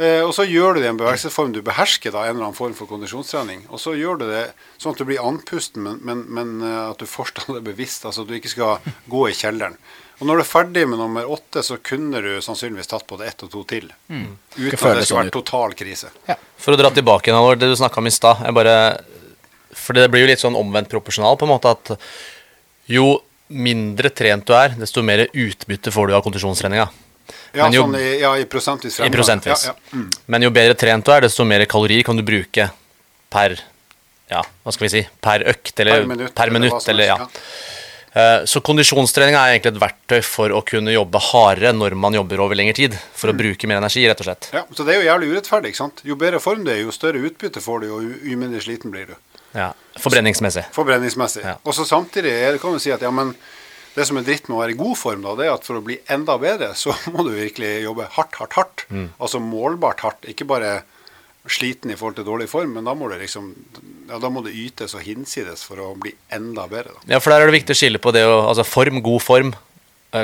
Eh, 0.00 0.22
og 0.24 0.30
så 0.32 0.46
gjør 0.48 0.74
du 0.74 0.80
det 0.80 0.86
i 0.88 0.92
en 0.94 1.00
bevegelsesform 1.00 1.50
du 1.52 1.60
behersker, 1.66 2.12
da, 2.14 2.22
en 2.24 2.36
eller 2.36 2.46
annen 2.48 2.56
form 2.56 2.72
for 2.78 2.88
kondisjonstrening. 2.88 3.66
Og 3.68 3.80
så 3.82 3.92
gjør 3.98 4.22
du 4.22 4.28
det 4.30 4.46
sånn 4.80 4.94
at 4.94 5.00
du 5.02 5.04
blir 5.10 5.20
andpusten, 5.20 5.82
men, 5.84 5.98
men, 6.06 6.22
men 6.32 6.54
eh, 6.64 6.84
at 6.94 7.02
du 7.02 7.08
fortsatt 7.10 7.50
er 7.58 7.66
bevisst. 7.66 8.06
Altså 8.08 8.24
at 8.24 8.30
du 8.30 8.38
ikke 8.38 8.52
skal 8.54 8.78
gå 9.14 9.26
i 9.28 9.34
kjelleren. 9.36 9.76
Og 10.20 10.26
når 10.28 10.36
du 10.36 10.42
er 10.42 10.48
ferdig 10.50 10.82
med 10.88 10.98
nummer 11.00 11.28
åtte, 11.32 11.62
så 11.64 11.78
kunne 11.80 12.20
du 12.20 12.30
sannsynligvis 12.44 12.90
tatt 12.90 13.06
både 13.08 13.24
ett 13.28 13.40
og 13.44 13.48
to 13.54 13.62
til. 13.64 13.86
Uten 14.12 14.34
at 14.56 14.58
det 14.60 14.76
skal 14.76 15.06
sånn 15.08 15.18
være 15.22 15.30
ut. 15.30 15.36
total 15.38 15.72
krise. 15.78 16.10
For 16.60 16.76
å 16.76 16.80
dra 16.80 16.90
tilbake 16.92 17.32
Halvor, 17.32 17.56
det 17.56 17.70
du 17.72 17.76
snakka 17.80 18.02
om 18.02 18.08
i 18.10 18.12
stad. 18.12 18.42
jeg 18.44 18.52
bare- 18.52 19.00
For 19.74 19.92
det 19.94 20.08
blir 20.10 20.24
jo 20.24 20.30
litt 20.32 20.42
sånn 20.42 20.56
omvendt 20.58 20.88
proporsjonal, 20.90 21.36
på 21.38 21.46
en 21.46 21.52
måte 21.54 21.70
at 21.70 21.92
jo 22.90 23.20
mindre 23.50 24.10
trent 24.14 24.44
du 24.46 24.52
er, 24.54 24.74
desto 24.78 25.02
mer 25.02 25.26
utbytte 25.32 25.90
får 25.94 26.08
du 26.10 26.14
av 26.14 26.22
kondisjonstreninga. 26.26 26.88
Ja, 27.54 27.68
jo- 27.70 27.84
sånn 27.86 27.96
i, 27.98 28.20
ja, 28.20 28.32
i 28.38 28.44
prosentvis 28.44 29.00
I 29.00 29.10
prosentvis. 29.10 29.66
Ja, 29.66 29.74
ja. 29.74 29.96
Mm. 29.98 30.08
Men 30.26 30.42
jo 30.42 30.50
bedre 30.50 30.74
trent 30.78 31.04
du 31.06 31.12
er, 31.12 31.20
desto 31.26 31.44
mer 31.46 31.64
kalorier 31.66 32.02
kan 32.06 32.16
du 32.18 32.22
bruke 32.26 32.70
per 33.30 33.58
ja, 34.30 34.42
hva 34.64 34.72
skal 34.72 34.86
vi 34.86 34.90
si, 34.92 35.02
per 35.22 35.42
økt 35.50 35.80
eller 35.82 36.02
Per 36.04 36.06
minutt, 36.06 36.34
per 36.34 36.50
minutt, 36.54 36.88
eller, 36.88 37.04
ja. 37.04 37.16
Eh, 38.12 38.44
Så 38.46 38.60
kondisjonstrening 38.62 39.34
er 39.38 39.56
egentlig 39.56 39.74
et 39.76 39.80
verktøy 39.82 40.20
for 40.26 40.50
å 40.50 40.62
kunne 40.66 40.90
jobbe 40.94 41.18
hardere 41.30 41.72
når 41.74 41.94
man 41.98 42.14
jobber 42.14 42.40
over 42.42 42.54
lengre 42.58 42.74
tid. 42.74 42.94
For 43.14 43.30
Mm. 43.30 43.34
å 43.34 43.38
bruke 43.42 43.66
mer 43.68 43.76
energi, 43.78 44.06
rett 44.06 44.20
og 44.20 44.26
slett. 44.26 44.48
Ja, 44.52 44.64
så 44.74 44.84
det 44.86 44.94
er 44.96 45.02
jo 45.02 45.08
jævlig 45.10 45.30
urettferdig. 45.34 45.66
ikke 45.70 45.76
sant? 45.82 46.02
Jo 46.04 46.14
bedre 46.16 46.40
form 46.40 46.64
du 46.64 46.70
er, 46.70 46.82
jo 46.82 46.90
større 46.90 47.22
utbytte 47.22 47.60
får 47.62 47.80
du, 47.82 47.90
og 47.94 48.02
jo 48.02 48.36
mindre 48.36 48.60
sliten 48.60 48.90
blir 48.90 49.06
du. 49.06 49.14
Ja, 49.56 49.72
Forbrenningsmessig. 50.00 50.64
Forbrenningsmessig. 50.72 51.42
Ja. 51.44 51.56
Og 51.66 51.74
så 51.76 51.84
samtidig 51.88 52.30
er 52.32 52.54
det, 52.54 52.60
kan 52.62 52.76
du 52.76 52.82
si 52.82 52.92
at 52.94 53.02
ja, 53.02 53.10
men 53.14 53.34
Det 53.90 54.04
som 54.06 54.20
er 54.20 54.22
dritt 54.22 54.46
med 54.46 54.54
å 54.54 54.60
være 54.60 54.70
i 54.76 54.78
god 54.78 54.94
form, 54.94 55.24
da, 55.24 55.32
det 55.34 55.48
er 55.48 55.56
at 55.56 55.64
for 55.66 55.80
å 55.80 55.82
bli 55.82 55.96
enda 56.14 56.36
bedre, 56.38 56.68
så 56.78 56.94
må 57.12 57.24
du 57.26 57.32
virkelig 57.34 57.82
jobbe 57.82 58.04
hardt, 58.14 58.36
hardt, 58.38 58.52
hardt. 58.54 58.84
Altså 59.18 59.40
målbart 59.42 60.04
hardt. 60.06 60.28
Ikke 60.30 60.46
bare 60.46 60.84
sliten 61.50 61.90
i 61.90 61.96
forhold 61.98 62.20
til 62.20 62.28
dårlig 62.28 62.46
form, 62.52 62.76
men 62.76 62.86
da 62.86 62.94
må 62.94 63.08
det 63.10 63.18
liksom 63.24 63.48
ja, 64.06 64.20
da 64.22 64.30
må 64.30 64.44
det 64.46 64.54
ytes 64.54 64.94
og 64.94 65.02
hinsides 65.02 65.64
for 65.66 65.82
å 65.82 65.88
bli 65.98 66.12
enda 66.30 66.68
bedre. 66.70 66.94
Da. 67.00 67.16
Ja, 67.16 67.18
for 67.18 67.34
der 67.34 67.42
er 67.42 67.50
det 67.50 67.56
viktig 67.58 67.74
å 67.74 67.80
skille 67.80 67.98
på 68.02 68.12
det 68.14 68.22
å 68.28 68.36
Altså 68.44 68.62
form, 68.68 69.02
god 69.02 69.24
form, 69.26 69.50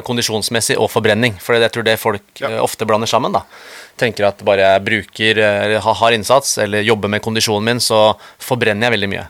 kondisjonsmessig 0.03 0.77
og 0.81 0.91
forbrenning. 0.91 1.37
For 1.41 1.55
jeg 1.55 1.73
tror 1.73 1.85
det 1.87 1.99
folk 2.03 2.23
Ja. 2.41 2.49
eh, 2.51 2.63
ofte 2.63 2.87
blander 2.87 3.07
sammen, 3.11 3.33
da. 3.33 3.43
Tenker 3.97 4.27
at 4.29 4.43
bare 4.45 4.59
jeg 4.65 4.85
bruker 4.85 5.39
eh, 5.39 5.65
eller 5.65 5.81
har 5.81 5.95
hard 5.95 6.15
innsats 6.19 6.59
eller 6.59 6.83
jobber 6.83 7.09
med 7.09 7.23
kondisjonen 7.23 7.65
min, 7.65 7.79
så 7.81 8.17
forbrenner 8.43 8.89
jeg 8.91 8.97
veldig 8.99 9.09
mye. 9.15 9.27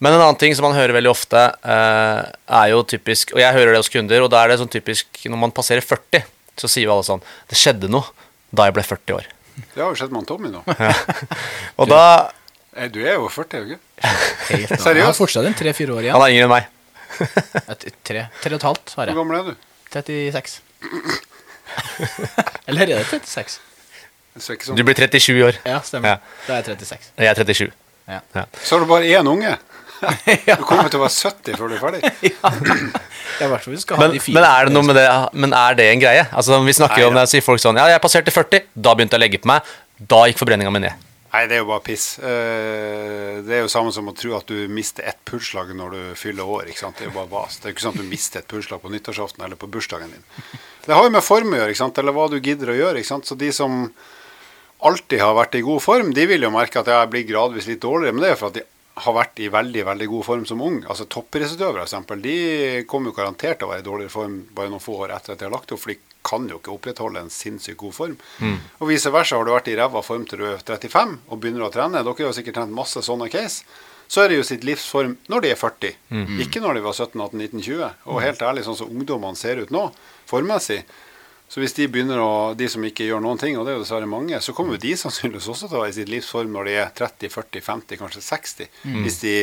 Men 0.00 0.12
en 0.14 0.20
annen 0.20 0.38
ting 0.38 0.54
som 0.54 0.62
man 0.68 0.76
hører 0.78 0.94
veldig 0.94 1.10
ofte, 1.10 1.40
eh, 1.64 2.22
er 2.60 2.68
jo 2.70 2.84
typisk 2.86 3.32
Og 3.34 3.40
jeg 3.42 3.52
hører 3.52 3.72
det 3.74 3.80
hos 3.82 3.88
kunder, 3.90 4.22
og 4.22 4.30
da 4.30 4.44
er 4.44 4.48
det 4.52 4.60
sånn 4.60 4.70
typisk 4.70 5.06
når 5.26 5.38
man 5.42 5.50
passerer 5.50 5.82
40, 5.82 6.22
så 6.56 6.68
sier 6.70 6.84
jo 6.86 6.92
alle 6.94 7.02
sånn 7.06 7.20
Det 7.50 7.58
skjedde 7.58 7.90
noe 7.90 8.06
da 8.54 8.64
jeg 8.68 8.74
ble 8.78 8.82
40 8.86 9.14
år. 9.18 9.26
Det 9.74 9.82
har 9.82 9.90
jo 9.90 9.98
skjedd 9.98 10.12
med 10.14 10.26
Tommy 10.26 10.48
nå. 10.54 10.62
Og 11.82 11.88
da 11.90 12.30
Eh, 12.78 12.86
Du 12.88 13.00
er 13.02 13.16
jo 13.18 13.26
40, 13.28 13.58
er 13.58 13.64
du 13.64 13.70
ikke? 13.74 13.80
Seriøst? 14.78 14.86
Han 14.86 14.96
er 15.10 15.16
fortsatt 15.18 15.46
en 15.50 15.54
tre-fire 15.58 15.96
år 15.98 16.12
Han 16.14 16.22
er 16.22 16.30
yngre 16.30 16.46
enn 16.46 16.52
meg. 16.52 16.68
Et, 17.72 17.86
tre, 18.04 18.26
tre 18.42 18.52
og 18.54 18.58
et 18.60 18.66
halvt 18.68 18.94
har 18.98 19.12
Hvor 19.12 19.20
gammel 19.22 19.38
er 19.38 19.50
du? 19.50 19.54
36. 19.92 20.60
Eller 22.68 22.82
er 22.82 22.86
det 22.92 23.06
36? 23.10 23.58
Så, 24.38 24.54
ikke 24.54 24.68
sånn. 24.68 24.76
liksom- 24.76 24.76
Du 24.76 24.84
blir 24.86 24.94
37 24.94 25.38
i 25.38 25.42
år. 25.42 25.58
Ja, 25.66 25.80
stemmer. 25.82 26.08
Ja. 26.08 26.16
Da 26.46 26.52
er 26.54 26.62
jeg 26.62 26.78
36. 26.78 27.10
Jeg 27.18 27.26
er 27.26 27.34
37. 27.34 27.72
Ja. 28.08 28.20
Ja. 28.34 28.44
så 28.64 28.76
har 28.76 28.80
du 28.84 28.86
bare 28.86 29.04
én 29.04 29.26
unge. 29.28 29.58
Du 30.58 30.62
kommer 30.62 30.88
til 30.88 31.00
å 31.00 31.02
være 31.02 31.10
70 31.10 31.56
før 31.58 31.68
du 31.68 31.74
er 31.74 31.80
ferdig. 31.82 32.02
Er 33.38 33.48
ha 33.50 33.98
Men, 33.98 34.12
de 34.14 34.20
fire. 34.22 34.34
men, 34.34 34.44
er 34.44 34.64
det 34.68 34.72
noe 34.72 34.86
med 34.86 34.94
det, 34.96 35.06
men 35.34 35.52
er 35.52 35.74
det 35.74 35.88
en 35.92 36.00
greie? 36.00 36.22
Altså 36.32 36.60
Vi 36.64 36.72
snakker 36.72 36.96
Nei, 36.96 37.02
jo 37.02 37.08
om 37.10 37.18
det, 37.18 37.26
sier 37.30 37.42
folk 37.42 37.60
sånn 37.62 37.76
Ja, 37.78 37.88
jeg 37.90 38.00
passerte 38.00 38.30
40, 38.34 38.62
da 38.74 38.94
begynte 38.94 39.18
jeg 39.18 39.20
å 39.20 39.24
legge 39.26 39.40
på 39.42 39.50
meg. 39.50 39.62
Da 39.98 40.22
gikk 40.30 40.38
forbrenninga 40.38 40.70
mi 40.70 40.84
ned. 40.86 41.07
Nei, 41.32 41.42
det 41.46 41.58
er 41.58 41.60
jo 41.60 41.68
bare 41.68 41.84
piss. 41.84 42.04
Eh, 42.24 43.42
Det 43.44 43.54
er 43.58 43.60
jo 43.64 43.68
samme 43.72 43.92
som 43.92 44.08
å 44.08 44.14
tro 44.16 44.32
at 44.38 44.46
du 44.48 44.66
mister 44.72 45.04
ett 45.04 45.18
pulsslag 45.28 45.74
når 45.76 45.90
du 45.92 46.00
fyller 46.16 46.48
år. 46.48 46.68
ikke 46.70 46.78
sant? 46.86 46.96
Det 46.96 47.04
er 47.06 47.10
jo 47.10 47.16
bare 47.18 47.30
vas. 47.30 47.58
Det 47.58 47.66
er 47.68 47.72
jo 47.72 47.76
ikke 47.76 47.84
sånn 47.86 47.96
at 47.98 48.02
du 48.02 48.08
mister 48.08 48.40
et 48.40 48.48
pulsslag 48.48 48.80
på 48.82 48.90
nyttårsaften 48.94 49.44
eller 49.44 49.56
på 49.60 49.68
bursdagen 49.70 50.10
din. 50.14 50.24
Det 50.86 50.94
har 50.96 51.04
jo 51.04 51.10
med 51.12 51.22
form 51.24 51.52
å 51.52 51.58
gjøre, 51.60 51.74
ikke 51.74 51.82
sant? 51.84 51.98
eller 51.98 52.12
hva 52.16 52.30
du 52.32 52.40
gidder 52.40 52.72
å 52.72 52.78
gjøre. 52.78 52.96
ikke 53.02 53.12
sant? 53.12 53.26
Så 53.28 53.36
de 53.36 53.52
som 53.52 53.92
alltid 54.80 55.20
har 55.20 55.34
vært 55.36 55.54
i 55.58 55.64
god 55.66 55.82
form, 55.82 56.12
de 56.14 56.26
vil 56.26 56.40
jo 56.46 56.50
merke 56.54 56.80
at 56.80 56.86
jeg 56.86 57.10
blir 57.12 57.26
gradvis 57.28 57.66
litt 57.68 57.80
dårligere. 57.84 58.14
Men 58.14 58.22
det 58.24 58.30
er 58.30 58.34
jo 58.36 58.40
for 58.40 58.48
at 58.52 58.58
de 58.60 58.64
har 59.04 59.14
vært 59.16 59.40
i 59.42 59.48
veldig 59.52 59.84
veldig 59.88 60.08
god 60.12 60.24
form 60.26 60.44
som 60.48 60.62
ung. 60.64 60.80
Altså 60.86 61.06
Toppidrettsutøvere 61.10 61.86
f.eks. 61.86 62.12
De 62.24 62.36
kommer 62.90 63.12
jo 63.12 63.16
garantert 63.16 63.60
til 63.60 63.68
å 63.68 63.72
være 63.72 63.84
i 63.84 63.88
dårligere 63.88 64.14
form 64.14 64.38
bare 64.54 64.72
noen 64.72 64.82
få 64.84 64.98
år 65.06 65.14
etter 65.16 65.34
at 65.34 65.42
de 65.42 65.48
har 65.48 65.54
lagt 65.54 65.72
opp. 65.74 65.82
for 65.82 65.94
de 65.94 65.98
kan 66.28 66.48
jo 66.50 66.58
ikke 66.58 66.74
opprettholde 66.74 67.22
en 67.22 67.30
sinnssykt 67.32 67.78
god 67.80 67.94
form. 67.96 68.16
Og 68.82 68.88
vice 68.90 69.10
versa. 69.14 69.38
Har 69.38 69.46
du 69.46 69.52
vært 69.54 69.70
i 69.72 69.76
ræva 69.78 70.02
form 70.04 70.26
til 70.28 70.42
du 70.42 70.48
er 70.50 70.58
35 70.60 71.14
og 71.28 71.38
begynner 71.40 71.68
å 71.68 71.72
trene, 71.72 72.02
dere 72.02 72.16
har 72.18 72.26
jo 72.28 72.34
sikkert 72.36 72.58
trent 72.58 72.74
masse 72.74 73.00
sånne 73.06 73.30
case, 73.32 73.64
så 74.08 74.22
er 74.24 74.30
det 74.32 74.38
jo 74.38 74.46
sitt 74.48 74.64
livsform 74.64 75.18
når 75.28 75.44
de 75.44 75.50
er 75.52 75.58
40, 75.60 75.96
ikke 76.44 76.62
når 76.64 76.78
de 76.78 76.84
var 76.86 76.94
17, 76.96 77.20
18, 77.20 77.38
19, 77.38 77.60
20. 77.60 77.90
Og 78.08 78.22
helt 78.24 78.42
ærlig, 78.42 78.64
sånn 78.64 78.78
som 78.80 78.88
ungdommene 78.92 79.36
ser 79.36 79.60
ut 79.60 79.72
nå, 79.74 79.82
formmessig, 80.28 80.82
så 81.48 81.62
hvis 81.62 81.72
de 81.78 81.86
begynner 81.88 82.20
å, 82.20 82.32
de 82.58 82.66
som 82.68 82.82
ikke 82.84 83.06
gjør 83.08 83.22
noen 83.24 83.38
ting, 83.40 83.56
og 83.56 83.64
det 83.64 83.72
er 83.72 83.78
jo 83.78 83.84
dessverre 83.86 84.08
mange, 84.10 84.36
så 84.44 84.52
kommer 84.56 84.76
jo 84.76 84.82
de 84.82 84.92
sannsynligvis 85.00 85.48
også 85.48 85.70
til 85.70 85.78
å 85.78 85.82
være 85.82 85.94
i 85.94 85.96
sitt 85.96 86.10
livsform 86.12 86.52
når 86.52 86.68
de 86.68 86.74
er 86.82 86.92
30, 87.00 87.32
40, 87.32 87.64
50, 87.64 88.00
kanskje 88.02 88.24
60. 88.26 88.68
Hvis 89.06 89.18
de 89.22 89.34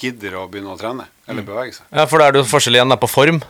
gidder 0.00 0.38
å 0.40 0.46
begynne 0.50 0.72
å 0.72 0.78
trene 0.80 1.06
eller 1.30 1.44
bevege 1.46 1.76
seg. 1.76 1.86
Ja, 1.92 2.06
For 2.10 2.18
da 2.18 2.26
er 2.26 2.34
det 2.34 2.42
jo 2.42 2.48
forskjell 2.50 2.80
igjen 2.80 2.90
da 2.90 2.98
på 3.00 3.10
form. 3.12 3.42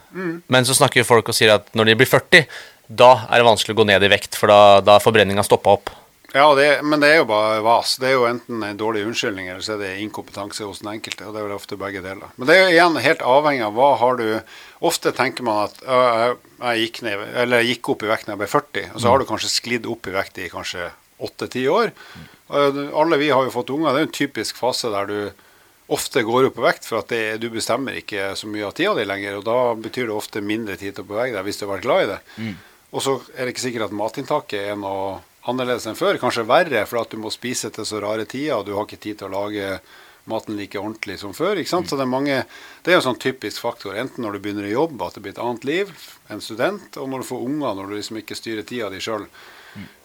Men 0.51 0.67
så 0.69 0.77
snakker 0.77 1.01
jo 1.01 1.09
folk 1.09 1.31
og 1.31 1.37
sier 1.39 1.55
at 1.57 1.71
når 1.79 1.93
de 1.93 1.99
blir 2.03 2.11
40, 2.11 2.51
da 2.89 3.13
er 3.31 3.41
det 3.41 3.47
vanskelig 3.47 3.77
å 3.77 3.79
gå 3.81 3.87
ned 3.89 4.05
i 4.05 4.11
vekt, 4.13 4.37
for 4.37 4.51
da 4.51 4.99
har 4.99 5.05
forbrenninga 5.05 5.47
stoppa 5.47 5.79
opp. 5.79 5.95
Ja, 6.35 6.49
det, 6.59 6.83
men 6.83 6.99
det 6.99 7.13
er 7.13 7.21
jo 7.21 7.27
bare 7.31 7.61
vas. 7.63 7.93
Det 8.03 8.09
er 8.09 8.17
jo 8.17 8.25
enten 8.27 8.63
en 8.67 8.79
dårlig 8.79 9.05
unnskyldning, 9.07 9.47
eller 9.53 9.63
så 9.63 9.77
er 9.77 9.85
det 9.85 9.91
inkompetanse 10.03 10.67
hos 10.67 10.81
den 10.83 10.91
enkelte. 10.97 11.29
Og 11.29 11.31
det 11.35 11.39
er 11.39 11.47
vel 11.47 11.55
ofte 11.55 11.79
begge 11.79 12.03
deler. 12.03 12.33
Men 12.35 12.49
det 12.51 12.57
er 12.57 12.65
jo 12.65 12.73
igjen 12.73 12.99
helt 13.05 13.23
avhengig 13.23 13.63
av 13.69 13.77
hva 13.79 13.91
har 14.03 14.19
du 14.19 14.27
Ofte 14.85 15.15
tenker 15.17 15.47
man 15.47 15.63
at 15.63 15.79
jeg, 15.81 16.33
jeg, 16.59 16.81
gikk 16.83 16.99
ned, 17.07 17.21
eller 17.41 17.63
jeg 17.63 17.71
gikk 17.71 17.89
opp 17.95 18.03
i 18.05 18.09
vekt 18.11 18.27
da 18.27 18.35
jeg 18.35 18.41
ble 18.43 18.49
40, 18.53 18.89
og 18.91 19.01
så 19.01 19.09
har 19.09 19.23
du 19.23 19.27
kanskje 19.31 19.49
sklidd 19.49 19.87
opp 19.89 20.11
i 20.11 20.13
vekt 20.13 20.41
i 20.43 20.49
kanskje 20.53 20.91
8-10 21.25 21.63
år. 21.73 21.93
Og 22.51 22.81
Alle 23.01 23.21
vi 23.23 23.31
har 23.33 23.47
jo 23.47 23.55
fått 23.55 23.71
unger. 23.73 23.95
Det 23.95 24.03
er 24.03 24.09
en 24.11 24.19
typisk 24.19 24.59
fase 24.61 24.91
der 24.93 25.09
du 25.09 25.17
ofte 25.95 26.21
går 26.27 26.51
opp 26.51 26.59
i 26.61 26.67
vekt, 26.67 26.85
for 26.91 27.01
at 27.01 27.15
det, 27.15 27.23
du 27.41 27.47
bestemmer 27.55 27.97
ikke 27.97 28.35
så 28.37 28.51
mye 28.51 28.67
av 28.69 28.75
tida 28.77 28.93
di 28.99 29.07
lenger. 29.09 29.39
Og 29.39 29.47
da 29.47 29.59
betyr 29.87 30.11
det 30.11 30.19
ofte 30.19 30.43
mindre 30.45 30.77
tid 30.81 30.99
til 30.99 31.07
å 31.07 31.11
bevege 31.15 31.39
deg 31.39 31.47
hvis 31.49 31.63
du 31.63 31.65
har 31.65 31.77
vært 31.77 31.87
glad 31.87 32.05
i 32.05 32.11
det. 32.11 32.21
Og 32.93 33.07
så 33.07 33.17
er 33.33 33.47
det 33.47 33.55
ikke 33.55 33.65
sikkert 33.69 33.89
at 33.89 33.97
matinntaket 34.03 34.75
er 34.75 34.77
noe 34.83 35.23
annerledes 35.51 35.87
enn 35.91 35.99
før. 35.99 36.19
Kanskje 36.23 36.47
verre, 36.49 36.85
for 36.89 37.03
at 37.03 37.13
du 37.13 37.21
må 37.21 37.33
spise 37.33 37.71
til 37.75 37.87
så 37.89 38.01
rare 38.05 38.27
tider, 38.29 38.57
og 38.57 38.67
du 38.67 38.75
har 38.77 38.89
ikke 38.89 39.03
tid 39.03 39.21
til 39.21 39.31
å 39.31 39.37
lage 39.37 39.79
maten 40.31 40.57
like 40.57 40.81
ordentlig 40.81 41.19
som 41.21 41.35
før. 41.37 41.59
ikke 41.61 41.71
sant? 41.71 41.91
Så 41.91 41.99
det 42.01 42.07
er 42.07 42.13
mange, 42.13 42.37
det 42.83 42.93
er 42.93 42.97
jo 42.97 43.03
en 43.03 43.09
sånn 43.11 43.21
typisk 43.21 43.61
faktor. 43.65 43.97
Enten 44.01 44.25
når 44.25 44.37
du 44.37 44.45
begynner 44.45 44.69
å 44.71 44.73
jobbe, 44.73 45.05
at 45.05 45.19
det 45.19 45.25
blir 45.25 45.35
et 45.35 45.43
annet 45.43 45.67
liv, 45.69 45.93
en 46.33 46.41
student, 46.45 46.97
og 46.97 47.11
når 47.13 47.25
du 47.25 47.29
får 47.29 47.45
unger, 47.49 47.77
når 47.77 47.91
du 47.91 47.99
liksom 47.99 48.21
ikke 48.23 48.39
styrer 48.39 48.65
tida 48.69 48.89
di 48.93 49.03
sjøl 49.05 49.29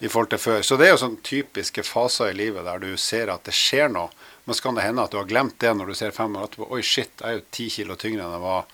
i 0.01 0.09
forhold 0.09 0.31
til 0.33 0.41
før. 0.41 0.63
Så 0.65 0.75
det 0.81 0.87
er 0.87 0.95
jo 0.95 1.01
sånn 1.03 1.19
typiske 1.23 1.83
faser 1.85 2.33
i 2.33 2.37
livet 2.37 2.65
der 2.65 2.81
du 2.81 2.89
ser 2.97 3.29
at 3.31 3.45
det 3.45 3.53
skjer 3.55 3.91
noe. 3.93 4.09
Men 4.47 4.57
så 4.57 4.65
kan 4.65 4.79
det 4.79 4.87
hende 4.87 5.03
at 5.05 5.13
du 5.13 5.19
har 5.19 5.29
glemt 5.29 5.59
det 5.61 5.71
når 5.77 5.91
du 5.91 5.97
ser 5.99 6.15
fem 6.15 6.35
år 6.35 6.47
etterpå. 6.47 6.67
Oi, 6.73 6.81
shit, 6.81 7.11
jeg 7.21 7.27
er 7.29 7.37
jo 7.37 7.45
ti 7.53 7.67
kilo 7.69 7.97
tyngre 8.01 8.25
enn 8.25 8.33
jeg 8.33 8.43
var 8.43 8.71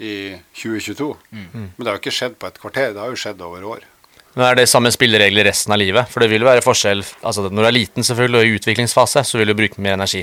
i 0.00 0.12
2022. 0.60 1.08
Men 1.32 1.80
det 1.80 1.88
har 1.88 1.96
jo 1.96 2.02
ikke 2.02 2.18
skjedd 2.18 2.36
på 2.40 2.50
et 2.50 2.60
kvarter, 2.60 2.92
det 2.92 3.00
har 3.02 3.12
jo 3.12 3.20
skjedd 3.20 3.40
over 3.44 3.64
år. 3.74 3.88
Men 4.36 4.46
er 4.46 4.60
det 4.60 4.68
samme 4.70 4.92
spilleregler 4.94 5.48
resten 5.48 5.74
av 5.74 5.80
livet? 5.80 6.10
For 6.10 6.22
det 6.22 6.30
vil 6.30 6.44
jo 6.44 6.50
være 6.50 6.62
forskjell 6.64 7.02
altså 7.02 7.48
Når 7.48 7.62
du 7.64 7.68
er 7.68 7.74
liten 7.74 8.06
selvfølgelig 8.06 8.40
og 8.40 8.46
i 8.46 8.58
utviklingsfase, 8.60 9.24
så 9.26 9.40
vil 9.40 9.50
du 9.50 9.56
bruke 9.58 9.82
mer 9.82 9.96
energi. 9.98 10.22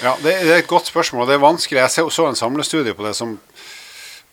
Ja, 0.00 0.14
det, 0.22 0.32
det 0.46 0.54
er 0.54 0.62
et 0.62 0.70
godt 0.70 0.88
spørsmål, 0.88 1.26
og 1.26 1.28
det 1.30 1.36
er 1.36 1.44
vanskelig. 1.44 1.82
Jeg 1.82 1.94
så, 1.94 2.06
så 2.10 2.26
en 2.26 2.38
samlestudie 2.38 2.96
på 2.96 3.04
det 3.04 3.12
som 3.18 3.36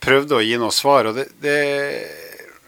prøvde 0.04 0.38
å 0.38 0.46
gi 0.46 0.56
noe 0.62 0.74
svar. 0.74 1.10
og 1.10 1.20
det, 1.20 1.28
det 1.44 1.58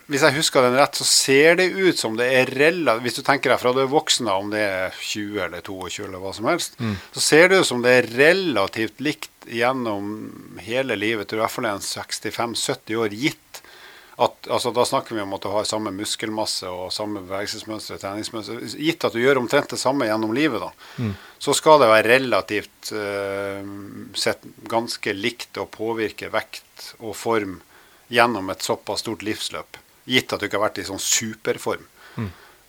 hvis 0.10 0.24
jeg 0.26 0.40
husker 0.40 0.66
den 0.66 0.78
rett, 0.80 0.98
så 0.98 1.06
ser 1.06 1.60
det 1.60 1.68
ut 1.70 2.00
som 2.00 2.16
det 2.18 2.26
er 2.34 2.50
relativt 2.58 3.04
Hvis 3.06 3.20
du 3.20 3.22
tenker 3.26 3.54
deg 3.54 3.60
fra 3.62 3.74
du 3.76 3.84
er 3.84 3.92
voksen, 3.92 4.26
da, 4.26 4.38
om 4.42 4.50
det 4.50 4.64
er 4.66 4.96
20 4.98 5.44
eller 5.46 5.62
22 5.62 6.08
eller 6.08 6.24
hva 6.24 6.32
som 6.34 6.48
helst, 6.50 6.80
så 7.14 7.22
ser 7.22 7.52
det 7.52 7.60
ut 7.62 7.70
som 7.70 7.84
det 7.86 7.94
er 7.94 8.10
relativt 8.18 9.04
likt 9.06 9.30
gjennom 9.46 10.58
hele 10.66 10.98
livet, 10.98 11.30
til 11.30 11.38
i 11.38 11.44
hvert 11.44 11.54
fall 11.54 11.70
en 11.70 11.86
65-70 11.86 12.98
år, 12.98 13.14
gitt 13.14 13.49
at, 14.20 14.50
altså, 14.52 14.74
da 14.76 14.84
snakker 14.84 15.16
vi 15.16 15.22
om 15.24 15.34
at 15.38 15.46
du 15.46 15.48
har 15.54 15.68
samme 15.68 15.94
muskelmasse 15.96 16.68
og 16.68 16.90
samme 16.92 17.22
bevegelsesmønster, 17.24 18.02
treningsmønster. 18.02 18.66
Gitt 18.76 19.06
at 19.08 19.16
du 19.16 19.22
gjør 19.22 19.40
omtrent 19.40 19.72
det 19.72 19.80
samme 19.80 20.10
gjennom 20.10 20.34
livet, 20.36 20.60
da, 20.60 21.12
så 21.40 21.56
skal 21.56 21.80
det 21.80 21.88
være 21.88 22.18
relativt 22.18 22.92
uh, 22.92 23.64
sett 24.20 24.44
ganske 24.68 25.16
likt 25.16 25.62
å 25.62 25.70
påvirke 25.72 26.28
vekt 26.34 26.92
og 27.00 27.16
form 27.16 27.62
gjennom 28.12 28.52
et 28.52 28.66
såpass 28.66 29.06
stort 29.06 29.24
livsløp. 29.24 29.80
Gitt 30.10 30.36
at 30.36 30.42
du 30.42 30.50
ikke 30.50 30.60
har 30.60 30.68
vært 30.68 30.84
i 30.84 30.88
sånn 30.90 31.00
superform. 31.00 31.88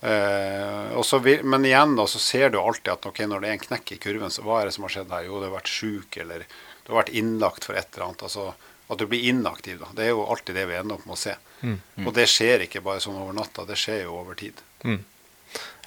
Og 0.01 1.05
så 1.05 1.19
vil, 1.21 1.43
men 1.45 1.67
igjen 1.67 1.93
da, 1.99 2.07
så 2.09 2.21
ser 2.23 2.53
du 2.53 2.61
alltid 2.61 2.95
at 2.95 3.07
ok, 3.11 3.25
når 3.29 3.43
det 3.43 3.49
er 3.51 3.59
en 3.59 3.67
knekk 3.67 3.95
i 3.97 3.99
kurven, 4.01 4.33
så 4.33 4.45
hva 4.47 4.61
er 4.61 4.69
det 4.69 4.77
som 4.77 4.87
har 4.87 4.95
skjedd 4.95 5.11
her? 5.13 5.27
Jo, 5.27 5.41
du 5.41 5.49
har 5.49 5.59
vært 5.59 5.73
sjuk, 5.73 6.17
eller 6.23 6.47
du 6.47 6.93
har 6.93 7.03
vært 7.03 7.17
innlagt 7.21 7.67
for 7.69 7.77
et 7.77 7.91
eller 7.91 8.07
annet. 8.07 8.25
altså 8.29 8.53
At 8.91 8.99
du 8.99 9.07
blir 9.07 9.23
inaktiv. 9.31 9.79
da, 9.79 9.87
Det 9.95 10.05
er 10.05 10.09
jo 10.11 10.25
alltid 10.27 10.55
det 10.55 10.67
vi 10.69 10.75
ender 10.75 10.95
opp 10.99 11.07
med 11.07 11.15
å 11.15 11.19
se. 11.19 11.35
Og 12.07 12.13
det 12.15 12.27
skjer 12.29 12.65
ikke 12.67 12.83
bare 12.83 12.99
sånn 13.01 13.15
over 13.21 13.33
natta, 13.37 13.65
det 13.69 13.77
skjer 13.79 14.03
jo 14.05 14.17
over 14.19 14.35
tid. 14.35 14.55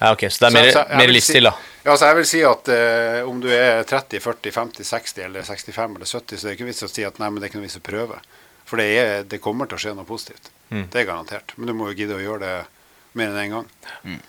Ja, 0.00 0.10
ok, 0.12 0.20
Så 0.28 0.38
det 0.40 0.48
er 0.48 0.52
mer, 0.52 0.70
Så- 0.70 0.78
så 0.78 0.88
jeg 0.88 0.96
mer 0.98 1.06
livsstil, 1.08 1.34
si, 1.34 1.40
da. 1.40 1.52
Ja, 1.84 1.96
så 1.96 2.06
jeg 2.06 2.16
vil 2.16 2.24
si 2.26 2.40
at 2.42 2.68
eh, 2.68 3.22
om 3.28 3.40
du 3.40 3.48
er 3.48 3.82
30, 3.84 4.20
40, 4.20 4.50
50, 4.52 4.84
60 4.84 5.22
eller 5.24 5.42
65 5.42 5.96
eller 5.96 6.06
70, 6.06 6.36
så 6.38 6.44
er 6.46 6.50
det 6.50 6.58
ikke 6.58 6.66
vits 6.66 6.82
å 6.82 6.88
si 6.90 7.04
at 7.04 7.18
nei, 7.18 7.28
men 7.30 7.40
det 7.40 7.44
er 7.44 7.48
ikke 7.52 7.60
noe 7.62 7.68
vits 7.68 7.76
å 7.78 7.84
prøve. 7.84 8.18
For 8.64 8.76
det, 8.76 8.86
er, 8.98 9.22
det 9.24 9.40
kommer 9.40 9.66
til 9.68 9.76
å 9.76 9.80
skje 9.80 9.94
noe 9.96 10.04
positivt. 10.04 10.48
Det 10.70 10.94
er 10.96 11.04
garantert. 11.06 11.52
Men 11.56 11.66
du 11.68 11.72
må 11.74 11.88
jo 11.92 11.94
gidde 11.94 12.16
å 12.16 12.22
gjøre 12.24 12.40
det 12.40 12.66
mer 13.14 13.28
enn 13.28 13.36
én 13.44 13.50
gang. 13.50 14.20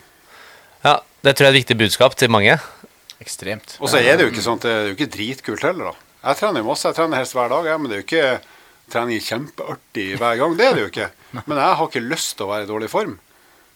Ja, 0.83 0.99
Det 1.23 1.35
tror 1.35 1.47
jeg 1.47 1.53
er 1.53 1.55
et 1.57 1.65
viktig 1.65 1.77
budskap 1.79 2.15
til 2.15 2.29
mange. 2.29 2.59
Ekstremt. 3.23 3.77
Og 3.81 3.89
så 3.89 3.97
er 4.03 4.17
det 4.17 4.27
jo 4.27 4.31
ikke 4.31 4.43
sånn 4.45 4.59
at 4.59 4.65
det 4.67 4.71
er 4.71 4.87
jo 4.91 4.95
ikke 4.95 5.11
dritkult 5.15 5.61
heller, 5.65 5.85
da. 5.85 5.95
Jeg 6.29 6.37
trener 6.37 6.61
jo 6.61 6.67
masse, 6.69 6.83
jeg 6.85 6.95
trener 6.95 7.17
helst 7.17 7.33
hver 7.33 7.49
dag, 7.49 7.65
jeg, 7.65 7.79
men 7.81 7.89
det 7.89 7.97
er 7.97 8.01
jo 8.03 8.07
ikke 8.09 8.41
trening 8.91 9.21
kjempeartig 9.23 10.15
hver 10.19 10.39
gang. 10.41 10.57
Det 10.57 10.65
er 10.67 10.75
det 10.75 10.83
jo 10.85 10.89
ikke. 10.91 11.11
Men 11.47 11.61
jeg 11.61 11.77
har 11.79 11.87
ikke 11.89 12.03
lyst 12.05 12.35
til 12.37 12.47
å 12.47 12.51
være 12.53 12.67
i 12.67 12.71
dårlig 12.73 12.91
form. 12.91 13.15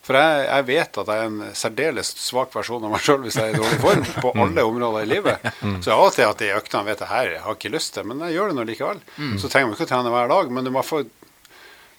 For 0.09 0.15
jeg, 0.15 0.43
jeg 0.47 0.65
vet 0.69 0.97
at 1.01 1.09
jeg 1.11 1.21
er 1.21 1.27
en 1.27 1.55
særdeles 1.59 2.09
svak 2.23 2.53
versjon 2.55 2.85
av 2.87 2.93
meg 2.93 3.03
sjøl 3.03 3.19
hvis 3.25 3.35
jeg 3.37 3.51
er 3.51 3.57
i 3.57 3.59
dårlig 3.59 3.79
form 3.83 4.05
på 4.23 4.31
alle 4.45 4.65
områder 4.65 5.05
i 5.05 5.09
livet. 5.11 5.49
Så 5.83 5.93
av 5.93 6.05
og 6.07 6.15
til 6.15 6.25
at 6.25 6.41
de 6.41 6.53
øktene 6.55 6.87
vet 6.87 7.03
jeg 7.03 7.11
her, 7.11 7.31
jeg 7.35 7.43
har 7.45 7.57
ikke 7.57 7.73
lyst 7.75 7.93
til, 7.97 8.07
men 8.09 8.23
jeg 8.25 8.37
gjør 8.37 8.51
det 8.51 8.57
nå 8.57 8.65
likevel. 8.69 9.01
Så 9.41 9.51
trenger 9.51 9.69
man 9.69 9.77
ikke 9.77 9.89
å 9.89 9.91
trene 9.91 10.13
hver 10.15 10.31
dag, 10.31 10.53
men 10.55 10.65
du 10.65 10.73
må 10.73 10.85
få 10.87 11.03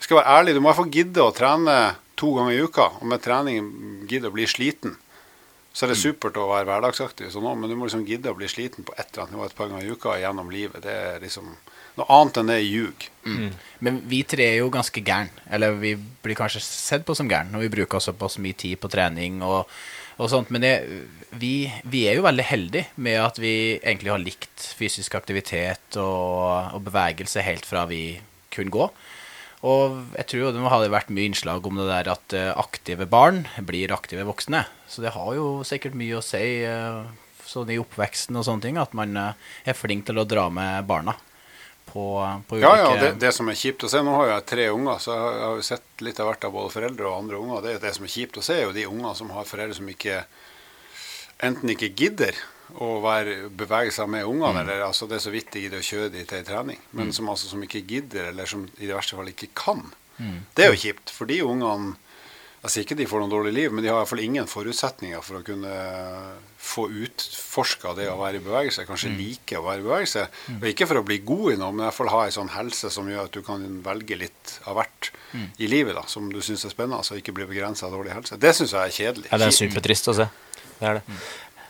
skal 0.01 0.17
være 0.17 0.39
ærlig, 0.39 0.57
du 0.57 0.65
må 0.65 0.73
få 0.73 0.87
gidde 0.89 1.23
å 1.23 1.33
trene 1.37 1.77
to 2.21 2.33
ganger 2.37 2.57
i 2.57 2.65
uka, 2.65 2.87
og 3.01 3.07
med 3.09 3.23
trening 3.25 3.71
gidde 4.09 4.31
å 4.31 4.35
bli 4.35 4.47
sliten. 4.49 4.97
Så 5.73 5.87
er 5.87 5.93
det 5.93 6.01
supert 6.01 6.39
å 6.41 6.49
være 6.51 6.67
hverdagsaktig, 6.67 7.29
sånn 7.31 7.47
men 7.61 7.71
du 7.71 7.77
må 7.79 7.87
liksom 7.87 8.07
gidde 8.09 8.33
å 8.33 8.39
bli 8.39 8.49
sliten 8.51 8.87
på 8.87 8.95
et 8.97 9.07
eller 9.13 9.27
annet 9.27 9.37
nivå 9.37 9.47
et 9.47 9.57
par 9.59 9.71
ganger 9.71 9.87
i 9.87 9.93
uka 9.95 10.17
gjennom 10.19 10.51
livet. 10.53 10.83
Det 10.83 10.97
er 10.97 11.21
liksom 11.23 11.53
Noe 12.01 12.17
annet 12.17 12.41
enn 12.41 12.51
det 12.51 12.59
er 12.59 12.67
ljug. 12.67 13.09
Men 13.85 14.01
vi 14.09 14.23
tre 14.29 14.47
er 14.55 14.61
jo 14.63 14.73
ganske 14.73 15.03
gæren. 15.05 15.31
Eller 15.53 15.77
vi 15.81 15.95
blir 16.25 16.39
kanskje 16.39 16.63
sett 16.65 17.07
på 17.07 17.17
som 17.17 17.29
gæren 17.31 17.53
når 17.53 17.67
vi 17.67 17.75
bruker 17.77 18.03
såpass 18.03 18.39
mye 18.41 18.57
tid 18.57 18.81
på 18.81 18.91
trening 18.93 19.43
og, 19.45 19.69
og 20.17 20.33
sånt. 20.33 20.53
Men 20.55 20.65
det, 20.65 20.75
vi, 21.37 21.71
vi 21.85 22.07
er 22.09 22.19
jo 22.19 22.27
veldig 22.27 22.49
heldige 22.49 22.89
med 22.97 23.21
at 23.21 23.41
vi 23.43 23.55
egentlig 23.77 24.15
har 24.15 24.25
likt 24.25 24.69
fysisk 24.81 25.17
aktivitet 25.21 26.01
og, 26.01 26.77
og 26.77 26.85
bevegelse 26.89 27.45
helt 27.45 27.69
fra 27.69 27.87
vi 27.91 28.21
kunne 28.55 28.73
gå. 28.75 28.91
Og 29.61 29.97
jeg 30.17 30.29
tror 30.33 30.55
det 30.55 30.61
må 30.63 30.71
ha 30.73 30.81
vært 30.89 31.11
mye 31.13 31.29
innslag 31.29 31.67
om 31.69 31.77
det 31.77 31.89
der 31.91 32.09
at 32.15 32.33
eh, 32.37 32.53
aktive 32.57 33.05
barn 33.05 33.43
blir 33.69 33.93
aktive 33.93 34.25
voksne. 34.25 34.65
Så 34.89 35.05
det 35.05 35.13
har 35.13 35.35
jo 35.37 35.61
sikkert 35.69 35.99
mye 36.01 36.17
å 36.17 36.25
si 36.25 36.63
eh, 36.65 37.03
sånn 37.45 37.73
i 37.75 37.77
oppveksten 37.83 38.39
og 38.41 38.47
sånne 38.47 38.65
ting, 38.65 38.79
at 38.81 38.97
man 38.97 39.13
eh, 39.21 39.51
er 39.69 39.77
flink 39.77 40.07
til 40.09 40.23
å 40.23 40.25
dra 40.25 40.47
med 40.49 40.89
barna 40.89 41.19
på, 41.93 42.05
på 42.49 42.57
ulike 42.57 42.67
Ja, 42.69 42.77
ja, 42.85 42.91
det, 43.01 43.11
det 43.21 43.33
som 43.35 43.49
er 43.51 43.59
kjipt 43.59 43.85
å 43.85 43.91
se 43.93 44.01
Nå 44.07 44.15
har 44.17 44.29
jeg 44.35 44.47
tre 44.53 44.69
unger, 44.71 44.99
så 45.03 45.13
jeg 45.17 45.25
har- 45.25 45.57
jo 45.59 45.67
sett 45.67 46.05
litt 46.07 46.21
av 46.21 46.31
hvert 46.31 46.45
av 46.49 46.53
både 46.55 46.73
foreldre 46.75 47.07
og 47.11 47.19
andre 47.25 47.37
unger. 47.43 47.63
Det, 47.67 47.75
det 47.83 47.95
som 47.97 48.05
er 48.07 48.15
kjipt 48.15 48.39
å 48.39 48.43
se, 48.47 48.55
er 48.61 48.65
jo 48.69 48.73
de 48.77 48.87
ungene 48.89 49.15
som 49.19 49.31
har 49.35 49.45
foreldre 49.49 49.75
som 49.81 49.89
ikke 49.93 50.23
enten 51.43 51.73
ikke 51.73 51.91
gidder 51.97 52.37
å 52.81 53.01
være, 53.03 53.49
bevege 53.51 53.91
seg 53.95 54.09
med 54.13 54.27
ungene, 54.29 54.61
eller 54.63 54.85
altså 54.87 55.09
det 55.11 55.17
er 55.19 55.25
så 55.25 55.33
vidt 55.35 55.49
de 55.55 55.65
gidder 55.65 55.81
å 55.83 55.87
kjøre 55.89 56.13
de 56.15 56.21
til 56.31 56.45
trening, 56.47 56.79
men 56.95 57.11
som 57.17 57.27
altså 57.33 57.49
som 57.51 57.63
ikke 57.67 57.81
gidder, 57.89 58.29
eller 58.31 58.47
som 58.47 58.67
i 58.79 58.87
det 58.87 58.95
verste 58.95 59.17
fall 59.19 59.31
ikke 59.33 59.49
kan. 59.59 59.83
Det 60.55 60.67
er 60.67 60.71
jo 60.75 60.79
kjipt, 60.83 61.11
for 61.11 61.27
de 61.27 61.41
ungene 61.43 61.97
Jeg 62.61 62.73
sier 62.75 62.85
ikke 62.85 62.97
de 62.99 63.07
får 63.09 63.23
noe 63.23 63.33
dårlig 63.33 63.55
liv, 63.57 63.73
men 63.73 63.81
de 63.81 63.89
har 63.89 63.97
i 63.97 64.03
hvert 64.03 64.11
fall 64.11 64.21
ingen 64.21 64.49
forutsetninger 64.49 65.23
for 65.25 65.39
å 65.39 65.45
kunne 65.45 65.71
få 66.61 66.83
utforska 67.07 67.95
det 67.97 68.11
å 68.13 68.19
være 68.21 68.37
i 68.37 68.43
bevegelse. 68.45 68.85
Kanskje 68.85 69.15
like 69.17 69.57
å 69.57 69.65
være 69.65 69.81
i 69.81 69.87
bevegelse. 69.87 70.27
Og 70.59 70.67
ikke 70.69 70.89
for 70.91 71.01
å 71.01 71.05
bli 71.09 71.23
god 71.25 71.55
i 71.55 71.57
noe, 71.63 71.73
men 71.73 71.87
i 71.87 71.89
hvert 71.89 71.97
fall 71.97 72.13
ha 72.13 72.27
en 72.27 72.35
sånn 72.37 72.53
helse 72.53 72.93
som 72.93 73.09
gjør 73.09 73.31
at 73.31 73.39
du 73.39 73.41
kan 73.47 73.65
velge 73.87 74.19
litt 74.21 74.59
av 74.69 74.77
hvert 74.77 75.09
i 75.57 75.71
livet 75.73 75.97
da, 75.97 76.05
som 76.11 76.29
du 76.29 76.43
syns 76.45 76.67
er 76.69 76.75
spennende, 76.75 77.01
Altså 77.01 77.17
ikke 77.17 77.33
bli 77.33 77.49
begrensa 77.49 77.89
av 77.89 77.97
dårlig 77.97 78.13
helse. 78.13 78.37
Det 78.37 78.53
syns 78.59 78.77
jeg 78.77 78.83
er 78.83 78.97
kjedelig. 78.99 79.31
Ja, 79.31 79.41
det 79.41 79.49
er 79.49 79.57
supertrist 79.57 80.13
å 80.13 80.19
se. 80.21 80.29
Det 80.81 80.91
er 80.91 81.01
det. 81.01 81.21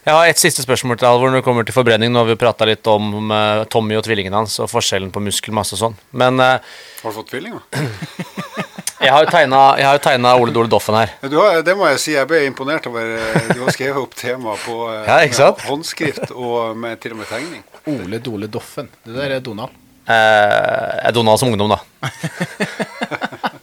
Jeg 0.01 0.17
har 0.17 0.27
et 0.33 0.41
siste 0.41 0.65
spørsmål 0.65 0.97
til 0.99 1.07
Alvor 1.11 1.31
når 1.31 1.43
det 1.43 1.47
kommer 1.47 1.67
til 1.69 1.77
forbrenning. 1.77 2.11
Nå 2.11 2.23
har 2.23 2.31
vi 2.33 2.39
prata 2.41 2.67
litt 2.67 2.89
om 2.89 3.31
eh, 3.37 3.63
Tommy 3.71 3.99
og 3.99 4.03
tvillingen 4.07 4.33
hans 4.33 4.57
og 4.65 4.71
forskjellen 4.73 5.13
på 5.13 5.23
muskelmasse 5.23 5.77
og 5.77 5.83
sånn. 5.85 5.99
Men 6.17 6.41
eh, 6.41 6.57
Har 7.03 7.13
du 7.13 7.19
fått 7.21 7.31
tvillinger? 7.35 7.63
jeg 9.01 9.13
har 9.15 9.25
jo 9.25 9.31
tegna, 9.33 9.61
jeg 9.81 9.87
har 9.89 9.99
jo 9.99 10.03
tegna 10.05 10.35
Ole 10.37 10.53
Dole 10.53 10.69
Doffen 10.69 10.97
her. 10.99 11.13
Du 11.33 11.39
har, 11.41 11.61
det 11.65 11.75
må 11.79 11.89
jeg 11.89 12.01
si, 12.03 12.13
jeg 12.17 12.29
ble 12.29 12.43
imponert 12.47 12.87
over 12.91 13.15
eh, 13.17 13.51
Du 13.55 13.63
har 13.65 13.73
skrevet 13.73 14.01
opp 14.01 14.17
tema 14.19 14.57
på 14.61 14.77
eh, 14.93 15.07
Ja, 15.09 15.21
ikke 15.25 15.39
sant? 15.39 15.63
med 15.63 15.73
håndskrift 15.73 16.35
og 16.35 16.77
med, 16.77 17.01
til 17.01 17.17
og 17.17 17.23
med 17.23 17.31
tegning. 17.31 17.63
Ole 17.89 18.21
Dole 18.21 18.51
Doffen. 18.53 18.91
Det 19.07 19.17
der 19.17 19.39
er 19.39 19.45
Donald. 19.45 19.73
Eh, 20.11 21.07
er 21.07 21.17
Donald 21.17 21.41
som 21.41 21.49
ungdom, 21.53 21.73
da. 21.73 21.81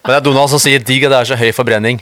Men 0.08 0.14
det 0.14 0.18
er 0.22 0.24
Donald 0.24 0.48
som 0.48 0.62
sier 0.64 0.80
'digg 0.80 1.04
at 1.04 1.12
det 1.12 1.18
er 1.20 1.28
så 1.34 1.36
høy 1.36 1.50
forbrenning'. 1.52 2.00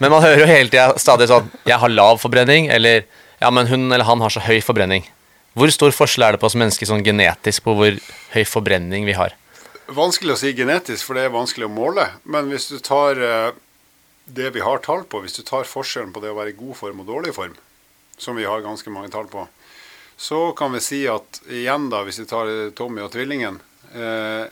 Men 0.00 0.10
man 0.10 0.22
hører 0.24 0.40
jo 0.40 0.46
hele 0.48 0.72
tida 0.72 0.94
stadig 0.96 1.28
sånn 1.28 1.50
'jeg 1.68 1.78
har 1.78 1.92
lav 1.92 2.16
forbrenning', 2.22 2.70
eller 2.72 3.04
'ja, 3.42 3.50
men 3.50 3.66
hun 3.68 3.92
eller 3.92 4.08
han 4.08 4.20
har 4.24 4.30
så 4.32 4.40
høy 4.40 4.62
forbrenning'. 4.64 5.04
Hvor 5.52 5.68
stor 5.68 5.92
forskjell 5.92 6.24
er 6.24 6.32
det 6.32 6.40
på 6.40 6.48
oss 6.48 6.56
mennesker 6.56 6.88
sånn 6.88 7.04
genetisk 7.04 7.62
på 7.66 7.74
hvor 7.76 7.92
høy 8.32 8.44
forbrenning 8.48 9.04
vi 9.04 9.12
har? 9.12 9.36
Vanskelig 9.90 10.36
å 10.36 10.38
si 10.38 10.52
genetisk, 10.54 11.08
for 11.08 11.18
det 11.18 11.26
er 11.26 11.34
vanskelig 11.34 11.66
å 11.66 11.72
måle. 11.72 12.04
Men 12.22 12.50
hvis 12.52 12.68
du 12.70 12.78
tar 12.84 13.18
eh, 13.18 13.54
det 14.30 14.52
vi 14.54 14.62
har 14.62 14.82
tall 14.84 15.02
på, 15.10 15.22
hvis 15.24 15.34
du 15.40 15.42
tar 15.46 15.66
forskjellen 15.68 16.12
på 16.14 16.22
det 16.22 16.30
å 16.30 16.38
være 16.38 16.52
i 16.52 16.58
god 16.58 16.76
form 16.78 17.02
og 17.02 17.08
dårlig 17.10 17.34
form, 17.34 17.56
som 18.20 18.38
vi 18.38 18.46
har 18.46 18.62
ganske 18.62 18.92
mange 18.94 19.10
tall 19.10 19.26
på, 19.32 19.46
så 20.16 20.52
kan 20.54 20.74
vi 20.76 20.82
si 20.84 21.00
at 21.10 21.42
igjen, 21.50 21.88
da, 21.90 22.04
hvis 22.06 22.20
vi 22.22 22.28
tar 22.30 22.50
eh, 22.50 22.70
Tommy 22.78 23.02
og 23.02 23.10
tvillingen 23.14 23.58
eh, 23.90 24.44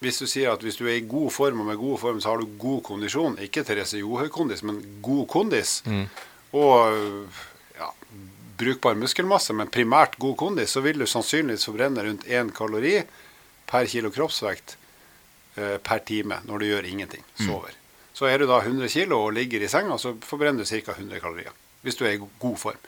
Hvis 0.00 0.20
du 0.22 0.26
sier 0.30 0.52
at 0.52 0.62
hvis 0.64 0.78
du 0.78 0.86
er 0.86 1.00
i 1.00 1.04
god 1.08 1.32
form 1.34 1.60
og 1.60 1.66
med 1.68 1.76
god 1.76 1.98
form, 2.00 2.20
så 2.22 2.30
har 2.30 2.40
du 2.40 2.54
god 2.56 2.78
kondisjon. 2.86 3.34
Ikke 3.44 3.60
Therese 3.68 3.98
Johaug-kondis, 4.00 4.62
men 4.64 4.78
god 5.04 5.26
kondis. 5.28 5.74
Og 6.56 6.94
ja, 7.76 7.90
brukbar 8.56 8.96
muskelmasse, 8.96 9.52
men 9.52 9.68
primært 9.68 10.16
god 10.22 10.38
kondis, 10.40 10.72
så 10.72 10.80
vil 10.80 11.02
du 11.02 11.04
sannsynligvis 11.04 11.68
forbrenne 11.68 12.06
rundt 12.06 12.24
én 12.32 12.48
kalori 12.56 12.94
per 13.70 13.86
kilo 13.90 14.10
kroppsvekt 14.10 14.76
eh, 15.56 15.76
per 15.82 16.02
time 16.06 16.40
når 16.48 16.58
du 16.58 16.68
gjør 16.70 16.88
ingenting. 16.90 17.24
Sover. 17.40 17.76
Så 18.12 18.26
er 18.28 18.42
du 18.42 18.46
da 18.50 18.58
100 18.60 18.90
kilo 18.92 19.22
og 19.26 19.34
ligger 19.36 19.62
i 19.62 19.68
senga, 19.70 19.96
så 19.98 20.16
forbrenner 20.26 20.64
du 20.64 20.68
ca. 20.68 20.96
100 20.98 21.20
kalorier. 21.22 21.54
Hvis 21.80 21.96
du 21.96 22.04
er 22.04 22.18
i 22.18 22.20
god 22.20 22.56
form. 22.60 22.80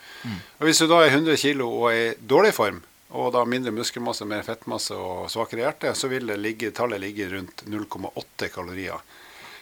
Og 0.59 0.67
Hvis 0.67 0.83
du 0.83 0.85
da 0.91 0.99
er 1.01 1.15
100 1.15 1.37
kilo 1.41 1.69
og 1.71 1.87
er 1.89 2.11
i 2.11 2.17
dårlig 2.29 2.53
form, 2.53 2.83
og 3.13 3.31
da 3.33 3.43
mindre 3.45 3.71
muskelmasse, 3.73 4.25
mer 4.25 4.43
fettmasse 4.45 4.93
og 4.97 5.29
svakere 5.29 5.63
hjerte, 5.65 5.93
så 5.97 6.09
vil 6.09 6.27
det 6.29 6.37
ligge, 6.41 6.71
tallet 6.73 7.01
ligge 7.01 7.29
rundt 7.29 7.63
0,8 7.69 8.49
kalorier 8.53 9.01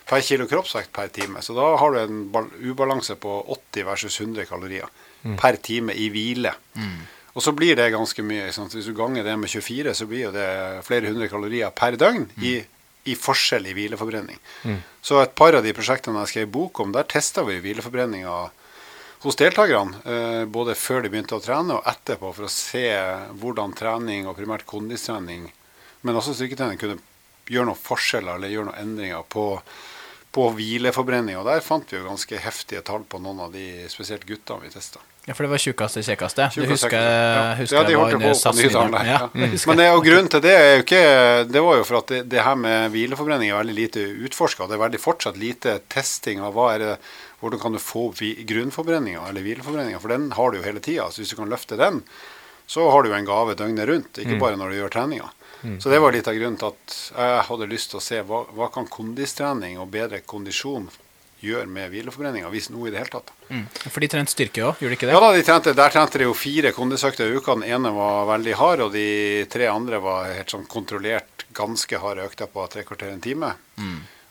per 0.08 0.24
kilo 0.28 0.48
kroppsvekt 0.48 0.92
per 0.92 1.08
time. 1.16 1.40
Så 1.44 1.56
da 1.56 1.70
har 1.80 1.92
du 1.92 2.00
en 2.00 2.52
ubalanse 2.72 3.16
på 3.16 3.38
80 3.56 3.88
versus 3.88 4.20
100 4.20 4.46
kalorier 4.50 4.88
per 5.40 5.60
time 5.64 5.94
i 5.96 6.10
hvile. 6.12 6.54
Og 7.32 7.44
så 7.46 7.54
blir 7.56 7.78
det 7.80 7.92
ganske 7.94 8.24
mye. 8.28 8.50
Hvis 8.52 8.88
du 8.90 8.94
ganger 8.98 9.24
det 9.24 9.38
med 9.40 9.50
24, 9.50 9.94
så 9.96 10.08
blir 10.10 10.34
det 10.36 10.48
flere 10.88 11.12
hundre 11.12 11.30
kalorier 11.32 11.72
per 11.72 11.96
døgn 12.00 12.26
i, 12.44 12.58
i 13.08 13.16
forskjell 13.16 13.70
i 13.72 13.76
hvileforbrenning. 13.78 14.40
Så 15.02 15.22
et 15.22 15.36
par 15.36 15.56
av 15.56 15.64
de 15.64 15.72
prosjektene 15.76 16.26
jeg 16.26 16.34
skrev 16.34 16.52
bok 16.52 16.82
om, 16.84 16.92
der 16.96 17.08
testa 17.08 17.46
vi 17.48 17.62
hvileforbrenninga 17.64 18.40
hos 19.22 19.38
deltakerne, 19.38 20.02
eh, 20.06 20.44
både 20.50 20.74
før 20.76 21.04
de 21.04 21.12
begynte 21.14 21.38
å 21.38 21.44
trene 21.44 21.78
og 21.78 21.88
etterpå, 21.88 22.34
for 22.34 22.48
å 22.48 22.52
se 22.52 22.88
hvordan 23.38 23.76
trening, 23.78 24.26
og 24.26 24.38
primært 24.40 24.66
kondistrening, 24.66 25.46
men 26.02 26.18
også 26.18 26.34
styrketrening, 26.34 26.80
kunne 26.82 26.98
gjøre 27.46 27.70
noen 27.70 27.84
forskjeller 27.84 28.40
eller 28.40 28.50
gjøre 28.50 28.72
noen 28.72 28.82
endringer 28.82 29.28
på, 29.30 29.46
på 30.32 30.48
hvileforbrenning. 30.56 31.38
Og 31.40 31.48
der 31.48 31.64
fant 31.64 31.90
vi 31.92 32.00
jo 32.00 32.08
ganske 32.08 32.40
heftige 32.40 32.84
tall 32.88 33.04
på 33.08 33.20
noen 33.22 33.48
av 33.48 33.56
de, 33.56 33.88
spesielt 33.92 34.24
guttene 34.28 34.66
vi 34.66 34.72
testa. 34.74 35.02
Ja, 35.28 35.36
for 35.38 35.46
det 35.46 35.52
var 35.52 35.62
tjukkeste 35.62 36.02
kjekkeste. 36.02 36.48
Du 36.56 36.64
husker, 36.66 36.96
husker 37.60 37.78
Ja, 37.78 37.84
de 37.86 37.98
holdt 38.00 38.16
på 38.24 38.32
på 38.34 38.54
Nydalen 38.58 38.96
der. 38.96 39.10
Ja, 39.12 39.20
mm. 39.30 39.58
Men 39.70 39.78
det, 39.78 39.90
og 39.94 40.06
grunnen 40.08 40.32
til 40.34 40.42
det 40.42 40.54
er 40.58 40.72
jo 40.72 40.82
ikke 40.82 41.02
Det 41.52 41.62
var 41.62 41.78
jo 41.78 41.84
for 41.86 42.00
at 42.00 42.14
det, 42.14 42.22
det 42.32 42.42
her 42.42 42.58
med 42.58 42.90
hvileforbrenning 42.96 43.52
er 43.52 43.60
veldig 43.60 43.76
lite 43.78 44.06
utforska. 44.26 44.66
Det 44.66 44.80
er 44.80 44.82
veldig 44.82 45.02
fortsatt 45.04 45.38
lite 45.38 45.78
testing 45.94 46.42
av 46.42 46.58
hva 46.58 46.72
er 46.74 46.86
det, 46.86 46.96
hvordan 47.44 47.62
kan 47.62 47.78
du 47.78 47.82
få 47.84 48.08
grunnforbrenninga 48.50 49.28
eller 49.30 49.46
hvileforbrenninga. 49.46 50.02
For 50.02 50.16
den 50.16 50.32
har 50.40 50.50
du 50.50 50.58
jo 50.58 50.66
hele 50.66 50.82
tida. 50.82 51.12
Så 51.12 51.22
hvis 51.22 51.36
du 51.36 51.38
kan 51.38 51.54
løfte 51.54 51.78
den, 51.78 52.02
så 52.66 52.90
har 52.90 53.04
du 53.04 53.12
jo 53.12 53.20
en 53.20 53.30
gave 53.30 53.58
døgnet 53.60 53.90
rundt. 53.92 54.24
Ikke 54.24 54.42
bare 54.42 54.58
når 54.58 54.74
du 54.74 54.80
gjør 54.80 54.96
treninga. 54.96 55.30
Så 55.80 55.92
det 55.94 56.00
var 56.02 56.16
litt 56.16 56.28
av 56.28 56.38
grunnen 56.38 56.58
til 56.58 56.72
at 56.72 56.98
jeg 57.14 57.46
hadde 57.48 57.70
lyst 57.70 57.92
til 57.92 58.00
å 58.00 58.04
se 58.04 58.22
hva, 58.26 58.44
hva 58.58 58.68
kan 58.74 58.90
kondistrening 58.90 59.78
og 59.82 59.92
bedre 59.94 60.24
kondisjon 60.26 60.90
gjøre 61.42 61.66
med 61.70 61.90
hvileforbrenninga, 61.90 62.50
hvis 62.54 62.70
noe 62.70 62.88
i 62.88 62.94
det 62.94 63.02
hele 63.02 63.14
tatt. 63.16 63.32
Mm. 63.50 63.64
For 63.90 64.04
de 64.04 64.10
trente 64.14 64.34
styrke 64.34 64.62
òg, 64.62 64.82
gjorde 64.82 64.94
de 64.94 64.98
ikke 65.00 65.10
det? 65.10 65.16
Ja 65.16 65.22
da, 65.24 65.32
de 65.34 65.46
trente, 65.46 65.74
Der 65.78 65.94
trente 65.94 66.22
de 66.22 66.28
jo 66.28 66.38
fire 66.38 66.72
kondisøkter 66.76 67.30
i 67.30 67.38
uka. 67.38 67.56
Den 67.58 67.66
ene 67.78 67.94
var 67.96 68.30
veldig 68.30 68.58
hard, 68.60 68.86
og 68.86 68.96
de 68.96 69.08
tre 69.52 69.70
andre 69.72 70.02
var 70.04 70.30
helt 70.36 70.54
sånn 70.54 70.68
kontrollert 70.70 71.48
ganske 71.58 72.02
harde 72.04 72.28
økter 72.30 72.50
på 72.52 72.66
tre 72.72 72.86
kvarter 72.88 73.10
en 73.12 73.24
time. 73.24 73.56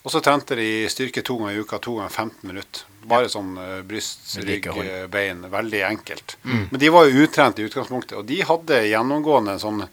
Og 0.01 0.15
så 0.15 0.23
trente 0.25 0.57
de 0.57 0.87
styrke 0.89 1.23
to 1.27 1.37
ganger 1.37 1.59
i 1.59 1.61
uka, 1.61 1.79
to 1.83 1.99
ganger 1.99 2.15
15 2.15 2.49
minutter. 2.49 2.87
Bare 3.11 3.29
sånn 3.33 3.53
eh, 3.61 3.81
bryst, 3.85 4.23
rygg, 4.41 4.71
eh, 4.81 5.05
bein. 5.13 5.43
Veldig 5.53 5.83
enkelt. 5.91 6.39
Men 6.45 6.81
de 6.81 6.89
var 6.93 7.09
jo 7.09 7.27
utrent 7.27 7.59
i 7.61 7.67
utgangspunktet, 7.69 8.17
og 8.17 8.25
de 8.29 8.39
hadde 8.47 8.81
gjennomgående 8.87 9.59
en 9.59 9.63
sånn 9.63 9.83
ja, 9.83 9.89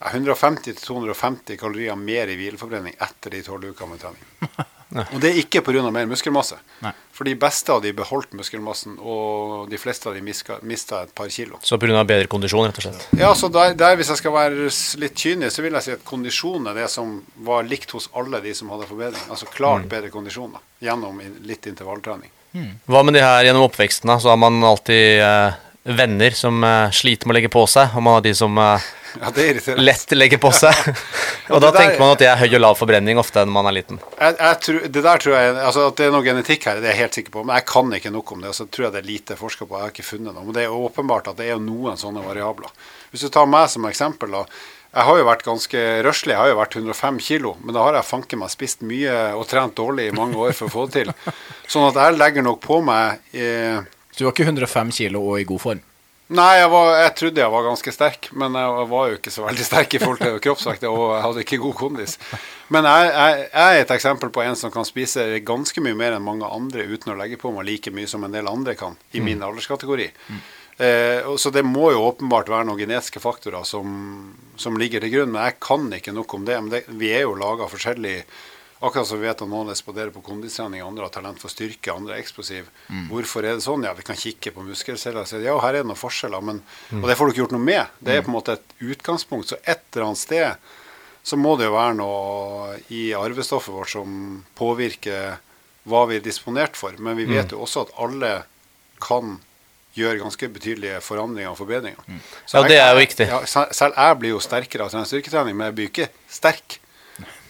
150-250 0.00 1.56
kalorier 1.60 1.96
mer 1.96 2.30
i 2.32 2.36
hvileforbrenning 2.40 2.96
etter 2.96 3.36
de 3.36 3.42
tolv 3.44 3.68
ukene 3.70 3.94
med 3.94 4.00
trening. 4.00 4.28
Og 4.90 5.20
det 5.22 5.28
er 5.30 5.36
ikke 5.38 5.60
pga. 5.62 5.84
mer 5.92 6.08
muskelmasse. 6.10 6.56
Nei. 6.82 6.90
For 7.14 7.28
de 7.28 7.36
beste 7.38 7.70
av 7.70 7.82
de 7.84 7.92
beholdt 7.94 8.32
muskelmassen, 8.34 8.96
og 8.98 9.68
de 9.70 9.78
fleste 9.78 10.08
av 10.08 10.16
de 10.16 10.22
mista 10.24 11.02
et 11.04 11.12
par 11.14 11.28
kilo. 11.30 11.60
Så 11.62 11.78
pga. 11.78 12.02
bedre 12.02 12.26
kondisjon, 12.26 12.66
rett 12.66 12.80
og 12.80 12.88
slett. 12.88 13.06
Ja, 13.20 13.30
så 13.34 13.52
der, 13.52 13.76
der, 13.78 13.94
Hvis 14.00 14.10
jeg 14.10 14.22
skal 14.22 14.34
være 14.34 14.66
litt 15.04 15.14
kynisk, 15.14 15.54
så 15.54 15.62
vil 15.62 15.78
jeg 15.78 15.86
si 15.86 15.94
at 15.94 16.04
kondisjon 16.04 16.66
er 16.66 16.82
det 16.82 16.88
som 16.90 17.20
var 17.46 17.68
likt 17.68 17.94
hos 17.94 18.08
alle 18.16 18.40
de 18.40 18.54
som 18.56 18.72
hadde 18.74 18.88
forbedring. 18.90 19.22
Altså 19.30 19.46
klart 19.46 19.86
bedre 19.90 20.10
kondisjon 20.10 20.56
da, 20.56 20.62
gjennom 20.82 21.20
litt 21.46 21.70
intervalltrening. 21.70 22.32
Hva 22.90 23.04
med 23.06 23.14
de 23.14 23.22
her 23.22 23.44
gjennom 23.46 23.68
oppveksten? 23.68 24.10
da? 24.10 24.18
Så 24.18 24.32
har 24.32 24.40
man 24.40 24.58
alltid 24.66 25.20
eh, 25.22 25.60
venner 25.82 26.30
som 26.36 26.64
uh, 26.64 26.90
sliter 26.92 27.26
med 27.26 27.34
å 27.34 27.38
legge 27.38 27.50
på 27.52 27.62
seg, 27.70 27.94
og 27.96 28.04
man 28.04 28.18
har 28.18 28.24
de 28.24 28.32
som 28.36 28.58
uh, 28.60 28.88
Ja, 29.20 29.30
det 29.34 29.78
lett 29.80 30.12
legger 30.14 30.38
på 30.38 30.50
seg. 30.54 30.76
og 31.52 31.60
da 31.62 31.70
der- 31.70 31.78
tenker 31.78 32.02
man 32.02 32.12
at 32.14 32.20
det 32.22 32.28
er 32.30 32.40
høy 32.42 32.48
og 32.48 32.60
lav 32.60 32.76
forbrenning 32.78 33.18
ofte 33.18 33.42
når 33.46 33.54
man 33.56 33.70
er 33.70 33.76
liten. 33.78 34.00
Jeg, 34.20 34.36
jeg 34.38 34.58
tror, 34.66 34.80
det 34.96 35.04
der 35.06 35.22
tror 35.24 35.36
jeg, 35.36 35.54
altså 35.56 35.86
At 35.90 35.96
det 35.98 36.06
er 36.06 36.12
noe 36.14 36.26
genetikk 36.26 36.66
her, 36.68 36.82
det 36.82 36.90
er 36.90 36.94
jeg 36.94 37.02
helt 37.04 37.20
sikker 37.20 37.36
på. 37.36 37.44
Men 37.46 37.58
jeg 37.58 37.68
kan 37.72 37.96
ikke 37.96 38.12
nok 38.14 38.34
om 38.36 38.44
det. 38.44 38.52
og 38.52 38.58
så 38.58 38.66
tror 38.68 38.86
jeg 38.88 38.96
det 38.96 39.00
er 39.02 39.08
lite 39.12 39.38
forska 39.40 39.66
på. 39.66 39.78
Jeg 39.78 39.88
har 39.88 39.94
ikke 39.94 40.10
funnet 40.10 40.34
noe. 40.34 40.44
Men 40.46 40.58
det 40.58 40.66
er 40.66 40.76
åpenbart 40.76 41.32
at 41.32 41.40
det 41.40 41.48
er 41.50 41.62
noen 41.64 41.98
sånne 42.00 42.26
variabler. 42.26 42.76
Hvis 43.10 43.24
du 43.26 43.32
tar 43.32 43.48
meg 43.50 43.70
som 43.72 43.88
eksempel, 43.88 44.36
da. 44.36 44.44
Jeg 44.90 45.06
har 45.06 45.20
jo 45.20 45.26
vært 45.28 45.46
ganske 45.46 45.80
røslig. 46.02 46.34
Jeg 46.34 46.42
har 46.42 46.50
jo 46.50 46.58
vært 46.58 46.76
105 46.76 47.18
kilo. 47.22 47.54
Men 47.62 47.76
da 47.76 47.86
har 47.86 47.98
jeg 47.98 48.08
fanken 48.08 48.40
meg 48.42 48.50
spist 48.50 48.82
mye 48.86 49.16
og 49.38 49.46
trent 49.50 49.76
dårlig 49.78 50.08
i 50.10 50.14
mange 50.14 50.38
år 50.38 50.54
for 50.58 50.66
å 50.66 50.74
få 50.74 50.86
det 50.90 51.04
til. 51.04 51.34
Sånn 51.70 51.86
at 51.88 51.98
jeg 51.98 52.18
legger 52.18 52.46
nok 52.46 52.58
på 52.64 52.80
meg 52.82 53.22
eh, 53.38 53.78
Du 54.20 54.26
var 54.26 54.34
ikke 54.34 54.50
105 54.50 54.92
kilo 54.92 55.22
og 55.30 55.40
i 55.40 55.48
god 55.48 55.62
form. 55.62 55.86
Nei, 56.30 56.50
jeg, 56.60 56.68
var, 56.70 56.88
jeg 57.00 57.12
trodde 57.18 57.40
jeg 57.42 57.50
var 57.50 57.64
ganske 57.66 57.92
sterk, 57.94 58.28
men 58.38 58.54
jeg 58.54 58.84
var 58.92 59.06
jo 59.10 59.16
ikke 59.16 59.32
så 59.34 59.42
veldig 59.48 59.64
sterk 59.66 59.96
i 59.96 60.00
forhold 60.02 60.20
til 60.20 60.36
kroppsvekt. 60.44 60.84
Og 60.86 61.00
jeg 61.08 61.22
hadde 61.24 61.42
ikke 61.42 61.58
god 61.64 61.74
kondis. 61.80 62.18
Men 62.70 62.86
jeg, 62.86 63.08
jeg, 63.08 63.40
jeg, 63.48 63.80
er 63.80 63.80
et 63.80 63.94
eksempel 63.96 64.30
på 64.30 64.44
en 64.44 64.58
som 64.60 64.70
kan 64.70 64.86
spise 64.86 65.24
ganske 65.48 65.82
mye 65.82 65.96
mer 65.98 66.14
enn 66.14 66.22
mange 66.22 66.46
andre 66.46 66.84
uten 66.86 67.14
å 67.14 67.18
legge 67.18 67.40
på 67.40 67.50
meg 67.56 67.66
like 67.66 67.90
mye 67.96 68.10
som 68.12 68.28
en 68.28 68.36
del 68.36 68.46
andre 68.46 68.76
kan 68.78 68.94
i 69.10 69.18
mm. 69.18 69.26
min 69.26 69.42
alderskategori. 69.48 70.06
Mm. 70.28 70.44
Eh, 70.86 71.32
så 71.40 71.50
det 71.56 71.64
må 71.66 71.90
jo 71.96 72.06
åpenbart 72.12 72.52
være 72.52 72.68
noen 72.68 72.78
genetiske 72.84 73.24
faktorer 73.24 73.66
som, 73.68 73.90
som, 74.60 74.78
ligger 74.78 75.02
til 75.02 75.16
grunn. 75.16 75.34
Men 75.34 75.48
jeg 75.48 75.58
kan 75.64 75.90
ikke 75.96 76.14
nok 76.14 76.38
om 76.38 76.46
det. 76.46 76.60
Men 76.60 76.70
det, 76.76 76.84
vi 77.00 77.10
er 77.16 77.26
jo 77.26 77.34
laga 77.40 77.66
forskjellig 77.72 78.20
Akkurat 78.80 79.06
som 79.06 79.20
vi 79.20 79.28
vet 79.28 79.42
at 79.44 79.48
noen 79.48 79.68
responderer 79.68 80.08
på 80.14 80.22
kondistrening, 80.24 80.80
andre 80.80 81.04
har 81.04 81.12
talent 81.12 81.42
for 81.42 81.52
styrke, 81.52 81.92
andre 81.92 82.14
er 82.16 82.22
eksplosiv. 82.22 82.70
Mm. 82.88 83.10
Hvorfor 83.10 83.44
er 83.44 83.58
det 83.58 83.64
sånn? 83.66 83.84
Ja, 83.84 83.92
vi 83.96 84.06
kan 84.08 84.16
kikke 84.16 84.54
på 84.56 84.64
muskelceller 84.64 85.26
og 85.26 85.28
si 85.28 85.42
ja, 85.44 85.56
her 85.60 85.76
er 85.76 85.84
det 85.84 85.90
noen 85.90 86.00
forskjeller. 86.00 86.46
Men, 86.48 86.62
mm. 86.88 87.02
Og 87.02 87.10
det 87.10 87.18
får 87.18 87.28
du 87.28 87.34
ikke 87.34 87.42
gjort 87.42 87.56
noe 87.58 87.66
med. 87.66 87.98
Det 88.00 88.14
er 88.14 88.22
mm. 88.22 88.24
på 88.24 88.32
en 88.32 88.38
måte 88.38 88.56
et 88.56 88.74
utgangspunkt. 88.94 89.50
Så 89.52 89.60
et 89.68 89.84
eller 89.92 90.08
annet 90.08 90.22
sted 90.22 90.72
så 91.22 91.36
må 91.36 91.58
det 91.60 91.68
jo 91.68 91.76
være 91.76 91.98
noe 92.00 92.80
i 92.96 93.04
arvestoffet 93.12 93.76
vårt 93.76 93.92
som 93.92 94.40
påvirker 94.56 95.36
hva 95.90 96.06
vi 96.08 96.16
er 96.16 96.24
disponert 96.24 96.80
for. 96.80 96.96
Men 96.96 97.20
vi 97.20 97.28
mm. 97.28 97.36
vet 97.36 97.52
jo 97.52 97.60
også 97.68 97.84
at 97.84 97.96
alle 98.00 98.34
kan 99.04 99.36
gjøre 99.98 100.22
ganske 100.22 100.48
betydelige 100.56 101.00
forandringer 101.04 101.52
og 101.52 101.60
forbedringer. 101.60 102.00
Mm. 102.08 102.20
Ja, 102.54 102.64
det 102.64 102.80
er 102.80 102.94
jo 102.94 103.00
viktig. 103.04 103.28
Ja, 103.28 103.40
selv 103.44 103.92
jeg 103.92 104.20
blir 104.22 104.38
jo 104.38 104.44
sterkere 104.44 104.86
av 104.88 104.94
styrketrening, 105.04 105.52
men 105.58 105.68
jeg 105.68 105.76
blir 105.76 105.90
ikke 105.92 106.12
sterk. 106.30 106.80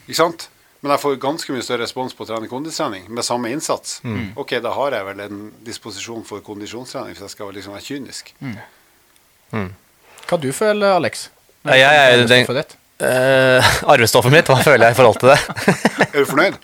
Ikke 0.08 0.24
sant? 0.24 0.50
Men 0.80 0.94
jeg 0.94 1.02
får 1.02 1.16
ganske 1.20 1.52
mye 1.52 1.64
større 1.64 1.84
respons 1.84 2.14
på 2.16 2.24
å 2.24 2.28
trene 2.30 2.48
kondistrening 2.48 3.04
med 3.12 3.26
samme 3.26 3.50
innsats. 3.52 3.98
Mm. 4.00 4.32
Ok, 4.40 4.56
da 4.64 4.72
har 4.72 4.96
jeg 4.96 5.06
vel 5.10 5.24
en 5.26 5.42
disposisjon 5.66 6.24
for 6.24 6.40
kondisjonstrening, 6.44 7.12
hvis 7.12 7.26
jeg 7.26 7.34
skal 7.34 7.52
liksom 7.52 7.76
være 7.76 7.84
kynisk. 7.84 8.32
Mm. 8.40 8.54
Mm. 9.52 9.68
Hva 10.30 10.38
du 10.40 10.48
føler 10.56 10.96
Alex? 10.96 11.28
Nei, 11.68 11.76
jeg, 11.82 12.00
jeg, 12.00 12.28
den, 12.30 12.64
uh, 13.04 13.70
arvestoffet 13.92 14.32
mitt, 14.32 14.48
hva 14.48 14.62
føler 14.64 14.86
jeg 14.88 14.96
i 14.96 14.98
forhold 15.02 15.20
til 15.20 15.34
det? 15.34 15.38
er 16.06 16.16
du 16.16 16.30
fornøyd? 16.30 16.56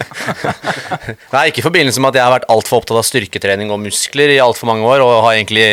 Nei, 1.35 1.45
ikke 1.51 1.61
i 1.61 1.67
forbindelse 1.67 2.01
med 2.01 2.15
at 2.15 2.21
jeg 2.23 2.25
har 2.25 2.37
vært 2.39 2.49
altfor 2.57 2.81
opptatt 2.81 3.03
av 3.03 3.09
styrketrening 3.09 3.75
og 3.75 3.83
muskler 3.85 4.33
i 4.33 4.41
altfor 4.41 4.73
mange 4.73 4.89
år, 4.89 5.05
og 5.05 5.27
har 5.27 5.37
egentlig 5.37 5.69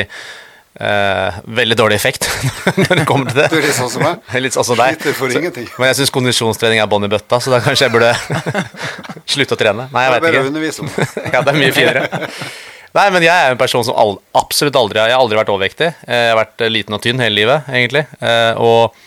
Uh, 0.73 1.35
veldig 1.53 1.75
dårlig 1.77 1.99
effekt 1.99 2.25
når 2.81 3.03
det 3.03 3.05
kommer 3.05 3.29
til 3.29 3.43
det. 3.43 3.49
Du 3.51 3.59
er 3.59 3.65
litt 3.67 3.77
sånn 3.77 3.91
som 3.93 4.01
meg. 4.01 4.23
Litt 4.43 4.55
sånn 4.55 4.65
som 4.65 4.79
deg. 4.79 5.03
For 5.13 5.29
så, 5.29 5.41
Men 5.77 5.91
jeg 5.91 5.99
syns 5.99 6.13
kondisjonstrening 6.15 6.81
er 6.81 6.89
bånn 6.89 7.05
i 7.05 7.11
bøtta, 7.13 7.37
så 7.37 7.53
da 7.53 7.59
kanskje 7.61 7.85
jeg 7.85 7.93
burde 7.93 8.09
slutte 9.35 9.53
å 9.53 9.59
trene. 9.59 9.85
Nei, 9.93 10.05
jeg 10.07 10.15
veit 10.15 10.25
ikke. 10.31 11.05
ja, 11.29 11.43
det 11.43 11.53
er 11.53 11.59
mye 11.59 11.75
finere. 11.75 12.25
Nei, 12.93 13.05
men 13.13 13.25
jeg 13.25 13.33
er 13.33 13.53
en 13.53 13.61
person 13.61 13.85
som 13.85 13.97
aldri, 13.97 14.21
absolutt 14.37 14.75
aldri 14.77 15.01
Jeg 15.01 15.13
har 15.15 15.21
aldri 15.21 15.37
vært 15.39 15.53
overvektig. 15.53 15.91
Eh, 16.05 16.25
jeg 16.27 16.33
har 16.33 16.41
vært 16.41 16.65
eh, 16.65 16.73
liten 16.73 16.97
og 16.97 17.01
tynn 17.05 17.21
hele 17.21 17.37
livet, 17.37 17.69
egentlig. 17.69 18.03
Og, 18.61 18.97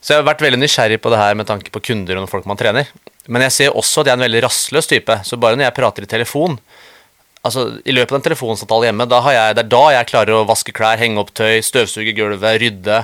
så 0.00 0.14
jeg 0.14 0.22
har 0.22 0.28
vært 0.28 0.44
veldig 0.44 0.60
nysgjerrig 0.60 1.00
på 1.04 1.12
det 1.12 1.20
her 1.20 1.36
med 1.36 1.48
tanke 1.48 1.72
på 1.72 1.84
kunder 1.84 2.20
og 2.20 2.28
folk 2.32 2.48
man 2.48 2.60
trener. 2.60 2.88
Men 3.28 3.44
jeg 3.44 3.56
ser 3.58 3.76
også 3.76 4.02
at 4.02 4.08
jeg 4.08 4.16
er 4.16 4.20
en 4.22 4.24
veldig 4.24 4.44
rastløs 4.46 4.88
type. 4.88 5.20
Så 5.28 5.36
bare 5.40 5.56
når 5.56 5.68
jeg 5.68 5.76
prater 5.76 6.04
i 6.04 6.10
telefon, 6.10 6.56
altså, 7.46 7.66
I 7.84 7.94
løpet 7.94 8.14
av 8.14 8.20
en 8.20 8.26
telefonsamtale 8.26 8.88
hjemme, 8.88 9.08
da 9.10 9.20
jeg, 9.34 9.56
det 9.58 9.64
er 9.64 9.72
da 9.74 9.84
jeg 9.96 10.10
klarer 10.12 10.38
å 10.38 10.46
vaske 10.48 10.74
klær, 10.76 11.00
henge 11.00 11.20
opp 11.22 11.34
tøy, 11.36 11.60
støvsuge 11.64 12.14
gulvet, 12.16 12.60
rydde. 12.62 13.02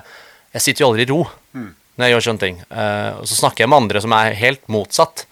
Jeg 0.54 0.66
sitter 0.66 0.84
jo 0.84 0.90
aldri 0.92 1.06
i 1.06 1.10
ro 1.10 1.20
mm. 1.26 1.70
når 1.96 2.06
jeg 2.06 2.14
gjør 2.14 2.26
sånne 2.28 2.44
ting. 2.46 2.58
Uh, 2.70 3.20
og 3.20 3.30
så 3.30 3.38
snakker 3.42 3.64
jeg 3.64 3.72
med 3.72 3.84
andre 3.84 4.02
som 4.04 4.16
er 4.16 4.36
helt 4.38 4.66
motsatt. 4.72 5.26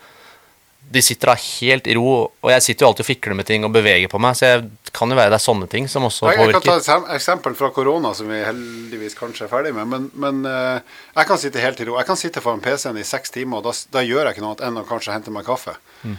De 0.92 1.00
sitter 1.00 1.30
da 1.30 1.34
helt 1.38 1.86
i 1.88 1.94
ro, 1.96 2.16
og 2.28 2.50
jeg 2.53 2.64
sitter 2.66 2.84
jo 2.84 2.88
alltid 2.90 3.05
og 3.05 3.09
fikler 3.09 3.36
med 3.38 3.48
ting 3.48 3.62
og 3.64 3.72
beveger 3.72 4.11
på 4.12 4.18
meg, 4.20 4.36
så 4.36 4.50
jeg 4.50 4.64
kan 4.92 5.09
jo 5.09 5.16
være 5.16 5.32
det 5.32 5.38
er 5.38 5.44
sånne 5.46 5.68
ting 5.72 5.86
som 5.88 6.05
også 6.05 6.26
jeg, 6.28 6.40
påvirker. 6.42 6.59
Jeg 6.59 6.82
kan 6.82 6.82
ta 6.84 6.96
et 6.98 7.14
eksempel 7.16 7.55
fra 7.57 7.70
korona 7.72 8.11
som 8.18 8.28
vi 8.28 8.42
heldigvis 8.44 9.16
kanskje 9.16 9.46
er 9.46 9.53
ferdig 9.53 9.72
med, 9.78 9.88
men, 9.88 10.11
men 10.20 10.42
uh, 10.44 10.98
jeg 11.14 11.30
kan 11.30 11.40
sitte 11.40 11.62
helt 11.62 11.80
i 11.80 11.86
ro. 11.88 11.96
Jeg 12.00 12.11
kan 12.11 12.20
sitte 12.20 12.42
foran 12.44 12.61
PC-en 12.64 13.00
i 13.00 13.07
seks 13.09 13.32
timer, 13.32 13.62
og 13.62 13.70
da, 13.70 13.72
da, 13.94 14.05
gjør 14.05 14.26
jeg 14.26 14.36
ikke 14.36 14.44
noe 14.44 14.53
annet 14.53 14.66
enn 14.68 14.82
å 14.82 14.84
kanskje 14.90 15.16
hente 15.16 15.32
meg 15.32 15.48
kaffe. 15.48 15.78
Mm. 16.05 16.18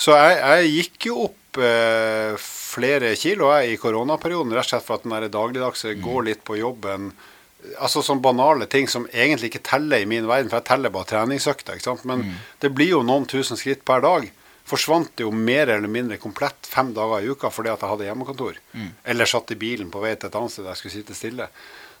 Så 0.00 0.16
jeg, 0.16 0.38
jeg, 0.40 0.70
gikk 0.78 1.08
jo 1.10 1.26
opp 1.26 1.60
eh, 1.60 2.32
flere 2.40 3.12
kilo 3.20 3.50
jeg, 3.52 3.74
i 3.74 3.80
koronaperioden, 3.80 4.54
rett 4.56 4.70
og 4.70 4.72
slett 4.72 4.86
for 4.86 5.00
at 5.00 5.04
den 5.04 5.32
dagligdagse 5.34 5.92
mm. 5.92 6.02
går 6.06 6.26
litt 6.30 6.42
på 6.46 6.56
jobben. 6.60 7.10
Altså 7.76 8.00
sånne 8.00 8.24
banale 8.24 8.68
ting 8.72 8.88
som 8.88 9.04
egentlig 9.12 9.50
ikke 9.50 9.66
teller 9.68 10.00
i 10.00 10.08
min 10.08 10.28
verden, 10.30 10.48
for 10.48 10.62
jeg 10.62 10.70
teller 10.70 10.94
bare 10.94 11.10
treningsøkter. 11.10 11.82
Men 12.08 12.24
mm. 12.24 12.36
det 12.64 12.72
blir 12.72 12.94
jo 12.94 13.02
noen 13.04 13.28
tusen 13.28 13.60
skritt 13.60 13.84
per 13.84 14.00
dag. 14.06 14.30
Forsvant 14.70 15.12
det 15.18 15.26
jo 15.26 15.34
mer 15.34 15.68
eller 15.74 15.90
mindre 15.90 16.20
komplett 16.22 16.68
fem 16.70 16.94
dager 16.96 17.24
i 17.24 17.32
uka 17.34 17.50
fordi 17.52 17.72
at 17.72 17.82
jeg 17.82 17.92
hadde 17.92 18.08
hjemmekontor. 18.08 18.58
Mm. 18.72 18.90
Eller 19.12 19.28
satt 19.28 19.52
i 19.52 19.58
bilen 19.60 19.92
på 19.92 20.00
vei 20.00 20.14
til 20.14 20.30
et 20.30 20.40
annet 20.40 20.54
sted 20.54 20.64
der 20.64 20.72
jeg 20.72 20.80
skulle 20.80 20.96
sitte 20.96 21.18
stille. 21.18 21.50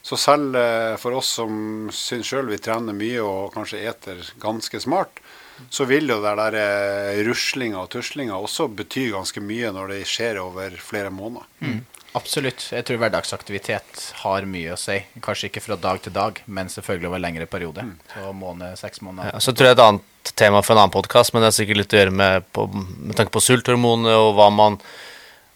Så 0.06 0.16
selv 0.16 0.56
eh, 0.56 0.94
for 1.00 1.18
oss 1.18 1.34
som 1.36 1.90
syns 1.92 2.30
sjøl 2.30 2.48
vi 2.48 2.60
trener 2.62 2.96
mye 2.96 3.20
og 3.20 3.52
kanskje 3.52 3.82
eter 3.90 4.22
ganske 4.40 4.80
smart, 4.80 5.20
så 5.68 5.86
vil 5.90 6.08
jo 6.10 6.20
det 6.24 6.34
der 6.40 6.58
eh, 6.60 7.22
ruslinga 7.26 7.84
og 7.84 7.90
tuslinga 7.92 8.38
også 8.38 8.68
bety 8.80 9.10
ganske 9.14 9.42
mye 9.44 9.72
når 9.74 9.94
det 9.94 10.02
skjer 10.08 10.40
over 10.42 10.76
flere 10.80 11.12
måneder. 11.14 11.48
Mm. 11.60 11.80
Absolutt. 12.18 12.64
Jeg 12.74 12.86
tror 12.86 12.98
hverdagsaktivitet 12.98 14.00
har 14.24 14.46
mye 14.50 14.72
å 14.74 14.78
si. 14.80 14.96
Kanskje 15.22 15.50
ikke 15.50 15.62
fra 15.62 15.76
dag 15.78 16.00
til 16.02 16.14
dag, 16.14 16.40
men 16.50 16.70
selvfølgelig 16.72 17.10
over 17.10 17.22
lengre 17.22 17.46
periode. 17.50 17.84
Mm. 17.86 17.92
Så 18.14 18.32
måned, 18.34 18.78
seks 18.80 19.02
måneder. 19.06 19.30
Ja, 19.30 19.42
så 19.44 19.54
tror 19.54 19.70
jeg 19.70 19.76
et 19.76 19.84
annet 19.84 20.32
tema 20.34 20.62
for 20.64 20.74
en 20.74 20.82
annen 20.82 20.94
podkast, 20.94 21.34
men 21.34 21.44
det 21.44 21.52
er 21.52 21.56
sikkert 21.60 21.80
litt 21.80 21.94
å 21.94 22.00
gjøre 22.00 22.16
med, 22.22 22.48
på, 22.56 22.66
med 22.72 23.14
tanke 23.18 23.34
på 23.34 23.44
sulthormonet 23.44 24.10
og 24.16 24.32
hva 24.40 24.48
man, 24.50 24.80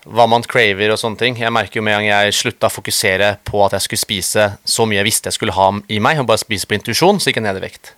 hva 0.07 0.29
man 0.31 0.47
craver 0.47 0.95
og 0.95 1.01
sånne 1.01 1.21
ting. 1.25 1.43
Jeg 1.43 1.55
merker 1.55 1.81
jo 1.81 1.87
med 1.89 1.97
en 1.97 2.05
gang 2.05 2.13
jeg 2.13 2.39
slutta 2.39 2.71
å 2.71 2.77
fokusere 2.77 3.35
på 3.51 3.67
at 3.67 3.75
jeg 3.75 3.89
skulle 3.89 4.05
spise 4.05 4.49
så 4.63 4.87
mye 4.87 5.03
jeg 5.03 5.11
visste 5.11 5.33
jeg 5.33 5.41
skulle 5.41 5.59
ha 5.59 5.69
i 5.91 5.99
meg, 6.07 6.23
og 6.23 6.31
bare 6.31 6.45
spise 6.45 6.71
på 6.71 6.79
intuisjon, 6.79 7.19
så 7.19 7.33
gikk 7.33 7.43
jeg 7.43 7.49
ned 7.49 7.59
i 7.59 7.67
vekt. 7.67 7.97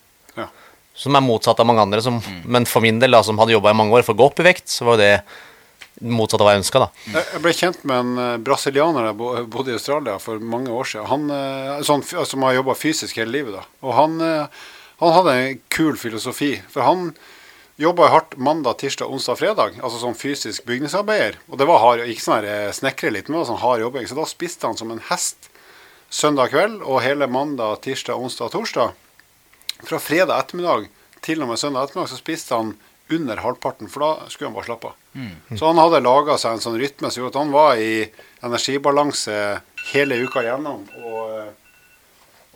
Som 0.96 1.16
er 1.16 1.24
motsatt 1.24 1.60
av 1.60 1.68
mange 1.68 1.84
andre. 1.84 2.00
Som, 2.04 2.22
mm. 2.24 2.46
Men 2.48 2.66
for 2.68 2.84
min 2.84 3.00
del, 3.02 3.12
da, 3.12 3.22
som 3.26 3.38
hadde 3.40 3.54
jobba 3.56 3.74
i 3.74 3.78
mange 3.78 3.96
år 3.96 4.06
for 4.06 4.16
å 4.16 4.20
gå 4.20 4.30
opp 4.30 4.40
i 4.40 4.48
vekt, 4.48 4.70
så 4.72 4.88
var 4.88 5.00
det 5.00 5.12
motsatt 6.00 6.42
av 6.42 6.48
hva 6.48 6.54
jeg 6.54 6.62
ønska. 6.62 6.88
Jeg 7.12 7.42
ble 7.44 7.52
kjent 7.56 7.84
med 7.88 8.02
en 8.02 8.18
uh, 8.20 8.42
brasilianer 8.42 9.08
jeg 9.08 9.16
bodde 9.52 9.72
i 9.72 9.76
Australia 9.78 10.18
for 10.20 10.42
mange 10.42 10.72
år 10.72 10.88
siden. 10.90 11.08
Han, 11.08 11.30
uh, 11.32 11.84
sånn, 11.86 12.04
som 12.04 12.44
har 12.44 12.58
jobba 12.58 12.76
fysisk 12.76 13.20
hele 13.20 13.32
livet. 13.32 13.56
da. 13.56 13.64
Og 13.86 13.96
han, 13.96 14.20
uh, 14.20 14.68
han, 15.00 15.16
hadde 15.16 15.36
en 15.40 15.64
kul 15.72 15.96
filosofi. 16.00 16.52
For 16.72 16.84
han 16.84 17.10
jobba 17.80 18.10
hardt 18.12 18.36
mandag, 18.40 18.78
tirsdag, 18.82 19.12
onsdag, 19.12 19.40
fredag. 19.40 19.80
Altså 19.82 20.00
som 20.02 20.16
fysisk 20.16 20.68
bygningsarbeider. 20.68 21.40
Og 21.48 21.60
det 21.60 21.68
var 21.68 21.82
hard, 21.84 22.04
ikke 22.08 22.24
sånn 22.24 22.48
snekre 22.76 23.12
litt, 23.12 23.32
men 23.32 23.44
sånn 23.48 23.60
hard 23.64 23.84
jobbing. 23.84 24.08
Så 24.08 24.18
da 24.18 24.28
spiste 24.28 24.68
han 24.68 24.80
som 24.80 24.92
en 24.92 25.04
hest 25.10 25.50
søndag 26.12 26.52
kveld 26.52 26.84
og 26.84 27.02
hele 27.04 27.28
mandag, 27.28 27.80
tirsdag, 27.84 28.20
onsdag 28.20 28.52
torsdag. 28.54 28.94
Fra 29.84 29.98
fredag 30.00 30.38
ettermiddag 30.38 30.88
til 31.24 31.42
og 31.42 31.50
med 31.50 31.60
søndag 31.60 31.86
ettermiddag 31.86 32.12
så 32.12 32.20
spiste 32.20 32.56
han 32.56 32.76
under 33.12 33.38
halvparten, 33.38 33.90
for 33.90 34.02
da 34.02 34.30
skulle 34.30 34.48
han 34.48 34.56
bare 34.56 34.66
slappe 34.66 34.88
av. 34.90 34.96
Mm. 35.12 35.58
Så 35.58 35.66
han 35.68 35.78
hadde 35.78 36.02
laga 36.02 36.34
seg 36.42 36.56
en 36.56 36.64
sånn 36.64 36.78
rytme 36.80 37.10
som 37.10 37.22
gjorde 37.22 37.34
at 37.34 37.38
han 37.44 37.54
var 37.54 37.78
i 37.78 37.92
energibalanse 38.46 39.36
hele 39.92 40.18
uka 40.26 40.42
gjennom. 40.42 40.82
Og, 41.06 41.52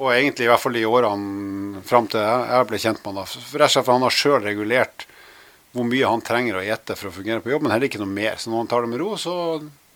og 0.00 0.10
egentlig 0.14 0.48
i 0.48 0.50
hvert 0.50 0.64
fall 0.64 0.80
i 0.80 0.86
årene 0.88 1.84
fram 1.86 2.10
til 2.10 2.24
jeg 2.24 2.68
ble 2.70 2.82
kjent 2.82 3.04
med 3.04 3.22
han. 3.22 3.30
Rett 3.30 3.70
og 3.70 3.76
slett 3.76 3.86
for 3.86 3.94
han 3.94 4.06
har 4.08 4.16
sjøl 4.16 4.40
regulert 4.42 5.06
hvor 5.70 5.86
mye 5.86 6.08
han 6.10 6.24
trenger 6.26 6.58
å 6.58 6.64
ete 6.66 6.96
for 6.98 7.10
å 7.10 7.14
fungere 7.14 7.42
på 7.44 7.52
jobb, 7.52 7.62
men 7.62 7.70
heller 7.76 7.86
ikke 7.86 8.00
noe 8.02 8.10
mer. 8.10 8.40
Så 8.42 8.50
når 8.50 8.64
han 8.64 8.70
tar 8.72 8.82
det 8.82 8.90
med 8.90 8.98
ro, 9.04 9.12
så 9.20 9.34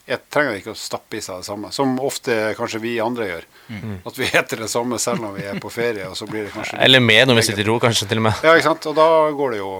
jeg 0.04 0.20
trenger 0.32 0.58
ikke 0.58 0.74
å 0.74 0.78
stappe 0.78 1.16
i 1.16 1.22
seg 1.24 1.40
det 1.40 1.48
samme, 1.48 1.70
som 1.72 1.96
ofte 2.04 2.52
kanskje 2.58 2.82
vi 2.82 2.98
andre 3.00 3.28
gjør. 3.30 3.48
Mm. 3.72 3.96
At 4.04 4.20
vi 4.20 4.28
heter 4.34 4.64
det 4.64 4.70
samme 4.72 5.00
selv 5.00 5.24
når 5.24 5.36
vi 5.38 5.48
er 5.48 5.60
på 5.62 5.72
ferie. 5.72 6.10
Og 6.10 6.18
så 6.18 6.28
blir 6.28 6.46
det 6.46 6.54
kanskje 6.54 6.80
Eller 6.84 7.00
med 7.00 7.28
når 7.30 7.40
vi 7.40 7.48
sitter 7.48 7.64
i 7.64 7.68
ro, 7.70 7.80
kanskje 7.82 8.10
til 8.10 8.20
og 8.20 8.28
med. 8.28 8.44
Ja, 8.44 8.56
ikke 8.56 8.72
sant. 8.72 8.88
Og 8.90 8.98
da 8.98 9.08
går 9.36 9.56
det 9.56 9.62
jo 9.62 9.74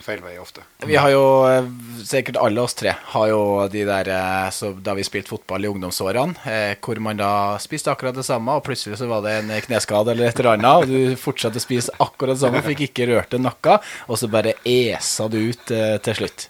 feil 0.00 0.20
vei 0.24 0.34
ofte. 0.40 0.62
Vi 0.88 0.96
har 0.96 1.10
jo, 1.12 1.24
eh, 1.48 1.66
sikkert 2.04 2.38
alle 2.40 2.62
oss 2.62 2.74
tre, 2.74 2.94
har 3.12 3.28
jo 3.28 3.68
de 3.68 3.84
der 3.84 4.08
eh, 4.08 4.60
da 4.80 4.94
vi 4.96 5.04
spilte 5.04 5.32
fotball 5.32 5.64
i 5.64 5.68
ungdomsårene, 5.68 6.40
eh, 6.48 6.74
hvor 6.80 7.00
man 7.04 7.20
da 7.20 7.32
spiste 7.60 7.92
akkurat 7.92 8.16
det 8.16 8.24
samme, 8.24 8.56
og 8.56 8.64
plutselig 8.64 8.98
så 9.00 9.08
var 9.10 9.24
det 9.26 9.36
en 9.38 9.52
kneskade 9.66 10.14
eller 10.14 10.30
et 10.30 10.40
eller 10.40 10.56
annet, 10.56 10.84
og 10.84 10.88
du 10.88 11.20
fortsatte 11.20 11.60
å 11.60 11.64
spise 11.64 11.96
akkurat 12.00 12.36
det 12.38 12.44
samme, 12.44 12.64
fikk 12.64 12.86
ikke 12.88 13.10
rørt 13.12 13.36
det 13.36 13.42
noe, 13.44 13.80
og 14.08 14.20
så 14.20 14.30
bare 14.32 14.56
esa 14.64 15.28
du 15.28 15.38
ut 15.52 15.66
til 15.68 16.16
slutt. 16.22 16.48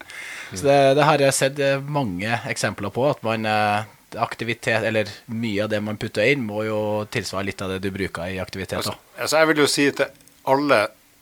Så 0.53 0.67
det, 0.67 0.79
det 0.99 1.07
har 1.07 1.23
jeg 1.23 1.37
sett 1.37 1.59
eh, 1.63 1.83
mange 1.83 2.41
eksempler 2.51 2.93
på. 2.95 3.07
At 3.13 3.23
man 3.27 3.47
eh, 3.49 3.89
aktivitet, 4.19 4.85
eller 4.87 5.11
mye 5.31 5.65
av 5.65 5.73
det 5.73 5.83
man 5.85 6.01
putter 6.01 6.27
inn, 6.31 6.47
må 6.47 6.65
jo 6.67 6.81
tilsvare 7.13 7.47
litt 7.47 7.63
av 7.63 7.75
det 7.75 7.83
du 7.85 7.91
bruker 7.95 8.31
i 8.31 8.41
aktivitet. 8.43 8.81
Altså, 8.81 8.97
altså 9.19 9.43
jeg 9.43 9.51
vil 9.53 9.63
jo 9.63 9.69
si 9.71 9.87
til 10.01 10.11
alle 10.51 10.81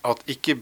at 0.08 0.20
ikke, 0.30 0.54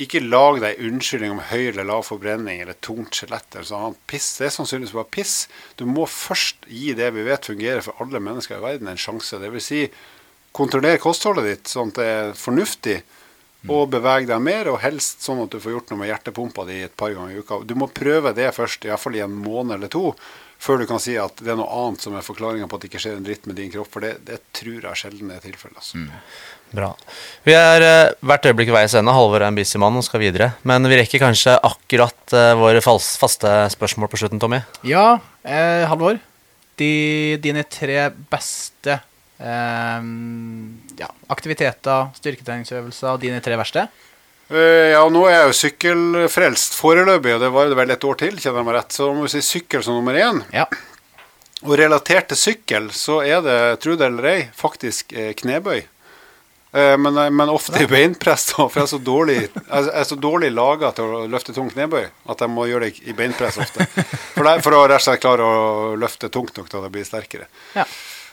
ikke 0.00 0.22
lag 0.22 0.60
deg 0.62 0.80
unnskyldning 0.86 1.34
om 1.34 1.42
høy 1.50 1.66
eller 1.66 1.86
lav 1.88 2.04
forbrenning 2.06 2.62
eller 2.62 2.76
tungt 2.84 3.18
skjelett. 3.18 3.58
Sånn. 3.66 3.96
Piss, 4.08 4.30
det 4.38 4.48
er 4.48 4.54
sannsynligvis 4.54 4.94
bare 4.96 5.10
piss. 5.12 5.34
Du 5.80 5.84
må 5.88 6.06
først 6.08 6.68
gi 6.70 6.94
det 6.96 7.10
vi 7.16 7.26
vet 7.26 7.50
fungerer 7.50 7.82
for 7.84 7.98
alle 8.00 8.22
mennesker 8.22 8.60
i 8.60 8.64
verden, 8.64 8.88
en 8.88 9.00
sjanse. 9.00 9.40
Det 9.42 9.50
vil 9.52 9.64
si, 9.64 9.82
kontroller 10.54 11.02
kostholdet 11.02 11.50
ditt 11.50 11.74
sånn 11.74 11.90
at 11.92 12.00
det 12.00 12.08
er 12.14 12.32
fornuftig. 12.38 13.00
Og 13.72 13.88
beveg 13.92 14.26
deg 14.28 14.40
mer, 14.44 14.68
og 14.68 14.80
helst 14.82 15.24
sånn 15.24 15.40
at 15.44 15.52
du 15.54 15.60
får 15.62 15.72
gjort 15.72 15.92
noe 15.92 16.02
med 16.02 16.10
hjertepumpa 16.10 16.66
di 16.68 16.82
et 16.84 16.96
par 16.96 17.14
ganger 17.16 17.32
i 17.32 17.40
uka. 17.40 17.62
Du 17.64 17.76
må 17.80 17.88
prøve 17.88 18.34
det 18.36 18.50
først, 18.56 18.84
iallfall 18.84 19.16
i 19.16 19.22
en 19.24 19.36
måned 19.40 19.78
eller 19.78 19.92
to, 19.92 20.10
før 20.60 20.80
du 20.80 20.86
kan 20.88 21.00
si 21.02 21.14
at 21.20 21.40
det 21.40 21.52
er 21.52 21.58
noe 21.58 21.68
annet 21.72 22.04
som 22.04 22.16
er 22.16 22.24
forklaringa 22.24 22.68
på 22.68 22.76
at 22.76 22.84
det 22.84 22.90
ikke 22.90 23.02
skjer 23.04 23.16
en 23.18 23.24
dritt 23.24 23.48
med 23.48 23.56
din 23.60 23.70
kropp. 23.72 23.88
For 23.92 24.04
det, 24.04 24.18
det 24.28 24.40
tror 24.56 24.84
jeg 24.88 25.00
sjelden 25.00 25.32
er 25.32 25.40
tilfellet. 25.44 25.80
Altså. 25.80 26.04
Bra. 26.74 26.90
Vi 27.46 27.54
er 27.56 27.86
eh, 27.86 28.12
hvert 28.24 28.48
øyeblikk 28.48 28.72
ved 28.72 28.78
veis 28.80 28.96
ende. 28.98 29.14
Halvor 29.14 29.42
er 29.42 29.48
en 29.48 29.58
busy 29.58 29.80
mann 29.80 29.96
og 30.00 30.06
skal 30.06 30.22
videre. 30.24 30.52
Men 30.66 30.88
vi 30.90 30.98
rekker 31.00 31.22
kanskje 31.22 31.56
akkurat 31.56 32.36
eh, 32.36 32.52
våre 32.58 32.84
faste 32.84 33.56
spørsmål 33.76 34.12
på 34.12 34.22
slutten, 34.24 34.42
Tommy. 34.42 34.62
Ja, 34.88 35.18
eh, 35.46 35.84
Halvor. 35.90 36.20
De, 36.80 36.92
dine 37.38 37.62
tre 37.70 38.08
beste 38.32 38.98
ja, 39.44 41.08
aktiviteter, 41.34 42.10
styrketreningsøvelser, 42.16 43.20
dine 43.20 43.42
tre 43.44 43.58
verste? 43.60 43.88
Eh, 44.52 44.92
ja, 44.92 45.00
nå 45.08 45.24
er 45.28 45.38
jeg 45.38 45.46
jo 45.46 45.56
sykkelfrelst 45.60 46.76
foreløpig, 46.76 47.36
og 47.36 47.44
det 47.44 47.52
varer 47.54 47.78
vel 47.78 47.94
et 47.94 48.04
år 48.04 48.18
til, 48.20 48.36
kjenner 48.36 48.60
jeg 48.60 48.68
meg 48.68 48.76
rett. 48.76 48.92
Så 48.96 49.08
må 49.12 49.24
vi 49.24 49.32
si 49.32 49.44
sykkel 49.44 49.84
som 49.84 49.96
nummer 49.96 50.16
én. 50.20 50.42
Ja. 50.54 50.66
Og 51.64 51.78
relatert 51.80 52.28
til 52.32 52.40
sykkel, 52.40 52.90
så 52.92 53.22
er 53.24 53.40
det, 53.44 53.58
tro 53.80 53.96
det 53.96 54.10
eller 54.10 54.30
ei, 54.34 54.38
faktisk 54.56 55.14
eh, 55.16 55.32
knebøy. 55.38 55.80
Eh, 56.74 56.96
men, 57.00 57.16
men 57.38 57.52
ofte 57.52 57.80
i 57.80 57.88
beinpress, 57.88 58.50
da, 58.52 58.66
for 58.68 58.82
jeg 58.82 58.88
er 58.88 58.92
så 58.92 59.00
dårlig, 59.06 59.38
jeg 59.46 59.92
er 59.94 60.08
så 60.10 60.18
dårlig 60.20 60.52
laga 60.52 60.92
til 60.92 61.08
å 61.08 61.24
løfte 61.30 61.56
tung 61.56 61.70
knebøy 61.72 62.04
at 62.04 62.44
jeg 62.44 62.52
må 62.52 62.66
gjøre 62.68 62.90
det 62.90 63.08
i 63.08 63.16
beinpress 63.16 63.60
ofte. 63.64 63.86
For, 64.34 64.44
det, 64.44 64.58
for 64.66 64.76
å 64.76 64.84
rett 64.84 65.00
og 65.00 65.06
slett 65.06 65.22
klare 65.24 65.46
å 65.46 65.94
løfte 65.96 66.28
tungt 66.34 66.58
nok 66.58 66.68
til 66.68 66.82
at 66.82 66.88
jeg 66.90 66.94
blir 66.98 67.08
sterkere. 67.08 67.48
ja. 67.78 67.88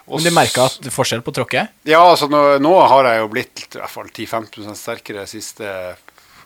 Men 0.08 0.26
du 0.26 0.32
merka 0.36 0.68
forskjell 0.92 1.22
på 1.26 1.34
tråkket? 1.36 1.76
Ja, 1.88 2.02
altså 2.04 2.28
nå, 2.32 2.42
nå 2.64 2.74
har 2.80 3.10
jeg 3.10 3.22
jo 3.22 3.30
blitt 3.32 3.66
i 3.68 3.80
hvert 3.80 3.94
fall 3.94 4.10
10-15 4.10 4.78
sterkere 4.78 5.28
siste 5.30 5.68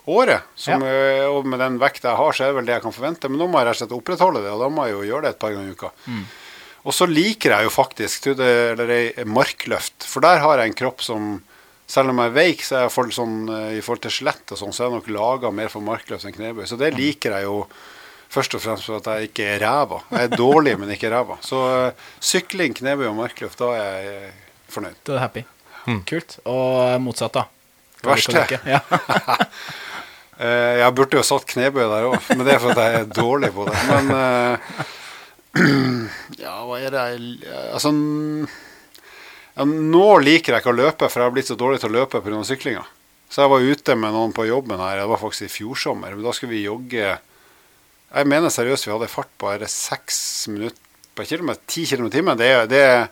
året. 0.05 0.45
Som, 0.59 0.83
ja. 0.85 1.29
Og 1.31 1.47
med 1.49 1.61
den 1.63 1.79
vekta 1.81 2.11
jeg 2.11 2.19
har, 2.21 2.35
så 2.35 2.45
er 2.45 2.51
det 2.51 2.59
vel 2.59 2.67
det 2.67 2.75
jeg 2.75 2.85
kan 2.85 2.95
forvente. 2.95 3.31
Men 3.31 3.41
nå 3.41 3.49
må 3.49 3.61
jeg 3.61 3.69
rett 3.69 3.77
og 3.77 3.81
slett 3.83 3.97
opprettholde 3.97 4.43
det, 4.45 4.53
og 4.53 4.65
da 4.65 4.71
må 4.73 4.85
jeg 4.85 4.97
jo 4.97 5.07
gjøre 5.09 5.25
det 5.25 5.33
et 5.33 5.41
par 5.41 5.55
ganger 5.55 5.71
i 5.71 5.77
uka. 5.77 5.91
Og 6.85 6.93
så 6.93 7.07
liker 7.09 7.55
jeg 7.55 7.65
jo 7.65 7.73
faktisk 7.73 8.29
det, 8.37 8.53
eller 8.75 8.91
ei 8.93 9.25
markløft, 9.25 10.05
for 10.05 10.25
der 10.25 10.43
har 10.43 10.61
jeg 10.61 10.71
en 10.71 10.79
kropp 10.83 11.01
som 11.01 11.35
selv 11.89 12.11
om 12.11 12.21
jeg 12.21 12.31
er 12.31 12.35
veik, 12.35 12.63
så 12.65 12.77
er 12.77 12.85
jeg 12.85 12.93
for, 12.95 13.09
sånn, 13.13 13.35
eh, 13.53 13.75
i 13.77 13.81
forhold 13.85 14.01
til 14.05 14.13
skjelett 14.13 14.53
og 14.53 14.57
sånn, 14.57 14.73
så 14.73 14.83
er 14.83 14.87
jeg 14.89 14.95
nok 14.97 15.09
laga 15.13 15.51
mer 15.53 15.69
for 15.69 15.85
markløft 15.85 16.25
enn 16.25 16.33
knebøy. 16.33 16.63
Så 16.65 16.79
det 16.81 16.95
liker 16.95 17.35
jeg 17.37 17.45
jo 17.45 17.59
først 18.35 18.57
og 18.57 18.63
fremst 18.63 18.89
for 18.89 18.99
at 18.99 19.07
jeg 19.11 19.31
ikke 19.31 19.47
er 19.55 19.63
ræva. 19.63 20.01
Jeg 20.11 20.29
er 20.29 20.37
dårlig, 20.37 20.75
men 20.81 20.91
ikke 20.95 21.11
ræva. 21.13 21.39
Så 21.45 21.61
uh, 21.63 22.05
sykling, 22.19 22.75
knebøy 22.77 23.07
og 23.09 23.17
markløft, 23.21 23.59
da 23.61 23.71
er 23.75 23.85
jeg 23.85 24.13
eh, 24.13 24.61
fornøyd. 24.75 24.99
Da 25.01 25.13
er 25.13 25.15
du 25.15 25.23
happy. 25.23 25.45
Kult. 26.09 26.39
Og 26.49 27.01
motsatt, 27.01 27.37
da? 27.37 27.47
Verste? 28.05 28.47
Ja. 28.67 28.83
Eh, 30.35 30.81
jeg 30.81 30.91
burde 30.91 31.15
jo 31.15 31.21
satt 31.23 31.45
knebøy 31.47 31.85
der 31.87 32.05
òg, 32.09 32.17
men 32.35 32.41
det 32.43 32.57
er 32.57 32.59
for 32.59 32.75
at 32.75 32.81
jeg 32.83 32.95
er 32.97 33.05
dårlig 33.07 33.49
på 33.55 33.63
det. 33.69 33.75
Men 33.87 34.09
uh, 34.11 34.57
Ja, 36.43 36.57
hva 36.67 36.79
er 36.83 36.91
det 36.91 37.03
Altså 37.71 37.93
ja, 39.55 39.63
Nå 39.63 40.03
liker 40.19 40.57
jeg 40.57 40.59
ikke 40.59 40.73
å 40.73 40.75
løpe, 40.75 41.07
for 41.07 41.21
jeg 41.21 41.29
har 41.29 41.35
blitt 41.37 41.47
så 41.47 41.55
dårlig 41.55 41.79
til 41.79 41.93
å 41.93 41.95
løpe 41.95 42.19
pga. 42.19 42.41
syklinga. 42.43 42.83
Så 43.31 43.45
jeg 43.45 43.53
var 43.53 43.63
ute 43.63 43.95
med 43.95 44.11
noen 44.11 44.35
på 44.35 44.43
jobben 44.49 44.83
her, 44.83 44.99
det 44.99 45.07
var 45.13 45.23
faktisk 45.23 45.47
i 45.47 45.53
fjorsommer. 45.55 46.17
Men 46.17 46.27
da 46.27 46.35
skulle 46.35 46.51
vi 46.51 46.65
jogge 46.65 47.15
Jeg 48.13 48.27
mener 48.31 48.53
seriøst 48.53 48.85
vi 48.87 48.93
hadde 48.93 49.07
fart 49.11 49.31
på 49.37 49.47
bare 49.49 49.67
seks 49.71 50.19
minutter 50.51 50.77
per 51.15 51.25
kilometer. 51.29 51.61
Ti 51.67 51.85
kilometer 51.89 52.17
i 52.17 52.21
timen. 52.21 52.37
Det, 52.39 52.47
er- 52.51 52.67
det, 52.71 52.81
er- 52.83 53.07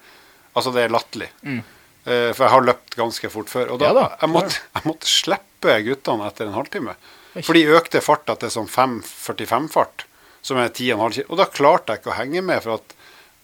altså 0.56 0.74
det 0.76 0.84
er 0.86 0.94
latterlig. 0.94 1.30
Eh, 1.44 2.30
for 2.36 2.44
jeg 2.46 2.52
har 2.54 2.66
løpt 2.68 2.96
ganske 3.00 3.30
fort 3.32 3.50
før. 3.52 3.72
Og 3.74 3.80
da, 3.80 3.90
Ja 3.90 3.94
da. 3.98 4.06
jeg, 4.22 4.30
måtte, 4.30 4.60
jeg 4.76 4.84
måtte 4.90 5.08
slippe 5.10 5.78
guttene 5.88 6.28
etter 6.28 6.48
en 6.50 6.58
halvtime. 6.58 6.96
For 7.42 7.54
de 7.58 7.64
økte 7.74 8.02
farta 8.04 8.36
til 8.38 8.52
sånn 8.54 8.68
5,45-fart, 8.70 10.04
som 10.46 10.60
er 10.62 10.70
10,5 10.70 11.00
km. 11.24 11.32
Og 11.32 11.40
da 11.40 11.48
klarte 11.50 11.94
jeg 11.96 12.04
ikke 12.04 12.12
å 12.14 12.18
henge 12.20 12.44
med, 12.46 12.62
for 12.66 12.78
at 12.78 12.94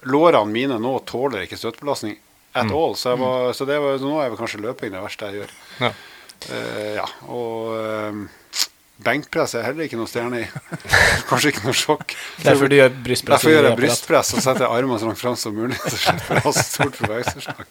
lårene 0.10 0.52
mine 0.54 0.78
nå 0.80 0.92
tåler 1.10 1.44
ikke 1.48 1.58
støtbelastning 1.60 2.18
at 2.54 2.70
all. 2.72 2.94
Så, 3.00 3.14
jeg 3.16 3.22
var, 3.24 3.54
så 3.58 3.66
det 3.70 3.80
var, 3.82 3.98
så 4.02 4.10
nå 4.10 4.20
er 4.24 4.30
vel 4.34 4.40
kanskje 4.40 4.62
løping 4.64 4.94
det 4.94 5.02
verste 5.04 5.30
jeg 5.32 5.42
gjør. 5.42 5.56
Ja. 5.86 5.92
Eh, 6.50 6.94
ja, 7.00 7.08
og 7.28 7.74
eh, 7.80 8.22
benkpress 9.04 9.54
er 9.56 9.64
heller 9.64 9.88
ikke 9.88 9.98
noe 10.00 10.10
stjerne 10.10 10.42
i. 10.44 10.48
Kanskje 11.30 11.54
ikke 11.54 11.64
noe 11.68 11.78
sjokk. 11.78 12.16
Derfor 12.44 12.72
du 12.72 12.76
gjør 12.76 12.92
brystpress? 13.06 13.40
Derfor 13.40 13.54
gjør 13.54 13.68
jeg 13.70 13.80
brystpress 13.80 14.34
og 14.36 14.44
setter 14.44 14.68
armene 14.68 15.00
så 15.00 15.08
langt 15.10 15.22
fram 15.22 15.38
som 15.40 15.56
mulig. 15.56 15.78
Så 15.86 15.96
slipper 15.96 16.40
jeg 16.40 16.44
å 16.44 16.50
ha 16.50 16.54
stort 16.66 17.00
bevegelsesslag. 17.00 17.66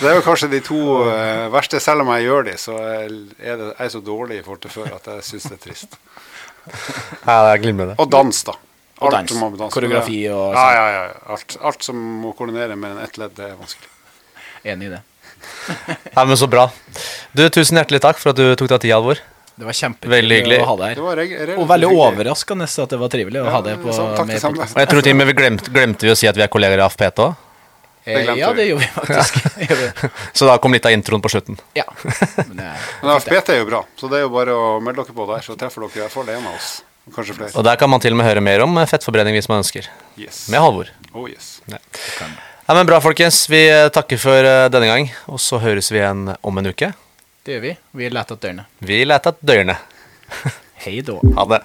Det 0.00 0.10
er 0.10 0.18
jo 0.18 0.26
kanskje 0.26 0.50
de 0.52 0.60
to 0.66 0.82
eh, 1.12 1.46
verste. 1.54 1.80
Selv 1.84 2.04
om 2.04 2.12
jeg 2.16 2.26
gjør 2.26 2.46
de, 2.50 2.56
så 2.60 2.76
er 2.82 3.08
det, 3.08 3.38
jeg 3.44 3.72
er 3.86 3.94
så 3.94 4.02
dårlig 4.04 4.40
i 4.40 4.44
forhold 4.46 4.62
til 4.66 4.74
før 4.74 4.94
at 4.98 5.10
jeg 5.14 5.26
syns 5.30 5.48
det 5.50 5.58
er 5.58 5.64
trist. 5.68 5.98
Ja, 6.64 7.40
det 7.46 7.50
er 7.54 7.62
glimrende. 7.62 7.98
Og 8.02 8.10
dans, 8.10 8.44
da. 8.48 8.56
Og 9.04 9.12
dans. 9.12 9.30
som 9.30 9.58
dans. 9.58 9.72
Koreografi 9.74 10.20
og 10.32 10.54
sånn. 10.54 10.76
ja, 10.78 10.86
ja. 10.94 11.02
Alt, 11.34 11.58
alt 11.70 11.86
som 11.86 11.98
må 12.22 12.32
koordinere 12.38 12.78
med 12.78 12.96
en 12.96 13.02
ett 13.04 13.18
ledd, 13.20 13.34
det 13.38 13.50
er 13.50 13.58
vanskelig. 13.58 13.90
Enig 14.64 14.88
i 14.88 14.94
det. 14.96 15.02
Nei, 16.14 16.24
men 16.24 16.36
Så 16.40 16.48
bra. 16.48 16.68
Du, 17.36 17.44
Tusen 17.52 17.76
hjertelig 17.76 18.00
takk 18.04 18.20
for 18.20 18.32
at 18.32 18.40
du 18.40 18.46
tok 18.56 18.70
deg 18.72 18.86
tid, 18.86 18.94
Halvor. 18.96 19.20
Det 19.54 19.68
var 19.68 19.76
kjempehyggelig 19.78 20.58
å 20.60 20.66
ha 20.66 20.76
deg 20.80 20.98
her. 20.98 21.54
Og 21.62 21.68
veldig 21.70 21.90
overraskende 21.94 22.66
at 22.66 22.90
det 22.90 22.98
var 22.98 23.12
trivelig 23.12 23.42
å 23.42 23.44
Ja, 23.46 23.52
ha 23.54 23.60
deg 23.62 23.82
på 23.84 23.94
så, 23.94 24.08
takk 24.18 24.26
med. 24.26 24.44
Og 24.44 24.80
jeg 24.82 24.90
tror 24.90 25.04
til 25.06 25.14
og 25.14 25.20
med 25.20 25.30
vi 25.30 25.36
glemte, 25.38 25.74
glemte 25.74 26.08
vi 26.08 26.10
å 26.10 26.16
si 26.18 26.26
at 26.30 26.38
vi 26.38 26.42
er 26.42 26.50
kolleger 26.50 26.82
i 26.82 26.86
AFPT 26.86 27.22
òg. 27.22 27.34
Det 28.04 28.14
Eh, 28.14 28.34
Ja, 28.36 28.52
det 28.52 28.66
gjorde 28.68 28.84
vi 28.84 28.90
faktisk. 28.92 29.38
Så 30.36 30.46
da 30.46 30.58
kom 30.58 30.72
litt 30.72 30.84
av 30.84 30.92
introen 30.92 31.22
på 31.24 31.30
slutten. 31.32 31.56
Ja. 31.72 31.84
Men, 32.48 32.58
eh, 32.58 32.88
Men 33.02 33.14
AFPT 33.14 33.54
er 33.54 33.62
jo 33.62 33.68
bra, 33.70 33.84
så 33.96 34.10
det 34.10 34.18
er 34.18 34.26
jo 34.26 34.32
bare 34.34 34.52
å 34.56 34.80
melde 34.80 35.04
dere 35.04 35.16
på 35.16 35.28
der, 35.30 35.40
så 35.46 35.56
treffer 35.56 35.86
dere 35.86 36.02
i 36.02 36.02
hvert 36.04 36.12
fall 36.12 36.28
en 36.28 36.44
av 36.50 36.58
oss. 36.58 36.82
Og 37.08 37.14
Kanskje 37.16 37.36
flere. 37.38 37.52
Og 37.56 37.64
der 37.64 37.76
kan 37.80 37.90
man 37.92 38.00
til 38.00 38.12
og 38.12 38.20
med 38.20 38.28
høre 38.28 38.42
mer 38.44 38.64
om 38.64 38.76
fettforbrenning 38.88 39.36
hvis 39.36 39.48
man 39.48 39.62
ønsker. 39.62 39.88
Yes. 40.20 40.46
Med 40.52 40.60
Halvor. 40.60 40.90
Oh 41.14 41.28
yes. 41.28 41.60
Ja, 41.68 41.78
men 42.72 42.86
Bra, 42.88 43.00
folkens. 43.04 43.42
Vi 43.48 43.60
eh, 43.68 43.88
takker 43.92 44.20
for 44.20 44.40
eh, 44.48 44.68
denne 44.72 44.88
gang, 44.88 45.08
og 45.28 45.40
så 45.40 45.60
høres 45.60 45.90
vi 45.92 46.00
igjen 46.00 46.30
om 46.40 46.60
en 46.60 46.70
uke. 46.72 46.92
Det 47.44 47.52
gjør 47.52 47.60
vi. 47.60 47.70
Vi 48.00 48.06
leter 48.08 48.36
etter 48.38 48.40
dørene. 48.48 48.62
Vi 48.80 49.02
leter 49.04 49.34
etter 49.34 49.48
dørene. 49.50 49.74
Hei 50.84 51.00
da. 51.04 51.18
Ha 51.36 51.44
det. 51.50 51.58